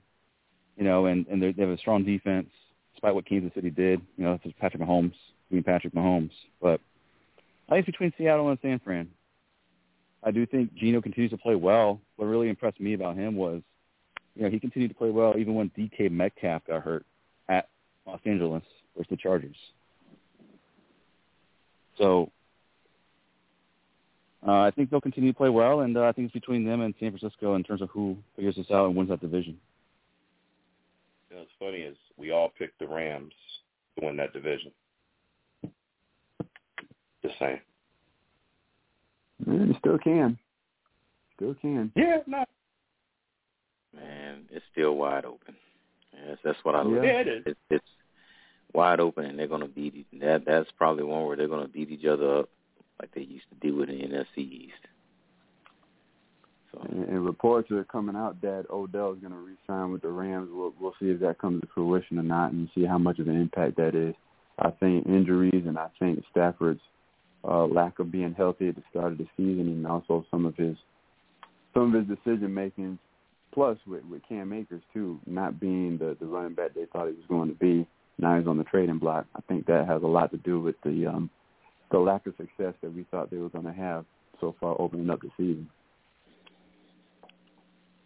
you 0.78 0.86
know, 0.86 1.08
and 1.08 1.28
and 1.28 1.42
they 1.42 1.54
have 1.58 1.70
a 1.70 1.78
strong 1.78 2.06
defense 2.06 2.48
despite 2.94 3.14
what 3.14 3.26
Kansas 3.26 3.54
City 3.54 3.70
did. 3.70 4.02
You 4.18 4.24
know, 4.24 4.34
this 4.38 4.52
is 4.52 4.54
Patrick 4.60 4.82
Mahomes 4.82 5.14
being 5.52 5.64
Patrick 5.64 5.94
Mahomes, 5.94 6.32
but 6.62 6.80
I 7.68 7.76
think 7.76 7.88
it's 7.88 7.98
between 7.98 8.14
Seattle 8.18 8.50
and 8.50 8.60
San 8.62 8.80
Fran. 8.80 9.10
I 10.24 10.32
do 10.32 10.46
think 10.46 10.74
Geno 10.74 11.02
continues 11.02 11.32
to 11.32 11.38
play 11.38 11.56
well. 11.56 12.00
What 12.16 12.26
really 12.26 12.50
impressed 12.50 12.80
me 12.80 12.94
about 12.94 13.18
him 13.18 13.36
was, 13.36 13.62
you 14.36 14.44
know, 14.44 14.50
he 14.50 14.60
continued 14.60 14.90
to 14.90 14.96
play 14.96 15.10
well 15.10 15.36
even 15.38 15.54
when 15.54 15.70
DK 15.78 16.10
Metcalf 16.12 16.66
got 16.66 16.82
hurt 16.82 17.06
Los 18.08 18.20
Angeles 18.26 18.64
versus 18.96 19.10
the 19.10 19.18
Chargers. 19.18 19.56
So 21.98 22.32
uh, 24.48 24.62
I 24.62 24.72
think 24.72 24.90
they'll 24.90 25.02
continue 25.02 25.32
to 25.32 25.38
play 25.38 25.50
well, 25.50 25.82
and 25.82 25.98
uh, 25.98 26.04
I 26.04 26.12
think 26.12 26.26
it's 26.26 26.34
between 26.34 26.64
them 26.66 26.82
and 26.82 26.94
San 27.00 27.12
Francisco 27.12 27.56
in 27.56 27.64
terms 27.64 27.82
of 27.82 27.90
who 27.90 28.18
figures 28.36 28.56
this 28.56 28.72
out 28.72 28.88
and 28.88 28.96
wins 28.96 29.10
that 29.10 29.20
division. 29.22 29.58
You 31.30 31.36
know, 31.36 31.42
what's 31.42 31.52
funny 31.60 31.80
is 31.84 31.98
we 32.18 32.32
all 32.32 32.52
picked 32.58 32.80
the 32.80 32.88
Rams 32.88 33.34
to 34.00 34.06
win 34.06 34.16
that 34.18 34.34
division. 34.34 34.72
Just 37.24 37.38
saying. 37.40 37.60
Man, 39.46 39.68
you 39.68 39.76
still 39.80 39.98
can. 39.98 40.38
Still 41.36 41.56
can. 41.56 41.92
Yeah, 41.96 42.18
no. 42.26 42.46
Man, 43.96 44.44
it's 44.52 44.66
still 44.72 44.96
wide 44.96 45.26
open. 45.26 45.56
Yes, 46.14 46.38
that's 46.44 46.58
what 46.64 46.76
I 46.76 46.84
Yeah. 46.84 46.84
love. 46.84 47.04
Yeah, 47.04 47.20
it 47.22 47.28
is. 47.28 47.44
It's, 47.46 47.60
it's 47.70 47.86
wide 48.74 49.00
open, 49.00 49.26
and 49.26 49.38
they're 49.38 49.48
going 49.48 49.62
to 49.62 49.68
beat 49.68 49.96
each. 49.96 50.22
That 50.22 50.46
that's 50.46 50.70
probably 50.78 51.04
one 51.04 51.26
where 51.26 51.36
they're 51.36 51.48
going 51.48 51.66
to 51.66 51.72
beat 51.72 51.92
each 51.92 52.06
other 52.06 52.40
up 52.40 52.50
like 53.00 53.14
they 53.14 53.22
used 53.22 53.46
to 53.50 53.68
do 53.68 53.76
with 53.76 53.90
the 53.90 53.96
NFC 53.96 54.38
East. 54.38 54.74
So. 56.72 56.86
And, 56.90 57.08
and 57.08 57.26
reports 57.26 57.72
are 57.72 57.84
coming 57.86 58.16
out 58.16 58.42
that 58.42 58.66
Odell 58.70 59.14
is 59.14 59.20
going 59.20 59.34
to 59.34 59.40
re-sign 59.40 59.92
with 59.92 60.02
the 60.02 60.10
Rams. 60.10 60.50
We'll, 60.52 60.74
we'll 60.80 60.96
see 61.00 61.08
if 61.08 61.20
that 61.22 61.40
comes 61.40 61.62
to 61.62 61.68
fruition 61.74 62.20
or 62.20 62.24
not, 62.24 62.52
and 62.52 62.70
see 62.76 62.86
how 62.86 62.98
much 62.98 63.20
of 63.20 63.28
an 63.28 63.40
impact 63.40 63.78
that 63.78 63.96
is. 63.96 64.16
I 64.60 64.72
think 64.72 65.06
injuries, 65.06 65.64
and 65.68 65.78
I 65.78 65.88
think 66.00 66.24
Stafford's 66.32 66.82
uh, 67.44 67.66
lack 67.66 68.00
of 68.00 68.12
being 68.12 68.34
healthy 68.34 68.70
at 68.70 68.76
the 68.76 68.84
start 68.90 69.12
of 69.12 69.18
the 69.18 69.28
season, 69.38 69.68
and 69.68 69.86
also 69.86 70.26
some 70.32 70.46
of 70.46 70.56
his 70.56 70.76
some 71.74 71.94
of 71.94 72.08
his 72.08 72.18
decision 72.18 72.54
making, 72.54 72.98
plus 73.54 73.78
with 73.86 74.04
with 74.06 74.22
Cam 74.28 74.52
Akers 74.52 74.82
too, 74.94 75.20
not 75.28 75.60
being 75.60 75.98
the 76.00 76.18
the 76.20 76.26
running 76.26 76.56
back 76.56 76.74
they 76.74 76.86
thought 76.86 77.08
he 77.08 77.14
was 77.14 77.26
going 77.30 77.50
to 77.50 77.56
be. 77.56 77.88
Now 78.20 78.38
he's 78.38 78.48
on 78.48 78.58
the 78.58 78.64
trading 78.64 78.98
block. 78.98 79.26
I 79.36 79.42
think 79.48 79.66
that 79.68 79.88
has 79.88 80.02
a 80.04 80.08
lot 80.08 80.32
to 80.32 80.38
do 80.38 80.60
with 80.60 80.76
the 80.84 81.08
um, 81.08 81.30
the 81.92 82.00
lack 82.00 82.26
of 82.26 82.34
success 82.38 82.74
that 82.82 82.94
we 82.94 83.06
thought 83.12 83.30
they 83.30 83.38
were 83.38 83.50
going 83.50 83.66
to 83.66 83.74
have 83.74 84.06
so 84.42 84.56
far 84.60 84.80
opening 84.80 85.10
up 85.10 85.22
the 85.22 85.30
season. 85.38 85.70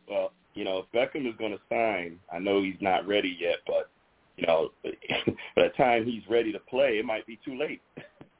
Well, 0.10 0.32
you 0.54 0.64
know, 0.64 0.84
if 0.84 0.92
Beckham 0.92 1.28
is 1.28 1.36
going 1.38 1.52
to 1.52 1.60
sign, 1.70 2.20
I 2.32 2.40
know 2.40 2.62
he's 2.62 2.82
not 2.82 3.08
ready 3.08 3.36
yet, 3.40 3.58
but 3.66 3.90
you 4.38 4.46
know, 4.46 4.70
by 5.56 5.64
the 5.64 5.70
time 5.78 6.06
he's 6.06 6.24
ready 6.30 6.52
to 6.52 6.60
play, 6.60 6.98
it 7.00 7.06
might 7.06 7.26
be 7.26 7.40
too 7.44 7.58
late. 7.58 7.82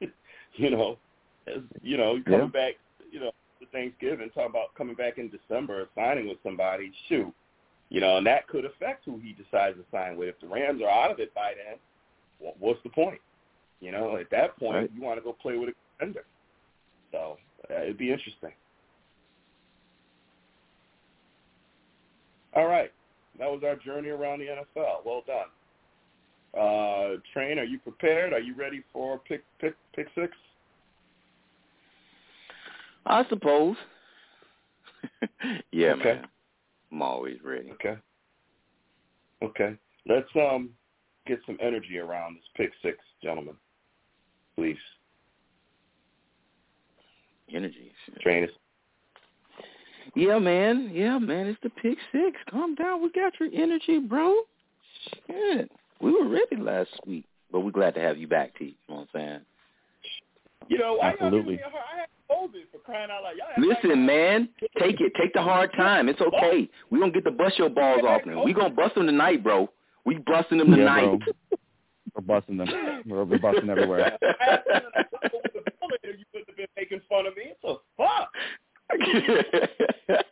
you 0.54 0.70
know, 0.70 0.98
you 1.82 1.96
know, 1.96 2.18
coming 2.24 2.40
yeah. 2.40 2.46
back, 2.46 2.74
you 3.10 3.20
know, 3.20 3.30
to 3.60 3.66
Thanksgiving, 3.72 4.28
talking 4.28 4.50
about 4.50 4.74
coming 4.76 4.94
back 4.94 5.18
in 5.18 5.30
December, 5.30 5.88
signing 5.94 6.28
with 6.28 6.38
somebody. 6.42 6.92
Shoot, 7.08 7.32
you 7.92 8.00
know, 8.00 8.16
and 8.16 8.26
that 8.26 8.48
could 8.48 8.64
affect 8.64 9.04
who 9.04 9.18
he 9.18 9.34
decides 9.34 9.76
to 9.76 9.84
sign 9.92 10.16
with. 10.16 10.30
If 10.30 10.40
the 10.40 10.46
Rams 10.46 10.80
are 10.80 10.88
out 10.88 11.10
of 11.10 11.20
it 11.20 11.34
by 11.34 11.52
then, 11.54 11.76
what's 12.58 12.82
the 12.84 12.88
point? 12.88 13.20
You 13.80 13.92
know, 13.92 14.16
at 14.16 14.30
that 14.30 14.58
point, 14.58 14.76
right. 14.76 14.90
you 14.94 15.02
want 15.02 15.18
to 15.18 15.22
go 15.22 15.34
play 15.34 15.58
with 15.58 15.68
a 15.68 15.72
contender. 15.98 16.24
So 17.10 17.36
uh, 17.70 17.82
it'd 17.82 17.98
be 17.98 18.10
interesting. 18.10 18.52
All 22.56 22.66
right, 22.66 22.90
that 23.38 23.50
was 23.50 23.62
our 23.62 23.76
journey 23.76 24.08
around 24.08 24.38
the 24.38 24.46
NFL. 24.46 25.04
Well 25.04 25.22
done. 25.26 25.48
Uh, 26.58 27.20
Train, 27.34 27.58
are 27.58 27.64
you 27.64 27.78
prepared? 27.78 28.32
Are 28.32 28.40
you 28.40 28.54
ready 28.54 28.82
for 28.90 29.18
pick 29.18 29.42
pick 29.60 29.74
pick 29.94 30.06
six? 30.14 30.32
I 33.04 33.26
suppose. 33.28 33.76
yeah, 35.72 35.92
okay. 35.92 36.04
man. 36.04 36.26
I'm 36.92 37.02
always 37.02 37.38
ready. 37.42 37.70
Okay. 37.72 37.96
Okay. 39.42 39.76
Let's 40.06 40.28
um 40.36 40.70
get 41.26 41.38
some 41.46 41.58
energy 41.60 41.98
around 41.98 42.36
this 42.36 42.44
pick 42.56 42.70
six, 42.82 42.98
gentlemen. 43.22 43.54
Please. 44.56 44.76
Energy. 47.54 47.92
Train 48.20 48.48
Yeah, 50.14 50.38
man. 50.38 50.90
Yeah, 50.92 51.18
man. 51.18 51.46
It's 51.46 51.58
the 51.62 51.70
pick 51.70 51.98
six. 52.12 52.38
Calm 52.50 52.74
down. 52.74 53.02
We 53.02 53.10
got 53.10 53.32
your 53.40 53.48
energy, 53.52 53.98
bro. 53.98 54.34
Shit. 55.26 55.70
We 56.00 56.12
were 56.12 56.28
ready 56.28 56.56
last 56.56 56.90
week, 57.06 57.26
but 57.50 57.60
we're 57.60 57.70
glad 57.70 57.94
to 57.94 58.00
have 58.00 58.18
you 58.18 58.26
back, 58.26 58.56
T. 58.58 58.64
You 58.64 58.74
know 58.88 58.94
what 58.94 59.08
I'm 59.14 59.20
saying? 59.20 59.40
You 60.72 60.78
know, 60.78 60.98
absolutely. 61.02 61.60
I, 61.62 61.66
I 61.66 62.00
had 62.00 62.08
COVID 62.30 62.70
for 62.72 62.78
crying 62.78 63.10
out 63.10 63.22
loud. 63.24 63.34
Y'all 63.36 63.68
Listen, 63.68 64.06
man, 64.06 64.48
take 64.78 65.02
it. 65.02 65.12
Take 65.20 65.34
the 65.34 65.42
hard 65.42 65.70
time. 65.74 66.08
It's 66.08 66.20
okay. 66.22 66.66
We 66.88 66.98
gonna 66.98 67.12
get 67.12 67.24
the 67.24 67.30
bust 67.30 67.58
your 67.58 67.68
balls 67.68 68.00
off 68.08 68.24
them. 68.24 68.42
We 68.42 68.54
gonna 68.54 68.70
bust 68.70 68.94
them 68.94 69.04
tonight, 69.04 69.44
bro. 69.44 69.68
We 70.06 70.16
busting 70.16 70.56
them 70.56 70.70
tonight. 70.70 71.18
Yeah, 71.50 71.58
we're 72.14 72.22
busting 72.22 72.56
them. 72.56 72.68
We're, 73.06 73.24
we're 73.24 73.38
busting 73.38 73.68
everywhere. 73.70 74.16
you 74.22 74.30
would 76.32 76.44
have 76.46 76.56
been 76.56 76.66
making 76.74 77.02
fun 77.06 77.26
of 77.26 77.36
me. 77.36 77.52
So 77.60 77.82
fuck. 77.98 78.32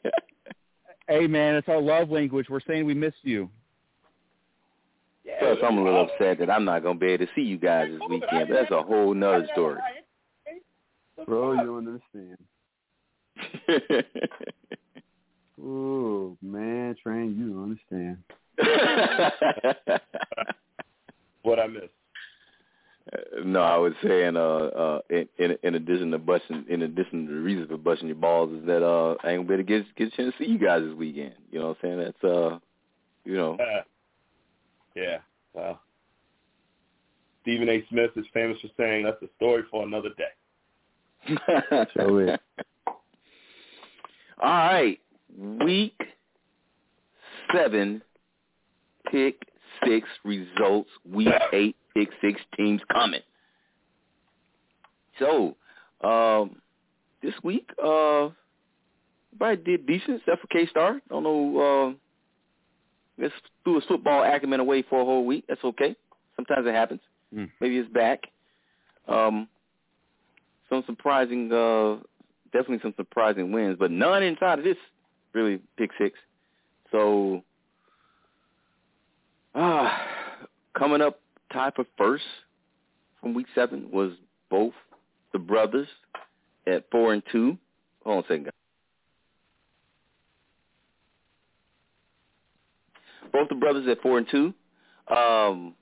hey 1.06 1.26
man, 1.26 1.56
it's 1.56 1.68
our 1.68 1.82
love 1.82 2.08
language. 2.10 2.46
We're 2.48 2.60
saying 2.66 2.86
we 2.86 2.94
miss 2.94 3.14
you. 3.22 3.50
Yeah, 5.22 5.34
Plus, 5.38 5.58
I'm 5.62 5.76
a 5.76 5.84
little 5.84 6.08
upset 6.10 6.38
that 6.38 6.48
I'm 6.48 6.64
not 6.64 6.82
gonna 6.82 6.98
be 6.98 7.08
able 7.08 7.26
to 7.26 7.32
see 7.34 7.42
you 7.42 7.58
guys 7.58 7.90
this 7.90 8.00
weekend. 8.08 8.48
But 8.48 8.54
that's 8.54 8.70
a 8.70 8.82
whole 8.82 9.12
nother 9.12 9.46
story. 9.52 9.78
Bro, 11.26 11.62
you 11.62 11.76
understand. 11.78 12.38
oh 15.62 16.36
man, 16.42 16.96
train, 17.02 17.36
you 17.38 17.50
don't 17.50 17.62
understand. 17.62 18.18
what 21.42 21.58
I 21.58 21.66
missed? 21.66 21.88
Uh, 23.12 23.16
no, 23.44 23.60
I 23.60 23.76
was 23.76 23.92
saying, 24.06 24.36
uh, 24.36 24.40
uh, 24.40 25.00
in, 25.08 25.28
in 25.38 25.56
in 25.62 25.74
addition 25.74 26.10
to 26.10 26.18
busting, 26.18 26.66
in 26.68 26.82
addition 26.82 27.26
to 27.26 27.34
the 27.34 27.40
reason 27.40 27.66
for 27.66 27.76
busting 27.76 28.08
your 28.08 28.16
balls 28.16 28.52
is 28.52 28.66
that 28.66 28.84
uh, 28.84 29.16
I 29.24 29.30
ain't 29.30 29.48
gonna 29.48 29.48
be 29.48 29.54
able 29.54 29.56
to 29.56 29.62
get 29.64 29.96
get 29.96 30.08
a 30.12 30.16
chance 30.16 30.34
to 30.38 30.44
see 30.44 30.50
you 30.50 30.58
guys 30.58 30.82
this 30.82 30.94
weekend. 30.94 31.34
You 31.50 31.60
know 31.60 31.68
what 31.68 31.78
I'm 31.82 31.88
saying? 31.88 31.98
That's 31.98 32.24
uh, 32.24 32.58
you 33.24 33.36
know. 33.36 33.54
Uh, 33.54 33.82
yeah. 34.94 35.18
Well, 35.54 35.80
Stephen 37.42 37.68
A. 37.68 37.84
Smith 37.88 38.10
is 38.16 38.26
famous 38.32 38.58
for 38.60 38.68
saying 38.76 39.04
that's 39.04 39.22
a 39.22 39.28
story 39.36 39.62
for 39.70 39.84
another 39.84 40.10
day. 40.10 40.24
So 41.28 41.36
it. 42.18 42.40
All 44.42 44.50
right, 44.50 44.98
week 45.38 46.00
seven, 47.54 48.02
pick 49.10 49.42
six 49.84 50.08
results. 50.24 50.90
Week 51.10 51.28
eight, 51.52 51.76
pick 51.94 52.08
six 52.20 52.40
teams 52.56 52.80
coming. 52.92 53.20
So, 55.18 55.56
um, 56.02 56.56
this 57.22 57.34
week, 57.42 57.68
uh, 57.84 58.30
everybody 59.34 59.76
did 59.76 59.86
decent 59.86 60.20
except 60.20 60.40
for 60.40 60.46
K 60.48 60.66
Star. 60.66 60.94
I 60.94 61.00
don't 61.10 61.22
know. 61.22 61.90
Uh, 61.90 61.94
Let's 63.20 63.34
threw 63.64 63.74
his 63.74 63.84
football 63.84 64.24
acumen 64.24 64.60
away 64.60 64.82
for 64.82 65.02
a 65.02 65.04
whole 65.04 65.26
week. 65.26 65.44
That's 65.46 65.62
okay. 65.62 65.94
Sometimes 66.36 66.66
it 66.66 66.74
happens. 66.74 67.00
Mm. 67.34 67.50
Maybe 67.60 67.76
it's 67.76 67.92
back. 67.92 68.22
Um, 69.06 69.46
some 70.70 70.84
surprising, 70.86 71.52
uh, 71.52 71.96
definitely 72.52 72.78
some 72.80 72.94
surprising 72.96 73.52
wins, 73.52 73.76
but 73.78 73.90
none 73.90 74.22
inside 74.22 74.58
of 74.58 74.64
this 74.64 74.76
really 75.34 75.60
pick 75.76 75.90
six. 75.98 76.18
So, 76.90 77.42
ah, 79.54 80.00
coming 80.78 81.02
up 81.02 81.20
tied 81.52 81.74
for 81.74 81.84
first 81.98 82.24
from 83.20 83.34
week 83.34 83.46
seven 83.54 83.90
was 83.90 84.12
both 84.48 84.72
the 85.32 85.38
brothers 85.38 85.88
at 86.66 86.84
four 86.90 87.12
and 87.12 87.22
two. 87.30 87.58
Hold 88.04 88.18
on 88.18 88.24
a 88.24 88.26
second, 88.26 88.50
both 93.32 93.48
the 93.48 93.54
brothers 93.56 93.86
at 93.88 94.00
four 94.00 94.18
and 94.18 94.26
two. 94.30 94.54
Um, 95.14 95.74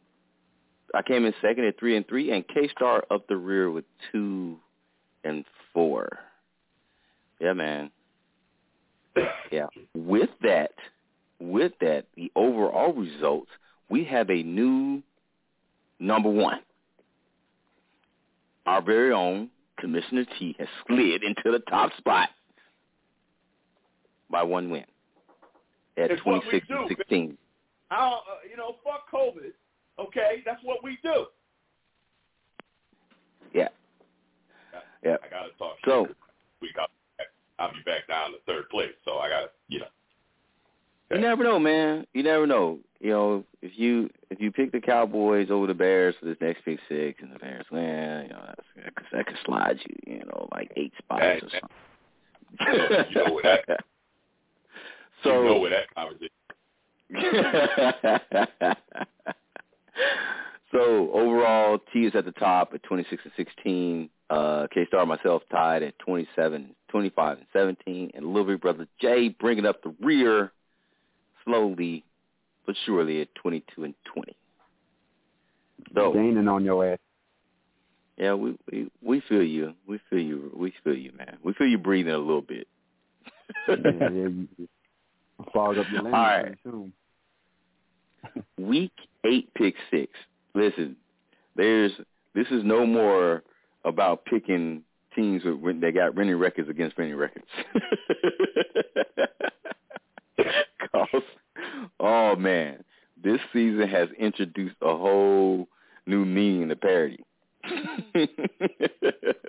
I 0.94 1.02
came 1.06 1.27
in 1.27 1.35
second 1.43 1.65
at 1.66 1.78
three 1.78 1.97
and 1.97 2.09
three, 2.09 2.32
and 2.32 2.47
K 2.48 2.69
Star 2.69 3.05
up 3.10 3.28
the 3.28 3.36
rear 3.36 3.70
with 3.70 3.85
two 4.10 4.59
and 5.29 5.45
four. 5.73 6.19
Yeah, 7.41 7.53
man. 7.53 7.91
Yeah. 9.51 9.67
With 9.95 10.31
that, 10.43 10.73
with 11.41 11.73
that, 11.81 12.05
the 12.17 12.31
overall 12.37 12.93
results, 12.93 13.51
we 13.89 14.05
have 14.05 14.31
a 14.31 14.43
new 14.43 15.03
number 15.99 16.31
one. 16.31 16.61
Our 18.67 18.83
very 18.83 19.13
own 19.13 19.49
Commissioner 19.79 20.25
T 20.39 20.55
has 20.59 20.69
slid 20.87 21.23
into 21.23 21.51
the 21.51 21.61
top 21.71 21.97
spot 21.97 22.29
by 24.31 24.43
one 24.43 24.71
win 24.71 24.85
at 25.97 26.11
it's 26.11 26.23
26 26.23 26.67
and 26.69 26.89
16. 26.89 27.39
uh, 28.07 28.21
you 28.49 28.57
know, 28.57 28.77
fuck 28.85 29.11
COVID. 29.13 29.53
Okay, 29.99 30.43
that's 30.45 30.63
what 30.63 30.85
we 30.85 30.99
do. 31.03 31.27
Yeah. 33.55 33.69
Yeah. 35.05 35.16
I 35.25 35.29
gotta 35.29 35.51
talk. 35.59 35.77
So 35.85 36.09
we 36.61 36.73
got. 36.75 36.91
I'll 37.59 37.73
be 37.73 37.83
back 37.85 38.07
down 38.07 38.31
to 38.33 38.39
third 38.47 38.69
place. 38.70 38.93
So 39.05 39.19
I 39.19 39.29
gotta, 39.29 39.51
you 39.69 39.81
know. 39.81 39.87
You 41.11 41.19
never 41.19 41.43
know, 41.43 41.59
man. 41.59 42.07
You 42.12 42.23
never 42.23 42.47
know. 42.47 42.79
You 43.01 43.11
know, 43.11 43.45
if 43.62 43.73
you 43.77 44.11
if 44.31 44.41
you 44.41 44.53
pick 44.53 44.73
the 44.73 44.81
Cowboys 44.81 45.51
over 45.51 45.66
the 45.66 45.75
Bears 45.75 46.15
for 46.19 46.25
this 46.27 46.37
next 46.41 46.65
pick 46.65 46.81
six, 46.89 47.20
and 47.23 47.31
the 47.33 47.39
Bears 47.39 47.66
win, 47.70 48.27
you 48.27 48.33
know, 48.33 48.43
that's, 48.47 48.66
that, 48.77 48.93
that 49.12 49.27
could 49.27 49.37
slide 49.45 49.79
you, 49.87 50.15
you 50.15 50.25
know, 50.25 50.49
like 50.53 50.73
eight 50.77 50.95
spots 50.99 51.23
hey, 51.23 51.41
or 51.43 51.51
something. 51.51 51.69
You 53.11 53.25
know, 53.25 53.35
where 53.35 53.61
that, 53.66 53.69
so 55.23 55.43
you 55.43 55.49
know 55.49 55.61
where 55.61 55.70
that 55.70 55.95
conversation. 55.95 56.31
so 60.73 61.11
overall, 61.12 61.79
T 61.93 62.07
is 62.07 62.15
at 62.15 62.25
the 62.25 62.33
top 62.33 62.73
at 62.75 62.83
26 62.83 63.23
and 63.25 63.33
16. 63.37 64.11
Uh, 64.31 64.67
K-Star 64.75 65.07
myself 65.07 65.43
tied 65.51 65.83
at 65.83 65.99
27, 66.01 66.75
25 66.91 67.39
and 67.39 67.47
17, 67.53 68.11
and 68.15 68.27
little 68.27 68.45
big 68.45 68.61
brother 68.61 68.87
Jay 69.01 69.29
bringing 69.31 69.65
up 69.65 69.83
the 69.83 69.95
rear 70.03 70.53
slowly 71.45 72.05
but 72.67 72.77
surely 72.85 73.23
at 73.23 73.35
22 73.37 73.85
and 73.85 73.95
20. 74.15 74.37
Dope. 75.95 76.15
gaining 76.15 76.49
on 76.49 76.65
your 76.65 76.93
ass. 76.93 76.99
Yeah, 78.19 78.35
we, 78.35 78.59
we 78.71 78.91
we 79.01 79.23
feel 79.29 79.43
you. 79.45 79.75
We 79.87 80.01
feel 80.11 80.19
you. 80.19 80.51
We 80.55 80.75
feel 80.85 80.97
you, 80.97 81.13
man. 81.17 81.39
We 81.43 81.55
feel 81.55 81.69
you 81.69 81.79
breathing 81.79 82.13
a 82.13 82.19
little 82.19 82.43
bit. 82.43 82.67
yeah, 83.69 83.77
yeah, 83.79 84.09
you, 84.11 84.49
you 84.59 84.69
fog 85.55 85.79
up 85.79 85.87
your 85.91 86.03
lane 86.03 86.15
All 86.15 86.21
right. 86.21 86.55
soon. 86.65 86.93
Week 88.59 88.93
eight 89.25 89.55
pick 89.55 89.77
six. 89.91 90.13
Listen, 90.55 90.97
there's 91.57 91.93
this 92.35 92.49
is 92.51 92.65
no 92.65 92.85
more 92.85 93.45
about 93.89 94.24
picking 94.24 94.82
teams 95.15 95.43
when 95.60 95.81
they 95.81 95.90
got 95.93 96.15
winning 96.15 96.36
records 96.36 96.69
against 96.69 96.97
winning 96.97 97.16
records. 97.16 97.47
Cause, 100.93 101.23
oh 102.01 102.36
man, 102.36 102.85
this 103.23 103.40
season 103.52 103.89
has 103.89 104.09
introduced 104.19 104.77
a 104.82 104.97
whole 104.97 105.69
new 106.06 106.24
meaning 106.24 106.69
to 106.69 106.77
parity. 106.77 107.24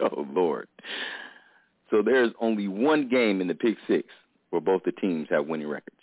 oh 0.02 0.26
Lord. 0.34 0.68
So 1.90 2.02
there's 2.04 2.32
only 2.40 2.68
one 2.68 3.08
game 3.10 3.42
in 3.42 3.48
the 3.48 3.56
pick 3.56 3.78
six 3.88 4.08
where 4.50 4.62
both 4.62 4.84
the 4.84 4.92
teams 4.92 5.28
have 5.30 5.48
winning 5.48 5.68
records 5.68 5.96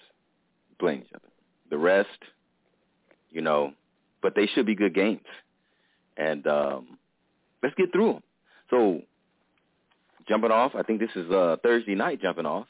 playing 0.78 1.02
each 1.02 1.12
other. 1.14 1.28
The 1.70 1.78
rest, 1.78 2.08
you 3.30 3.40
know, 3.40 3.72
but 4.22 4.34
they 4.34 4.46
should 4.46 4.66
be 4.66 4.74
good 4.74 4.94
games. 4.94 5.26
And 6.16 6.46
um, 6.46 6.98
let's 7.62 7.74
get 7.74 7.92
through 7.92 8.14
them. 8.14 8.22
So 8.70 9.02
jumping 10.28 10.51
off, 10.51 10.74
I 10.74 10.82
think 10.82 11.01
this 11.01 11.10
is 11.14 11.30
uh, 11.30 11.56
Thursday 11.62 11.94
night 11.94 12.20
jumping 12.20 12.47
off. 12.47 12.66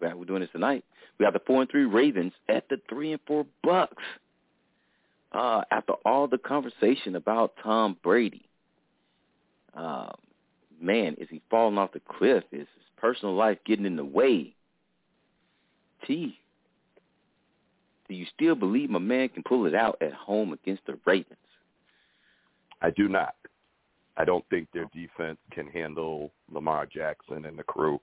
We're 0.00 0.24
doing 0.24 0.40
this 0.40 0.50
tonight. 0.52 0.84
We 1.18 1.24
have 1.24 1.34
the 1.34 1.40
four 1.46 1.60
and 1.60 1.70
three 1.70 1.84
Ravens 1.84 2.32
at 2.48 2.68
the 2.68 2.80
three 2.88 3.12
and 3.12 3.20
four 3.26 3.46
Bucs. 3.64 3.88
Uh, 5.32 5.62
after 5.70 5.94
all 6.04 6.26
the 6.26 6.38
conversation 6.38 7.16
about 7.16 7.54
Tom 7.62 7.96
Brady, 8.02 8.48
uh, 9.76 10.10
man, 10.80 11.16
is 11.18 11.28
he 11.30 11.42
falling 11.50 11.76
off 11.76 11.92
the 11.92 12.00
cliff? 12.00 12.44
Is 12.52 12.60
his 12.60 12.68
personal 12.96 13.34
life 13.34 13.58
getting 13.66 13.84
in 13.84 13.96
the 13.96 14.04
way? 14.04 14.54
T, 16.06 16.38
do 18.08 18.14
you 18.14 18.26
still 18.34 18.54
believe 18.54 18.88
my 18.88 18.98
man 18.98 19.28
can 19.28 19.42
pull 19.42 19.66
it 19.66 19.74
out 19.74 19.98
at 20.00 20.14
home 20.14 20.52
against 20.52 20.86
the 20.86 20.98
Ravens? 21.04 21.36
I 22.80 22.90
do 22.90 23.08
not. 23.08 23.34
I 24.18 24.24
don't 24.24 24.44
think 24.50 24.68
their 24.72 24.88
defense 24.92 25.38
can 25.52 25.68
handle 25.68 26.32
Lamar 26.50 26.86
Jackson 26.86 27.44
and 27.44 27.56
the 27.56 27.62
crew. 27.62 28.00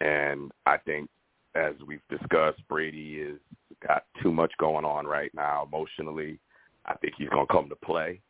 And 0.00 0.52
I 0.64 0.76
think, 0.78 1.10
as 1.56 1.74
we've 1.86 2.00
discussed, 2.08 2.62
Brady 2.68 3.16
is 3.16 3.40
got 3.86 4.04
too 4.22 4.32
much 4.32 4.52
going 4.58 4.84
on 4.84 5.06
right 5.06 5.32
now 5.34 5.66
emotionally. 5.66 6.38
I 6.86 6.94
think 6.94 7.14
he's 7.18 7.28
going 7.30 7.46
to 7.46 7.52
come 7.52 7.68
to 7.68 7.76
play. 7.76 8.20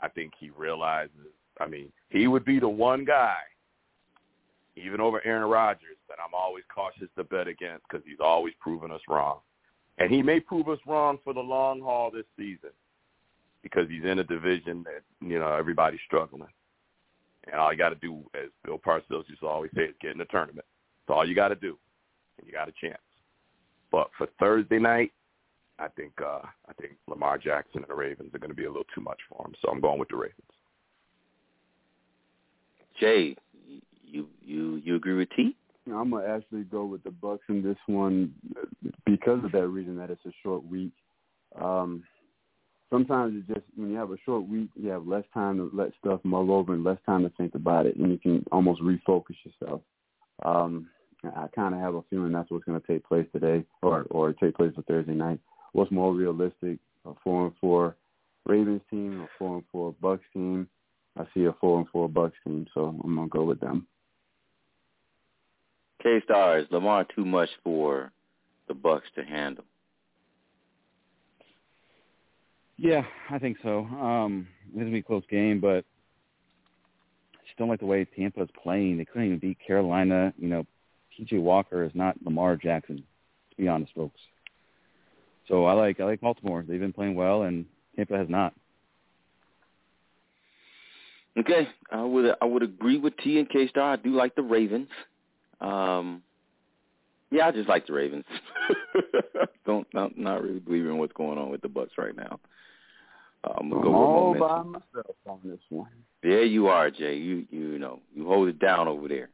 I 0.00 0.08
think 0.08 0.32
he 0.38 0.50
realizes, 0.50 1.10
I 1.60 1.68
mean, 1.68 1.92
he 2.10 2.26
would 2.26 2.44
be 2.44 2.58
the 2.58 2.68
one 2.68 3.04
guy, 3.04 3.36
even 4.76 5.00
over 5.00 5.24
Aaron 5.24 5.48
Rodgers, 5.48 5.96
that 6.08 6.18
I'm 6.24 6.34
always 6.34 6.64
cautious 6.74 7.08
to 7.16 7.24
bet 7.24 7.46
against 7.46 7.84
because 7.88 8.04
he's 8.04 8.20
always 8.20 8.54
proven 8.60 8.90
us 8.90 9.00
wrong. 9.08 9.38
And 9.98 10.10
he 10.10 10.22
may 10.22 10.40
prove 10.40 10.68
us 10.68 10.80
wrong 10.88 11.18
for 11.22 11.34
the 11.34 11.40
long 11.40 11.80
haul 11.80 12.10
this 12.10 12.24
season 12.36 12.70
because 13.62 13.88
he's 13.88 14.04
in 14.04 14.18
a 14.18 14.24
division 14.24 14.84
that, 14.84 15.02
you 15.26 15.38
know, 15.38 15.52
everybody's 15.52 16.00
struggling. 16.06 16.48
And 17.50 17.56
all 17.56 17.72
you 17.72 17.78
got 17.78 17.90
to 17.90 17.96
do, 17.96 18.22
as 18.34 18.50
Bill 18.64 18.78
Parcells 18.78 19.28
used 19.28 19.40
to 19.40 19.46
always 19.46 19.70
say, 19.74 19.82
is 19.82 19.94
get 20.00 20.12
in 20.12 20.18
the 20.18 20.24
tournament. 20.26 20.64
That's 21.06 21.16
all 21.16 21.26
you 21.26 21.34
got 21.34 21.48
to 21.48 21.56
do, 21.56 21.76
and 22.38 22.46
you 22.46 22.52
got 22.52 22.68
a 22.68 22.72
chance. 22.80 23.02
But 23.90 24.10
for 24.16 24.28
Thursday 24.38 24.78
night, 24.78 25.12
I 25.78 25.88
think 25.88 26.12
uh, 26.20 26.40
I 26.68 26.72
think 26.80 26.92
Lamar 27.08 27.38
Jackson 27.38 27.82
and 27.82 27.88
the 27.88 27.94
Ravens 27.94 28.32
are 28.34 28.38
going 28.38 28.50
to 28.50 28.56
be 28.56 28.64
a 28.64 28.68
little 28.68 28.86
too 28.94 29.00
much 29.00 29.18
for 29.28 29.44
him. 29.44 29.54
So 29.60 29.70
I'm 29.70 29.80
going 29.80 29.98
with 29.98 30.08
the 30.10 30.16
Ravens. 30.16 30.36
Jay, 33.00 33.36
you 34.04 34.28
you 34.40 34.80
you 34.84 34.94
agree 34.94 35.14
with 35.14 35.28
T? 35.34 35.56
I'm 35.86 36.10
gonna 36.10 36.26
actually 36.26 36.62
go 36.62 36.84
with 36.84 37.02
the 37.02 37.10
Bucs 37.10 37.40
in 37.48 37.62
this 37.62 37.76
one 37.86 38.32
because 39.04 39.42
of 39.44 39.50
that 39.52 39.66
reason 39.66 39.96
that 39.96 40.10
it's 40.10 40.24
a 40.26 40.32
short 40.42 40.64
week. 40.64 40.92
Um, 41.60 42.04
sometimes 42.92 43.34
it 43.34 43.52
just 43.52 43.66
when 43.74 43.90
you 43.90 43.96
have 43.96 44.10
a 44.10 44.18
short 44.24 44.46
week, 44.46 44.68
you 44.76 44.90
have 44.90 45.06
less 45.06 45.24
time 45.32 45.56
to 45.56 45.70
let 45.74 45.92
stuff 45.98 46.20
mull 46.22 46.52
over 46.52 46.74
and 46.74 46.84
less 46.84 46.98
time 47.06 47.22
to 47.22 47.30
think 47.30 47.54
about 47.54 47.86
it, 47.86 47.96
and 47.96 48.12
you 48.12 48.18
can 48.18 48.44
almost 48.52 48.82
refocus 48.82 49.34
yourself. 49.44 49.80
Um, 50.44 50.88
I 51.24 51.46
kind 51.54 51.74
of 51.74 51.80
have 51.80 51.94
a 51.94 52.02
feeling 52.10 52.32
that's 52.32 52.50
what's 52.50 52.64
going 52.64 52.80
to 52.80 52.86
take 52.86 53.04
place 53.04 53.26
today, 53.32 53.64
or 53.80 54.06
or 54.10 54.32
take 54.34 54.54
place 54.54 54.72
for 54.74 54.82
Thursday 54.82 55.14
night. 55.14 55.40
What's 55.72 55.90
more 55.90 56.14
realistic? 56.14 56.78
A 57.06 57.12
four 57.24 57.46
and 57.46 57.54
four 57.60 57.96
Ravens 58.46 58.82
team, 58.90 59.22
a 59.22 59.28
four 59.38 59.56
and 59.56 59.64
four 59.72 59.94
Bucs 60.02 60.20
team. 60.32 60.68
I 61.18 61.24
see 61.34 61.44
a 61.46 61.52
four 61.60 61.78
and 61.78 61.88
four 61.88 62.08
Bucs 62.08 62.32
team, 62.44 62.66
so 62.74 63.00
I'm 63.02 63.16
gonna 63.16 63.28
go 63.28 63.44
with 63.44 63.60
them. 63.60 63.86
K 66.02 66.20
Star 66.24 66.58
is 66.58 66.66
Lamar 66.70 67.06
too 67.16 67.24
much 67.24 67.48
for 67.64 68.12
the 68.68 68.74
Bucs 68.74 69.10
to 69.14 69.24
handle. 69.24 69.64
Yeah, 72.76 73.04
I 73.30 73.38
think 73.38 73.58
so. 73.62 73.80
Um, 73.84 74.48
it's 74.68 74.78
gonna 74.78 74.90
be 74.90 74.98
a 74.98 75.02
close 75.02 75.24
game, 75.30 75.60
but 75.60 75.84
I 77.34 77.44
just 77.46 77.58
don't 77.58 77.68
like 77.68 77.80
the 77.80 77.86
way 77.86 78.04
Tampa 78.04 78.42
is 78.42 78.48
playing. 78.62 78.98
They 78.98 79.04
couldn't 79.04 79.26
even 79.26 79.38
beat 79.38 79.58
Carolina. 79.64 80.32
You 80.38 80.48
know, 80.48 80.66
PJ 81.18 81.40
Walker 81.40 81.84
is 81.84 81.92
not 81.94 82.16
Lamar 82.24 82.56
Jackson. 82.56 82.96
To 82.96 83.56
be 83.56 83.68
honest, 83.68 83.92
folks. 83.94 84.20
So 85.48 85.66
I 85.66 85.72
like 85.72 86.00
I 86.00 86.04
like 86.04 86.20
Baltimore. 86.20 86.64
They've 86.66 86.80
been 86.80 86.92
playing 86.92 87.14
well, 87.14 87.42
and 87.42 87.66
Tampa 87.96 88.16
has 88.16 88.28
not. 88.28 88.54
Okay, 91.38 91.68
I 91.90 92.02
would 92.02 92.34
I 92.40 92.44
would 92.44 92.62
agree 92.62 92.98
with 92.98 93.16
T 93.18 93.38
and 93.38 93.48
K 93.48 93.68
Star. 93.68 93.92
I 93.92 93.96
do 93.96 94.10
like 94.10 94.34
the 94.34 94.42
Ravens. 94.42 94.88
Um, 95.60 96.22
yeah, 97.32 97.48
I 97.48 97.50
just 97.50 97.68
like 97.68 97.86
the 97.86 97.94
Ravens. 97.94 98.24
Don't 99.66 99.86
not, 99.94 100.16
not 100.18 100.42
really 100.42 100.60
believing 100.60 100.98
what's 100.98 101.12
going 101.14 101.38
on 101.38 101.50
with 101.50 101.62
the 101.62 101.68
Bucs 101.68 101.96
right 101.96 102.14
now. 102.14 102.38
I'm 103.44 103.72
I'm 103.72 103.82
go 103.82 103.94
all 103.94 104.34
by 104.34 104.62
myself 104.62 105.16
on 105.26 105.40
this 105.44 105.58
one. 105.68 105.88
There 106.22 106.44
you 106.44 106.68
are, 106.68 106.90
Jay. 106.90 107.16
You 107.16 107.44
you 107.50 107.78
know 107.78 108.00
you 108.14 108.26
hold 108.26 108.48
it 108.48 108.58
down 108.60 108.86
over 108.86 109.08
there. 109.08 109.30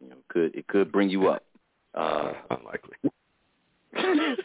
You 0.00 0.10
know, 0.10 0.16
could 0.28 0.54
it 0.54 0.66
could 0.68 0.90
bring 0.92 1.10
you 1.10 1.28
up. 1.28 1.44
Uh, 1.96 2.32
Unlikely. 2.50 2.96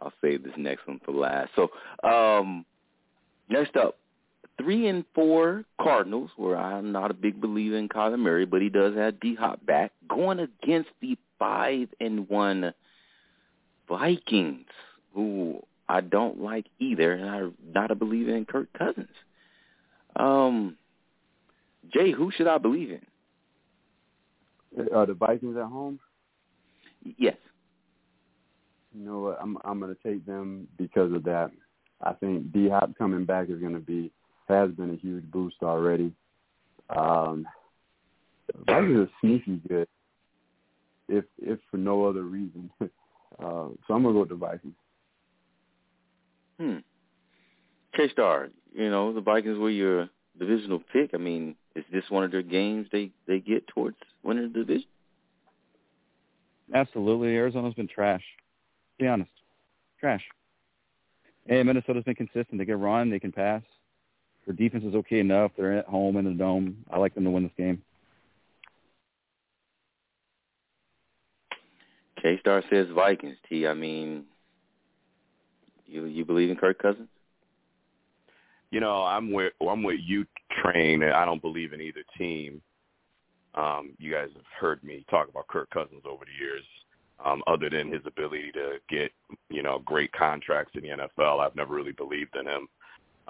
I'll 0.00 0.14
save 0.22 0.42
this 0.42 0.54
next 0.56 0.86
one 0.86 0.98
for 1.04 1.12
last. 1.12 1.50
So, 1.54 1.68
um, 2.08 2.64
next 3.50 3.76
up, 3.76 3.98
three 4.60 4.88
and 4.88 5.04
four 5.14 5.64
Cardinals, 5.80 6.30
where 6.36 6.56
I'm 6.56 6.92
not 6.92 7.10
a 7.10 7.14
big 7.14 7.40
believer 7.40 7.76
in 7.76 7.88
Kyler 7.88 8.18
Murray, 8.18 8.44
but 8.44 8.60
he 8.60 8.68
does 8.68 8.94
have 8.94 9.18
D 9.20 9.34
Hop 9.34 9.64
back, 9.64 9.92
going 10.08 10.40
against 10.40 10.90
the 11.00 11.16
five 11.38 11.88
and 12.00 12.28
one 12.28 12.74
Vikings, 13.88 14.66
who 15.14 15.60
I 15.88 16.00
don't 16.00 16.40
like 16.40 16.66
either, 16.78 17.12
and 17.12 17.28
I'm 17.28 17.54
not 17.74 17.90
a 17.90 17.94
believer 17.94 18.36
in 18.36 18.44
Kirk 18.44 18.68
Cousins. 18.76 19.08
Um, 20.16 20.76
Jay, 21.92 22.12
who 22.12 22.30
should 22.30 22.46
I 22.46 22.58
believe 22.58 22.90
in? 22.90 23.00
Are 24.94 25.06
the 25.06 25.14
Vikings 25.14 25.56
at 25.56 25.64
home? 25.64 25.98
Yes. 27.18 27.36
You 28.94 29.04
know 29.04 29.20
what? 29.20 29.38
I'm 29.40 29.56
I'm 29.64 29.80
gonna 29.80 29.96
take 30.04 30.26
them 30.26 30.68
because 30.76 31.12
of 31.12 31.24
that. 31.24 31.50
I 32.02 32.12
think 32.12 32.52
D 32.52 32.68
Hop 32.68 32.96
coming 32.98 33.24
back 33.24 33.48
is 33.48 33.60
gonna 33.60 33.80
be 33.80 34.12
has 34.50 34.70
been 34.70 34.90
a 34.90 34.96
huge 34.96 35.24
boost 35.30 35.56
already. 35.62 36.12
Um, 36.88 37.46
Vikings 38.66 38.98
are 38.98 39.10
sneaky 39.20 39.60
good, 39.68 39.88
if 41.08 41.24
if 41.38 41.58
for 41.70 41.76
no 41.76 42.04
other 42.04 42.22
reason. 42.22 42.70
uh, 42.82 42.88
so 43.38 43.94
I'm 43.94 44.02
gonna 44.02 44.12
go 44.12 44.20
with 44.20 44.28
the 44.28 44.34
Vikings. 44.34 44.74
Hmm. 46.58 46.78
K 47.96 48.08
Star, 48.10 48.48
you 48.74 48.90
know, 48.90 49.12
the 49.12 49.20
Vikings 49.20 49.58
were 49.58 49.70
your 49.70 50.08
divisional 50.38 50.82
pick. 50.92 51.10
I 51.14 51.18
mean, 51.18 51.56
is 51.74 51.84
this 51.92 52.04
one 52.08 52.24
of 52.24 52.30
their 52.30 52.42
games 52.42 52.88
they 52.92 53.10
they 53.26 53.38
get 53.40 53.66
towards 53.68 53.96
winning 54.22 54.52
the 54.52 54.60
division? 54.60 54.88
Absolutely, 56.74 57.36
Arizona's 57.36 57.74
been 57.74 57.88
trash. 57.88 58.22
To 58.98 59.04
be 59.04 59.08
honest, 59.08 59.30
trash. 59.98 60.22
And 61.48 61.66
Minnesota's 61.66 62.04
been 62.04 62.14
consistent. 62.14 62.58
They 62.58 62.66
can 62.66 62.80
run, 62.80 63.10
they 63.10 63.18
can 63.18 63.32
pass. 63.32 63.62
Their 64.50 64.68
defense 64.68 64.82
is 64.82 64.96
okay 64.96 65.20
enough. 65.20 65.52
They're 65.56 65.78
at 65.78 65.86
home 65.86 66.16
in 66.16 66.24
the 66.24 66.32
dome. 66.32 66.84
I 66.90 66.98
like 66.98 67.14
them 67.14 67.22
to 67.22 67.30
win 67.30 67.44
this 67.44 67.52
game. 67.56 67.80
K 72.20 72.36
Star 72.40 72.64
says 72.68 72.88
Vikings. 72.92 73.36
T. 73.48 73.68
I 73.68 73.74
mean, 73.74 74.24
you 75.86 76.06
you 76.06 76.24
believe 76.24 76.50
in 76.50 76.56
Kirk 76.56 76.82
Cousins? 76.82 77.06
You 78.72 78.80
know, 78.80 79.04
I'm 79.04 79.30
with 79.30 79.52
I'm 79.64 79.84
with 79.84 80.00
you, 80.02 80.26
Train. 80.60 81.04
I 81.04 81.24
don't 81.24 81.40
believe 81.40 81.72
in 81.72 81.80
either 81.80 82.02
team. 82.18 82.60
Um, 83.54 83.92
you 83.98 84.10
guys 84.10 84.30
have 84.34 84.42
heard 84.60 84.82
me 84.82 85.04
talk 85.08 85.28
about 85.28 85.46
Kirk 85.46 85.70
Cousins 85.70 86.02
over 86.04 86.24
the 86.24 86.44
years. 86.44 86.64
Um, 87.24 87.40
other 87.46 87.70
than 87.70 87.92
his 87.92 88.02
ability 88.04 88.50
to 88.54 88.78
get, 88.88 89.12
you 89.48 89.62
know, 89.62 89.80
great 89.84 90.10
contracts 90.10 90.72
in 90.74 90.82
the 90.82 90.88
NFL, 90.88 91.38
I've 91.38 91.54
never 91.54 91.72
really 91.74 91.92
believed 91.92 92.34
in 92.34 92.48
him. 92.48 92.66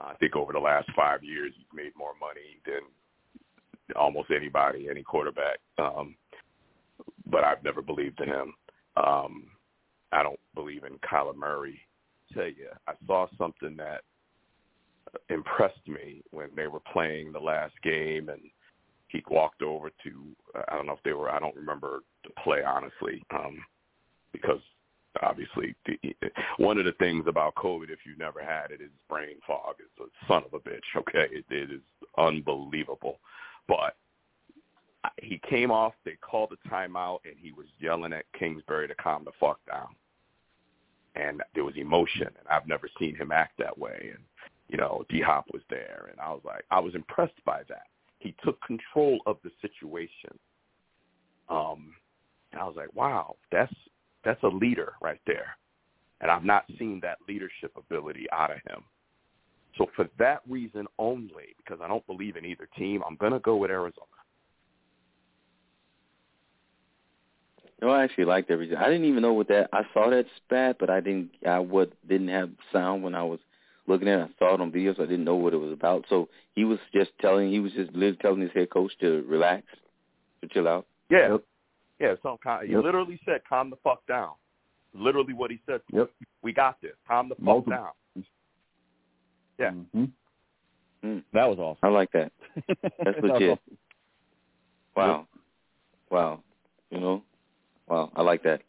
I 0.01 0.15
think 0.15 0.37
over 0.37 0.53
the 0.53 0.59
last 0.59 0.89
five 0.97 1.23
years, 1.23 1.53
he's 1.57 1.67
made 1.75 1.93
more 1.97 2.15
money 2.21 2.61
than 2.65 2.81
almost 3.97 4.31
anybody, 4.31 4.89
any 4.89 5.03
quarterback. 5.03 5.59
Um, 5.79 6.17
but 7.27 7.45
I've 7.45 7.63
never 7.65 7.83
believed 7.83 8.21
in 8.21 8.29
him. 8.29 8.55
Um, 8.97 9.45
I 10.13 10.23
don't 10.23 10.41
believe 10.55 10.85
in 10.85 10.99
Kyler 10.99 11.37
Murray. 11.37 11.81
Tell 12.35 12.47
you, 12.47 12.69
I 12.87 12.93
saw 13.07 13.27
something 13.37 13.77
that 13.77 14.03
impressed 15.29 15.87
me 15.87 16.23
when 16.31 16.49
they 16.57 16.67
were 16.67 16.83
playing 16.93 17.33
the 17.33 17.41
last 17.41 17.75
game, 17.83 18.29
and 18.29 18.41
he 19.09 19.23
walked 19.29 19.63
over 19.63 19.91
to. 20.05 20.27
I 20.69 20.77
don't 20.77 20.87
know 20.87 20.93
if 20.93 21.03
they 21.05 21.13
were. 21.13 21.31
I 21.31 21.41
don't 21.41 21.57
remember 21.57 22.01
the 22.25 22.31
play 22.43 22.63
honestly, 22.67 23.23
um, 23.35 23.59
because 24.33 24.61
obviously 25.23 25.75
one 26.59 26.79
of 26.79 26.85
the 26.85 26.93
things 26.93 27.25
about 27.27 27.55
COVID, 27.57 27.91
if 27.91 28.01
you've 28.07 28.19
never 28.19 28.41
had 28.41 28.71
it, 28.71 28.81
is 28.81 28.91
brain 29.09 29.37
fog. 29.47 29.77
It's 29.79 30.11
a 30.11 30.27
son 30.27 30.45
of 30.45 30.55
a 30.55 30.61
bitch. 30.61 30.81
Okay, 30.97 31.27
it, 31.33 31.45
it 31.51 31.71
is 31.71 31.81
unbelievable. 32.17 33.19
But 33.69 33.97
he 35.19 35.41
came 35.49 35.71
off. 35.71 35.95
They 36.05 36.17
called 36.21 36.51
the 36.51 36.71
timeout, 36.71 37.21
and 37.25 37.35
he 37.41 37.53
was 37.53 37.67
yelling 37.79 38.13
at 38.13 38.25
Kingsbury 38.39 38.89
to 38.89 38.95
calm 38.95 39.25
the 39.25 39.33
fuck 39.41 39.59
down. 39.71 39.89
And 41.17 41.43
there 41.55 41.65
was 41.65 41.75
emotion, 41.77 42.29
and 42.29 42.49
I've 42.49 42.69
never 42.69 42.89
seen 42.99 43.17
him 43.17 43.33
act 43.33 43.59
that 43.59 43.77
way. 43.77 44.11
And 44.15 44.23
you 44.69 44.79
know, 44.79 45.05
D 45.09 45.21
Hop 45.21 45.47
was 45.53 45.63
there, 45.69 46.09
and 46.11 46.21
I 46.21 46.31
was 46.31 46.43
like, 46.45 46.65
I 46.71 46.79
was 46.79 46.95
impressed 46.95 47.45
by 47.45 47.63
that. 47.69 47.87
He 48.21 48.35
took 48.45 48.61
control 48.63 49.21
of 49.27 49.39
the 49.43 49.51
situation. 49.61 50.39
Um, 51.49 51.95
and 52.53 52.61
I 52.61 52.65
was 52.65 52.77
like, 52.77 52.95
wow, 52.95 53.35
that's 53.51 53.73
that's 54.25 54.43
a 54.43 54.49
leader 54.49 54.95
right 55.01 55.21
there. 55.27 55.57
And 56.21 56.31
I've 56.31 56.45
not 56.45 56.65
seen 56.79 57.01
that 57.03 57.19
leadership 57.27 57.73
ability 57.77 58.27
out 58.33 58.51
of 58.51 58.59
him. 58.69 58.85
So 59.79 59.87
for 59.97 60.09
that 60.19 60.43
reason 60.49 60.87
only, 60.99 61.55
because 61.57 61.81
I 61.83 61.89
don't 61.89 62.07
believe 62.07 62.37
in 62.37 62.45
either 62.45 62.69
team, 62.77 63.03
I'm 63.07 63.17
going 63.17 63.33
to 63.33 63.39
go 63.39 63.57
with 63.57 63.71
Arizona. 63.71 64.07
No, 67.81 67.89
I 67.89 68.05
actually 68.05 68.25
like 68.25 68.43
liked 68.43 68.51
everything. 68.51 68.77
I 68.77 68.87
didn't 68.87 69.07
even 69.07 69.23
know 69.23 69.33
what 69.33 69.49
that. 69.49 69.71
I 69.73 69.83
saw 69.95 70.11
that 70.11 70.27
spat, 70.37 70.77
but 70.79 70.91
I 70.91 71.01
didn't. 71.01 71.31
I 71.47 71.59
would 71.59 71.93
didn't 72.07 72.29
have 72.29 72.51
sound 72.73 73.03
when 73.03 73.15
I 73.15 73.23
was 73.23 73.41
looking 73.87 74.09
at. 74.09 74.19
it. 74.19 74.23
I 74.25 74.39
saw 74.39 74.55
it 74.55 74.61
on 74.61 74.71
video, 74.71 74.95
so 74.95 75.03
I 75.03 75.07
didn't 75.07 75.25
know 75.25 75.37
what 75.37 75.55
it 75.55 75.59
was 75.59 75.73
about. 75.73 76.05
So 76.11 76.29
he 76.55 76.65
was 76.65 76.79
just 76.93 77.11
telling. 77.21 77.51
He 77.51 77.59
was 77.59 77.73
just 77.73 77.93
literally 77.93 78.19
telling 78.21 78.41
his 78.43 78.51
head 78.53 78.69
coach 78.71 78.93
to 79.01 79.25
relax, 79.27 79.65
to 80.43 80.49
chill 80.49 80.69
out. 80.69 80.87
Yeah, 81.09 81.33
yep. 81.33 81.45
Yeah. 82.01 82.15
So 82.23 82.39
he 82.65 82.73
yep. 82.73 82.83
literally 82.83 83.21
said, 83.25 83.43
"Calm 83.49 83.71
the 83.71 83.77
fuck 83.85 84.07
down." 84.07 84.33
Literally 84.95 85.35
what 85.35 85.51
he 85.51 85.61
said. 85.67 85.81
Yep. 85.93 86.11
We 86.43 86.53
got 86.53 86.81
this. 86.81 86.93
Calm 87.07 87.29
the 87.29 87.37
fuck 87.37 87.45
Multiple. 87.45 87.73
down. 87.73 88.25
Yeah. 89.59 89.71
Mm-hmm. 89.71 90.05
Mm. 91.05 91.23
That 91.33 91.49
was 91.49 91.59
awesome. 91.59 91.79
I 91.83 91.89
like 91.89 92.11
that. 92.13 92.33
That's 92.67 92.81
That 93.05 93.23
legit. 93.23 93.51
awesome. 93.51 93.79
Wow. 94.97 95.27
Wow. 96.11 96.41
You 96.91 97.01
know? 97.01 97.23
Wow. 97.89 98.11
I 98.17 98.23
like 98.23 98.43
that. 98.43 98.63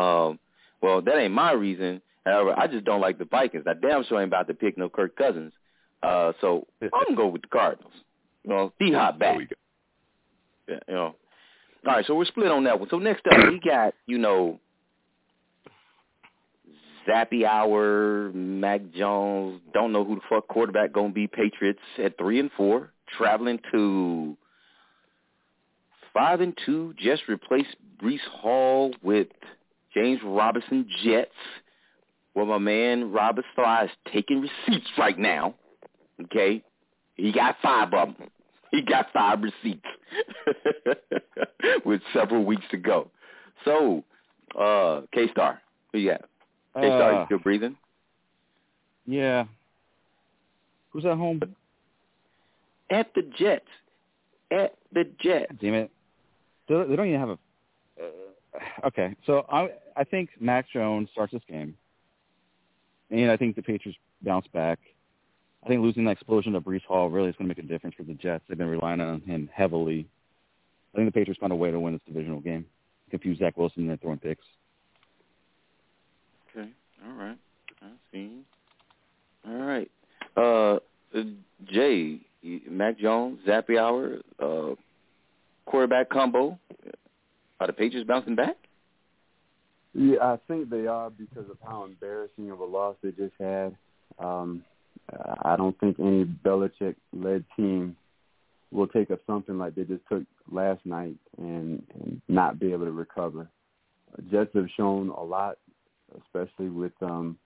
Um, 0.00 0.38
well, 0.80 1.02
that 1.02 1.16
ain't 1.18 1.34
my 1.34 1.52
reason. 1.52 2.00
However, 2.24 2.54
I 2.58 2.66
just 2.66 2.84
don't 2.84 3.00
like 3.00 3.18
the 3.18 3.24
Vikings. 3.24 3.64
I 3.66 3.74
damn 3.74 4.04
sure 4.04 4.20
ain't 4.20 4.28
about 4.28 4.48
to 4.48 4.54
pick 4.54 4.78
no 4.78 4.88
Kirk 4.88 5.16
Cousins. 5.16 5.52
Uh, 6.02 6.32
so 6.40 6.66
I'm 6.82 6.90
gonna 7.04 7.16
go 7.16 7.26
with 7.28 7.42
the 7.42 7.48
Cardinals. 7.48 7.92
You 8.44 8.50
know, 8.50 8.72
D 8.78 8.92
Hop 8.92 9.18
There 9.18 9.30
back. 9.30 9.38
we 9.38 9.44
go. 9.46 9.56
Yeah, 10.68 10.78
you 10.88 10.94
know. 10.94 11.14
All 11.86 11.92
right, 11.92 12.04
so 12.04 12.16
we're 12.16 12.24
split 12.24 12.50
on 12.50 12.64
that 12.64 12.80
one. 12.80 12.88
So 12.90 12.98
next 12.98 13.24
up, 13.30 13.38
we 13.48 13.60
got 13.64 13.94
you 14.06 14.18
know 14.18 14.58
Zappe 17.08 17.44
Hour, 17.44 18.32
Mac 18.32 18.80
Jones. 18.92 19.60
Don't 19.72 19.92
know 19.92 20.04
who 20.04 20.16
the 20.16 20.20
fuck 20.28 20.48
quarterback 20.48 20.92
gonna 20.92 21.12
be. 21.12 21.28
Patriots 21.28 21.78
at 22.02 22.18
three 22.18 22.40
and 22.40 22.50
four, 22.56 22.90
traveling 23.16 23.60
to 23.70 24.36
five 26.12 26.40
and 26.40 26.58
two. 26.66 26.92
Just 26.98 27.22
replaced 27.28 27.76
Breece 28.02 28.18
Hall 28.32 28.92
with 29.00 29.28
James 29.94 30.20
Robinson 30.24 30.88
Jets. 31.04 31.30
Well, 32.34 32.46
my 32.46 32.58
man 32.58 33.12
Robert 33.12 33.44
Saleh 33.54 33.84
is 33.84 33.90
taking 34.12 34.40
receipts 34.40 34.90
right 34.98 35.18
now. 35.18 35.54
Okay, 36.24 36.64
he 37.14 37.30
got 37.30 37.56
five 37.62 37.94
of 37.94 38.08
them. 38.18 38.28
He 38.70 38.82
got 38.82 39.06
five 39.12 39.40
receipts 39.42 39.86
with 41.84 42.00
several 42.12 42.44
weeks 42.44 42.64
to 42.70 42.76
go. 42.76 43.10
So, 43.64 44.04
uh, 44.58 45.02
K 45.12 45.28
Star, 45.30 45.60
who 45.92 45.98
you 45.98 46.10
got? 46.10 46.20
K 46.74 46.86
Star, 46.88 47.12
you 47.12 47.18
Uh, 47.18 47.26
still 47.26 47.38
breathing? 47.38 47.76
yeah. 49.06 49.44
Who's 50.90 51.04
at 51.04 51.16
home? 51.16 51.40
At 52.90 53.12
the 53.14 53.22
Jets. 53.38 53.66
At 54.50 54.74
the 54.92 55.04
Jets. 55.20 55.52
Damn 55.60 55.74
it. 55.74 55.90
They 56.68 56.74
they 56.84 56.96
don't 56.96 57.06
even 57.08 57.20
have 57.20 57.30
a. 57.30 57.38
Uh, 58.00 58.86
okay, 58.86 59.14
so 59.26 59.44
I 59.50 59.70
I 59.96 60.04
think 60.04 60.30
Mac 60.40 60.66
Jones 60.72 61.08
starts 61.12 61.32
this 61.32 61.42
game, 61.48 61.76
and 63.10 63.30
I 63.30 63.36
think 63.36 63.56
the 63.56 63.62
Patriots 63.62 63.98
bounce 64.22 64.46
back. 64.48 64.78
I 65.66 65.68
think 65.68 65.82
losing 65.82 66.04
that 66.04 66.12
explosion 66.12 66.52
to 66.52 66.60
Breece 66.60 66.84
Hall 66.84 67.10
really 67.10 67.28
is 67.28 67.34
going 67.36 67.48
to 67.48 67.56
make 67.56 67.64
a 67.64 67.66
difference 67.66 67.96
for 67.96 68.04
the 68.04 68.14
Jets. 68.14 68.44
They've 68.48 68.56
been 68.56 68.68
relying 68.68 69.00
on 69.00 69.20
him 69.22 69.50
heavily. 69.52 70.06
I 70.94 70.96
think 70.96 71.08
the 71.08 71.18
Patriots 71.18 71.40
found 71.40 71.52
a 71.52 71.56
way 71.56 71.72
to 71.72 71.80
win 71.80 71.92
this 71.92 72.02
divisional 72.06 72.38
game. 72.38 72.64
Confuse 73.10 73.40
Zach 73.40 73.56
Wilson 73.56 73.90
and 73.90 74.00
throwing 74.00 74.18
picks. 74.18 74.44
Okay. 76.56 76.68
All 77.04 77.14
right. 77.14 77.36
I 77.82 77.86
see. 78.12 78.30
All 79.44 79.56
right. 79.56 79.90
Uh, 80.36 80.76
uh, 81.18 81.24
Jay, 81.64 82.20
you- 82.42 82.60
Mac 82.70 82.96
Jones, 83.00 83.40
Zappe 83.44 83.76
Hour, 83.76 84.20
uh, 84.38 84.76
quarterback 85.64 86.10
combo. 86.10 86.60
Are 87.58 87.66
the 87.66 87.72
Patriots 87.72 88.06
bouncing 88.06 88.36
back? 88.36 88.56
Yeah, 89.94 90.18
I 90.20 90.38
think 90.46 90.70
they 90.70 90.86
are 90.86 91.10
because 91.10 91.50
of 91.50 91.56
how 91.66 91.84
embarrassing 91.86 92.52
of 92.52 92.60
a 92.60 92.64
loss 92.64 92.94
they 93.02 93.10
just 93.10 93.34
had. 93.40 93.76
Um, 94.20 94.62
I 95.42 95.56
don't 95.56 95.78
think 95.78 95.98
any 96.00 96.24
Belichick-led 96.24 97.44
team 97.56 97.96
will 98.72 98.88
take 98.88 99.10
up 99.10 99.20
something 99.26 99.56
like 99.56 99.74
they 99.74 99.84
just 99.84 100.02
took 100.10 100.24
last 100.50 100.84
night 100.84 101.16
and, 101.38 101.82
and 101.94 102.20
not 102.28 102.58
be 102.58 102.72
able 102.72 102.86
to 102.86 102.92
recover. 102.92 103.48
Jets 104.30 104.50
have 104.54 104.66
shown 104.76 105.10
a 105.10 105.22
lot, 105.22 105.58
especially 106.24 106.68
with 106.68 106.92
um, 107.02 107.38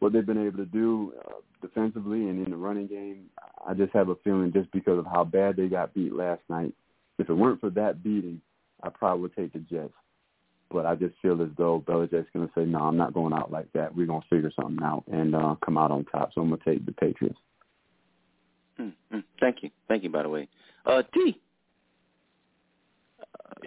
what 0.00 0.12
they've 0.12 0.26
been 0.26 0.44
able 0.44 0.58
to 0.58 0.66
do 0.66 1.12
uh, 1.26 1.40
defensively 1.62 2.28
and 2.28 2.44
in 2.44 2.50
the 2.50 2.56
running 2.56 2.86
game. 2.86 3.26
I 3.66 3.74
just 3.74 3.92
have 3.92 4.08
a 4.08 4.16
feeling 4.16 4.52
just 4.52 4.70
because 4.72 4.98
of 4.98 5.06
how 5.06 5.24
bad 5.24 5.56
they 5.56 5.68
got 5.68 5.94
beat 5.94 6.12
last 6.12 6.42
night. 6.48 6.74
If 7.18 7.28
it 7.28 7.34
weren't 7.34 7.60
for 7.60 7.70
that 7.70 8.02
beating, 8.02 8.40
I 8.82 8.88
probably 8.88 9.22
would 9.22 9.36
take 9.36 9.52
the 9.52 9.58
Jets 9.60 9.92
but 10.72 10.86
I 10.86 10.94
just 10.94 11.14
feel 11.20 11.42
as 11.42 11.48
though 11.58 11.82
Belichick's 11.86 12.30
going 12.32 12.46
to 12.46 12.52
say, 12.54 12.64
"No, 12.64 12.80
I'm 12.80 12.96
not 12.96 13.14
going 13.14 13.32
out 13.32 13.50
like 13.50 13.72
that. 13.72 13.94
We're 13.94 14.06
going 14.06 14.22
to 14.22 14.28
figure 14.28 14.52
something 14.54 14.82
out 14.82 15.04
and 15.10 15.34
uh, 15.34 15.56
come 15.64 15.76
out 15.76 15.90
on 15.90 16.04
top." 16.06 16.32
So 16.34 16.40
I'm 16.40 16.48
going 16.48 16.60
to 16.60 16.64
take 16.64 16.86
the 16.86 16.92
Patriots. 16.92 17.38
Mm, 18.80 18.92
mm. 19.12 19.24
Thank 19.40 19.62
you. 19.62 19.70
Thank 19.88 20.02
you, 20.04 20.10
by 20.10 20.22
the 20.22 20.28
way. 20.28 20.48
Uh, 20.86 21.02
T. 21.12 21.40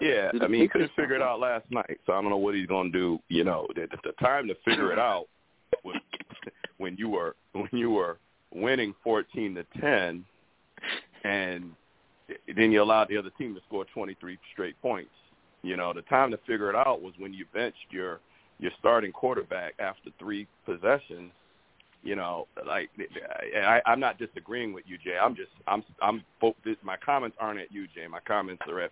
Yeah, 0.01 0.31
I 0.41 0.47
mean, 0.47 0.61
he 0.61 0.67
couldn't 0.67 0.91
figure 0.95 1.15
it 1.15 1.21
out 1.21 1.39
last 1.39 1.65
night, 1.69 1.99
so 2.05 2.13
I 2.13 2.21
don't 2.21 2.29
know 2.29 2.37
what 2.37 2.55
he's 2.55 2.65
going 2.65 2.91
to 2.91 2.97
do. 2.97 3.19
You 3.29 3.43
know, 3.43 3.67
the, 3.75 3.87
the 4.03 4.11
time 4.13 4.47
to 4.47 4.55
figure 4.65 4.91
it 4.91 4.97
out 4.99 5.25
was 5.83 5.97
when 6.77 6.95
you 6.97 7.09
were 7.09 7.35
when 7.51 7.69
you 7.71 7.91
were 7.91 8.17
winning 8.53 8.95
fourteen 9.03 9.53
to 9.55 9.65
ten, 9.79 10.25
and 11.23 11.71
then 12.55 12.71
you 12.71 12.81
allowed 12.81 13.09
the 13.09 13.17
other 13.17 13.29
team 13.37 13.53
to 13.53 13.61
score 13.67 13.85
twenty 13.93 14.15
three 14.19 14.39
straight 14.51 14.79
points. 14.81 15.11
You 15.63 15.77
know, 15.77 15.93
the 15.93 16.01
time 16.03 16.29
to 16.31 16.37
figure 16.45 16.69
it 16.69 16.75
out 16.75 17.01
was 17.01 17.13
when 17.17 17.33
you 17.33 17.45
benched 17.53 17.91
your 17.91 18.19
your 18.59 18.71
starting 18.79 19.11
quarterback 19.11 19.73
after 19.79 20.09
three 20.19 20.47
possessions. 20.65 21.31
You 22.03 22.17
know, 22.17 22.47
like 22.67 22.89
I, 23.55 23.81
I'm 23.85 23.99
not 24.01 24.19
disagreeing 24.19 24.73
with 24.73 24.83
you, 24.85 24.97
Jay. 24.97 25.17
I'm 25.19 25.35
just 25.35 25.51
I'm 25.67 25.83
I'm 26.01 26.23
this, 26.65 26.75
my 26.83 26.97
comments 26.97 27.37
aren't 27.39 27.61
at 27.61 27.71
you, 27.71 27.87
Jay. 27.95 28.07
My 28.07 28.19
comments 28.27 28.61
are 28.67 28.81
at 28.81 28.91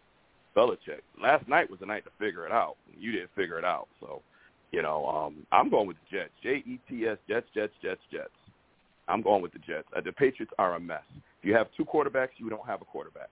Belichick. 0.56 1.02
Last 1.22 1.48
night 1.48 1.70
was 1.70 1.82
the 1.82 1.86
night 1.86 2.06
to 2.06 2.12
figure 2.18 2.46
it 2.46 2.54
out. 2.54 2.78
You 2.98 3.12
didn't 3.12 3.32
figure 3.36 3.60
it 3.60 3.66
out, 3.66 3.90
so 4.00 4.22
you 4.72 4.82
know 4.82 5.06
um, 5.08 5.46
I'm 5.52 5.70
going 5.70 5.88
with 5.88 5.98
the 6.10 6.18
Jets. 6.18 6.32
J 6.42 6.64
E 6.66 6.80
T 6.90 7.06
S 7.06 7.18
Jets 7.28 7.48
Jets 7.54 7.74
Jets 7.82 8.02
Jets. 8.12 8.30
I'm 9.10 9.22
going 9.22 9.42
with 9.42 9.52
the 9.52 9.60
Jets. 9.60 9.88
Uh, 9.96 10.00
the 10.00 10.14
Patriots 10.14 10.54
are 10.58 10.76
a 10.76 10.80
mess. 10.80 11.04
If 11.40 11.46
you 11.46 11.54
have 11.54 11.68
two 11.76 11.84
quarterbacks, 11.84 12.30
you 12.38 12.50
don't 12.50 12.66
have 12.66 12.82
a 12.82 12.86
quarterback. 12.86 13.30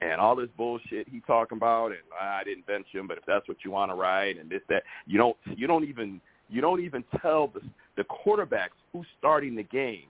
And 0.00 0.20
all 0.20 0.36
this 0.36 0.48
bullshit 0.56 1.08
he 1.08 1.20
talking 1.26 1.58
about, 1.58 1.88
and 1.88 2.00
"Ah, 2.20 2.38
I 2.38 2.44
didn't 2.44 2.66
bench 2.66 2.86
him, 2.92 3.08
but 3.08 3.18
if 3.18 3.24
that's 3.26 3.48
what 3.48 3.58
you 3.64 3.72
want 3.72 3.90
to 3.90 3.96
write, 3.96 4.38
and 4.38 4.48
this 4.48 4.62
that, 4.68 4.84
you 5.06 5.18
don't 5.18 5.36
you 5.56 5.66
don't 5.66 5.84
even 5.84 6.20
you 6.48 6.60
don't 6.60 6.80
even 6.80 7.02
tell 7.20 7.48
the 7.48 7.60
the 7.96 8.04
quarterbacks 8.04 8.78
who's 8.92 9.06
starting 9.18 9.56
the 9.56 9.64
game. 9.64 10.06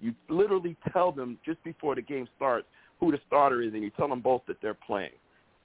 You 0.00 0.14
literally 0.28 0.76
tell 0.92 1.10
them 1.12 1.38
just 1.44 1.62
before 1.64 1.94
the 1.94 2.02
game 2.02 2.28
starts 2.36 2.66
who 3.00 3.10
the 3.12 3.18
starter 3.26 3.62
is, 3.62 3.72
and 3.72 3.82
you 3.82 3.90
tell 3.90 4.08
them 4.08 4.20
both 4.20 4.42
that 4.46 4.56
they're 4.60 4.74
playing. 4.74 5.10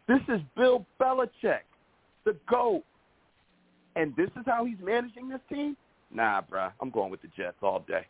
This 0.07 0.21
is 0.29 0.39
Bill 0.55 0.85
Belichick, 1.01 1.65
the 2.23 2.35
GOAT. 2.49 2.83
and 3.97 4.15
this 4.15 4.29
is 4.37 4.43
how 4.45 4.63
he's 4.63 4.77
managing 4.81 5.27
this 5.27 5.41
team? 5.49 5.75
Nah, 6.11 6.41
bruh. 6.41 6.71
I'm 6.79 6.89
going 6.91 7.11
with 7.11 7.21
the 7.21 7.27
Jets 7.35 7.57
all 7.61 7.83
day. 7.87 8.05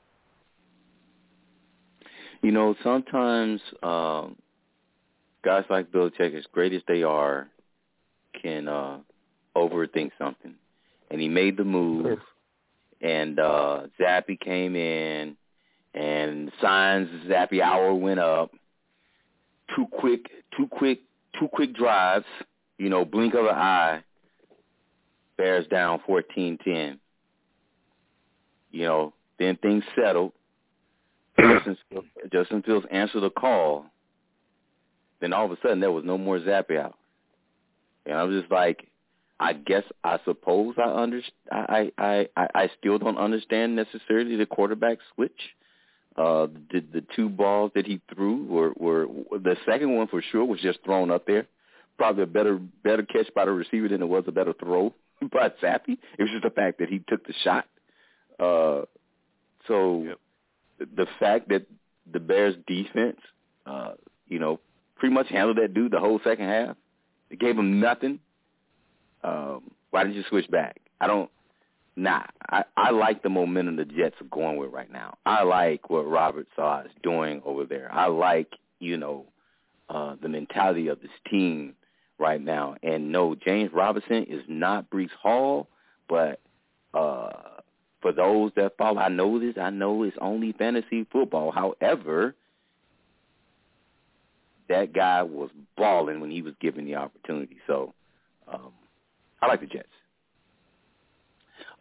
You 2.43 2.51
know, 2.51 2.75
sometimes 2.83 3.59
um, 3.81 4.35
guys 5.43 5.63
like 5.69 5.91
Belichick, 5.91 6.37
as 6.37 6.45
great 6.51 6.73
as 6.73 6.81
they 6.87 7.03
are, 7.03 7.47
can 8.41 8.67
uh, 8.67 8.97
overthink 9.55 10.11
something. 10.17 10.55
And 11.09 11.21
he 11.21 11.29
made 11.29 11.57
the 11.57 11.63
move, 11.63 12.19
and 13.01 13.39
uh, 13.39 13.83
Zappe 13.99 14.39
came 14.39 14.75
in, 14.75 15.37
and 15.93 16.51
signs 16.61 17.09
Zappe 17.27 17.61
hour 17.61 17.93
went 17.93 18.19
up. 18.19 18.51
Too 19.75 19.85
quick, 19.91 20.25
too 20.55 20.67
quick, 20.67 20.99
too 21.39 21.47
quick 21.47 21.73
drives. 21.73 22.25
You 22.77 22.89
know, 22.89 23.05
blink 23.05 23.33
of 23.33 23.45
an 23.45 23.55
eye. 23.55 24.03
Bears 25.37 25.67
down 25.67 26.01
fourteen 26.05 26.57
ten. 26.63 26.99
You 28.71 28.83
know, 28.83 29.13
then 29.39 29.57
things 29.57 29.83
settled. 29.95 30.33
Justin, 31.39 31.77
Justin 32.31 32.63
Fields 32.63 32.85
answered 32.91 33.21
the 33.21 33.29
call. 33.29 33.85
Then 35.19 35.33
all 35.33 35.45
of 35.45 35.51
a 35.51 35.57
sudden 35.61 35.79
there 35.79 35.91
was 35.91 36.03
no 36.05 36.17
more 36.17 36.39
Zappe 36.39 36.77
out. 36.79 36.95
And 38.05 38.15
I 38.15 38.23
was 38.23 38.39
just 38.41 38.51
like, 38.51 38.87
I 39.39 39.53
guess 39.53 39.83
I 40.03 40.19
suppose 40.25 40.75
I 40.77 40.89
under 40.91 41.21
I 41.51 41.91
I 41.97 42.27
I, 42.35 42.47
I 42.55 42.69
still 42.79 42.97
don't 42.97 43.17
understand 43.17 43.75
necessarily 43.75 44.35
the 44.35 44.45
quarterback 44.45 44.97
switch. 45.13 45.39
Uh, 46.15 46.47
the 46.71 46.79
the 46.93 47.03
two 47.15 47.29
balls 47.29 47.71
that 47.75 47.85
he 47.85 48.01
threw 48.13 48.45
were 48.45 48.73
were 48.77 49.05
the 49.31 49.55
second 49.65 49.95
one 49.95 50.07
for 50.07 50.21
sure 50.31 50.43
was 50.45 50.59
just 50.61 50.79
thrown 50.83 51.11
up 51.11 51.27
there. 51.27 51.45
Probably 51.97 52.23
a 52.23 52.27
better 52.27 52.57
better 52.83 53.03
catch 53.03 53.31
by 53.35 53.45
the 53.45 53.51
receiver 53.51 53.87
than 53.87 54.01
it 54.01 54.07
was 54.07 54.23
a 54.27 54.31
better 54.31 54.53
throw 54.53 54.93
by 55.31 55.49
Zappe. 55.61 55.89
It 55.89 56.23
was 56.23 56.31
just 56.31 56.43
the 56.43 56.49
fact 56.49 56.79
that 56.79 56.89
he 56.89 56.99
took 57.07 57.25
the 57.27 57.33
shot. 57.43 57.65
Uh, 58.39 58.81
so 59.67 60.03
Yep. 60.03 60.89
the 60.95 61.07
fact 61.19 61.49
that 61.49 61.65
the 62.11 62.19
Bears 62.19 62.55
defense, 62.67 63.19
uh, 63.65 63.91
you 64.27 64.39
know, 64.39 64.59
pretty 64.99 65.13
much 65.13 65.29
handled 65.29 65.57
that 65.57 65.73
dude 65.73 65.91
the 65.91 65.99
whole 65.99 66.19
second 66.23 66.47
half. 66.47 66.75
They 67.29 67.35
gave 67.35 67.57
him 67.57 67.79
nothing. 67.79 68.19
Um, 69.23 69.71
why 69.89 70.03
didn't 70.03 70.15
you 70.15 70.23
switch 70.29 70.49
back? 70.49 70.79
I 71.01 71.07
don't. 71.07 71.29
Nah, 71.95 72.23
I, 72.49 72.63
I 72.75 72.91
like 72.91 73.23
the 73.23 73.29
momentum 73.29 73.75
the 73.75 73.85
Jets 73.85 74.15
are 74.21 74.25
going 74.25 74.57
with 74.57 74.71
right 74.71 74.91
now. 74.91 75.17
I 75.25 75.43
like 75.43 75.89
what 75.89 76.07
Robert 76.07 76.47
Saleh 76.55 76.85
is 76.85 76.91
doing 77.01 77.41
over 77.43 77.65
there. 77.65 77.91
I 77.91 78.05
like, 78.05 78.53
you 78.79 78.97
know, 78.97 79.25
uh, 79.89 80.15
the 80.21 80.29
mentality 80.29 80.89
of 80.89 81.01
this 81.01 81.09
team 81.27 81.73
right 82.19 82.39
now. 82.39 82.75
And 82.83 83.11
no, 83.11 83.33
James 83.33 83.71
Robinson 83.73 84.25
is 84.29 84.43
not 84.47 84.91
Breece 84.91 85.09
Hall, 85.19 85.69
but 86.07 86.39
uh, 86.93 87.31
for 88.01 88.11
those 88.11 88.51
that 88.55 88.77
follow, 88.77 88.99
I 88.99 89.09
know 89.09 89.39
this. 89.39 89.55
I 89.59 89.71
know 89.71 90.03
it's 90.03 90.17
only 90.21 90.53
fantasy 90.53 91.05
football. 91.11 91.51
However, 91.51 92.35
that 94.69 94.93
guy 94.93 95.21
was 95.21 95.49
balling 95.75 96.19
when 96.19 96.31
he 96.31 96.41
was 96.41 96.53
given 96.59 96.85
the 96.85 96.95
opportunity. 96.95 97.57
So 97.67 97.93
um, 98.51 98.71
I 99.41 99.47
like 99.47 99.61
the 99.61 99.67
Jets. 99.67 99.87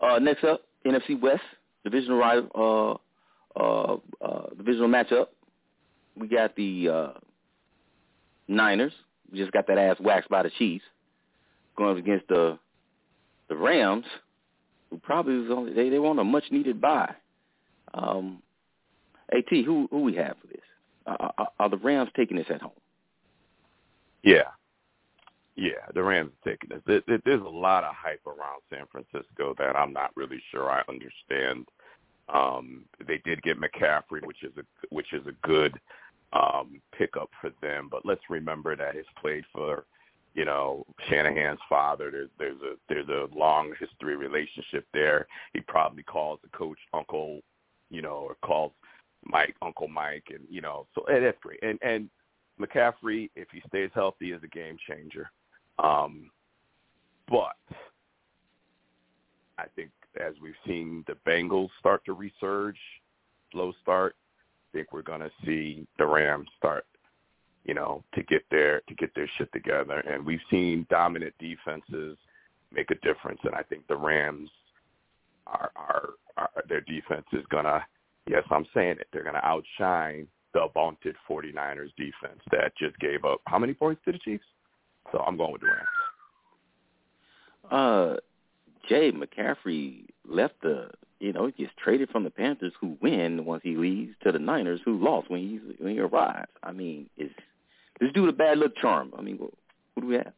Uh, 0.01 0.19
next 0.19 0.45
up, 0.45 0.63
NFC 0.85 1.21
West 1.21 1.43
divisional 1.85 2.19
rival, 2.19 3.01
uh, 3.57 3.61
uh, 3.61 3.97
uh, 4.21 4.47
divisional 4.57 4.89
matchup. 4.89 5.27
We 6.19 6.27
got 6.29 6.57
the 6.57 6.89
uh, 6.89 7.19
Niners. 8.49 8.93
We 9.31 9.39
just 9.39 9.53
got 9.53 9.67
that 9.69 9.79
ass 9.79 9.97
waxed 10.01 10.29
by 10.29 10.43
the 10.43 10.51
Chiefs, 10.59 10.85
going 11.77 11.93
up 11.93 11.99
against 11.99 12.29
the 12.29 12.59
the 13.49 13.57
Rams, 13.57 14.05
who 14.91 14.99
probably 14.99 15.37
was 15.37 15.51
only 15.51 15.73
they 15.73 15.89
they 15.89 15.99
want 15.99 16.19
a 16.19 16.25
much 16.25 16.45
needed 16.51 16.81
bye. 16.81 17.15
Um, 17.95 18.43
At 19.31 19.45
who 19.49 19.89
who 19.91 20.03
we 20.03 20.17
have 20.17 20.37
for 20.41 20.49
this? 20.49 20.66
Are, 21.07 21.33
are, 21.39 21.49
are 21.59 21.69
the 21.69 21.77
Rams 21.77 22.11
taking 22.17 22.37
this 22.37 22.47
at 22.51 22.63
home? 22.63 22.73
Yeah. 24.23 24.49
Yeah, 25.57 25.87
the 25.95 26.03
Rams 26.03 26.33
are 26.33 26.51
taking 26.51 26.69
this. 26.71 26.83
There, 26.87 27.03
there, 27.07 27.21
there's 27.25 27.41
a 27.41 27.49
lot 27.49 27.85
of 27.85 27.95
hype 27.95 28.27
around 28.27 28.61
San 28.71 28.87
Francisco 28.93 29.55
that 29.59 29.75
I'm 29.75 29.93
not 29.93 30.11
really 30.15 30.43
sure 30.51 30.71
I 30.71 30.83
understand. 30.89 31.67
Um, 32.29 32.85
they 33.07 33.23
did 33.25 33.43
get 33.43 33.61
McCaffrey, 33.61 34.27
which 34.27 34.43
is 34.43 34.53
a 34.59 34.65
which 34.91 35.13
is 35.13 35.27
a 35.27 35.47
good 35.47 35.79
um, 36.33 36.81
pickup 36.97 37.31
for 37.41 37.51
them. 37.63 37.89
But 37.91 38.05
let's 38.05 38.21
remember 38.29 38.77
that 38.77 38.95
he's 38.95 39.05
played 39.21 39.45
for, 39.53 39.85
you 40.35 40.45
know, 40.45 40.85
Shanahan's 41.09 41.61
father. 41.69 42.11
There's 42.11 42.31
there's 42.39 42.61
a 42.61 42.75
there's 42.89 43.09
a 43.09 43.35
long 43.35 43.73
history 43.79 44.17
relationship 44.17 44.85
there. 44.93 45.27
He 45.55 45.61
probably 45.61 46.03
calls 46.03 46.41
the 46.43 46.51
coach 46.57 46.79
Uncle, 46.93 47.41
you 47.91 48.03
know, 48.03 48.27
or 48.29 48.37
calls 48.43 48.73
Mike 49.29 49.57
Uncle 49.63 49.89
Mike, 49.89 50.29
and 50.31 50.45
you 50.49 50.61
know, 50.61 50.87
so 50.95 51.05
and 51.07 51.25
that's 51.25 51.39
great. 51.41 51.63
And 51.63 51.79
and 51.83 52.09
McCaffrey, 52.61 53.31
if 53.37 53.49
he 53.53 53.63
stays 53.69 53.91
healthy, 53.95 54.33
is 54.33 54.43
a 54.43 54.49
game 54.49 54.77
changer. 54.89 55.31
Um, 55.79 56.31
but 57.29 57.57
I 59.59 59.65
think 59.75 59.91
as 60.19 60.35
we've 60.41 60.55
seen 60.67 61.05
the 61.07 61.17
Bengals 61.27 61.71
start 61.79 62.05
to 62.07 62.15
resurge, 62.15 62.77
slow 63.53 63.73
start, 63.83 64.17
I 64.73 64.79
think 64.79 64.93
we're 64.93 65.03
going 65.03 65.21
to 65.21 65.31
see 65.45 65.87
the 65.99 66.07
Rams 66.07 66.49
start, 66.57 66.87
you 67.65 67.75
know, 67.75 68.03
to 68.15 68.23
get 68.23 68.43
their 68.51 68.81
to 68.89 68.95
get 68.95 69.15
their 69.15 69.29
shit 69.37 69.53
together. 69.53 69.99
And 70.01 70.25
we've 70.25 70.41
seen 70.51 70.87
dominant 70.89 71.35
defenses 71.39 72.17
make 72.73 72.91
a 72.91 72.97
difference, 72.97 73.41
and 73.45 73.55
I 73.55 73.63
think 73.63 73.87
the 73.87 73.97
Rams 73.97 74.51
are 75.47 75.71
are, 75.77 76.11
are 76.37 76.51
their 76.69 76.81
defense 76.81 77.27
is 77.33 77.45
going 77.51 77.65
to, 77.65 77.85
yes, 78.29 78.45
I'm 78.51 78.67
saying 78.75 78.97
it, 79.01 79.09
they're 79.13 79.23
going 79.23 79.35
to 79.35 79.45
outshine 79.47 80.27
the 80.53 80.69
vaunted 80.73 81.17
49ers 81.29 81.95
defense 81.97 82.41
that 82.51 82.73
just 82.79 82.99
gave 82.99 83.25
up 83.25 83.41
how 83.47 83.59
many 83.59 83.75
points 83.75 84.01
to 84.07 84.13
the 84.13 84.19
Chiefs? 84.19 84.45
So 85.13 85.19
I'm 85.19 85.37
going 85.37 85.53
with 85.53 85.61
the 85.61 85.69
Rams. 85.69 85.87
Uh, 87.71 88.17
Jay 88.89 89.13
McCaffrey 89.13 90.07
left 90.27 90.55
the, 90.63 90.91
you 91.21 91.33
know, 91.33 91.47
he 91.47 91.53
gets 91.53 91.73
traded 91.83 92.09
from 92.11 92.25
the 92.25 92.31
Panthers, 92.31 92.73
who 92.81 92.97
win 93.01 93.45
once 93.45 93.63
he 93.63 93.77
leaves, 93.77 94.15
to 94.25 94.33
the 94.33 94.39
Niners, 94.39 94.81
who 94.85 94.99
lost 95.03 95.31
when 95.31 95.41
he 95.41 95.61
when 95.83 95.95
he 95.95 96.01
arrives. 96.01 96.51
I 96.63 96.73
mean, 96.73 97.11
is 97.17 97.31
this 98.01 98.13
dude 98.13 98.29
a 98.29 98.33
bad 98.33 98.59
luck 98.59 98.73
charm? 98.81 99.13
I 99.19 99.23
mean, 99.23 99.37
what, 99.37 99.51
what 99.95 100.03
do 100.03 100.09
we 100.09 100.15
have? 100.15 100.33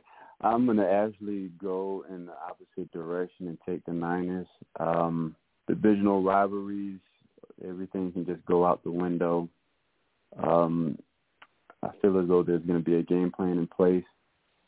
I'm 0.42 0.66
gonna 0.66 0.86
actually 0.86 1.50
go 1.60 2.04
in 2.08 2.26
the 2.26 2.32
opposite 2.32 2.90
direction 2.92 3.48
and 3.48 3.58
take 3.66 3.84
the 3.84 3.92
Niners. 3.92 4.48
Um, 4.80 5.36
divisional 5.68 6.22
rivalries, 6.22 6.98
everything 7.66 8.12
can 8.12 8.26
just 8.26 8.44
go 8.46 8.66
out 8.66 8.82
the 8.82 8.90
window. 8.90 9.48
Um, 10.42 10.98
I 11.82 11.90
feel 12.00 12.18
as 12.20 12.28
though 12.28 12.42
there's 12.42 12.64
going 12.64 12.82
to 12.82 12.84
be 12.84 12.96
a 12.96 13.02
game 13.02 13.30
plan 13.30 13.58
in 13.58 13.66
place. 13.66 14.04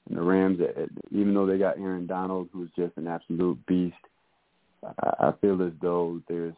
And 0.09 0.19
the 0.19 0.23
Rams, 0.23 0.59
eh, 0.61 0.87
even 1.11 1.35
though 1.35 1.47
they 1.47 1.59
got 1.59 1.79
Aaron 1.79 2.07
Donald, 2.07 2.49
who's 2.53 2.71
just 2.77 2.97
an 2.97 3.07
absolute 3.07 3.59
beast, 3.67 3.97
I, 4.99 5.33
feel 5.41 5.63
as 5.63 5.73
though 5.81 6.21
there's 6.29 6.55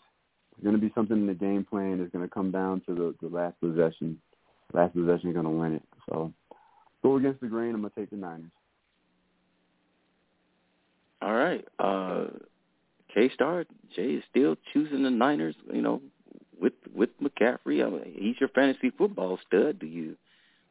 going 0.64 0.74
to 0.74 0.80
be 0.80 0.90
something 0.94 1.16
in 1.16 1.26
the 1.28 1.34
game 1.34 1.64
plan. 1.68 2.00
It's 2.00 2.12
going 2.12 2.26
to 2.26 2.34
come 2.34 2.50
down 2.50 2.82
to 2.86 2.94
the, 2.94 3.14
the 3.22 3.32
last 3.32 3.60
possession. 3.60 4.18
Last 4.72 4.94
possession 4.94 5.28
is 5.28 5.34
going 5.34 5.44
to 5.44 5.50
win 5.50 5.74
it. 5.74 5.82
So 6.08 6.32
go 7.04 7.16
against 7.16 7.40
the 7.40 7.46
grain. 7.46 7.74
I'm 7.74 7.82
going 7.82 7.92
to 7.94 8.00
take 8.00 8.10
the 8.10 8.16
Niners. 8.16 8.50
All 11.26 11.34
right. 11.34 11.66
Uh, 11.80 12.26
K 13.12 13.28
Star, 13.34 13.64
Jay 13.96 14.10
is 14.12 14.24
still 14.30 14.56
choosing 14.72 15.02
the 15.02 15.10
Niners, 15.10 15.56
you 15.72 15.82
know, 15.82 16.00
with 16.60 16.74
with 16.94 17.10
McCaffrey. 17.20 17.84
I 17.84 17.90
mean, 17.90 18.14
he's 18.16 18.36
your 18.38 18.48
fantasy 18.50 18.90
football 18.96 19.36
stud. 19.44 19.80
Do 19.80 19.86
you 19.86 20.16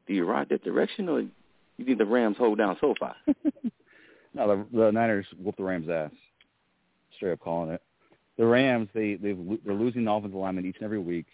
do 0.08 0.14
you 0.14 0.24
ride 0.24 0.48
that 0.50 0.64
direction 0.64 1.10
or 1.10 1.20
you 1.20 1.86
think 1.86 1.98
the 1.98 2.06
Rams 2.06 2.38
hold 2.38 2.58
down 2.58 2.78
SoFi? 2.80 3.12
no, 4.34 4.66
the, 4.72 4.78
the 4.78 4.92
Niners 4.94 5.26
whoop 5.38 5.58
the 5.58 5.64
Rams' 5.64 5.90
ass. 5.90 6.12
Straight 7.18 7.34
up 7.34 7.42
calling 7.42 7.72
it. 7.72 7.82
The 8.38 8.46
Rams, 8.46 8.88
they 8.94 9.16
they've 9.16 9.38
they're 9.66 9.76
losing 9.76 10.06
the 10.06 10.12
offensive 10.12 10.40
lineman 10.40 10.66
each 10.66 10.78
and 10.78 10.86
every 10.86 11.00
week. 11.00 11.26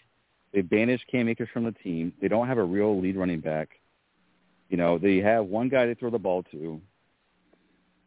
They 0.52 0.61
banished 0.61 1.06
Cam 1.11 1.30
Akers 1.30 1.49
from 1.53 1.65
the 1.65 1.73
team. 1.73 2.11
They 2.19 2.27
don't 2.27 2.48
have 2.48 2.57
a 2.57 2.64
real 2.64 2.99
lead 2.99 3.18
running 3.18 3.39
back. 3.39 3.69
You 4.69 4.77
know, 4.77 4.98
they 4.98 5.18
have 5.18 5.45
one 5.45 5.69
guy 5.69 5.85
to 5.85 5.93
throw 5.93 6.10
the 6.10 6.18
ball 6.18 6.43
to. 6.52 6.81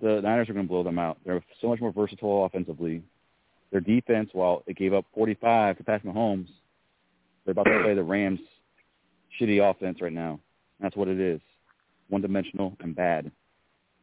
The 0.05 0.21
Niners 0.21 0.51
are 0.51 0.53
going 0.53 0.67
to 0.67 0.69
blow 0.69 0.83
them 0.83 0.99
out. 0.99 1.17
They're 1.25 1.43
so 1.63 1.69
much 1.69 1.81
more 1.81 1.91
versatile 1.91 2.45
offensively. 2.45 3.03
Their 3.73 3.81
defense, 3.81 4.29
while 4.35 4.63
it 4.67 4.77
gave 4.77 4.93
up 4.93 5.07
45 5.15 5.79
to 5.79 5.83
Patrick 5.83 6.15
Mahomes, 6.15 6.49
they're 7.45 7.53
about 7.53 7.63
to 7.63 7.81
play 7.83 7.95
the 7.95 8.03
Rams' 8.03 8.39
shitty 9.41 9.59
offense 9.67 10.03
right 10.03 10.13
now. 10.13 10.41
That's 10.79 10.95
what 10.95 11.09
it 11.09 11.19
is, 11.19 11.41
one-dimensional 12.11 12.77
and 12.81 12.95
bad. 12.95 13.33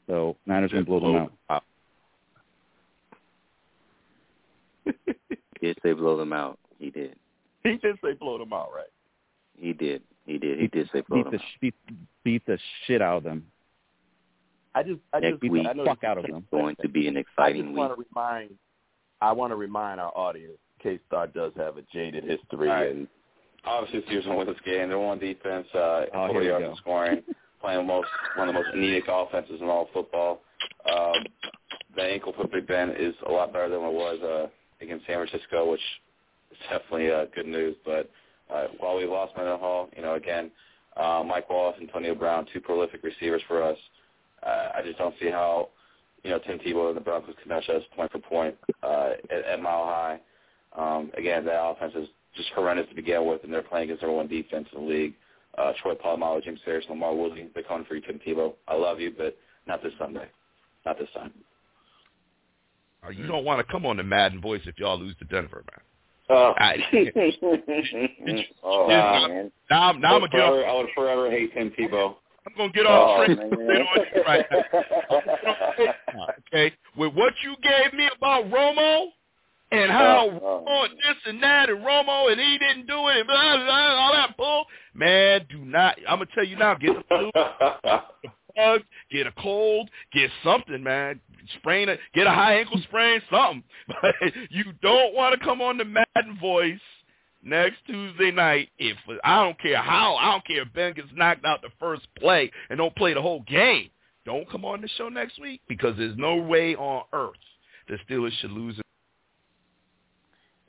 So 0.08 0.38
Niners 0.48 0.72
are 0.72 0.82
going 0.84 0.86
to 0.86 0.90
blow 0.90 1.14
them 1.14 1.30
out. 1.52 1.64
Oh, 4.88 4.92
did 5.62 5.78
they 5.84 5.94
blow 5.94 6.18
them 6.18 6.34
out? 6.34 6.58
He 6.80 6.90
did. 6.90 7.16
He 7.64 7.78
did 7.78 8.00
say 8.04 8.14
blow 8.14 8.40
them 8.40 8.54
out, 8.54 8.70
right? 8.76 8.90
He 9.56 9.72
did. 9.74 10.02
He 10.26 10.40
did. 10.40 10.60
He 10.60 10.68
did 10.68 10.90
say 10.92 11.02
blow 11.02 11.18
beat 11.18 11.26
them 11.26 11.34
the 11.34 11.38
out. 11.38 11.62
beat, 11.62 11.76
beat 12.24 12.46
the 12.48 12.58
shit 12.88 13.04
out 13.04 13.18
of 13.18 13.24
them. 13.24 13.46
I 14.74 14.84
just, 14.84 15.00
I 15.14 15.20
Next 15.20 15.42
just, 15.42 15.52
week, 15.52 15.68
I 15.70 15.74
know 15.74 15.86
fuck 15.86 16.04
out 16.04 16.18
of 16.18 16.26
is 16.26 16.32
them. 16.32 16.46
going 16.52 16.76
to 16.82 16.90
be 16.90 17.08
an 17.08 17.18
I 17.18 17.22
exciting 17.22 17.62
just 17.64 17.68
week. 17.70 17.78
want 17.78 17.96
to 17.98 18.06
remind, 18.14 18.52
I 19.22 19.32
want 19.34 19.52
to 19.52 19.56
remind 19.58 20.00
our 20.00 20.12
audience, 20.16 20.58
K 20.82 21.00
Star 21.08 21.28
does 21.28 21.52
have 21.58 21.78
a 21.78 21.82
jaded 21.94 22.24
history, 22.24 22.70
All 22.70 22.76
right. 22.76 22.92
and 22.92 23.08
Obviously, 23.64 24.02
Steelers 24.10 24.28
won 24.28 24.38
with 24.38 24.48
this 24.48 24.58
game. 24.66 24.90
They're 24.90 24.98
on 24.98 25.20
defense, 25.20 25.68
uh, 25.76 26.06
Oh, 26.16 26.28
40 26.32 26.48
yards 26.48 26.66
of 26.72 26.78
scoring, 26.78 27.22
playing 27.62 27.86
most 27.86 28.08
one 28.36 28.50
of 28.50 28.56
the 28.56 28.60
most 28.60 28.74
anemic 28.74 29.04
offenses 29.08 29.62
in 29.62 29.68
all 29.68 29.84
of 29.84 29.90
football. 29.94 30.42
Um, 30.92 31.24
the 31.96 32.02
ankle 32.02 32.34
for 32.36 32.48
Big 32.48 32.66
Ben 32.66 32.90
is 32.98 33.14
a 33.28 33.32
lot 33.32 33.54
better 33.54 33.70
than 33.70 33.82
what 33.82 33.92
it 33.92 33.94
was 33.94 34.20
uh, 34.24 34.84
against 34.84 35.06
San 35.06 35.18
Francisco, 35.18 35.70
which 35.72 35.82
is 36.52 36.58
definitely 36.72 37.12
uh, 37.12 37.26
good 37.36 37.46
news. 37.46 37.76
But 37.86 38.10
uh, 38.52 38.68
while 38.80 38.98
we 38.98 39.06
lost 39.06 39.34
Mendenhall, 39.38 39.60
Hall, 39.60 39.90
you 39.96 40.02
know, 40.02 40.16
again, 40.16 40.50
uh, 40.98 41.24
Mike 41.24 41.48
Wallace, 41.50 41.78
Antonio 41.80 42.16
Brown, 42.16 42.48
two 42.52 42.62
prolific 42.62 43.04
receivers 43.04 43.44
for 43.48 43.62
us. 43.62 43.78
Uh, 44.46 44.70
I 44.76 44.82
just 44.84 44.98
don't 44.98 45.16
see 45.20 45.30
how, 45.30 45.70
you 46.24 46.30
know, 46.32 46.40
Tim 46.40 46.60
Tebow 46.60 46.88
and 46.90 46.98
the 46.98 47.02
Broncos 47.02 47.36
can 47.42 47.50
match 47.50 47.70
us 47.70 47.84
point 47.96 48.12
for 48.12 48.20
point 48.20 48.56
uh, 48.84 49.12
at, 49.30 49.46
at 49.46 49.62
Mile 49.62 49.86
High. 49.86 50.20
Um, 50.78 51.12
again, 51.18 51.46
that 51.46 51.62
offense 51.64 51.94
is 51.96 52.08
just 52.36 52.50
horrendous 52.56 52.88
to 52.90 52.96
begin 52.96 53.26
with, 53.26 53.44
and 53.44 53.54
they're 53.54 53.62
playing 53.62 53.86
against 53.86 54.02
number 54.04 54.16
one 54.18 54.28
defense 54.28 54.68
in 54.76 54.84
the 54.86 54.90
league. 54.90 55.14
Uh, 55.58 55.74
Troy 55.82 55.94
Polamalu, 55.96 56.44
James 56.44 56.60
Harris, 56.66 56.86
LaMarr 56.90 57.16
Woodley, 57.16 57.50
they're 57.54 57.64
coming 57.64 57.86
for 57.86 57.96
you, 57.96 58.02
Tim 58.02 58.20
Tebow. 58.26 58.54
I 58.68 58.76
love 58.76 59.00
you, 59.02 59.14
but 59.18 59.38
not 59.68 59.84
this 59.84 59.92
Sunday. 60.00 60.28
Not 60.86 60.98
this 60.98 61.10
time. 61.14 61.32
Uh, 63.06 63.10
you 63.10 63.28
don't 63.28 63.44
want 63.44 63.66
to 63.66 63.72
come 63.72 63.86
on 63.86 63.98
the 63.98 64.04
Madden 64.04 64.40
voice 64.40 64.62
if 64.66 64.78
y'all 64.80 64.98
lose 65.00 65.16
to 65.18 65.26
Denver, 65.26 65.64
man. 65.72 65.82
Oh, 66.30 66.54
I- 66.58 66.78
oh 68.64 68.90
Yeah. 68.90 69.28
man. 69.28 69.52
Now, 69.70 69.82
I'm- 69.88 70.00
now 70.00 70.16
I'm 70.16 70.16
I 70.16 70.20
gonna 70.20 70.22
would 70.22 70.32
get 70.32 70.40
off. 70.42 70.50
forever, 70.54 70.68
I 70.68 70.74
would 70.76 70.90
forever 70.96 71.32
hate 71.32 71.54
Tim 71.54 71.72
Tebow. 71.72 72.16
I'm 72.48 72.54
gonna 72.58 72.72
get 72.72 72.86
off 72.86 73.20
Oh, 73.20 73.28
man. 73.28 73.40
on 73.40 74.06
you 74.16 74.24
right 74.24 74.46
now. 74.52 76.28
Okay, 76.48 76.74
with 76.98 77.14
what 77.14 77.34
you 77.44 77.56
gave 77.62 77.94
me 77.94 78.10
about 78.16 78.46
Romo 78.50 79.08
and 79.72 79.92
how 79.92 80.30
Oh, 80.42 80.64
oh. 80.68 80.84
And 80.86 80.98
this 80.98 81.18
and 81.26 81.42
that 81.44 81.70
and 81.70 81.80
Romo 81.86 82.32
and 82.32 82.40
he 82.40 82.58
didn't 82.58 82.88
do 82.88 83.08
it 83.10 83.18
and 83.18 83.28
blah, 83.28 83.56
blah, 83.58 83.66
blah, 83.66 83.96
all 84.00 84.14
that 84.14 84.36
bull. 84.38 84.66
Man, 84.94 85.46
do 85.50 85.60
not. 85.60 85.98
I'm 86.08 86.18
gonna 86.20 86.30
tell 86.34 86.44
you 86.46 86.58
now. 86.58 86.74
Get 86.76 86.96
the 86.96 87.04
flu, 87.08 87.32
bug, 88.56 88.82
get 89.12 89.28
a 89.28 89.32
cold, 89.40 89.90
get 90.14 90.30
something, 90.44 90.82
man. 90.84 91.20
Sprain 91.58 91.90
a, 91.90 91.98
get 92.14 92.28
a 92.28 92.32
high 92.32 92.56
ankle 92.60 92.80
sprain, 92.84 93.22
something. 93.32 93.64
But 94.02 94.16
you 94.50 94.66
don't 94.82 95.14
want 95.16 95.38
to 95.40 95.46
come 95.46 95.62
on 95.62 95.78
the 95.78 95.86
Madden 95.86 96.38
voice 96.40 96.80
next 97.44 97.78
Tuesday 97.88 98.32
night. 98.32 98.70
If 98.78 98.98
I 99.24 99.44
don't 99.44 99.60
care 99.60 99.82
how, 99.82 100.16
I 100.16 100.32
don't 100.32 100.46
care 100.46 100.62
if 100.64 100.74
Ben 100.74 100.94
gets 100.94 101.10
knocked 101.14 101.46
out 101.46 101.62
the 101.62 101.70
first 101.80 102.08
play 102.18 102.52
and 102.70 102.78
don't 102.78 102.96
play 102.96 103.14
the 103.14 103.22
whole 103.22 103.42
game. 103.42 103.90
Don't 104.26 104.50
come 104.50 104.66
on 104.66 104.82
the 104.82 104.88
show 104.98 105.10
next 105.10 105.40
week 105.40 105.62
because 105.68 105.98
there's 105.98 106.18
no 106.18 106.36
way 106.36 106.76
on 106.76 107.04
earth 107.14 107.34
the 107.88 107.98
Steelers 108.10 108.32
should 108.40 108.52
lose. 108.52 108.80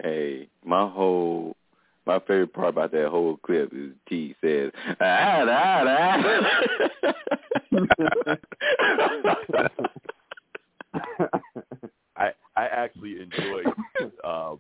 Hey, 0.03 0.49
my 0.65 0.89
whole 0.89 1.57
my 2.05 2.19
favorite 2.21 2.53
part 2.53 2.71
about 2.71 2.91
that 2.93 3.09
whole 3.09 3.37
clip 3.39 3.73
is 3.73 3.93
T 4.09 4.35
says, 4.43 4.73
ah, 5.01 5.45
ah, 5.49 6.49
I 12.17 12.33
I 12.57 12.67
actually 12.67 13.21
enjoyed 13.23 13.67
um 14.25 14.59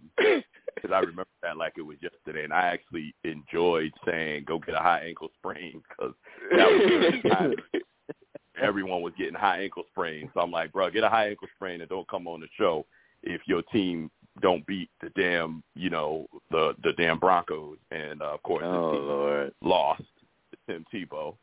because 0.82 0.94
I 0.94 0.98
remember 1.00 1.26
that 1.42 1.56
like 1.56 1.74
it 1.76 1.82
was 1.82 1.96
yesterday, 2.02 2.44
and 2.44 2.52
I 2.52 2.66
actually 2.68 3.14
enjoyed 3.24 3.92
saying 4.06 4.44
go 4.46 4.58
get 4.58 4.74
a 4.74 4.78
high 4.78 5.04
ankle 5.06 5.28
sprain 5.38 5.82
because 5.88 6.14
that 6.56 6.66
was 6.70 6.80
during 6.88 7.22
the 7.22 7.28
time 7.30 7.54
everyone 8.62 9.02
was 9.02 9.12
getting 9.16 9.34
high 9.34 9.62
ankle 9.62 9.84
sprains. 9.90 10.30
So 10.34 10.40
I'm 10.40 10.50
like, 10.50 10.72
bro, 10.72 10.90
get 10.90 11.04
a 11.04 11.08
high 11.08 11.28
ankle 11.28 11.48
sprain 11.56 11.80
and 11.80 11.88
don't 11.88 12.08
come 12.08 12.26
on 12.26 12.40
the 12.40 12.48
show 12.58 12.84
if 13.22 13.40
your 13.46 13.62
team 13.72 14.10
don't 14.40 14.66
beat 14.66 14.88
the 15.02 15.10
damn 15.10 15.62
you 15.74 15.90
know 15.90 16.26
the 16.50 16.74
the 16.82 16.92
damn 16.94 17.18
Broncos, 17.18 17.78
and 17.90 18.22
uh, 18.22 18.34
of 18.34 18.42
course 18.42 18.64
oh 18.66 18.90
Lord. 18.92 19.52
lost 19.62 20.02
to 20.50 20.56
Tim 20.66 20.84
Tebow. 20.92 21.34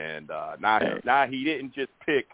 And 0.00 0.28
uh, 0.32 0.56
now, 0.60 0.80
Hey. 0.80 1.00
now 1.04 1.24
he 1.26 1.44
didn't 1.44 1.72
just 1.72 1.90
pick 2.04 2.26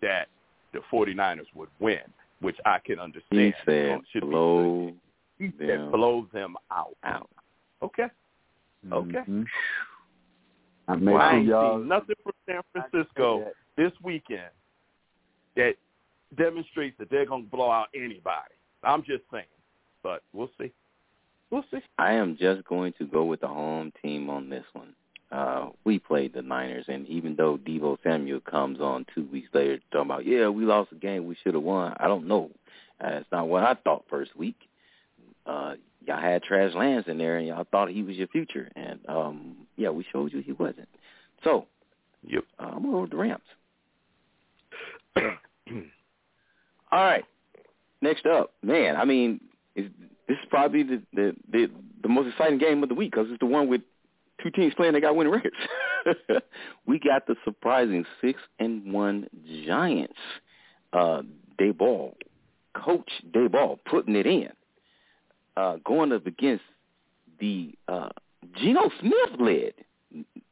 that 0.00 0.28
the 0.72 0.78
49ers 0.92 1.46
would 1.56 1.68
win, 1.80 1.98
which 2.40 2.56
I 2.64 2.78
can 2.78 3.00
understand. 3.00 3.24
He 3.40 3.46
You 3.46 3.52
said 3.64 3.88
know, 3.88 4.02
should 4.12 4.20
be 4.22 4.26
blow 4.28 4.92
good. 5.38 5.52
He 5.52 5.66
them 5.66 5.68
said 5.68 5.92
blow 5.92 6.26
them 6.32 6.56
out. 6.70 6.96
out. 7.04 7.30
Okay. 7.82 8.06
Okay. 8.92 9.22
Mhm. 9.28 9.46
I 10.88 10.96
make 10.96 11.14
I 11.16 11.36
ain't 11.36 11.46
y'all 11.46 11.78
seen 11.78 11.88
nothing 11.88 12.16
from 12.22 12.32
San 12.46 12.60
Francisco 12.72 13.46
this 13.76 13.92
weekend 14.02 14.50
that 15.56 15.74
demonstrates 16.36 16.96
that 16.98 17.10
they're 17.10 17.26
going 17.26 17.44
to 17.44 17.50
blow 17.50 17.70
out 17.70 17.88
anybody. 17.94 18.54
I'm 18.82 19.02
just 19.02 19.22
saying. 19.32 19.44
But 20.02 20.22
we'll 20.32 20.50
see. 20.60 20.70
We'll 21.50 21.64
see. 21.70 21.80
I 21.98 22.12
am 22.12 22.36
just 22.38 22.64
going 22.64 22.92
to 22.98 23.06
go 23.06 23.24
with 23.24 23.40
the 23.40 23.48
home 23.48 23.92
team 24.02 24.28
on 24.28 24.50
this 24.50 24.64
one. 24.74 24.94
Uh, 25.32 25.70
we 25.84 25.98
played 25.98 26.34
the 26.34 26.42
Niners, 26.42 26.84
and 26.88 27.06
even 27.08 27.34
though 27.34 27.58
Deebo 27.58 27.96
Samuel 28.04 28.40
comes 28.40 28.80
on 28.80 29.06
two 29.14 29.26
weeks 29.32 29.48
later 29.52 29.78
talking 29.90 30.10
about, 30.10 30.26
yeah, 30.26 30.48
we 30.48 30.64
lost 30.64 30.90
the 30.90 30.96
game, 30.96 31.26
we 31.26 31.36
should 31.42 31.54
have 31.54 31.62
won. 31.62 31.94
I 31.98 32.06
don't 32.06 32.28
know. 32.28 32.50
Uh, 33.02 33.08
it's 33.14 33.32
not 33.32 33.48
what 33.48 33.64
I 33.64 33.74
thought 33.74 34.04
first 34.08 34.36
week. 34.36 34.56
Uh, 35.46 35.74
y'all 36.06 36.20
had 36.20 36.42
Trash 36.42 36.74
Lance 36.74 37.06
in 37.08 37.18
there, 37.18 37.38
and 37.38 37.46
y'all 37.46 37.66
thought 37.70 37.90
he 37.90 38.02
was 38.02 38.16
your 38.16 38.28
future, 38.28 38.70
and 38.76 38.98
um, 39.08 39.56
yeah, 39.76 39.90
we 39.90 40.04
showed 40.12 40.32
you 40.32 40.40
he 40.40 40.52
wasn't. 40.52 40.88
So, 41.42 41.66
Yep. 42.26 42.44
uh, 42.58 42.70
I'm 42.74 42.82
going 42.82 43.02
with 43.02 43.10
the 43.10 43.16
Rams. 43.16 43.42
All 45.16 47.04
right. 47.04 47.24
Next 48.00 48.26
up, 48.26 48.52
man. 48.62 48.96
I 48.96 49.04
mean, 49.04 49.40
is, 49.76 49.90
this 50.28 50.36
is 50.38 50.44
probably 50.50 50.82
the, 50.82 51.02
the 51.12 51.34
the 51.50 51.70
the 52.02 52.08
most 52.08 52.28
exciting 52.28 52.58
game 52.58 52.82
of 52.82 52.88
the 52.88 52.94
week 52.94 53.10
because 53.12 53.26
it's 53.30 53.40
the 53.40 53.46
one 53.46 53.68
with 53.68 53.82
two 54.42 54.50
teams 54.50 54.74
playing 54.74 54.92
that 54.94 55.00
got 55.00 55.16
winning 55.16 55.32
records. 55.32 55.56
we 56.86 56.98
got 56.98 57.26
the 57.26 57.34
surprising 57.44 58.04
six 58.20 58.40
and 58.58 58.92
one 58.92 59.26
Giants. 59.66 60.14
Uh, 60.92 61.22
Daboll, 61.60 62.14
Coach 62.74 63.10
Daboll, 63.32 63.78
putting 63.88 64.14
it 64.16 64.26
in, 64.26 64.48
uh, 65.56 65.76
going 65.84 66.12
up 66.12 66.26
against 66.26 66.64
the 67.40 67.72
uh, 67.88 68.08
Geno 68.56 68.90
Smith 69.00 69.40
led. 69.40 69.72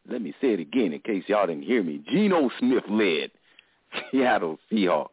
Let 0.09 0.23
me 0.23 0.35
say 0.41 0.55
it 0.55 0.61
again 0.61 0.93
in 0.93 1.01
case 1.01 1.25
y'all 1.27 1.47
didn't 1.47 1.65
hear 1.65 1.83
me. 1.83 2.03
Geno 2.11 2.51
Smith 2.59 2.85
led 2.89 3.31
Seattle 4.11 4.59
Seahawks 4.71 5.09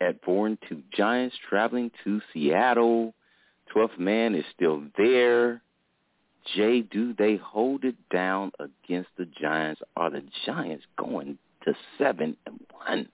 at 0.00 0.22
four 0.24 0.46
and 0.46 0.58
two. 0.68 0.82
Giants 0.96 1.36
traveling 1.48 1.90
to 2.04 2.20
Seattle. 2.32 3.14
Twelfth 3.72 3.98
man 3.98 4.34
is 4.34 4.44
still 4.54 4.82
there. 4.96 5.62
Jay, 6.56 6.80
do 6.82 7.14
they 7.14 7.36
hold 7.36 7.84
it 7.84 7.94
down 8.10 8.50
against 8.58 9.10
the 9.16 9.26
Giants? 9.40 9.80
Are 9.96 10.10
the 10.10 10.22
Giants 10.44 10.84
going 10.98 11.38
to 11.64 11.74
seven 11.98 12.36
and 12.46 12.60
one? 12.84 13.08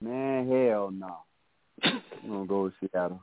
Man, 0.00 0.48
hell 0.48 0.90
no. 0.92 1.16
I'm 1.82 2.02
gonna 2.28 2.46
go 2.46 2.62
with 2.64 2.74
Seattle 2.80 3.22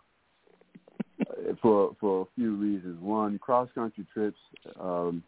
for 1.61 1.95
for 1.99 2.21
a 2.21 2.25
few 2.35 2.55
reasons. 2.55 3.01
One, 3.01 3.39
cross 3.39 3.69
country 3.73 4.05
trips 4.13 4.37
um, 4.79 5.23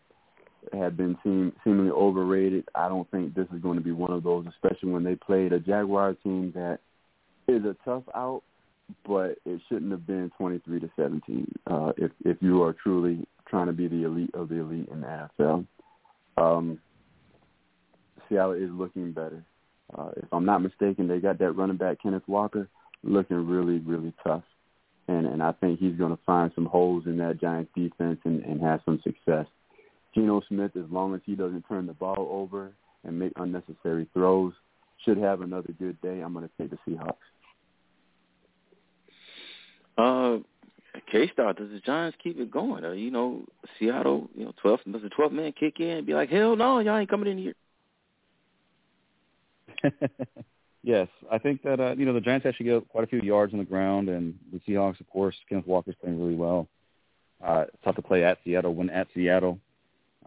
have 0.73 0.97
been 0.97 1.17
seem, 1.23 1.53
seemingly 1.63 1.91
overrated. 1.91 2.67
I 2.75 2.87
don't 2.89 3.09
think 3.11 3.33
this 3.33 3.47
is 3.53 3.61
going 3.61 3.77
to 3.77 3.83
be 3.83 3.91
one 3.91 4.11
of 4.11 4.23
those, 4.23 4.45
especially 4.47 4.91
when 4.91 5.03
they 5.03 5.15
played 5.15 5.53
a 5.53 5.59
Jaguar 5.59 6.15
team 6.15 6.51
that 6.55 6.79
is 7.47 7.63
a 7.65 7.75
tough 7.83 8.03
out, 8.15 8.43
but 9.07 9.37
it 9.45 9.61
shouldn't 9.67 9.91
have 9.91 10.05
been 10.05 10.31
23 10.37 10.79
to 10.79 10.89
17. 10.95 11.51
Uh, 11.67 11.91
if 11.97 12.11
if 12.23 12.37
you 12.41 12.61
are 12.63 12.73
truly 12.73 13.25
trying 13.47 13.67
to 13.67 13.73
be 13.73 13.87
the 13.87 14.03
elite 14.03 14.33
of 14.33 14.49
the 14.49 14.55
elite 14.55 14.89
in 14.91 15.01
the 15.01 15.29
NFL, 15.39 15.65
um, 16.37 16.79
Seattle 18.27 18.53
is 18.53 18.69
looking 18.71 19.11
better. 19.11 19.43
Uh, 19.97 20.11
if 20.17 20.25
I'm 20.31 20.45
not 20.45 20.61
mistaken, 20.61 21.07
they 21.07 21.19
got 21.19 21.39
that 21.39 21.53
running 21.53 21.77
back 21.77 21.97
Kenneth 22.01 22.27
Walker 22.27 22.67
looking 23.03 23.47
really, 23.47 23.79
really 23.79 24.13
tough, 24.23 24.43
and 25.09 25.25
and 25.25 25.41
I 25.41 25.51
think 25.53 25.79
he's 25.79 25.95
going 25.95 26.15
to 26.15 26.23
find 26.25 26.51
some 26.53 26.65
holes 26.65 27.03
in 27.07 27.17
that 27.17 27.41
Giants 27.41 27.71
defense 27.75 28.19
and, 28.23 28.43
and 28.43 28.61
have 28.61 28.81
some 28.85 29.01
success. 29.03 29.47
Geno 30.13 30.41
Smith, 30.47 30.71
as 30.75 30.89
long 30.89 31.15
as 31.15 31.21
he 31.25 31.35
doesn't 31.35 31.65
turn 31.67 31.87
the 31.87 31.93
ball 31.93 32.27
over 32.31 32.71
and 33.03 33.17
make 33.17 33.33
unnecessary 33.37 34.07
throws, 34.13 34.53
should 35.05 35.17
have 35.17 35.41
another 35.41 35.73
good 35.79 35.99
day. 36.01 36.21
I'm 36.21 36.33
going 36.33 36.47
to 36.47 36.51
take 36.57 36.71
the 36.71 36.77
Seahawks. 36.87 37.15
Uh, 39.97 40.39
K-Star, 41.11 41.53
does 41.53 41.69
the 41.71 41.79
Giants 41.79 42.17
keep 42.21 42.39
it 42.39 42.51
going? 42.51 42.85
Uh, 42.85 42.91
you 42.91 43.11
know, 43.11 43.45
Seattle, 43.77 44.29
you 44.35 44.45
know, 44.45 44.53
12, 44.61 44.79
does 44.91 45.01
the 45.01 45.09
12th 45.09 45.31
man 45.31 45.53
kick 45.53 45.79
in 45.79 45.89
and 45.89 46.07
be 46.07 46.13
like, 46.13 46.29
hell 46.29 46.55
no, 46.55 46.79
y'all 46.79 46.97
ain't 46.97 47.09
coming 47.09 47.31
in 47.31 47.37
here? 47.37 47.55
yes, 50.83 51.07
I 51.31 51.37
think 51.37 51.63
that 51.63 51.79
uh, 51.79 51.95
you 51.97 52.05
know 52.05 52.13
the 52.13 52.21
Giants 52.21 52.45
actually 52.45 52.67
get 52.67 52.87
quite 52.89 53.03
a 53.03 53.07
few 53.07 53.21
yards 53.21 53.53
on 53.53 53.59
the 53.59 53.65
ground, 53.65 54.09
and 54.09 54.37
the 54.51 54.59
Seahawks, 54.59 54.99
of 54.99 55.09
course, 55.09 55.35
Kenneth 55.47 55.67
Walker's 55.67 55.95
playing 56.01 56.19
really 56.21 56.35
well. 56.35 56.67
Uh, 57.43 57.65
it's 57.67 57.77
tough 57.83 57.95
to 57.95 58.01
play 58.01 58.23
at 58.23 58.37
Seattle. 58.43 58.75
When 58.75 58.89
at 58.89 59.07
Seattle, 59.13 59.59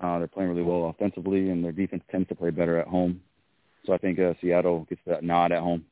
uh, 0.03 0.19
they're 0.19 0.29
playing 0.29 0.51
really 0.51 0.63
well 0.63 0.89
offensively, 0.89 1.51
and 1.51 1.65
their 1.65 1.73
defense 1.73 2.03
tends 2.11 2.29
to 2.29 2.35
play 2.35 2.51
better 2.51 2.79
at 2.79 2.87
home. 2.87 3.21
So 3.87 3.93
I 3.93 3.99
think 3.99 4.19
uh, 4.19 4.35
Seattle 4.41 4.87
gets 4.89 5.01
that 5.07 5.25
nod 5.25 5.53
at 5.53 5.61
home. 5.61 5.85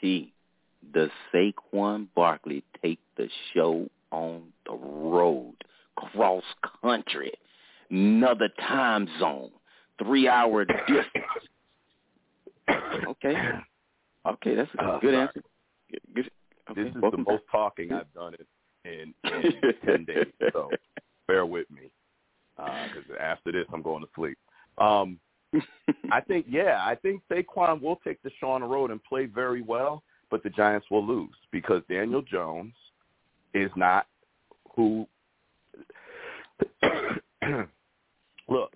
T, 0.00 0.32
does 0.92 1.10
Saquon 1.32 2.08
Barkley 2.14 2.62
take 2.82 3.00
the 3.16 3.28
show 3.54 3.88
on 4.10 4.42
the 4.66 4.74
road, 4.74 5.54
cross 5.96 6.44
country, 6.82 7.32
another 7.90 8.48
time 8.60 9.08
zone, 9.18 9.50
three 9.98 10.28
hour 10.28 10.64
distance? 10.64 11.06
Okay. 12.68 13.34
Okay, 14.26 14.54
that's 14.54 14.70
a 14.78 14.82
Uh, 14.82 14.98
good 15.00 15.14
sorry. 15.14 15.22
answer. 15.22 15.42
Good, 15.90 16.00
good. 16.14 16.30
Okay, 16.70 16.82
This 16.84 16.94
is 16.96 17.02
welcome 17.02 17.24
the 17.24 17.32
most 17.32 17.44
talking 17.50 17.92
I've 17.92 18.12
done 18.12 18.34
in, 18.84 19.14
in, 19.24 19.42
in 19.44 19.74
10 19.86 20.04
days, 20.04 20.26
so 20.52 20.70
bear 21.28 21.46
with 21.46 21.70
me. 21.70 21.90
Because 22.56 23.04
after 23.20 23.52
this, 23.52 23.66
I'm 23.72 23.82
going 23.82 24.02
to 24.02 24.08
sleep. 24.16 24.38
Um, 24.78 25.20
I 26.10 26.20
think, 26.20 26.46
yeah, 26.48 26.80
I 26.84 26.96
think 26.96 27.22
Saquon 27.30 27.80
will 27.80 27.96
take 28.04 28.20
the 28.22 28.30
show 28.40 28.50
on 28.50 28.62
the 28.62 28.66
road 28.66 28.90
and 28.90 29.02
play 29.04 29.26
very 29.26 29.62
well, 29.62 30.02
but 30.30 30.42
the 30.42 30.50
Giants 30.50 30.86
will 30.90 31.06
lose 31.06 31.34
because 31.52 31.82
Daniel 31.88 32.22
Jones 32.22 32.74
is 33.54 33.70
not 33.76 34.06
who. 34.74 35.06
Look, 38.48 38.72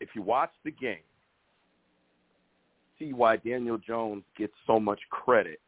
if 0.00 0.08
you 0.14 0.22
watch 0.22 0.50
the 0.64 0.70
game, 0.70 0.98
see 3.02 3.12
why 3.12 3.36
Daniel 3.36 3.78
Jones 3.78 4.22
gets 4.36 4.52
so 4.66 4.78
much 4.78 5.00
credit 5.10 5.60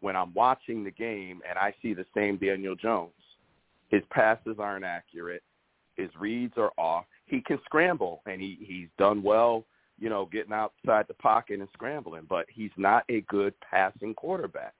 when 0.00 0.16
I'm 0.16 0.32
watching 0.34 0.84
the 0.84 0.90
game 0.90 1.40
and 1.48 1.58
I 1.58 1.74
see 1.82 1.94
the 1.94 2.06
same 2.14 2.36
Daniel 2.36 2.74
Jones. 2.74 3.12
His 3.88 4.02
passes 4.10 4.56
aren't 4.58 4.84
accurate. 4.84 5.42
His 5.96 6.10
reads 6.18 6.54
are 6.56 6.72
off. 6.76 7.06
He 7.26 7.40
can 7.40 7.58
scramble, 7.64 8.22
and 8.26 8.40
he 8.40 8.58
he's 8.60 8.88
done 8.98 9.22
well, 9.22 9.64
you 9.98 10.08
know, 10.08 10.28
getting 10.30 10.52
outside 10.52 11.06
the 11.08 11.14
pocket 11.14 11.58
and 11.58 11.68
scrambling. 11.72 12.26
But 12.28 12.46
he's 12.48 12.70
not 12.76 13.04
a 13.08 13.22
good 13.22 13.54
passing 13.60 14.14
quarterback. 14.14 14.74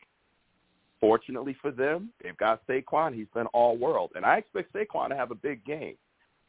Fortunately 1.00 1.56
for 1.60 1.70
them, 1.70 2.10
they've 2.22 2.36
got 2.36 2.66
Saquon. 2.66 3.14
He's 3.14 3.26
been 3.34 3.46
all 3.46 3.76
world, 3.76 4.12
and 4.14 4.24
I 4.24 4.38
expect 4.38 4.72
Saquon 4.72 5.08
to 5.08 5.16
have 5.16 5.30
a 5.30 5.36
big 5.36 5.64
game. 5.64 5.96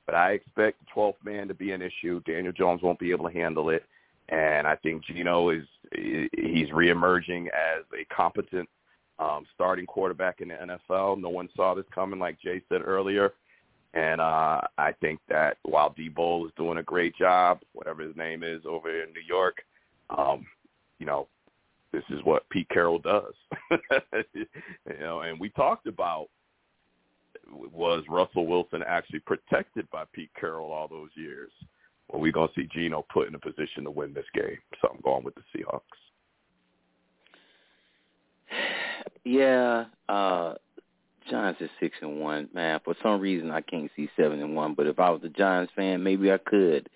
But 0.06 0.16
I 0.16 0.32
expect 0.32 0.80
the 0.80 1.02
12th 1.02 1.24
man 1.24 1.48
to 1.48 1.54
be 1.54 1.72
an 1.72 1.82
issue. 1.82 2.22
Daniel 2.26 2.54
Jones 2.54 2.82
won't 2.82 3.00
be 3.00 3.12
able 3.12 3.30
to 3.30 3.34
handle 3.34 3.70
it, 3.70 3.84
and 4.30 4.68
I 4.68 4.76
think 4.78 5.04
Geno 5.06 5.50
is 5.50 5.66
he's 5.94 6.70
reemerging 6.70 7.48
as 7.48 7.84
a 8.00 8.06
competent 8.14 8.70
um, 9.18 9.46
starting 9.54 9.86
quarterback 9.86 10.42
in 10.42 10.50
the 10.50 10.56
NFL. 10.56 11.20
No 11.20 11.30
one 11.30 11.50
saw 11.56 11.74
this 11.74 11.86
coming, 11.94 12.20
like 12.20 12.40
Jay 12.40 12.62
said 12.70 12.82
earlier. 12.84 13.34
And 13.94 14.22
uh, 14.22 14.62
I 14.78 14.94
think 15.02 15.20
that 15.30 15.58
while 15.64 15.94
Debo 15.94 16.46
is 16.46 16.52
doing 16.56 16.78
a 16.78 16.84
great 16.84 17.16
job, 17.16 17.60
whatever 17.74 18.04
his 18.04 18.16
name 18.16 18.44
is 18.44 18.62
over 18.66 19.04
in 19.04 19.12
New 19.14 19.24
York, 19.28 19.58
um, 20.16 20.46
you 21.00 21.06
know, 21.06 21.28
this 21.92 22.04
is 22.12 22.24
what 22.24 22.48
Pete 22.50 22.70
Carroll 22.70 23.00
does. 23.00 23.34
you 24.34 24.46
know, 25.00 25.22
and 25.22 25.40
we 25.40 25.50
talked 25.50 25.88
about 25.88 26.28
was 27.52 28.04
Russell 28.08 28.46
Wilson 28.46 28.84
actually 28.86 29.20
protected 29.20 29.90
by 29.90 30.04
Pete 30.14 30.30
Carroll 30.40 30.72
all 30.72 30.88
those 30.88 31.10
years? 31.16 31.52
Well, 32.10 32.22
we're 32.22 32.32
gonna 32.32 32.52
see 32.56 32.68
Geno 32.74 33.06
put 33.14 33.28
in 33.28 33.36
a 33.36 33.40
position 33.40 33.84
to 33.84 33.92
win 33.92 34.14
this 34.14 34.26
game. 34.34 34.58
So 34.82 34.90
I'm 34.94 35.02
going 35.02 35.24
with 35.24 35.36
the 35.36 35.42
Seahawks. 35.56 35.82
Yeah, 39.26 39.86
uh 40.08 40.56
Giants 41.30 41.62
is 41.62 41.70
six 41.80 41.96
and 42.02 42.20
one. 42.20 42.50
Man, 42.54 42.80
for 42.84 42.96
some 43.04 43.20
reason 43.20 43.52
I 43.52 43.62
can't 43.62 43.92
see 43.96 44.10
seven 44.16 44.42
and 44.42 44.56
one, 44.56 44.74
but 44.74 44.88
if 44.88 44.98
I 45.00 45.10
was 45.12 45.22
a 45.24 45.30
Giants 45.30 45.72
fan, 45.76 46.02
maybe 46.02 46.32
I 46.32 46.38
could. 46.38 46.90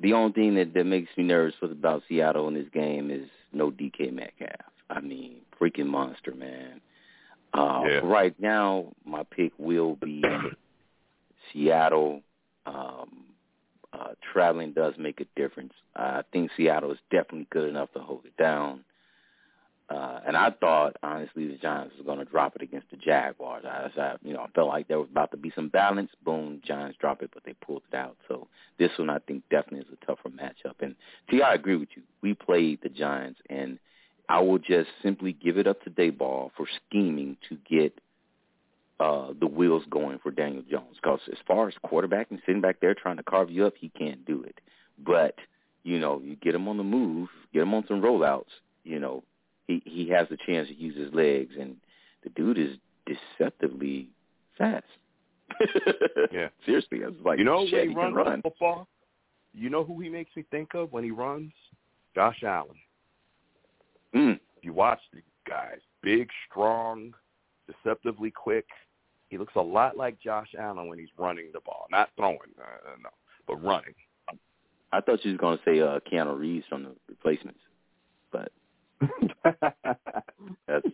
The 0.00 0.12
only 0.12 0.32
thing 0.32 0.54
that, 0.54 0.72
that 0.74 0.84
makes 0.84 1.10
me 1.16 1.24
nervous 1.24 1.54
about 1.60 2.02
Seattle 2.08 2.46
in 2.48 2.54
this 2.54 2.68
game 2.72 3.10
is 3.10 3.28
no 3.52 3.70
DK 3.70 4.12
Metcalf. 4.12 4.70
I 4.88 5.00
mean, 5.00 5.38
freaking 5.60 5.86
monster, 5.86 6.32
man. 6.34 6.80
Uh 7.52 7.82
Yeah. 7.86 8.00
right 8.04 8.34
now 8.40 8.92
my 9.04 9.24
pick 9.24 9.52
will 9.58 9.96
be 9.96 10.22
Seattle. 11.52 12.22
Um 12.66 13.24
uh 13.98 14.12
traveling 14.32 14.72
does 14.72 14.94
make 14.98 15.20
a 15.20 15.26
difference. 15.36 15.72
I 15.96 16.22
think 16.32 16.50
Seattle 16.56 16.92
is 16.92 16.98
definitely 17.10 17.48
good 17.50 17.68
enough 17.68 17.92
to 17.92 18.00
hold 18.00 18.24
it 18.24 18.36
down. 18.36 18.84
Uh, 19.90 20.20
and 20.26 20.36
I 20.36 20.50
thought, 20.50 20.96
honestly, 21.02 21.48
the 21.48 21.56
Giants 21.56 21.94
was 21.96 22.04
going 22.04 22.18
to 22.18 22.26
drop 22.26 22.54
it 22.54 22.60
against 22.60 22.90
the 22.90 22.98
Jaguars. 22.98 23.64
I, 23.64 23.88
I, 23.98 24.16
you 24.22 24.34
know, 24.34 24.40
I 24.40 24.48
felt 24.48 24.68
like 24.68 24.86
there 24.86 24.98
was 24.98 25.08
about 25.10 25.30
to 25.30 25.38
be 25.38 25.50
some 25.54 25.70
balance. 25.70 26.10
Boom, 26.22 26.60
Giants 26.62 26.98
drop 27.00 27.22
it, 27.22 27.30
but 27.32 27.42
they 27.44 27.54
pulled 27.54 27.82
it 27.90 27.96
out. 27.96 28.16
So 28.28 28.48
this 28.78 28.90
one, 28.98 29.08
I 29.08 29.18
think, 29.20 29.44
definitely 29.50 29.80
is 29.80 29.98
a 30.02 30.04
tougher 30.04 30.28
matchup. 30.28 30.74
And 30.80 30.94
see, 31.30 31.40
I 31.40 31.54
agree 31.54 31.76
with 31.76 31.88
you. 31.96 32.02
We 32.20 32.34
played 32.34 32.80
the 32.82 32.90
Giants, 32.90 33.40
and 33.48 33.78
I 34.28 34.40
will 34.40 34.58
just 34.58 34.90
simply 35.02 35.32
give 35.32 35.56
it 35.56 35.66
up 35.66 35.82
to 35.84 35.90
Daboll 35.90 36.50
for 36.54 36.66
scheming 36.86 37.38
to 37.48 37.56
get 37.66 37.98
uh, 39.00 39.28
the 39.38 39.46
wheels 39.46 39.84
going 39.90 40.18
for 40.18 40.30
Daniel 40.30 40.62
Jones. 40.68 40.96
Because 41.02 41.20
as 41.30 41.38
far 41.46 41.68
as 41.68 41.74
quarterbacking, 41.84 42.40
sitting 42.46 42.60
back 42.60 42.80
there 42.80 42.94
trying 42.94 43.16
to 43.16 43.22
carve 43.22 43.50
you 43.50 43.66
up, 43.66 43.74
he 43.78 43.90
can't 43.90 44.24
do 44.24 44.42
it. 44.42 44.58
But 45.04 45.36
you 45.84 45.98
know, 46.00 46.20
you 46.22 46.36
get 46.36 46.54
him 46.54 46.68
on 46.68 46.76
the 46.76 46.84
move, 46.84 47.28
get 47.52 47.62
him 47.62 47.74
on 47.74 47.84
some 47.86 48.02
rollouts. 48.02 48.50
You 48.84 48.98
know, 48.98 49.22
he 49.66 49.82
he 49.84 50.08
has 50.10 50.26
a 50.30 50.36
chance 50.46 50.68
to 50.68 50.74
use 50.74 50.96
his 50.96 51.12
legs, 51.14 51.54
and 51.58 51.76
the 52.24 52.30
dude 52.30 52.58
is 52.58 52.76
deceptively 53.06 54.08
fast. 54.56 54.84
Yeah. 56.30 56.48
seriously, 56.66 57.02
I 57.04 57.08
was 57.08 57.16
like, 57.24 57.38
you 57.38 57.44
know 57.44 57.64
shit, 57.64 57.72
when 57.72 57.82
he 57.82 57.88
he 57.88 57.94
runs 57.94 58.16
run. 58.16 58.42
football? 58.42 58.86
You 59.54 59.70
know 59.70 59.82
who 59.82 59.98
he 60.00 60.08
makes 60.08 60.30
me 60.36 60.44
think 60.50 60.74
of 60.74 60.92
when 60.92 61.04
he 61.04 61.10
runs? 61.10 61.52
Josh 62.14 62.42
Allen. 62.44 62.76
Mm. 64.14 64.40
You 64.62 64.72
watch 64.72 65.00
these 65.12 65.22
guys, 65.48 65.78
big, 66.02 66.28
strong, 66.50 67.14
deceptively 67.66 68.30
quick. 68.30 68.66
He 69.28 69.38
looks 69.38 69.54
a 69.56 69.60
lot 69.60 69.96
like 69.96 70.18
Josh 70.20 70.48
Allen 70.58 70.88
when 70.88 70.98
he's 70.98 71.08
running 71.18 71.50
the 71.52 71.60
ball, 71.60 71.86
not 71.90 72.08
throwing, 72.16 72.38
uh, 72.60 72.96
no, 73.02 73.10
but 73.46 73.62
running. 73.62 73.94
I 74.90 75.00
thought 75.02 75.22
you 75.24 75.32
was 75.32 75.40
going 75.40 75.58
to 75.58 75.64
say 75.64 75.80
uh, 75.80 76.00
Keanu 76.10 76.38
Reeves 76.38 76.64
from 76.68 76.84
the 76.84 76.90
replacements, 77.08 77.60
but 78.32 78.50
that's 80.66 80.86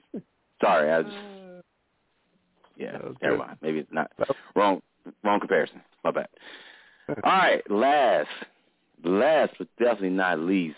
sorry. 0.60 0.90
I 0.90 1.02
just 1.02 1.14
yeah, 2.76 2.92
never 2.92 3.14
good. 3.20 3.38
mind. 3.38 3.58
Maybe 3.62 3.78
it's 3.78 3.92
not 3.92 4.10
wrong. 4.56 4.82
Wrong 5.22 5.38
comparison. 5.38 5.82
My 6.02 6.10
bad. 6.10 6.28
All 7.08 7.14
right, 7.24 7.70
last, 7.70 8.28
last 9.04 9.52
but 9.58 9.68
definitely 9.78 10.10
not 10.10 10.38
least, 10.38 10.76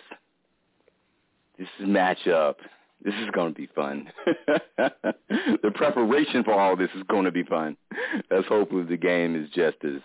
this 1.58 1.68
is 1.78 1.86
matchup. 1.86 2.56
This 3.04 3.14
is 3.14 3.30
going 3.32 3.54
to 3.54 3.58
be 3.58 3.68
fun. 3.74 4.10
the 4.76 5.70
preparation 5.74 6.42
for 6.42 6.54
all 6.54 6.76
this 6.76 6.90
is 6.96 7.02
going 7.08 7.24
to 7.24 7.30
be 7.30 7.44
fun. 7.44 7.76
Let's 8.30 8.48
hope 8.48 8.70
the 8.70 8.96
game 8.96 9.36
is 9.36 9.48
just 9.50 9.76
as 9.84 10.00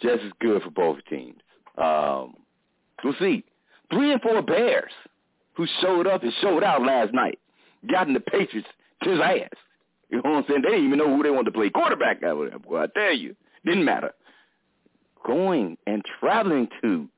just 0.00 0.22
as 0.24 0.32
good 0.40 0.62
for 0.62 0.70
both 0.70 0.98
teams. 1.10 1.40
Um, 1.76 2.34
we'll 3.04 3.14
see. 3.18 3.44
Three 3.92 4.12
and 4.12 4.22
four 4.22 4.40
Bears, 4.40 4.92
who 5.54 5.66
showed 5.82 6.06
up 6.06 6.22
and 6.22 6.32
showed 6.40 6.64
out 6.64 6.82
last 6.82 7.12
night, 7.12 7.38
got 7.90 8.06
in 8.06 8.14
the 8.14 8.20
Patriots 8.20 8.68
to 9.02 9.10
his 9.10 9.20
ass. 9.20 9.48
You 10.08 10.16
know 10.18 10.30
what 10.30 10.36
I'm 10.38 10.44
saying? 10.48 10.62
They 10.62 10.70
didn't 10.70 10.86
even 10.86 10.98
know 10.98 11.14
who 11.16 11.22
they 11.22 11.30
wanted 11.30 11.46
to 11.46 11.58
play 11.58 11.70
quarterback 11.70 12.20
with. 12.22 12.62
Boy, 12.62 12.82
I 12.82 12.86
tell 12.86 13.14
you, 13.14 13.36
didn't 13.64 13.84
matter. 13.84 14.12
Going 15.24 15.76
and 15.86 16.02
traveling 16.18 16.68
to 16.82 17.08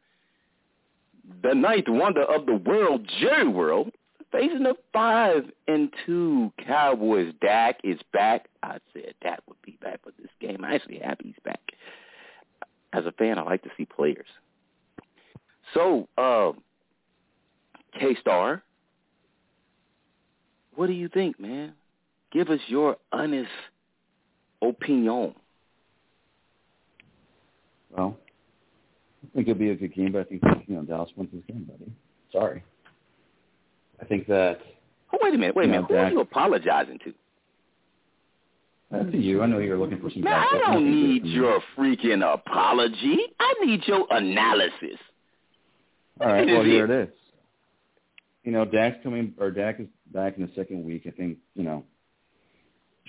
the 1.42 1.54
ninth 1.54 1.88
wonder 1.88 2.22
of 2.22 2.46
the 2.46 2.56
world, 2.56 3.08
Jerry 3.20 3.48
World, 3.48 3.92
facing 4.32 4.62
the 4.64 4.74
five 4.92 5.44
and 5.68 5.92
two 6.04 6.52
Cowboys. 6.66 7.32
Dak 7.40 7.78
is 7.84 7.98
back. 8.12 8.48
I 8.62 8.78
said 8.92 9.14
Dak 9.22 9.40
would 9.46 9.60
be 9.62 9.78
back 9.82 10.00
for 10.02 10.10
this 10.18 10.30
game. 10.40 10.64
I'm 10.64 10.72
actually 10.72 10.98
happy 10.98 11.26
he's 11.26 11.44
back. 11.44 11.60
As 12.92 13.06
a 13.06 13.12
fan, 13.12 13.38
I 13.38 13.42
like 13.42 13.62
to 13.62 13.70
see 13.76 13.84
players. 13.84 14.26
So, 15.74 16.08
uh, 16.18 16.52
K-Star, 17.98 18.62
what 20.74 20.86
do 20.86 20.92
you 20.92 21.08
think, 21.08 21.38
man? 21.38 21.74
Give 22.32 22.48
us 22.48 22.60
your 22.66 22.96
honest 23.12 23.50
opinion. 24.60 25.34
Well, 27.96 28.16
I 29.22 29.36
think 29.36 29.48
it'll 29.48 29.58
be 29.58 29.70
a 29.70 29.76
good 29.76 29.94
game, 29.94 30.12
but 30.12 30.20
I 30.20 30.24
think 30.24 30.42
you 30.66 30.76
know 30.76 30.82
Dallas 30.82 31.10
wins 31.16 31.30
this 31.32 31.42
game, 31.46 31.68
buddy. 31.70 31.90
Sorry. 32.32 32.62
I 34.02 34.04
think 34.04 34.26
that 34.26 34.58
Oh, 35.12 35.18
wait 35.20 35.34
a 35.34 35.38
minute, 35.38 35.54
wait 35.54 35.66
a 35.66 35.68
minute. 35.68 35.86
Who 35.88 35.94
are 35.94 36.10
you 36.10 36.20
apologizing 36.20 36.98
to? 37.04 37.12
that's 38.90 39.10
to 39.10 39.18
you. 39.18 39.42
I 39.42 39.46
know 39.46 39.58
you're 39.58 39.78
looking 39.78 40.00
for 40.00 40.10
some. 40.10 40.22
Man. 40.22 40.32
I 40.32 40.58
don't 40.58 40.90
need 40.90 41.24
your 41.24 41.60
freaking 41.76 42.22
apology. 42.22 43.18
I 43.38 43.54
need 43.64 43.82
your 43.86 44.06
analysis. 44.10 44.98
All 46.20 46.28
right. 46.28 46.46
Well, 46.46 46.64
here 46.64 46.84
it. 46.84 46.90
it 46.90 47.08
is. 47.08 47.14
You 48.44 48.52
know, 48.52 48.64
Dak's 48.64 48.98
coming, 49.02 49.34
or 49.38 49.50
Dak 49.50 49.80
is 49.80 49.86
back 50.12 50.36
in 50.36 50.42
the 50.42 50.52
second 50.54 50.84
week. 50.84 51.02
I 51.06 51.10
think 51.10 51.38
you 51.54 51.62
know, 51.62 51.84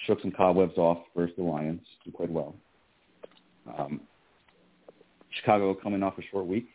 shook 0.05 0.21
some 0.21 0.31
cobwebs 0.31 0.77
off 0.77 0.99
versus 1.15 1.35
the 1.37 1.43
Lions. 1.43 1.81
Did 2.03 2.13
quite 2.13 2.31
well. 2.31 2.55
Um, 3.77 4.01
Chicago 5.31 5.73
coming 5.73 6.03
off 6.03 6.17
a 6.17 6.21
short 6.31 6.45
week. 6.45 6.67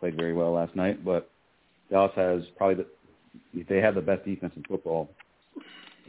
played 0.00 0.16
very 0.16 0.32
well 0.32 0.52
last 0.52 0.74
night, 0.74 1.04
but 1.04 1.30
Dallas 1.90 2.12
has 2.16 2.42
probably 2.56 2.84
the 2.84 3.64
they 3.68 3.78
have 3.78 3.94
the 3.94 4.00
best 4.00 4.24
defense 4.24 4.52
in 4.56 4.62
football. 4.64 5.10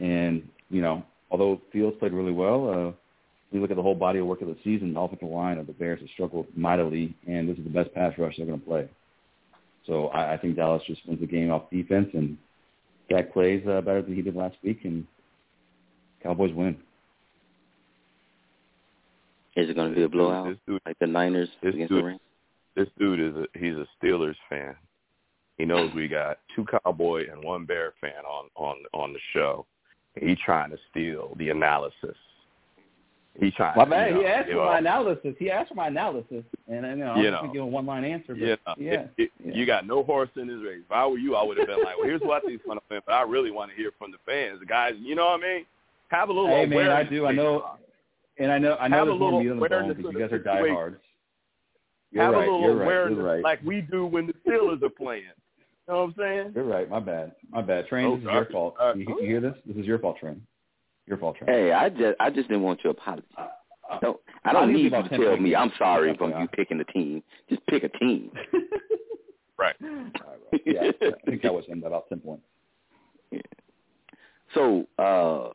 And 0.00 0.48
you 0.70 0.80
know, 0.80 1.04
although 1.30 1.60
Fields 1.72 1.96
played 1.98 2.12
really 2.12 2.32
well, 2.32 2.68
uh, 2.68 2.74
when 2.74 2.94
you 3.52 3.60
look 3.60 3.70
at 3.70 3.76
the 3.76 3.82
whole 3.82 3.94
body 3.94 4.18
of 4.18 4.26
work 4.26 4.40
of 4.42 4.48
the 4.48 4.56
season, 4.64 4.94
the 4.94 5.00
offensive 5.00 5.28
line 5.28 5.58
of 5.58 5.66
the 5.66 5.72
Bears 5.72 6.00
has 6.00 6.08
struggled 6.10 6.46
mightily, 6.56 7.14
and 7.26 7.48
this 7.48 7.58
is 7.58 7.64
the 7.64 7.70
best 7.70 7.92
pass 7.94 8.12
rush 8.18 8.36
they're 8.36 8.46
going 8.46 8.60
to 8.60 8.66
play. 8.66 8.88
So 9.86 10.08
I, 10.08 10.34
I 10.34 10.36
think 10.38 10.56
Dallas 10.56 10.82
just 10.86 11.06
wins 11.06 11.20
the 11.20 11.26
game 11.26 11.50
off 11.50 11.68
defense, 11.70 12.08
and 12.14 12.38
Dak 13.10 13.32
plays 13.32 13.62
uh, 13.66 13.80
better 13.80 14.02
than 14.02 14.14
he 14.14 14.22
did 14.22 14.36
last 14.36 14.56
week, 14.62 14.80
and 14.84 15.06
Cowboys 16.22 16.54
win. 16.54 16.76
Is 19.54 19.68
it 19.68 19.74
going 19.74 19.90
to 19.90 19.94
be 19.94 20.02
a 20.02 20.08
blowout 20.08 20.48
This 20.48 20.58
dude, 20.66 20.80
like 20.86 20.98
the 20.98 21.06
Niners 21.06 21.48
this 21.62 21.74
against 21.74 21.90
dude, 21.90 22.02
the 22.02 22.06
Rams? 22.06 22.20
this 22.74 22.88
dude 22.98 23.20
is 23.20 23.36
a, 23.36 23.58
he's 23.58 23.74
a 23.74 23.86
Steelers 24.02 24.36
fan. 24.48 24.74
He 25.62 25.66
knows 25.66 25.94
we 25.94 26.08
got 26.08 26.40
two 26.56 26.66
Cowboy 26.66 27.30
and 27.30 27.44
one 27.44 27.66
Bear 27.66 27.94
fan 28.00 28.24
on 28.28 28.46
on 28.56 28.78
on 28.92 29.12
the 29.12 29.20
show. 29.32 29.64
He 30.16 30.34
trying 30.34 30.70
to 30.70 30.76
steal 30.90 31.36
the 31.38 31.50
analysis. 31.50 32.16
He 33.38 33.52
trying. 33.52 33.76
My 33.76 33.84
to, 33.84 33.90
man, 33.90 34.08
you 34.08 34.14
know, 34.14 34.20
he 34.22 34.26
asked 34.26 34.48
for 34.48 34.54
know, 34.56 34.64
my 34.64 34.78
analysis. 34.78 35.34
He 35.38 35.52
asked 35.52 35.68
for 35.68 35.76
my 35.76 35.86
analysis, 35.86 36.42
and 36.66 36.84
you 36.84 36.96
know, 36.96 37.12
I'm 37.12 37.22
You 37.22 37.30
know. 37.30 37.50
give 37.52 37.62
a 37.62 37.66
one 37.66 37.86
line 37.86 38.04
answer. 38.04 38.34
But 38.34 38.38
You 38.38 38.46
know, 38.48 38.56
yeah, 38.76 38.92
it, 38.92 39.10
it, 39.18 39.30
yeah. 39.44 39.54
you 39.54 39.64
got 39.64 39.86
no 39.86 40.02
horse 40.02 40.30
in 40.34 40.48
this 40.48 40.58
race. 40.66 40.80
If 40.84 40.90
I 40.90 41.06
were 41.06 41.18
you, 41.18 41.36
I 41.36 41.44
would 41.44 41.56
have 41.58 41.68
been 41.68 41.84
like, 41.84 41.96
"Well, 41.96 42.08
here's 42.08 42.22
what 42.22 42.42
I 42.42 42.46
think 42.46 42.54
is 42.60 42.66
going 42.66 42.78
to 42.78 42.84
win," 42.90 43.00
but 43.06 43.12
I 43.12 43.22
really 43.22 43.52
want 43.52 43.70
to 43.70 43.76
hear 43.76 43.92
from 44.00 44.10
the 44.10 44.18
fans, 44.26 44.58
the 44.58 44.66
guys. 44.66 44.94
You 44.98 45.14
know 45.14 45.26
what 45.26 45.44
I 45.44 45.46
mean? 45.46 45.66
Have 46.08 46.28
a 46.28 46.32
little 46.32 46.48
Hey 46.48 46.66
man, 46.66 46.90
I 46.90 47.04
do. 47.04 47.24
I 47.26 47.30
know, 47.30 47.76
and 48.36 48.50
I 48.50 48.58
know. 48.58 48.74
I 48.80 48.88
know 48.88 48.96
Have 48.96 49.06
a 49.06 49.10
there's 49.12 49.20
little 49.20 49.40
meat 49.40 49.50
on 49.50 49.60
the 49.60 49.68
bone 49.68 49.72
awareness 49.78 49.96
because 49.96 50.12
you 50.12 50.18
guys 50.18 50.32
are 50.32 50.38
diehards. 50.40 50.96
You're 52.10 52.24
Have 52.24 52.34
right. 52.34 52.48
a 52.48 52.50
little 52.50 52.62
You're 52.62 52.74
right. 52.74 52.84
awareness 52.84 53.18
right. 53.20 53.42
like 53.44 53.62
we 53.62 53.82
do 53.82 54.04
when 54.04 54.26
the 54.26 54.34
Steelers 54.44 54.82
are 54.82 54.90
playing. 54.90 55.30
You 55.88 55.94
know 55.94 56.00
what 56.00 56.06
I'm 56.08 56.14
saying? 56.18 56.52
You're 56.54 56.64
right. 56.64 56.88
My 56.88 57.00
bad. 57.00 57.32
My 57.50 57.60
bad. 57.62 57.86
Train, 57.88 58.06
Oh, 58.06 58.10
this 58.16 58.20
is 58.20 58.24
your 58.24 58.32
sorry. 58.44 58.52
fault. 58.52 58.74
Uh, 58.80 58.92
you, 58.94 59.06
you 59.20 59.26
hear 59.26 59.40
this? 59.40 59.54
This 59.66 59.76
is 59.76 59.84
your 59.86 59.98
fault, 59.98 60.18
Train. 60.18 60.40
Your 61.06 61.18
fault, 61.18 61.36
Train. 61.36 61.48
Hey, 61.50 61.72
I 61.72 61.88
just 61.88 62.16
I 62.20 62.30
just 62.30 62.48
didn't 62.48 62.62
want 62.62 62.82
your 62.84 62.92
apology. 62.92 63.26
No, 64.02 64.20
I 64.44 64.52
don't 64.52 64.62
I'll 64.62 64.66
give 64.68 64.76
you 64.78 64.84
need 64.90 64.96
you 64.96 65.02
to 65.02 65.08
tell 65.18 65.36
me 65.36 65.54
I'm 65.56 65.72
sorry 65.78 66.16
from 66.16 66.30
you 66.40 66.48
picking 66.48 66.78
the 66.78 66.84
team. 66.84 67.22
Just 67.48 67.66
pick 67.66 67.84
a 67.84 67.88
team. 67.98 68.30
Right. 69.58 69.76
All 69.80 69.88
right, 69.90 70.14
bro. 70.50 70.58
Yeah, 70.66 70.90
I 71.02 71.30
think 71.30 71.42
Cowboys 71.42 71.64
win 71.68 71.80
by 71.80 71.86
about 71.88 72.08
ten 72.08 72.18
points. 72.20 72.42
So 74.54 74.86
uh 74.98 75.50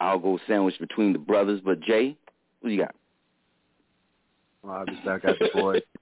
I'll 0.00 0.18
go 0.18 0.38
sandwich 0.46 0.78
between 0.78 1.12
the 1.14 1.18
brothers. 1.18 1.60
But 1.64 1.80
Jay, 1.80 2.16
what 2.60 2.70
you 2.70 2.78
got? 2.78 2.94
Well, 4.62 4.74
obviously, 4.74 5.10
I 5.10 5.18
got 5.18 5.38
the 5.38 5.48
boys. 5.54 5.82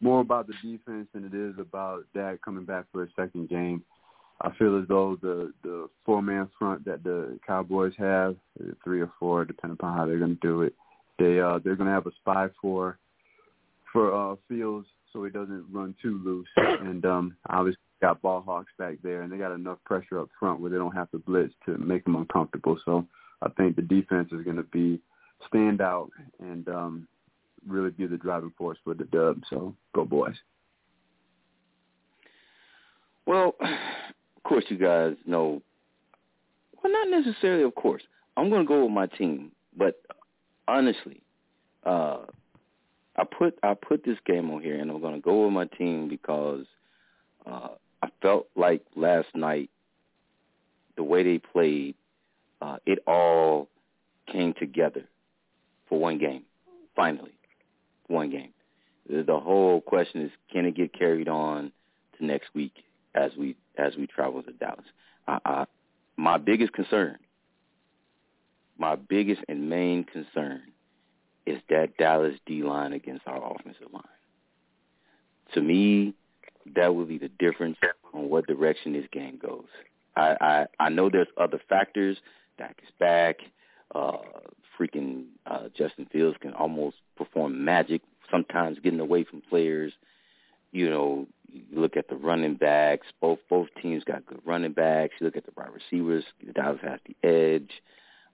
More 0.00 0.20
about 0.20 0.46
the 0.46 0.54
defense 0.62 1.08
than 1.12 1.24
it 1.24 1.34
is 1.34 1.58
about 1.58 2.04
Dak 2.14 2.40
coming 2.42 2.64
back 2.64 2.86
for 2.90 3.02
a 3.02 3.08
second 3.16 3.48
game. 3.48 3.82
I 4.42 4.50
feel 4.58 4.78
as 4.78 4.88
though 4.88 5.18
the 5.20 5.52
the 5.62 5.88
four 6.06 6.22
man 6.22 6.48
front 6.58 6.84
that 6.86 7.04
the 7.04 7.38
Cowboys 7.46 7.92
have, 7.98 8.36
three 8.82 9.02
or 9.02 9.12
four, 9.18 9.44
depending 9.44 9.74
upon 9.78 9.96
how 9.96 10.06
they're 10.06 10.18
going 10.18 10.38
to 10.40 10.46
do 10.46 10.62
it, 10.62 10.74
they 11.18 11.40
uh 11.40 11.58
they're 11.62 11.76
going 11.76 11.88
to 11.88 11.92
have 11.92 12.06
a 12.06 12.12
spy 12.20 12.48
for 12.60 12.98
for 13.92 14.14
uh 14.14 14.36
Fields 14.48 14.86
so 15.12 15.24
he 15.24 15.30
doesn't 15.30 15.66
run 15.70 15.94
too 16.00 16.20
loose, 16.24 16.48
and 16.56 17.04
um 17.04 17.36
obviously 17.50 17.80
got 18.00 18.22
ball 18.22 18.40
hawks 18.40 18.72
back 18.78 18.94
there, 19.02 19.20
and 19.22 19.30
they 19.30 19.36
got 19.36 19.52
enough 19.52 19.78
pressure 19.84 20.18
up 20.18 20.30
front 20.38 20.60
where 20.60 20.70
they 20.70 20.78
don't 20.78 20.96
have 20.96 21.10
to 21.10 21.18
blitz 21.18 21.52
to 21.66 21.76
make 21.76 22.04
them 22.04 22.16
uncomfortable. 22.16 22.78
So 22.86 23.06
I 23.42 23.50
think 23.50 23.76
the 23.76 23.82
defense 23.82 24.30
is 24.32 24.42
going 24.42 24.56
to 24.56 24.62
be 24.62 25.00
stand 25.48 25.82
out 25.82 26.10
and 26.38 26.66
um 26.68 27.08
really 27.66 27.90
be 27.90 28.06
the 28.06 28.16
driving 28.16 28.52
force 28.56 28.78
for 28.84 28.94
the 28.94 29.04
dub. 29.04 29.42
So 29.50 29.74
go 29.94 30.04
boys. 30.04 30.34
Well, 33.26 33.54
of 33.60 34.42
course 34.44 34.64
you 34.68 34.78
guys 34.78 35.14
know 35.26 35.62
well 36.82 36.92
not 36.92 37.08
necessarily 37.08 37.64
of 37.64 37.74
course. 37.74 38.02
I'm 38.36 38.50
gonna 38.50 38.64
go 38.64 38.84
with 38.84 38.92
my 38.92 39.06
team, 39.06 39.52
but 39.76 40.00
honestly, 40.66 41.20
uh 41.84 42.20
I 43.16 43.24
put 43.24 43.58
I 43.62 43.74
put 43.74 44.04
this 44.04 44.18
game 44.26 44.50
on 44.50 44.62
here 44.62 44.78
and 44.78 44.90
I'm 44.90 45.00
gonna 45.00 45.20
go 45.20 45.44
with 45.44 45.52
my 45.52 45.66
team 45.66 46.08
because 46.08 46.64
uh 47.46 47.68
I 48.02 48.08
felt 48.22 48.48
like 48.56 48.82
last 48.96 49.28
night 49.34 49.70
the 50.96 51.04
way 51.04 51.22
they 51.22 51.38
played, 51.38 51.94
uh, 52.60 52.76
it 52.84 52.98
all 53.06 53.68
came 54.30 54.52
together 54.58 55.04
for 55.88 55.98
one 55.98 56.18
game. 56.18 56.42
Finally. 56.94 57.32
One 58.10 58.30
game. 58.30 58.52
The, 59.08 59.38
whole 59.38 59.80
question 59.80 60.22
is 60.22 60.30
can 60.52 60.66
it 60.66 60.76
get 60.76 60.92
carried 60.92 61.28
on 61.28 61.72
to 62.18 62.24
next 62.24 62.48
week 62.54 62.74
as 63.14 63.30
we 63.38 63.56
as 63.78 63.96
we 63.96 64.06
travel 64.06 64.42
to 64.42 64.52
Dallas? 64.52 65.66
My 66.16 66.36
biggest 66.36 66.72
concern, 66.72 67.18
my 68.78 68.96
biggest 68.96 69.42
and 69.48 69.70
main 69.70 70.04
concern 70.04 70.62
is 71.46 71.60
that 71.70 71.96
Dallas 71.98 72.34
D 72.46 72.62
line 72.62 72.92
against 72.92 73.26
our 73.26 73.54
offensive 73.54 73.92
line. 73.92 74.02
To 75.54 75.60
me, 75.60 76.14
that 76.74 76.94
would 76.94 77.08
be 77.08 77.18
the 77.18 77.30
difference 77.38 77.78
on 78.12 78.28
what 78.28 78.46
direction 78.46 78.92
this 78.92 79.06
game 79.12 79.38
goes. 79.40 79.64
I, 80.16 80.36
I, 80.40 80.66
I 80.78 80.88
know 80.88 81.08
there's 81.08 81.28
other 81.36 81.60
factors. 81.68 82.18
Dak 82.58 82.76
is 82.82 82.90
back. 82.98 83.36
Uh, 83.94 84.18
freaking 84.80 85.24
uh, 85.46 85.68
Justin 85.76 86.06
Fields 86.10 86.36
can 86.40 86.52
almost 86.54 86.96
perform 87.16 87.64
magic, 87.64 88.02
sometimes 88.30 88.78
getting 88.82 89.00
away 89.00 89.24
from 89.24 89.42
players. 89.42 89.92
You 90.72 90.88
know, 90.88 91.26
you 91.52 91.64
look 91.72 91.96
at 91.96 92.08
the 92.08 92.14
running 92.14 92.54
backs. 92.54 93.08
Both 93.20 93.40
both 93.48 93.68
teams 93.82 94.04
got 94.04 94.26
good 94.26 94.40
running 94.44 94.72
backs. 94.72 95.14
You 95.20 95.26
look 95.26 95.36
at 95.36 95.44
the 95.44 95.52
wide 95.56 95.70
receivers. 95.74 96.24
Dallas 96.54 96.80
has 96.82 97.00
the 97.06 97.28
edge. 97.28 97.70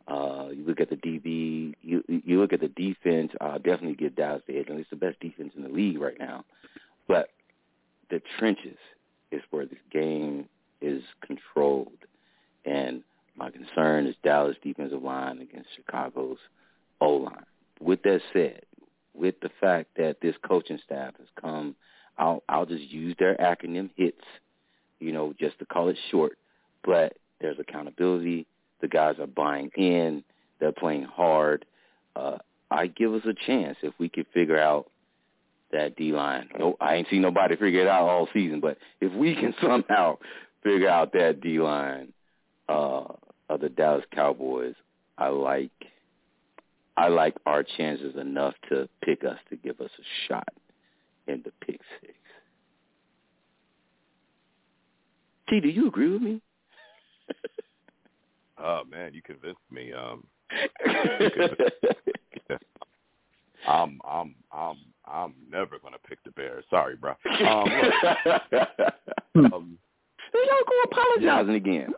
Uh, 0.07 0.49
you 0.53 0.65
look 0.65 0.81
at 0.81 0.91
the 0.91 0.97
DB. 0.97 1.75
You 1.83 2.05
you 2.09 2.41
look 2.41 2.53
at 2.53 2.61
the 2.61 2.69
defense. 2.69 3.33
Uh, 3.41 3.57
definitely 3.57 3.95
give 3.95 4.17
Dallas 4.17 4.43
the 4.47 4.59
edge. 4.59 4.67
And 4.69 4.79
it's 4.79 4.91
the 4.91 4.97
best 4.97 5.19
defense 5.21 5.53
in 5.57 5.63
the 5.63 5.69
league 5.69 5.99
right 5.99 6.19
now. 6.19 6.45
But 7.09 7.31
the 8.11 8.21
trenches 8.39 8.79
is 9.33 9.43
where 9.51 9.65
this 9.65 9.79
game 9.91 10.49
is 10.81 11.03
controlled. 11.25 11.89
And 12.65 13.03
my 13.37 13.51
concern 13.51 14.07
is 14.07 14.15
Dallas 14.23 14.57
defensive 14.63 15.03
line 15.03 15.41
against 15.41 15.69
Chicago's 15.77 16.39
O-line. 17.01 17.45
With 17.81 18.03
that 18.03 18.21
said, 18.33 18.63
with 19.15 19.35
the 19.41 19.51
fact 19.61 19.91
that 19.97 20.17
this 20.23 20.35
coaching 20.47 20.79
staff 20.85 21.15
has 21.19 21.29
come, 21.41 21.75
I'll, 22.19 22.43
I'll 22.49 22.67
just 22.67 22.85
use 22.85 23.15
their 23.19 23.37
acronym 23.37 23.91
HITS, 23.97 24.25
you 25.01 25.13
know, 25.13 25.35
just 25.39 25.59
to 25.59 25.67
call 25.67 25.89
it 25.89 25.99
short. 26.11 26.39
But 26.85 27.19
there's 27.41 27.59
accountability. 27.59 28.47
The 28.81 28.89
guys 28.89 29.17
are 29.21 29.27
buying 29.27 29.71
in. 29.77 30.25
They're 30.61 30.73
playing 30.73 31.05
hard. 31.05 31.67
Uh, 32.15 32.39
I 32.71 32.87
give 32.87 33.13
us 33.13 33.23
a 33.27 33.35
chance 33.47 33.77
if 33.83 33.93
we 33.99 34.09
could 34.09 34.27
figure 34.33 34.59
out 34.59 34.91
that 35.73 35.97
D 35.97 36.13
line. 36.13 36.49
No, 36.59 36.77
I 36.81 36.95
ain't 36.95 37.09
seen 37.11 37.23
nobody 37.23 37.57
figure 37.57 37.83
it 37.83 37.89
out 37.89 38.09
all 38.09 38.29
season, 38.33 38.61
but 38.61 38.79
if 39.01 39.13
we 39.13 39.35
can 39.35 39.55
somehow 39.61 40.19
figure 40.63 40.89
out 40.89 41.13
that 41.13 41.41
D 41.43 41.59
line 41.59 42.13
uh, 42.69 43.05
of 43.49 43.61
the 43.61 43.69
Dallas 43.69 44.05
Cowboys, 44.13 44.75
I 45.19 45.29
like 45.29 45.71
I 46.97 47.09
like 47.09 47.35
our 47.45 47.63
chances 47.63 48.17
enough 48.17 48.55
to 48.71 48.89
pick 49.03 49.23
us 49.25 49.39
to 49.51 49.57
give 49.57 49.81
us 49.81 49.91
a 49.99 50.03
shot 50.27 50.49
in 51.27 51.43
the 51.45 51.53
pick 51.65 51.81
six. 52.01 52.15
T, 55.49 55.61
do 55.61 55.69
you 55.69 55.89
agree 55.89 56.11
with 56.11 56.23
me? 56.23 56.41
Oh 58.59 58.85
man, 58.91 59.13
you 59.13 59.21
convinced 59.21 59.61
me. 59.71 59.93
Um. 59.93 60.27
I'm 63.69 64.01
I'm 64.09 64.35
I'm 64.51 64.77
I'm 65.05 65.35
never 65.51 65.79
gonna 65.79 65.99
pick 66.09 66.23
the 66.25 66.31
Bears. 66.31 66.65
Sorry, 66.71 66.97
bro. 66.97 67.13
Um, 67.47 67.69
look, 69.35 69.53
um, 69.53 69.79
Y'all 70.33 70.65
go 70.67 70.83
apologizing 70.91 71.55
again. 71.55 71.93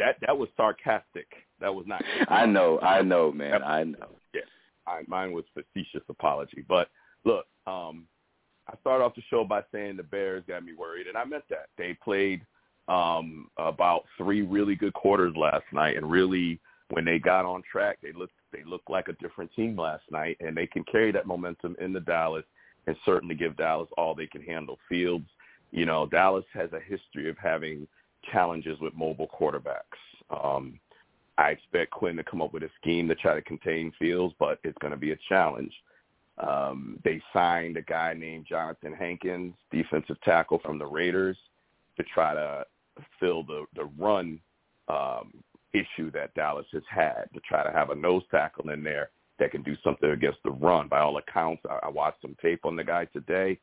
That 0.00 0.16
that 0.26 0.36
was 0.36 0.48
sarcastic. 0.56 1.28
That 1.60 1.72
was 1.72 1.86
not. 1.86 2.02
I 2.28 2.46
know, 2.46 2.80
I 2.80 3.02
know, 3.02 3.30
man, 3.30 3.62
I 3.62 3.84
know. 3.84 4.08
Yeah, 4.34 4.40
I, 4.86 5.02
mine 5.06 5.32
was 5.32 5.44
facetious 5.54 6.02
apology. 6.08 6.64
But 6.68 6.88
look, 7.24 7.46
um, 7.66 8.06
I 8.66 8.74
started 8.80 9.04
off 9.04 9.14
the 9.14 9.22
show 9.30 9.44
by 9.44 9.62
saying 9.72 9.96
the 9.96 10.02
Bears 10.02 10.42
got 10.48 10.64
me 10.64 10.72
worried, 10.72 11.06
and 11.06 11.16
I 11.16 11.24
meant 11.24 11.44
that. 11.50 11.66
They 11.76 11.96
played 12.02 12.40
um, 12.88 13.48
about 13.58 14.04
three 14.16 14.42
really 14.42 14.74
good 14.74 14.94
quarters 14.94 15.34
last 15.36 15.64
night, 15.72 15.96
and 15.96 16.10
really, 16.10 16.58
when 16.90 17.04
they 17.04 17.18
got 17.18 17.44
on 17.44 17.62
track, 17.70 17.98
they 18.02 18.12
looked 18.12 18.32
they 18.52 18.64
looked 18.64 18.90
like 18.90 19.08
a 19.08 19.22
different 19.22 19.52
team 19.54 19.78
last 19.78 20.04
night, 20.10 20.38
and 20.40 20.56
they 20.56 20.66
can 20.66 20.82
carry 20.84 21.12
that 21.12 21.26
momentum 21.26 21.76
into 21.80 22.00
Dallas 22.00 22.44
and 22.86 22.96
certainly 23.04 23.34
give 23.34 23.56
Dallas 23.58 23.88
all 23.98 24.14
they 24.14 24.26
can 24.26 24.42
handle. 24.42 24.78
Fields, 24.88 25.28
you 25.70 25.84
know, 25.84 26.06
Dallas 26.06 26.46
has 26.54 26.70
a 26.72 26.80
history 26.80 27.28
of 27.28 27.36
having 27.36 27.86
challenges 28.32 28.78
with 28.80 28.94
mobile 28.94 29.28
quarterbacks. 29.28 30.00
Um, 30.30 30.78
I 31.38 31.50
expect 31.50 31.90
Quinn 31.92 32.16
to 32.16 32.24
come 32.24 32.42
up 32.42 32.52
with 32.52 32.62
a 32.62 32.70
scheme 32.80 33.08
to 33.08 33.14
try 33.14 33.34
to 33.34 33.42
contain 33.42 33.92
Fields, 33.98 34.34
but 34.38 34.58
it's 34.62 34.76
going 34.80 34.92
to 34.92 34.98
be 34.98 35.12
a 35.12 35.18
challenge. 35.28 35.72
Um, 36.38 36.98
they 37.04 37.20
signed 37.32 37.76
a 37.76 37.82
guy 37.82 38.14
named 38.14 38.46
Jonathan 38.48 38.94
Hankins, 38.94 39.54
defensive 39.70 40.20
tackle 40.22 40.60
from 40.64 40.78
the 40.78 40.86
Raiders, 40.86 41.36
to 41.96 42.02
try 42.02 42.34
to 42.34 42.64
fill 43.18 43.42
the 43.42 43.64
the 43.74 43.84
run 43.98 44.40
um, 44.88 45.32
issue 45.72 46.10
that 46.12 46.34
Dallas 46.34 46.66
has 46.72 46.82
had. 46.88 47.24
To 47.34 47.40
try 47.40 47.62
to 47.62 47.70
have 47.70 47.90
a 47.90 47.94
nose 47.94 48.22
tackle 48.30 48.70
in 48.70 48.82
there 48.82 49.10
that 49.38 49.50
can 49.50 49.62
do 49.62 49.76
something 49.82 50.10
against 50.10 50.42
the 50.44 50.50
run. 50.50 50.88
By 50.88 51.00
all 51.00 51.16
accounts, 51.16 51.62
I, 51.68 51.80
I 51.84 51.88
watched 51.88 52.22
some 52.22 52.36
tape 52.40 52.64
on 52.64 52.76
the 52.76 52.84
guy 52.84 53.06
today. 53.06 53.58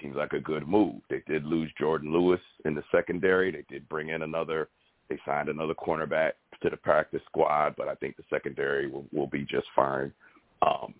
Seems 0.00 0.16
like 0.16 0.32
a 0.32 0.40
good 0.40 0.66
move. 0.66 0.96
They 1.10 1.22
did 1.26 1.44
lose 1.44 1.70
Jourdan 1.80 2.12
Lewis 2.12 2.40
in 2.64 2.74
the 2.74 2.84
secondary. 2.90 3.50
They 3.50 3.64
did 3.68 3.88
bring 3.88 4.08
in 4.08 4.22
another. 4.22 4.68
They 5.08 5.18
signed 5.26 5.48
another 5.48 5.74
cornerback 5.74 6.32
to 6.62 6.70
the 6.70 6.76
practice 6.76 7.20
squad, 7.26 7.74
but 7.76 7.88
I 7.88 7.94
think 7.96 8.16
the 8.16 8.22
secondary 8.30 8.88
will, 8.88 9.06
will 9.12 9.26
be 9.26 9.44
just 9.44 9.66
fine. 9.74 10.12
Um, 10.62 10.94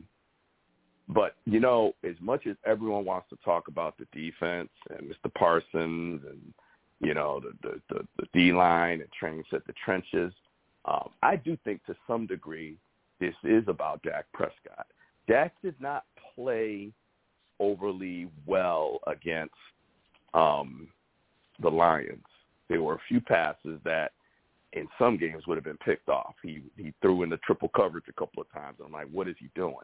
but 1.09 1.36
you 1.44 1.60
know, 1.60 1.94
as 2.05 2.14
much 2.20 2.47
as 2.47 2.56
everyone 2.64 3.05
wants 3.05 3.28
to 3.31 3.36
talk 3.44 3.68
about 3.68 3.97
the 3.98 4.06
defense 4.12 4.70
and 4.90 5.10
Mr. 5.10 5.32
Parsons 5.35 6.22
and 6.28 6.55
you 7.01 7.14
know 7.14 7.40
the 7.40 7.52
the 7.62 7.81
the, 7.89 8.06
the 8.18 8.27
D 8.32 8.52
line 8.52 9.01
and 9.01 9.10
training 9.18 9.44
set 9.51 9.66
the 9.66 9.74
trenches, 9.85 10.32
um, 10.85 11.10
I 11.22 11.36
do 11.36 11.56
think 11.64 11.85
to 11.86 11.97
some 12.06 12.27
degree 12.27 12.77
this 13.18 13.35
is 13.44 13.64
about 13.66 14.02
Dak 14.02 14.27
Prescott. 14.32 14.86
Dak 15.28 15.52
did 15.62 15.74
not 15.81 16.05
play 16.35 16.93
overly 17.61 18.28
well 18.47 18.99
against 19.07 19.55
um, 20.35 20.89
the 21.62 21.70
Lions. 21.70 22.24
There 22.69 22.82
were 22.82 22.95
a 22.95 23.01
few 23.09 23.20
passes 23.20 23.78
that 23.85 24.12
in 24.73 24.89
some 24.99 25.16
games 25.16 25.47
would 25.47 25.57
have 25.57 25.65
been 25.65 25.77
picked 25.78 26.09
off. 26.09 26.35
He 26.43 26.62
he 26.77 26.93
threw 27.03 27.23
in 27.23 27.31
the 27.31 27.39
triple 27.39 27.69
coverage 27.69 28.05
a 28.09 28.12
couple 28.12 28.41
of 28.41 28.51
times. 28.53 28.78
I'm 28.85 28.93
like, 28.93 29.09
what 29.12 29.28
is 29.28 29.37
he 29.39 29.49
doing? 29.55 29.74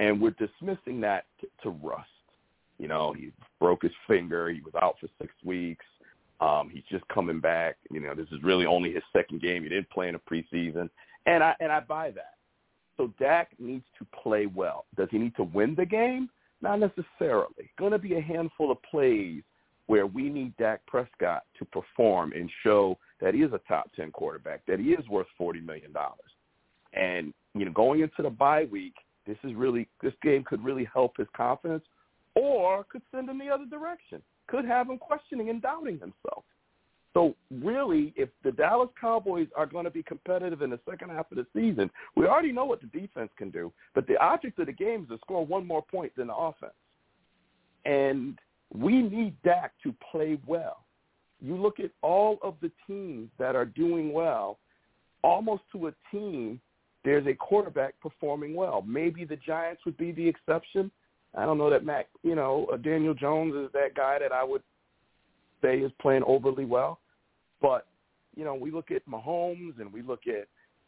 And 0.00 0.20
we're 0.20 0.36
dismissing 0.38 1.00
that 1.00 1.24
to, 1.40 1.48
to 1.62 1.70
rust. 1.70 2.08
You 2.78 2.86
know, 2.86 3.12
he 3.12 3.32
broke 3.58 3.82
his 3.82 3.92
finger. 4.06 4.50
He 4.50 4.60
was 4.60 4.74
out 4.80 4.96
for 5.00 5.08
six 5.20 5.32
weeks. 5.44 5.84
Um, 6.40 6.70
he's 6.72 6.84
just 6.88 7.06
coming 7.08 7.40
back. 7.40 7.76
You 7.90 8.00
know, 8.00 8.14
this 8.14 8.28
is 8.30 8.42
really 8.44 8.66
only 8.66 8.92
his 8.92 9.02
second 9.12 9.40
game. 9.40 9.64
He 9.64 9.68
didn't 9.68 9.90
play 9.90 10.08
in 10.08 10.14
the 10.14 10.20
preseason, 10.20 10.88
and 11.26 11.42
I 11.42 11.54
and 11.60 11.72
I 11.72 11.80
buy 11.80 12.10
that. 12.12 12.34
So 12.96 13.12
Dak 13.18 13.50
needs 13.58 13.84
to 13.98 14.06
play 14.22 14.46
well. 14.46 14.84
Does 14.96 15.08
he 15.10 15.18
need 15.18 15.34
to 15.36 15.44
win 15.44 15.74
the 15.74 15.86
game? 15.86 16.28
Not 16.60 16.80
necessarily. 16.80 17.70
Going 17.78 17.92
to 17.92 17.98
be 17.98 18.14
a 18.14 18.20
handful 18.20 18.70
of 18.70 18.82
plays 18.82 19.42
where 19.86 20.06
we 20.06 20.28
need 20.28 20.56
Dak 20.56 20.84
Prescott 20.86 21.44
to 21.58 21.64
perform 21.66 22.32
and 22.32 22.50
show 22.62 22.98
that 23.20 23.34
he 23.34 23.40
is 23.40 23.52
a 23.52 23.60
top 23.66 23.90
10 23.96 24.10
quarterback, 24.12 24.60
that 24.66 24.78
he 24.78 24.90
is 24.90 25.08
worth 25.08 25.26
$40 25.40 25.64
million. 25.64 25.92
And, 26.92 27.32
you 27.54 27.64
know, 27.64 27.72
going 27.72 28.00
into 28.00 28.22
the 28.22 28.30
bye 28.30 28.66
week, 28.70 28.94
this 29.26 29.38
is 29.44 29.54
really, 29.54 29.88
this 30.02 30.12
game 30.22 30.44
could 30.44 30.62
really 30.62 30.86
help 30.92 31.16
his 31.16 31.26
confidence 31.36 31.84
or 32.34 32.84
could 32.84 33.02
send 33.12 33.28
him 33.28 33.38
the 33.38 33.48
other 33.48 33.66
direction, 33.66 34.22
could 34.46 34.64
have 34.64 34.88
him 34.88 34.98
questioning 34.98 35.50
and 35.50 35.62
doubting 35.62 35.98
himself. 35.98 36.44
So 37.18 37.34
really, 37.50 38.14
if 38.14 38.28
the 38.44 38.52
Dallas 38.52 38.90
Cowboys 39.00 39.48
are 39.56 39.66
going 39.66 39.86
to 39.86 39.90
be 39.90 40.04
competitive 40.04 40.62
in 40.62 40.70
the 40.70 40.78
second 40.88 41.10
half 41.10 41.28
of 41.32 41.36
the 41.36 41.46
season, 41.52 41.90
we 42.14 42.26
already 42.26 42.52
know 42.52 42.64
what 42.64 42.80
the 42.80 42.86
defense 42.86 43.30
can 43.36 43.50
do. 43.50 43.72
But 43.92 44.06
the 44.06 44.16
object 44.18 44.60
of 44.60 44.66
the 44.66 44.72
game 44.72 45.02
is 45.02 45.08
to 45.08 45.18
score 45.18 45.44
one 45.44 45.66
more 45.66 45.82
point 45.82 46.12
than 46.16 46.28
the 46.28 46.36
offense. 46.36 46.74
And 47.84 48.38
we 48.72 49.02
need 49.02 49.34
Dak 49.42 49.72
to 49.82 49.92
play 50.12 50.38
well. 50.46 50.84
You 51.40 51.56
look 51.56 51.80
at 51.80 51.90
all 52.02 52.38
of 52.40 52.54
the 52.62 52.70
teams 52.86 53.30
that 53.40 53.56
are 53.56 53.64
doing 53.64 54.12
well, 54.12 54.60
almost 55.24 55.64
to 55.72 55.88
a 55.88 55.92
team, 56.12 56.60
there's 57.04 57.26
a 57.26 57.34
quarterback 57.34 57.94
performing 58.00 58.54
well. 58.54 58.84
Maybe 58.86 59.24
the 59.24 59.38
Giants 59.44 59.82
would 59.86 59.96
be 59.96 60.12
the 60.12 60.28
exception. 60.28 60.88
I 61.36 61.44
don't 61.46 61.58
know 61.58 61.70
that 61.70 61.84
Mac, 61.84 62.06
you 62.22 62.36
know, 62.36 62.68
uh, 62.72 62.76
Daniel 62.76 63.14
Jones 63.14 63.56
is 63.56 63.72
that 63.72 63.96
guy 63.96 64.20
that 64.20 64.30
I 64.30 64.44
would 64.44 64.62
say 65.60 65.78
is 65.78 65.90
playing 66.00 66.22
overly 66.24 66.64
well. 66.64 67.00
But, 67.60 67.86
you 68.36 68.44
know, 68.44 68.54
we 68.54 68.70
look 68.70 68.90
at 68.90 69.06
Mahomes 69.06 69.80
and 69.80 69.92
we 69.92 70.02
look 70.02 70.22
at, 70.26 70.46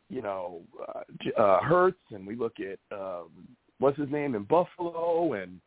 you 0.09 0.22
know, 0.22 0.62
uh, 0.88 1.40
uh, 1.40 1.60
Hurts 1.62 2.01
and 2.10 2.26
we 2.26 2.36
look 2.36 2.56
at, 2.60 2.78
um, 2.97 3.28
what's 3.78 3.98
his 3.98 4.10
name 4.10 4.34
in 4.34 4.44
Buffalo 4.44 5.34
and, 5.34 5.60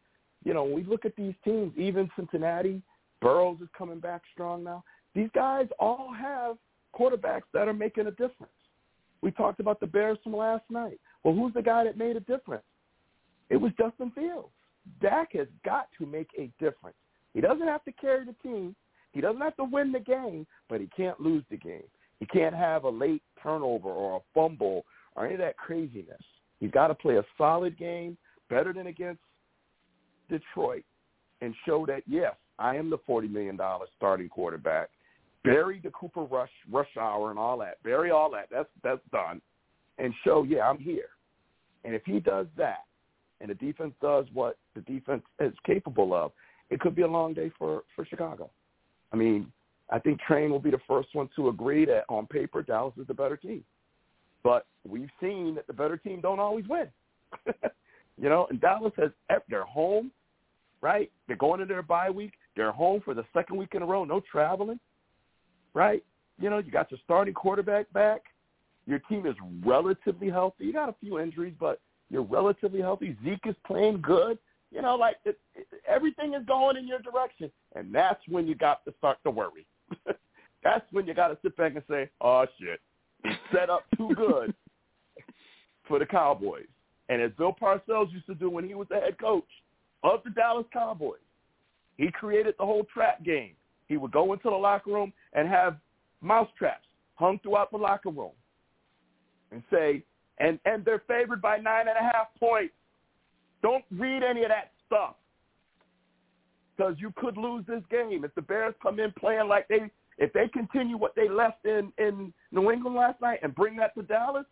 you 0.44 0.54
know, 0.54 0.64
we 0.64 0.84
look 0.84 1.06
at 1.06 1.16
these 1.16 1.34
teams, 1.44 1.74
even 1.78 2.10
Cincinnati, 2.16 2.82
Burrow's 3.22 3.62
is 3.62 3.70
coming 3.78 4.00
back 4.00 4.22
strong 4.34 4.64
now. 4.64 4.84
These 5.16 5.30
guys 5.34 5.68
all 5.80 6.14
have 6.14 6.58
quarterbacks 6.94 7.44
that 7.54 7.68
are 7.68 7.74
making 7.74 8.08
a 8.08 8.12
difference. 8.12 8.52
We 9.22 9.32
talked 9.32 9.62
about 9.62 9.80
the 9.80 9.88
Bears 9.88 10.18
from 10.24 10.36
last 10.36 10.66
night. 10.70 11.00
Well, 11.24 11.34
who's 11.34 11.54
the 11.54 11.62
guy 11.62 11.86
that 11.86 11.98
made 11.98 12.18
a 12.18 12.22
difference? 12.22 12.66
It 13.50 13.58
was 13.58 13.72
Justin 13.78 14.12
Fields. 14.14 14.50
Dak 15.02 15.34
has 15.34 15.48
got 15.64 15.88
to 15.98 16.06
make 16.06 16.28
a 16.38 16.52
difference. 16.60 16.98
He 17.34 17.40
doesn't 17.40 17.68
have 17.68 17.84
to 17.86 17.92
carry 17.94 18.26
the 18.26 18.36
team. 18.44 18.76
He 19.14 19.22
doesn't 19.22 19.42
have 19.42 19.56
to 19.58 19.64
win 19.64 19.92
the 19.92 20.00
game, 20.00 20.46
but 20.70 20.82
he 20.82 20.90
can't 20.96 21.20
lose 21.22 21.44
the 21.50 21.58
game. 21.58 21.84
He 22.20 22.26
can't 22.26 22.56
have 22.56 22.84
a 22.84 22.90
late 22.90 23.22
turnover 23.42 23.90
or 23.90 24.18
a 24.18 24.20
fumble 24.34 24.86
or 25.16 25.26
any 25.26 25.36
of 25.36 25.40
that 25.40 25.58
craziness. 25.58 26.22
He's 26.60 26.72
got 26.72 26.88
to 26.88 26.96
play 26.96 27.18
a 27.18 27.26
solid 27.38 27.78
game, 27.78 28.18
better 28.50 28.74
than 28.74 28.88
against 28.88 29.22
Detroit, 30.30 30.84
and 31.42 31.54
show 31.66 31.86
that, 31.86 32.04
yes, 32.08 32.34
I 32.60 32.76
am 32.76 32.90
the 32.90 32.98
$40 32.98 33.30
million 33.30 33.60
starting 33.98 34.30
quarterback. 34.30 34.90
Bury 35.44 35.82
the 35.84 35.90
Cooper 35.92 36.24
Rush, 36.24 36.50
Rush 36.72 36.96
Hour 37.00 37.30
and 37.30 37.38
all 37.38 37.58
that. 37.60 37.84
Bury 37.84 38.12
all 38.12 38.32
that. 38.32 38.48
That's, 38.50 38.70
that's 38.82 39.02
done. 39.12 39.42
And 39.98 40.14
show, 40.24 40.44
yeah, 40.44 40.70
I'm 40.70 40.80
here. 40.80 41.10
And 41.84 41.94
if 41.94 42.04
he 42.06 42.20
does 42.20 42.48
that, 42.58 42.86
and 43.42 43.50
the 43.50 43.56
defense 43.56 43.94
does 44.02 44.26
what 44.34 44.58
the 44.74 44.82
defense 44.82 45.24
is 45.42 45.54
capable 45.66 46.14
of, 46.14 46.32
it 46.70 46.80
could 46.80 46.96
be 46.96 47.02
a 47.02 47.08
long 47.08 47.34
day 47.34 47.52
for, 47.60 47.84
for 47.94 48.06
Chicago. 48.06 48.50
I 49.14 49.16
mean, 49.16 49.52
I 49.90 50.00
think 50.00 50.20
Train 50.22 50.50
will 50.50 50.60
be 50.60 50.72
the 50.72 50.82
first 50.88 51.10
one 51.14 51.30
to 51.36 51.50
agree 51.50 51.86
that 51.86 52.06
on 52.10 52.26
paper 52.26 52.64
Dallas 52.64 52.96
is 53.00 53.08
the 53.08 53.14
better 53.14 53.38
team. 53.38 53.64
But 54.44 54.66
we've 54.88 55.10
seen 55.22 55.56
that 55.56 55.68
the 55.68 55.74
better 55.74 55.98
team 55.98 56.20
don't 56.20 56.40
always 56.40 56.68
win. 56.68 56.88
you 58.18 58.30
know, 58.30 58.48
and 58.50 58.60
Dallas 58.60 58.94
has 58.98 59.12
they're 59.50 59.64
home, 59.64 60.12
right? 60.82 61.12
They're 61.28 61.38
going 61.38 61.62
into 61.62 61.74
their 61.74 61.84
bye 61.84 62.10
week. 62.10 62.34
They're 62.56 62.72
home 62.72 63.02
for 63.06 63.14
the 63.14 63.24
second 63.34 63.58
week 63.58 63.70
in 63.74 63.82
a 63.82 63.86
row. 63.86 64.04
No 64.04 64.22
traveling, 64.32 64.80
right? 65.74 66.04
You 66.40 66.50
know, 66.50 66.58
you 66.58 66.72
got 66.72 66.92
your 66.92 67.00
starting 67.04 67.34
quarterback 67.34 67.92
back. 67.94 68.24
Your 68.86 69.00
team 69.00 69.26
is 69.26 69.36
relatively 69.66 70.30
healthy. 70.30 70.66
You 70.66 70.74
got 70.74 70.90
a 70.90 70.96
few 71.00 71.20
injuries, 71.20 71.54
but 71.60 71.80
you're 72.10 72.24
relatively 72.24 72.82
healthy. 72.82 73.16
Zeke 73.24 73.46
is 73.46 73.56
playing 73.66 74.02
good. 74.02 74.38
You 74.74 74.82
know, 74.82 74.96
like 74.96 75.18
it, 75.24 75.40
it, 75.54 75.68
everything 75.88 76.34
is 76.34 76.44
going 76.48 76.78
in 76.78 76.88
your 76.88 77.00
direction, 77.00 77.52
and 77.76 77.94
that's 77.94 78.20
when 78.28 78.48
you 78.48 78.56
got 78.56 78.84
to 78.86 78.94
start 78.98 79.20
to 79.24 79.30
worry. 79.30 79.68
that's 80.64 80.86
when 80.92 81.06
you 81.06 81.14
got 81.14 81.28
to 81.28 81.38
sit 81.44 81.56
back 81.56 81.76
and 81.76 81.84
say, 81.88 82.10
"Oh 82.22 82.46
shit, 82.60 82.82
set 83.54 83.70
up 83.70 83.84
too 83.96 84.10
good 84.16 84.54
for 85.88 86.00
the 86.00 86.06
Cowboys." 86.08 86.66
And 87.10 87.22
as 87.22 87.32
Bill 87.38 87.56
Parcells 87.60 88.12
used 88.12 88.26
to 88.26 88.34
do 88.34 88.50
when 88.50 88.68
he 88.68 88.74
was 88.74 88.88
the 88.90 88.96
head 88.96 89.20
coach 89.20 89.48
of 90.04 90.22
the 90.24 90.32
Dallas 90.32 90.66
Cowboys, 90.74 91.20
he 91.98 92.10
created 92.12 92.56
the 92.58 92.66
whole 92.66 92.86
trap 92.92 93.24
game. 93.24 93.52
He 93.88 93.98
would 93.98 94.12
go 94.12 94.34
into 94.34 94.50
the 94.50 94.56
locker 94.56 94.92
room 94.92 95.14
and 95.34 95.48
have 95.48 95.78
mouse 96.22 96.50
traps 96.58 96.88
hung 97.14 97.38
throughout 97.44 97.70
the 97.70 97.78
locker 97.78 98.10
room, 98.10 98.32
and 99.52 99.62
say, 99.72 100.02
"And 100.40 100.60
and 100.66 100.84
they're 100.84 101.04
favored 101.08 101.44
by 101.44 101.58
nine 101.58 101.88
and 101.88 101.98
a 101.98 102.12
half 102.12 102.34
points." 102.40 102.74
Don't 103.64 103.84
read 103.92 104.22
any 104.22 104.44
of 104.44 104.50
that 104.50 104.72
stuff 104.86 105.16
because 106.76 106.96
you 107.00 107.12
could 107.16 107.38
lose 107.38 107.66
this 107.66 107.82
game 107.90 108.24
if 108.24 108.36
the 108.36 108.42
Bears 108.42 108.76
come 108.84 109.00
in 109.00 109.12
playing 109.18 109.48
like 109.48 109.68
they 109.68 109.90
if 110.20 110.32
they 110.34 110.48
continue 110.48 110.98
what 110.98 111.16
they 111.16 111.28
left 111.28 111.66
in 111.66 111.92
in 111.98 112.32
New 112.52 112.72
England 112.72 112.96
last 112.96 113.20
night 113.22 113.40
and 113.42 113.56
bring 113.56 113.76
that 113.78 113.96
to 113.96 114.04
Dallas. 114.04 114.46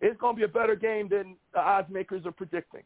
It's 0.00 0.18
going 0.18 0.34
to 0.34 0.38
be 0.38 0.44
a 0.44 0.48
better 0.48 0.74
game 0.74 1.08
than 1.10 1.36
the 1.52 1.60
odds 1.60 1.90
makers 1.90 2.24
are 2.24 2.32
predicting. 2.32 2.82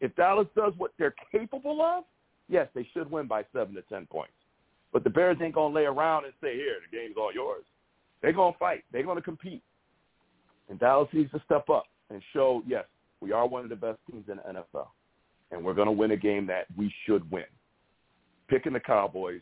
If 0.00 0.16
Dallas 0.16 0.46
does 0.56 0.72
what 0.78 0.92
they're 0.98 1.14
capable 1.30 1.82
of, 1.82 2.04
yes, 2.48 2.68
they 2.74 2.88
should 2.94 3.10
win 3.10 3.26
by 3.26 3.44
seven 3.52 3.74
to 3.74 3.82
ten 3.82 4.06
points. 4.06 4.32
But 4.94 5.04
the 5.04 5.10
Bears 5.10 5.36
ain't 5.42 5.54
going 5.54 5.74
to 5.74 5.78
lay 5.78 5.84
around 5.84 6.24
and 6.24 6.32
say, 6.40 6.54
"Here, 6.54 6.76
the 6.90 6.96
game's 6.96 7.16
all 7.18 7.34
yours." 7.34 7.64
They're 8.22 8.32
going 8.32 8.54
to 8.54 8.58
fight. 8.58 8.84
They're 8.92 9.02
going 9.02 9.16
to 9.16 9.22
compete. 9.22 9.62
And 10.68 10.78
Dallas 10.78 11.08
needs 11.12 11.30
to 11.32 11.42
step 11.44 11.68
up 11.68 11.84
and 12.10 12.22
show, 12.32 12.62
yes, 12.66 12.84
we 13.20 13.32
are 13.32 13.46
one 13.46 13.64
of 13.64 13.70
the 13.70 13.76
best 13.76 13.98
teams 14.10 14.24
in 14.28 14.36
the 14.36 14.60
NFL, 14.60 14.88
and 15.50 15.64
we're 15.64 15.74
going 15.74 15.86
to 15.86 15.92
win 15.92 16.10
a 16.12 16.16
game 16.16 16.46
that 16.46 16.66
we 16.76 16.92
should 17.04 17.28
win. 17.30 17.44
Picking 18.48 18.72
the 18.74 18.80
Cowboys, 18.80 19.40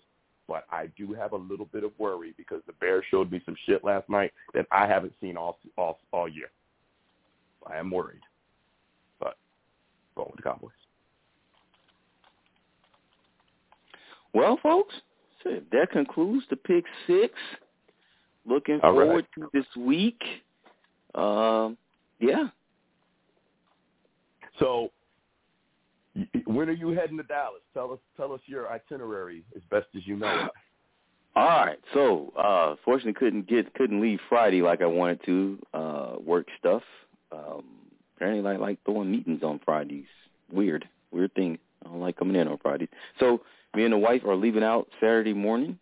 but 0.48 0.64
I 0.70 0.86
do 0.96 1.12
have 1.14 1.32
a 1.32 1.36
little 1.36 1.66
bit 1.66 1.84
of 1.84 1.92
worry 1.98 2.34
because 2.36 2.62
the 2.66 2.72
Bears 2.74 3.04
showed 3.10 3.30
me 3.30 3.40
some 3.44 3.56
shit 3.66 3.84
last 3.84 4.08
night 4.08 4.32
that 4.54 4.66
I 4.70 4.86
haven't 4.86 5.12
seen 5.20 5.36
all 5.36 5.58
all 5.76 5.98
all 6.12 6.28
year. 6.28 6.50
I 7.66 7.76
am 7.76 7.90
worried, 7.90 8.20
but 9.20 9.36
going 10.14 10.28
with 10.30 10.36
the 10.36 10.42
Cowboys. 10.42 10.70
Well, 14.34 14.58
folks, 14.62 14.94
that 15.44 15.90
concludes 15.92 16.44
the 16.50 16.56
pick 16.56 16.84
six. 17.06 17.32
Looking 18.46 18.80
All 18.82 18.92
right. 18.92 19.06
forward 19.06 19.26
to 19.38 19.48
this 19.54 19.64
week. 19.76 20.20
Um, 21.14 21.78
yeah, 22.20 22.48
So 24.58 24.90
When 26.46 26.68
are 26.68 26.72
you 26.72 26.90
heading 26.90 27.16
to 27.16 27.22
Dallas? 27.24 27.62
Tell 27.72 27.92
us 27.92 27.98
tell 28.16 28.32
us 28.32 28.40
your 28.46 28.70
itinerary 28.70 29.42
as 29.56 29.62
best 29.70 29.86
as 29.96 30.06
you 30.06 30.16
know 30.16 30.46
it. 30.46 30.50
All 31.36 31.66
right. 31.66 31.78
So, 31.92 32.32
uh 32.38 32.76
fortunately 32.84 33.14
couldn't 33.14 33.48
get 33.48 33.74
couldn't 33.74 34.00
leave 34.00 34.20
Friday 34.28 34.62
like 34.62 34.80
I 34.82 34.86
wanted 34.86 35.20
to. 35.26 35.58
Uh 35.72 36.12
work 36.24 36.46
stuff. 36.58 36.82
Um 37.32 37.64
apparently 38.16 38.42
like 38.42 38.60
like 38.60 38.78
throwing 38.84 39.10
meetings 39.10 39.42
on 39.42 39.60
Fridays. 39.64 40.06
Weird. 40.52 40.88
Weird 41.10 41.34
thing. 41.34 41.58
I 41.84 41.88
don't 41.88 42.00
like 42.00 42.16
coming 42.16 42.36
in 42.36 42.46
on 42.48 42.58
Fridays. 42.58 42.88
So 43.18 43.40
me 43.74 43.84
and 43.84 43.92
the 43.92 43.98
wife 43.98 44.22
are 44.24 44.36
leaving 44.36 44.62
out 44.62 44.88
Saturday 45.00 45.32
morning. 45.34 45.78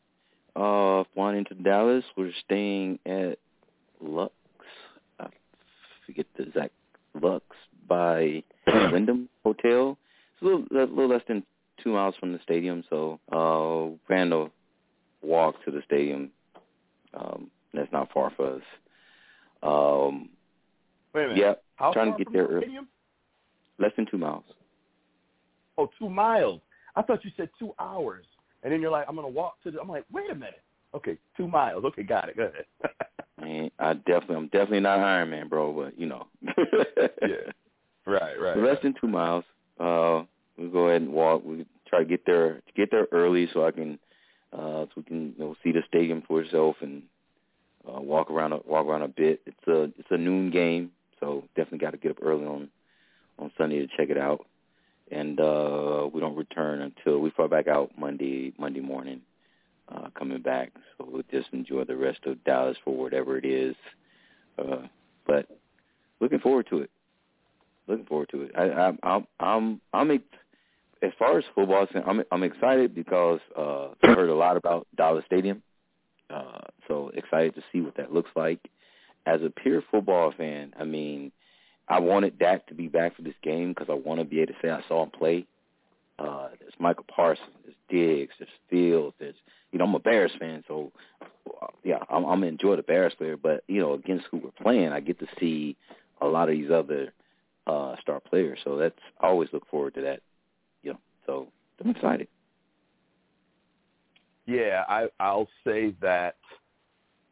Uh 0.57 1.05
flying 1.15 1.36
into 1.39 1.55
Dallas. 1.55 2.05
We're 2.16 2.32
staying 2.47 2.99
at 3.05 3.39
Lux. 4.01 4.32
I 5.20 5.27
forget 6.07 6.27
the 6.39 6.44
exact 6.44 6.73
Lux 7.20 7.44
by 7.88 8.42
Wyndham 8.66 9.28
Hotel. 9.44 9.96
It's 10.34 10.42
a 10.42 10.44
little 10.44 10.64
a 10.72 10.86
little 10.86 11.09
less 11.09 11.22
than 11.28 11.42
two 11.82 11.92
miles 11.92 12.14
from 12.20 12.32
the 12.32 12.38
stadium, 12.42 12.84
so 12.90 13.18
uh 13.32 13.96
plan 14.06 14.30
to 14.30 14.50
walk 15.22 15.54
to 15.64 15.70
the 15.70 15.82
stadium. 15.86 16.30
Um, 17.14 17.50
that's 17.74 17.92
not 17.92 18.12
far 18.12 18.32
for 18.36 18.54
us. 18.54 18.62
Um, 19.62 20.30
Wait 21.14 21.24
a 21.24 21.28
minute. 21.28 21.40
yeah, 21.40 21.54
How 21.76 21.92
trying 21.92 22.09
far 22.10 22.18
to 22.18 22.18
get 22.18 22.24
from 22.26 22.32
there 22.34 22.46
the 22.46 22.52
early. 22.54 22.62
stadium? 22.62 22.88
Less 23.78 23.92
than 23.96 24.06
two 24.10 24.18
miles. 24.18 24.44
Oh, 25.78 25.90
two 25.98 26.09
miles. 26.09 26.60
I 26.96 27.02
thought 27.02 27.24
you 27.24 27.30
said 27.36 27.48
two 27.59 27.72
hours. 27.78 28.24
And 28.62 28.72
then 28.72 28.80
you're 28.80 28.90
like, 28.90 29.06
I'm 29.09 29.16
gonna 29.16 29.28
walk 29.28 29.62
to 29.64 29.70
the 29.70 29.80
I'm 29.80 29.88
like, 29.88 30.04
wait 30.12 30.30
a 30.30 30.34
minute. 30.34 30.62
Okay, 30.94 31.16
two 31.36 31.48
miles. 31.48 31.84
Okay, 31.84 32.02
got 32.02 32.28
it. 32.28 32.36
Go 32.36 32.44
ahead. 32.44 32.64
Man, 33.40 33.70
I 33.78 33.94
definitely, 33.94 34.36
I'm 34.36 34.46
definitely 34.48 34.80
not 34.80 35.00
Iron 35.00 35.30
Man, 35.30 35.48
bro. 35.48 35.72
But 35.72 35.98
you 35.98 36.06
know, 36.06 36.26
yeah. 36.42 37.50
Right, 38.06 38.40
right. 38.40 38.56
So 38.56 38.60
less 38.60 38.78
than 38.82 38.94
two 39.00 39.08
miles. 39.08 39.44
Uh, 39.78 40.24
we 40.58 40.68
go 40.68 40.88
ahead 40.88 41.02
and 41.02 41.12
walk. 41.12 41.44
We 41.44 41.66
try 41.88 42.00
to 42.00 42.04
get 42.04 42.26
there, 42.26 42.62
get 42.76 42.90
there 42.90 43.06
early 43.12 43.48
so 43.52 43.66
I 43.66 43.70
can, 43.70 43.98
uh, 44.52 44.86
so 44.86 44.90
we 44.96 45.02
can 45.04 45.34
you 45.36 45.44
know, 45.44 45.56
see 45.62 45.72
the 45.72 45.82
stadium 45.88 46.22
for 46.26 46.42
itself 46.42 46.76
and 46.80 47.02
uh, 47.86 48.00
walk 48.00 48.30
around, 48.30 48.52
a, 48.52 48.58
walk 48.66 48.86
around 48.86 49.02
a 49.02 49.08
bit. 49.08 49.40
It's 49.46 49.68
a, 49.68 49.84
it's 49.98 50.10
a 50.10 50.16
noon 50.16 50.50
game, 50.50 50.90
so 51.20 51.44
definitely 51.56 51.78
got 51.78 51.92
to 51.92 51.96
get 51.96 52.12
up 52.12 52.18
early 52.22 52.44
on, 52.44 52.68
on 53.38 53.50
Sunday 53.56 53.80
to 53.80 53.88
check 53.96 54.10
it 54.10 54.18
out. 54.18 54.46
And 55.10 55.38
uh, 55.40 56.08
we 56.12 56.20
don't 56.20 56.36
return 56.36 56.80
until 56.80 57.18
we 57.18 57.30
fly 57.30 57.46
back 57.46 57.68
out 57.68 57.90
Monday, 57.98 58.52
Monday 58.58 58.80
morning, 58.80 59.20
uh, 59.88 60.08
coming 60.18 60.40
back. 60.40 60.72
So 60.96 61.06
we'll 61.10 61.22
just 61.30 61.52
enjoy 61.52 61.84
the 61.84 61.96
rest 61.96 62.20
of 62.24 62.42
Dallas 62.44 62.78
for 62.82 62.96
whatever 62.96 63.36
it 63.36 63.44
is. 63.44 63.76
Uh, 64.58 64.86
but 65.26 65.46
looking 66.20 66.38
forward 66.38 66.66
to 66.70 66.78
it 66.78 66.90
looking 67.86 68.06
forward 68.06 68.28
to 68.30 68.42
it. 68.42 68.52
I, 68.56 68.70
I'm 68.70 68.98
I'm 69.02 69.26
I'm 69.40 69.80
I'm 69.92 70.10
as 71.02 71.12
far 71.18 71.38
as 71.38 71.44
football, 71.54 71.86
I'm 72.06 72.22
I'm 72.30 72.42
excited 72.42 72.94
because 72.94 73.40
uh, 73.56 73.88
I 74.02 74.06
heard 74.09 74.30
a 74.30 74.34
lot 74.34 74.56
about 74.56 74.86
Dollar 74.96 75.22
Stadium, 75.26 75.62
uh, 76.30 76.60
so 76.86 77.10
excited 77.14 77.54
to 77.56 77.62
see 77.72 77.80
what 77.80 77.96
that 77.96 78.12
looks 78.12 78.30
like. 78.36 78.60
As 79.26 79.40
a 79.42 79.50
pure 79.50 79.82
football 79.90 80.32
fan, 80.36 80.72
I 80.78 80.84
mean, 80.84 81.32
I 81.88 82.00
wanted 82.00 82.38
Dak 82.38 82.66
to 82.68 82.74
be 82.74 82.88
back 82.88 83.16
for 83.16 83.22
this 83.22 83.34
game 83.42 83.70
because 83.70 83.88
I 83.90 83.94
want 83.94 84.20
to 84.20 84.24
be 84.24 84.40
able 84.40 84.52
to 84.54 84.59
say 84.62 84.70
I 84.70 84.82
saw 84.88 85.02
him 85.02 85.10
play. 85.10 85.46
Uh, 86.18 86.48
there's 86.60 86.74
Micah 86.78 87.02
Parsons, 87.02 87.48
there's 87.64 87.76
Diggs, 87.88 88.34
there's 88.38 88.50
Fields, 88.70 89.14
there's 89.18 89.34
you 89.72 89.78
know 89.78 89.86
I'm 89.86 89.94
a 89.94 89.98
Bears 89.98 90.32
fan, 90.38 90.62
so 90.68 90.92
yeah, 91.82 91.98
I'm, 92.09 92.24
I'm 92.24 92.44
enjoy 92.44 92.76
the 92.76 92.82
Bears 92.82 93.14
player, 93.14 93.36
but 93.36 93.64
you 93.66 93.80
know 93.80 93.94
against 93.94 94.26
who 94.30 94.38
we're 94.38 94.50
playing, 94.62 94.92
I 94.92 95.00
get 95.00 95.18
to 95.18 95.26
see 95.40 95.76
a 96.20 96.26
lot 96.26 96.48
of 96.48 96.54
these 96.54 96.70
other 96.70 97.12
uh 97.66 97.97
star 98.01 98.20
player. 98.20 98.56
So 98.64 98.76
that's 98.76 98.98
I 99.20 99.26
always 99.26 99.48
look 99.52 99.66
forward 99.68 99.94
to 99.94 100.01
that. 100.02 100.20
You 100.82 100.93
know, 100.93 100.98
so 101.26 101.48
I'm 101.82 101.90
excited. 101.90 102.28
Yeah, 104.47 104.84
I 104.89 105.06
I'll 105.20 105.48
say 105.64 105.94
that 106.01 106.36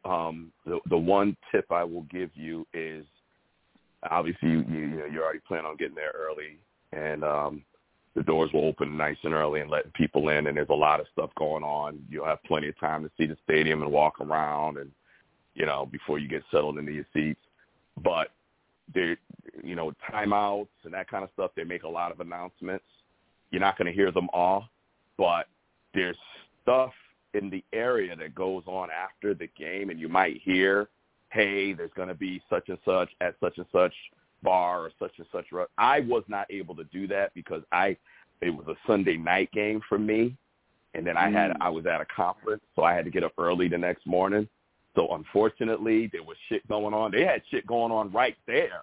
um 0.05 0.53
the 0.65 0.79
the 0.89 0.97
one 0.97 1.37
tip 1.53 1.71
I 1.71 1.85
will 1.85 2.03
give 2.05 2.31
you 2.35 2.67
is 2.73 3.05
obviously 4.11 4.49
you 4.49 4.65
you, 4.69 4.87
know, 4.87 5.07
you're 5.07 5.25
already 5.25 5.41
planning 5.47 5.67
on 5.67 5.77
getting 5.77 5.97
there 5.97 6.13
early 6.17 6.59
and 6.93 7.25
um 7.25 7.63
the 8.17 8.23
doors 8.25 8.51
will 8.53 8.65
open 8.65 8.97
nice 8.97 9.17
and 9.23 9.35
early 9.35 9.61
and 9.61 9.71
letting 9.71 9.93
people 9.93 10.31
in 10.31 10.47
and 10.49 10.57
there's 10.57 10.69
a 10.69 10.75
lot 10.75 10.99
of 10.99 11.07
stuff 11.13 11.31
going 11.39 11.63
on. 11.63 12.01
You'll 12.11 12.27
have 12.27 12.43
plenty 12.43 12.69
of 12.69 12.79
time 12.81 13.05
to 13.05 13.11
see 13.17 13.27
the 13.27 13.37
stadium 13.45 13.83
and 13.83 13.93
walk 13.93 14.21
around 14.21 14.79
and 14.79 14.91
you 15.55 15.67
know, 15.67 15.87
before 15.91 16.19
you 16.19 16.29
get 16.29 16.43
settled 16.51 16.79
into 16.79 16.93
your 16.93 17.07
seats. 17.13 17.41
But 18.03 18.29
they 18.95 19.17
you 19.63 19.75
know, 19.75 19.93
timeouts 20.11 20.69
and 20.85 20.95
that 20.95 21.09
kind 21.09 21.25
of 21.25 21.31
stuff, 21.35 21.51
they 21.57 21.65
make 21.65 21.83
a 21.83 21.89
lot 21.89 22.13
of 22.13 22.21
announcements. 22.21 22.85
You're 23.51 23.61
not 23.61 23.77
gonna 23.77 23.93
hear 23.93 24.11
them 24.11 24.29
all, 24.33 24.69
but 25.17 25.47
there's 25.95 26.17
stuff 26.63 26.93
in 27.35 27.51
the 27.51 27.65
area 27.73 28.17
that 28.17 28.35
goes 28.35 28.63
on 28.67 28.89
after 28.91 29.35
the 29.35 29.49
game 29.59 29.91
and 29.91 30.01
you 30.01 30.09
might 30.09 30.41
hear, 30.43 30.89
hey, 31.31 31.73
there's 31.73 31.93
going 31.95 32.09
to 32.09 32.15
be 32.15 32.43
such 32.51 32.69
and 32.69 32.79
such 32.85 33.11
at 33.21 33.35
such 33.41 33.59
and 33.59 33.67
such 33.73 33.95
bar 34.43 34.81
or 34.81 34.91
such 34.99 35.13
and 35.19 35.27
such. 35.33 35.47
I 35.79 36.01
was 36.01 36.25
not 36.29 36.47
able 36.51 36.75
to 36.77 36.85
do 36.85 37.07
that 37.09 37.33
because 37.35 37.63
I 37.73 37.97
it 38.41 38.51
was 38.51 38.67
a 38.69 38.75
Sunday 38.87 39.19
night 39.19 39.53
game 39.53 39.83
for 39.89 39.99
me, 39.99 40.35
and 40.95 41.07
then 41.07 41.17
I 41.17 41.31
had 41.31 41.51
Mm. 41.51 41.57
I 41.61 41.69
was 41.69 41.87
at 41.87 42.01
a 42.01 42.07
conference, 42.07 42.63
so 42.75 42.83
I 42.83 42.95
had 42.95 43.05
to 43.05 43.11
get 43.11 43.23
up 43.23 43.33
early 43.39 43.69
the 43.69 43.79
next 43.79 44.07
morning. 44.07 44.49
So 44.95 45.15
unfortunately, 45.15 46.09
there 46.13 46.23
was 46.23 46.37
shit 46.49 46.67
going 46.69 46.95
on. 46.95 47.13
They 47.13 47.25
had 47.25 47.43
shit 47.51 47.67
going 47.67 47.93
on 47.93 48.11
right 48.11 48.37
there, 48.47 48.83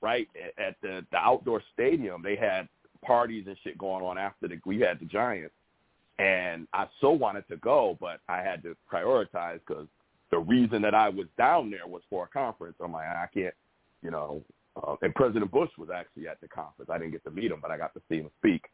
right 0.00 0.28
at, 0.58 0.76
the 0.82 1.04
the 1.12 1.18
outdoor 1.18 1.62
stadium. 1.72 2.22
They 2.22 2.36
had 2.36 2.68
parties 3.04 3.44
and 3.46 3.56
shit 3.62 3.78
going 3.78 4.04
on 4.04 4.18
after 4.18 4.48
the 4.48 4.60
we 4.64 4.80
had 4.80 4.98
the 4.98 5.06
Giants, 5.06 5.54
and 6.18 6.66
I 6.72 6.86
so 7.00 7.10
wanted 7.10 7.46
to 7.48 7.56
go, 7.58 7.96
but 8.00 8.20
I 8.28 8.38
had 8.38 8.62
to 8.64 8.76
prioritize 8.92 9.60
because 9.66 9.86
the 10.30 10.38
reason 10.38 10.82
that 10.82 10.94
I 10.94 11.08
was 11.08 11.26
down 11.38 11.70
there 11.70 11.86
was 11.86 12.02
for 12.10 12.24
a 12.24 12.28
conference. 12.28 12.76
I'm 12.82 12.92
like, 12.92 13.06
I 13.06 13.26
can't, 13.32 13.54
you 14.02 14.10
know. 14.10 14.42
Uh, 14.76 14.96
and 15.02 15.14
President 15.14 15.48
Bush 15.52 15.70
was 15.78 15.88
actually 15.94 16.26
at 16.26 16.40
the 16.40 16.48
conference. 16.48 16.90
I 16.92 16.98
didn't 16.98 17.12
get 17.12 17.22
to 17.24 17.30
meet 17.30 17.52
him, 17.52 17.58
but 17.62 17.70
I 17.70 17.78
got 17.78 17.94
to 17.94 18.02
see 18.08 18.16
him 18.16 18.30
speak. 18.38 18.64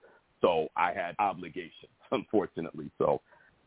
So 0.40 0.68
I 0.74 0.92
had 0.94 1.14
obligations, 1.18 1.92
unfortunately. 2.12 2.90
So 2.96 3.20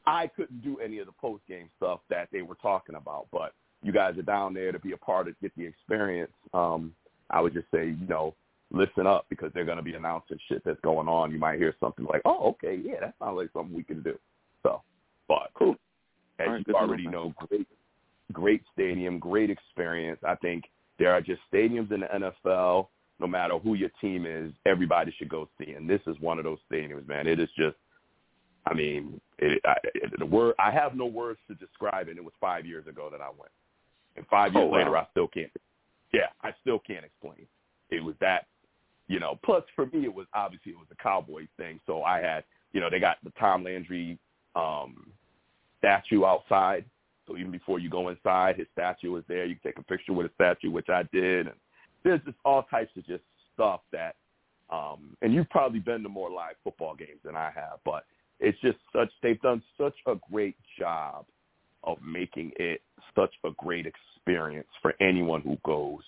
I 0.05 0.27
couldn't 0.27 0.61
do 0.61 0.80
any 0.80 0.99
of 0.99 1.07
the 1.07 1.13
post 1.13 1.43
game 1.47 1.69
stuff 1.77 1.99
that 2.09 2.30
they 2.31 2.41
were 2.41 2.55
talking 2.55 2.95
about. 2.95 3.27
But 3.31 3.53
you 3.81 3.91
guys 3.91 4.17
are 4.17 4.23
down 4.23 4.53
there 4.53 4.71
to 4.71 4.80
be 4.80 4.93
a 4.93 4.97
part 4.97 5.27
of, 5.27 5.39
get 5.41 5.51
the 5.55 5.65
experience. 5.65 6.31
Um, 6.53 6.93
I 7.30 7.41
would 7.41 7.53
just 7.53 7.67
say, 7.71 7.88
you 7.88 8.07
know, 8.07 8.35
listen 8.71 9.07
up 9.07 9.25
because 9.30 9.51
they're 9.53 9.65
going 9.65 9.77
to 9.77 9.84
be 9.84 9.93
announcing 9.93 10.38
shit 10.49 10.63
that's 10.65 10.80
going 10.81 11.07
on. 11.07 11.31
You 11.31 11.39
might 11.39 11.59
hear 11.59 11.75
something 11.80 12.05
like, 12.05 12.21
"Oh, 12.25 12.49
okay, 12.49 12.80
yeah, 12.84 12.99
that 12.99 13.15
sounds 13.19 13.38
like 13.38 13.49
something 13.53 13.75
we 13.75 13.84
can 13.84 14.01
do." 14.01 14.17
So, 14.63 14.81
but 15.27 15.49
cool. 15.53 15.75
As 16.39 16.47
right, 16.47 16.63
you 16.67 16.73
already 16.73 17.07
know, 17.07 17.34
great, 17.47 17.67
great 18.31 18.63
stadium, 18.73 19.19
great 19.19 19.49
experience. 19.49 20.19
I 20.27 20.35
think 20.35 20.65
there 20.99 21.13
are 21.13 21.21
just 21.21 21.41
stadiums 21.53 21.91
in 21.91 22.01
the 22.01 22.07
NFL. 22.07 22.88
No 23.19 23.27
matter 23.27 23.57
who 23.59 23.75
your 23.75 23.91
team 24.01 24.25
is, 24.25 24.51
everybody 24.65 25.13
should 25.17 25.30
go 25.30 25.47
see. 25.57 25.73
And 25.73 25.88
this 25.88 26.01
is 26.07 26.19
one 26.19 26.39
of 26.39 26.43
those 26.43 26.57
stadiums, 26.69 27.07
man. 27.07 27.27
It 27.27 27.39
is 27.39 27.47
just, 27.55 27.77
I 28.65 28.73
mean, 28.73 29.19
it, 29.40 29.61
I, 29.65 29.76
it, 29.95 30.18
the 30.18 30.26
word 30.26 30.56
I 30.60 30.72
have 30.72 30.95
no 30.95 31.06
words 31.06 31.40
to 31.48 31.56
describe 31.56 32.07
it. 32.07 32.18
It 32.18 32.23
was 32.23 32.34
five 32.40 32.65
years 32.65 32.88
ago 32.88 33.10
that 33.11 33.22
I 33.22 33.27
went, 33.27 33.52
and 34.15 34.26
five 34.27 34.53
years 34.53 34.64
Oh, 34.65 34.68
wow. 34.68 34.77
later, 34.77 34.98
I 34.98 35.07
still 35.11 35.27
can't. 35.27 35.52
Yeah, 36.14 36.27
I 36.44 36.52
still 36.61 36.80
can't 36.80 37.03
explain. 37.03 37.48
It 37.90 38.03
was 38.03 38.15
that, 38.22 38.45
you 39.07 39.19
know. 39.19 39.40
Plus, 39.44 39.64
for 39.76 39.88
me, 39.88 40.06
it 40.06 40.14
was 40.14 40.27
obviously 40.34 40.72
it 40.72 40.77
was 40.77 40.88
a 40.91 41.03
Cowboys 41.03 41.48
thing. 41.57 41.80
So 41.85 42.03
I 42.03 42.19
had, 42.22 42.44
you 42.72 42.80
know, 42.80 42.90
they 42.90 42.99
got 42.99 43.18
the 43.23 43.31
Tom 43.40 43.64
Landry 43.64 44.18
um 44.56 45.07
statue 45.80 46.23
outside. 46.26 46.85
So 47.27 47.38
even 47.38 47.52
before 47.52 47.80
you 47.80 47.90
go 47.90 48.10
inside, 48.10 48.57
his 48.57 48.68
statue 48.73 49.11
was 49.11 49.23
there. 49.27 49.45
You 49.45 49.56
can 49.56 49.72
take 49.72 49.80
a 49.80 49.84
picture 49.84 50.14
with 50.14 50.26
his 50.26 50.35
statue, 50.35 50.72
which 50.72 50.90
I 50.90 51.03
did. 51.11 51.48
And 51.48 51.56
there's 52.03 52.22
just 52.26 52.38
all 52.45 52.64
types 52.64 52.91
of 52.98 53.06
just 53.06 53.23
stuff 53.53 53.81
that, 53.91 54.15
um, 54.69 55.15
and 55.22 55.34
you've 55.34 55.49
probably 55.49 55.80
been 55.80 56.03
to 56.03 56.10
more 56.10 56.30
live 56.30 56.56
football 56.64 56.95
games 56.95 57.19
than 57.23 57.35
I 57.35 57.52
have, 57.56 57.80
but 57.85 58.03
it's 58.39 58.60
just 58.61 58.77
such, 58.93 59.10
they've 59.22 59.41
done 59.41 59.61
such 59.77 59.95
a 60.07 60.15
great 60.31 60.55
job 60.77 61.26
of 61.84 61.97
making 62.01 62.51
it 62.57 62.81
such 63.15 63.34
a 63.43 63.49
great 63.57 63.85
experience 63.85 64.68
for 64.81 64.93
anyone 65.01 65.41
who 65.41 65.57
goes 65.65 66.01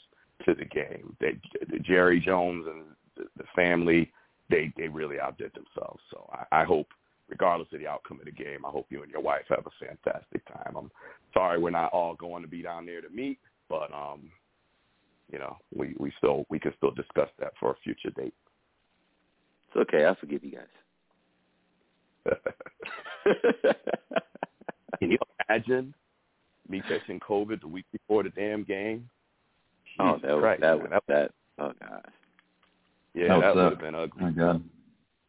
to 0.46 0.54
the 0.54 0.66
game. 0.66 1.16
They, 1.20 1.40
Jerry 1.80 2.20
Jones 2.20 2.66
and 2.68 2.84
the, 3.18 3.24
the 3.38 3.48
family, 3.56 4.12
they, 4.50 4.74
they 4.78 4.88
really 4.88 5.20
outdid 5.20 5.52
themselves. 5.54 6.02
So 6.12 6.30
I, 6.32 6.62
I 6.62 6.64
hope 6.64 6.88
regardless 7.30 7.70
of 7.74 7.80
the 7.80 7.88
outcome 7.88 8.20
of 8.20 8.26
the 8.26 8.32
game, 8.32 8.66
I 8.66 8.70
hope 8.70 8.88
you 8.90 9.02
and 9.04 9.12
your 9.12 9.22
wife 9.22 9.46
have 9.50 9.66
a 9.66 9.86
fantastic 9.86 10.46
time. 10.48 10.76
I'm 10.78 10.92
sorry 11.34 11.60
we're 11.60 11.72
not 11.72 11.92
all 11.92 12.16
going 12.16 12.44
to 12.44 12.50
be 12.50 12.62
down 12.62 12.86
there 12.86 13.02
to 13.02 13.10
meet, 13.10 13.40
but 13.70 13.92
um, 13.94 14.30
you 15.32 15.40
know, 15.40 15.58
we 15.76 15.96
we 16.00 16.12
still 16.18 16.46
we 16.50 16.60
can 16.60 16.74
still 16.78 16.92
discuss 16.92 17.30
that 17.40 17.54
for 17.60 17.72
a 17.72 17.76
future 17.84 18.12
date. 18.12 18.34
It's 19.68 19.78
okay. 19.78 20.06
I 20.06 20.16
forgive 20.20 20.44
you 20.44 20.52
guys. 20.52 20.68
Can 25.00 25.12
you 25.12 25.18
imagine 25.50 25.94
me 26.70 26.82
catching 26.88 27.20
COVID 27.20 27.62
the 27.62 27.68
week 27.68 27.86
before 27.92 28.24
the 28.24 28.30
damn 28.30 28.64
game? 28.64 29.10
oh, 30.00 30.16
Jesus 30.16 30.22
that 30.28 30.34
was 30.36 30.58
that 30.60 30.80
man. 30.80 30.90
was 30.92 31.02
that. 31.08 31.32
Oh 31.60 31.72
gosh. 31.80 32.02
yeah, 33.14 33.28
That 33.28 33.40
that 33.42 33.56
would 33.56 33.64
would 33.64 33.72
have 33.72 33.80
been 33.82 33.96
ugly. 33.96 34.22
Oh 34.22 34.26
my 34.26 34.32
God. 34.32 34.64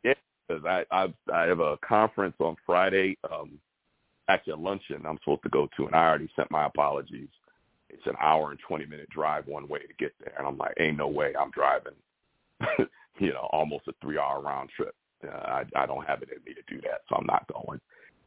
because 0.03 0.65
I, 0.65 0.85
I 0.91 1.13
I 1.33 1.43
have 1.43 1.61
a 1.61 1.77
conference 1.87 2.37
on 2.41 2.57
Friday, 2.65 3.17
um, 3.31 3.59
actually 4.29 4.55
a 4.55 4.57
luncheon 4.57 5.05
I'm 5.07 5.19
supposed 5.19 5.43
to 5.45 5.49
go 5.51 5.69
to, 5.77 5.87
and 5.87 5.95
I 5.95 6.07
already 6.09 6.29
sent 6.37 6.51
my 6.51 6.67
apologies. 6.67 7.29
It's 7.91 8.07
an 8.07 8.17
hour 8.21 8.51
and 8.51 8.61
twenty 8.67 8.87
minute 8.87 9.09
drive 9.11 9.47
one 9.47 9.69
way 9.69 9.81
to 9.81 9.95
get 9.99 10.13
there, 10.21 10.35
and 10.39 10.47
I'm 10.47 10.59
like, 10.59 10.75
ain't 10.79 10.97
no 10.97 11.09
way 11.09 11.35
I'm 11.39 11.51
driving, 11.51 11.95
you 13.19 13.33
know, 13.33 13.49
almost 13.53 13.89
a 13.89 13.93
three 14.01 14.19
hour 14.19 14.41
round 14.41 14.71
trip. 14.77 14.95
Uh, 15.25 15.31
I 15.37 15.65
I 15.75 15.87
don't 15.87 16.07
have 16.07 16.23
it 16.23 16.31
in 16.31 16.43
me 16.45 16.55
to 16.55 16.75
do 16.75 16.81
that, 16.83 17.03
so 17.09 17.17
I'm 17.17 17.27
not 17.27 17.47
going. 17.53 17.81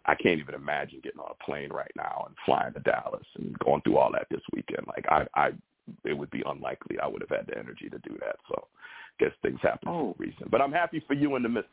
I 0.06 0.16
can't 0.16 0.40
even 0.40 0.56
imagine 0.56 1.02
getting 1.04 1.20
on 1.20 1.32
a 1.32 1.44
plane 1.44 1.70
right 1.72 1.92
now 1.96 2.24
and 2.26 2.36
flying 2.46 2.74
to 2.74 2.80
Dallas 2.80 3.26
and 3.38 3.58
going 3.60 3.82
through 3.82 3.98
all 3.98 4.12
that 4.14 4.28
this 4.32 4.42
weekend. 4.54 4.88
Like 4.88 5.06
I, 5.10 5.28
I, 5.36 5.50
it 6.06 6.14
would 6.18 6.32
be 6.32 6.42
unlikely 6.48 6.98
I 7.00 7.08
would 7.08 7.22
have 7.22 7.30
had 7.38 7.48
the 7.48 7.58
energy 7.58 7.90
to 7.90 8.00
do 8.00 8.18
that. 8.22 8.38
So, 8.48 8.68
guess 9.20 9.32
things 9.44 9.60
happen 9.62 9.90
Oh. 9.90 10.16
for 10.18 10.24
a 10.24 10.28
reason. 10.28 10.48
But 10.50 10.62
I'm 10.62 10.72
happy 10.72 11.04
for 11.06 11.14
you 11.14 11.36
and 11.36 11.44
the 11.46 11.50
missus. 11.50 11.70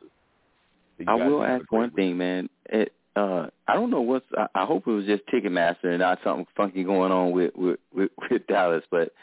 You 0.99 1.05
I 1.07 1.13
will 1.15 1.43
ask 1.43 1.71
one 1.71 1.91
thing, 1.91 2.17
man. 2.17 2.49
It, 2.67 2.91
uh, 3.15 3.47
I 3.67 3.73
don't 3.73 3.89
know 3.89 4.01
what's. 4.01 4.25
I, 4.37 4.47
I 4.53 4.65
hope 4.65 4.87
it 4.87 4.91
was 4.91 5.05
just 5.05 5.23
Ticketmaster 5.27 5.85
and 5.85 5.99
not 5.99 6.19
something 6.23 6.45
funky 6.55 6.83
going 6.83 7.11
on 7.11 7.31
with 7.31 7.55
with, 7.55 7.79
with 7.93 8.11
with 8.29 8.45
Dallas, 8.47 8.83
but 8.91 9.13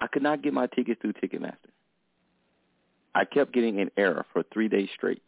I 0.00 0.06
could 0.08 0.22
not 0.22 0.42
get 0.42 0.52
my 0.52 0.66
tickets 0.66 1.00
through 1.00 1.14
Ticketmaster. 1.14 1.70
I 3.14 3.24
kept 3.24 3.52
getting 3.52 3.80
an 3.80 3.90
error 3.96 4.24
for 4.32 4.42
three 4.52 4.68
days 4.68 4.88
straight. 4.94 5.22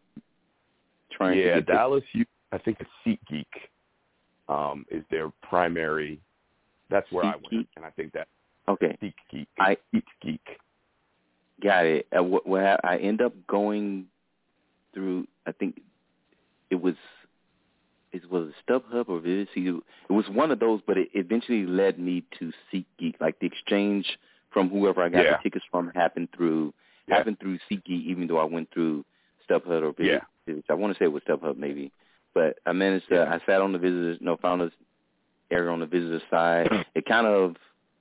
Trying 1.12 1.38
yeah, 1.38 1.54
to 1.54 1.60
get 1.62 1.66
Dallas. 1.66 2.02
You, 2.12 2.24
I 2.52 2.58
think 2.58 2.78
it's 2.80 2.90
SeatGeek 3.06 3.46
um, 4.48 4.84
is 4.90 5.04
their 5.10 5.30
primary. 5.42 6.20
That's 6.90 7.10
where 7.10 7.24
I 7.24 7.34
went, 7.50 7.68
and 7.76 7.84
I 7.84 7.90
think 7.90 8.12
that 8.12 8.28
Okay. 8.68 8.96
SeatGeek. 9.02 9.46
I 9.58 9.76
SeatGeek. 9.94 10.40
got 11.62 11.86
it. 11.86 12.06
Uh, 12.16 12.22
what, 12.22 12.46
what 12.46 12.84
I 12.84 12.96
end 12.98 13.20
up 13.22 13.32
going 13.46 14.06
through. 14.92 15.26
I 15.46 15.52
think 15.52 15.80
it 16.70 16.80
was 16.80 16.94
it 18.12 18.28
was 18.30 18.48
it 18.48 18.54
StubHub 18.68 19.08
or 19.08 19.20
Vivid. 19.20 19.48
It 19.54 19.82
was 20.12 20.28
one 20.30 20.50
of 20.50 20.58
those, 20.58 20.80
but 20.86 20.98
it 20.98 21.08
eventually 21.14 21.66
led 21.66 21.98
me 21.98 22.24
to 22.38 22.52
SeatGeek. 22.72 23.20
Like 23.20 23.38
the 23.38 23.46
exchange 23.46 24.18
from 24.50 24.68
whoever 24.68 25.02
I 25.02 25.08
got 25.08 25.24
Yeah. 25.24 25.36
the 25.36 25.42
tickets 25.42 25.64
from 25.70 25.90
happened 25.94 26.28
through 26.36 26.72
Yeah. 27.08 27.16
happened 27.18 27.38
through 27.40 27.58
SeatGeek, 27.70 28.04
even 28.06 28.26
though 28.26 28.38
I 28.38 28.44
went 28.44 28.72
through 28.72 29.04
StubHub 29.48 29.82
or 29.82 29.92
Vivid. 29.92 30.20
Vivid. 30.46 30.64
I 30.68 30.74
want 30.74 30.92
to 30.92 30.98
say 30.98 31.04
it 31.06 31.12
was 31.12 31.22
StubHub 31.28 31.56
maybe, 31.56 31.92
but 32.34 32.58
I 32.66 32.72
managed 32.72 33.08
to. 33.10 33.22
I 33.22 33.40
sat 33.46 33.60
on 33.60 33.72
the 33.72 33.78
visitors, 33.78 34.18
no, 34.20 34.36
found 34.36 34.60
this 34.60 34.72
area 35.50 35.70
on 35.70 35.80
the 35.80 35.86
visitor 35.86 36.20
side. 36.30 36.68
It 36.94 37.04
kind 37.06 37.26
of 37.26 37.56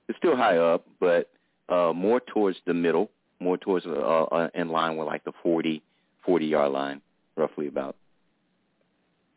it's 0.08 0.18
still 0.18 0.36
high 0.36 0.56
up, 0.58 0.86
but 1.00 1.30
uh 1.68 1.92
more 1.92 2.20
towards 2.20 2.58
the 2.66 2.74
middle, 2.74 3.10
more 3.40 3.56
towards 3.58 3.84
uh, 3.86 3.90
uh 3.90 4.48
in 4.54 4.68
line 4.68 4.96
with 4.96 5.06
like 5.06 5.24
the 5.24 5.32
40 5.42 5.82
40 6.24 6.46
yard 6.46 6.72
line, 6.72 7.00
roughly 7.36 7.68
about. 7.68 7.96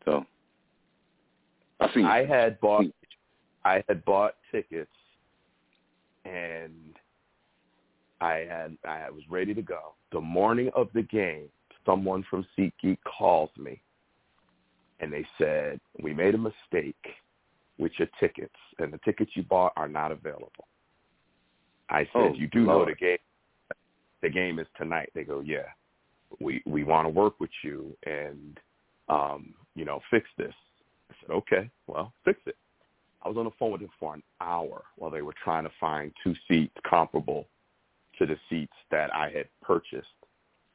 So 0.06 0.26
I 1.80 1.94
see. 1.94 2.04
I 2.04 2.26
had 2.26 2.60
bought 2.60 2.86
I 3.66 3.84
had 3.88 4.04
bought 4.06 4.36
tickets 4.52 4.90
and 6.26 6.89
I 8.22 8.46
had 8.50 8.78
I 8.86 9.10
was 9.10 9.24
ready 9.30 9.54
to 9.54 9.62
go. 9.62 9.94
The 10.12 10.22
morning 10.22 10.70
of 10.76 10.90
the 10.94 11.04
game, 11.04 11.50
someone 11.86 12.24
from 12.30 12.46
SeatGeek 12.58 12.98
calls 13.06 13.50
me 13.58 13.82
and 15.00 15.12
they 15.12 15.26
said, 15.38 15.80
We 16.02 16.14
made 16.14 16.36
a 16.36 16.38
mistake 16.38 16.96
with 17.78 17.91
your 17.98 18.10
tickets 18.20 18.56
and 18.80 18.91
the 18.91 19.00
tickets 19.06 19.32
you 19.36 19.44
bought 19.44 19.74
are 19.78 19.88
not 19.88 20.12
available. 20.12 20.68
I 21.90 22.04
said, 22.14 22.32
Oh, 22.32 22.34
You 22.34 22.48
do 22.48 22.66
know 22.66 22.78
Lord. 22.78 22.90
the 22.90 22.96
game 22.96 23.18
the 24.22 24.30
game 24.30 24.60
is 24.60 24.68
tonight. 24.78 25.10
They 25.16 25.24
go, 25.24 25.40
Yeah. 25.40 25.68
We 26.40 26.62
we 26.66 26.84
want 26.84 27.06
to 27.06 27.10
work 27.10 27.40
with 27.40 27.50
you 27.64 27.96
and 28.06 28.60
um, 29.08 29.54
you 29.76 29.86
know, 29.86 30.00
fix 30.12 30.28
this. 30.38 30.54
I 31.10 31.16
said, 31.22 31.34
okay, 31.34 31.70
well, 31.88 32.14
fix 32.24 32.40
it. 32.46 32.56
I 33.24 33.28
was 33.28 33.38
on 33.38 33.46
the 33.46 33.52
phone 33.58 33.72
with 33.72 33.82
them 33.82 33.90
for 34.00 34.14
an 34.14 34.24
hour 34.40 34.84
while 34.98 35.10
they 35.10 35.22
were 35.22 35.34
trying 35.44 35.64
to 35.64 35.72
find 35.80 36.12
two 36.24 36.34
seats 36.48 36.76
comparable 36.88 37.48
to 38.20 38.26
the 38.26 38.38
seats 38.50 38.74
that 38.91 39.14
I 39.16 39.30
had 39.30 39.48
purchased. 39.62 40.08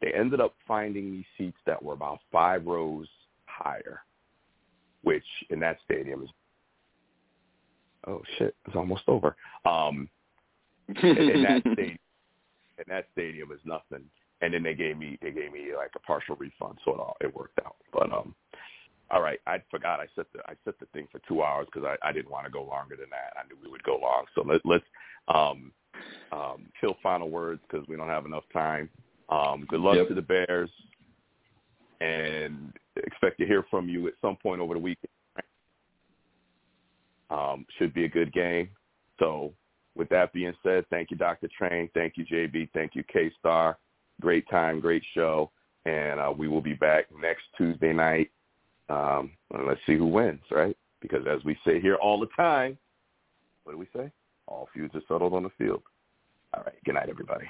They 0.00 0.12
ended 0.12 0.40
up 0.40 0.54
finding 0.66 1.12
these 1.12 1.24
seats 1.38 1.56
that 1.66 1.82
were 1.82 1.94
about 1.94 2.18
five 2.32 2.66
rows 2.66 3.06
higher, 3.46 4.00
which 5.02 5.24
in 5.50 5.60
that 5.60 5.78
stadium 5.84 6.24
is 6.24 6.30
oh 8.06 8.22
shit, 8.38 8.54
it's 8.66 8.76
almost 8.76 9.02
over. 9.08 9.36
Um, 9.64 10.08
in, 10.88 11.16
in 11.16 11.42
that 11.42 11.60
stadium, 11.72 11.98
in 12.78 12.84
that 12.88 13.06
stadium 13.12 13.52
is 13.52 13.60
nothing. 13.64 14.04
And 14.40 14.52
then 14.52 14.62
they 14.62 14.74
gave 14.74 14.98
me 14.98 15.18
they 15.22 15.30
gave 15.30 15.52
me 15.52 15.68
like 15.76 15.92
a 15.96 16.00
partial 16.00 16.36
refund, 16.36 16.78
so 16.84 16.92
it 16.92 17.00
all 17.00 17.16
it 17.20 17.34
worked 17.34 17.58
out. 17.64 17.76
But 17.92 18.12
um, 18.12 18.34
all 19.10 19.22
right, 19.22 19.38
I 19.46 19.62
forgot 19.70 20.00
I 20.00 20.06
set 20.14 20.26
the 20.34 20.40
I 20.46 20.54
set 20.64 20.78
the 20.80 20.86
thing 20.86 21.06
for 21.10 21.20
two 21.26 21.42
hours 21.42 21.66
because 21.72 21.86
I, 21.88 22.08
I 22.08 22.12
didn't 22.12 22.30
want 22.30 22.44
to 22.44 22.52
go 22.52 22.64
longer 22.64 22.96
than 22.96 23.08
that. 23.10 23.32
I 23.38 23.46
knew 23.46 23.56
we 23.62 23.70
would 23.70 23.82
go 23.84 23.98
long, 24.02 24.24
so 24.34 24.42
let, 24.42 24.60
let's 24.64 24.84
um, 25.28 25.72
um, 26.32 26.66
kill 26.80 26.96
final 27.02 27.30
words 27.30 27.60
because 27.68 27.86
we 27.88 27.96
don't 27.96 28.08
have 28.08 28.26
enough 28.26 28.44
time. 28.52 28.88
Um, 29.28 29.66
good 29.68 29.80
luck 29.80 29.96
Yep. 29.96 30.08
to 30.08 30.14
the 30.14 30.22
Bears, 30.22 30.70
and 32.00 32.72
expect 32.96 33.38
to 33.38 33.46
hear 33.46 33.64
from 33.70 33.88
you 33.88 34.06
at 34.08 34.14
some 34.20 34.36
point 34.36 34.60
over 34.60 34.74
the 34.74 34.80
weekend. 34.80 35.08
Um, 37.30 37.66
should 37.78 37.94
be 37.94 38.04
a 38.04 38.08
good 38.08 38.32
game. 38.32 38.68
So, 39.18 39.52
with 39.96 40.08
that 40.10 40.32
being 40.32 40.54
said, 40.62 40.84
thank 40.90 41.10
you, 41.10 41.16
Dr. 41.16 41.48
Train. 41.56 41.88
Thank 41.94 42.14
you, 42.16 42.24
JB. 42.26 42.70
Thank 42.74 42.94
you, 42.94 43.02
K 43.04 43.30
Star. 43.38 43.78
Great 44.20 44.48
time, 44.48 44.80
great 44.80 45.02
show, 45.14 45.50
and 45.86 46.20
uh, 46.20 46.32
we 46.36 46.48
will 46.48 46.60
be 46.60 46.74
back 46.74 47.06
next 47.20 47.44
Tuesday 47.56 47.92
night 47.92 48.30
um, 48.88 49.30
and 49.52 49.66
let's 49.66 49.80
see 49.86 49.96
who 49.96 50.06
wins, 50.06 50.42
right? 50.50 50.76
Because 51.00 51.26
as 51.26 51.42
we 51.44 51.56
say 51.66 51.80
here 51.80 51.96
all 51.96 52.20
the 52.20 52.28
time, 52.36 52.76
what 53.64 53.72
do 53.72 53.78
we 53.78 53.88
say? 53.94 54.10
All 54.46 54.68
feuds 54.74 54.94
are 54.94 55.02
settled 55.08 55.32
on 55.32 55.42
the 55.42 55.50
field. 55.56 55.82
All 56.56 56.62
right. 56.62 56.74
Good 56.84 56.94
night, 56.94 57.08
everybody. 57.08 57.46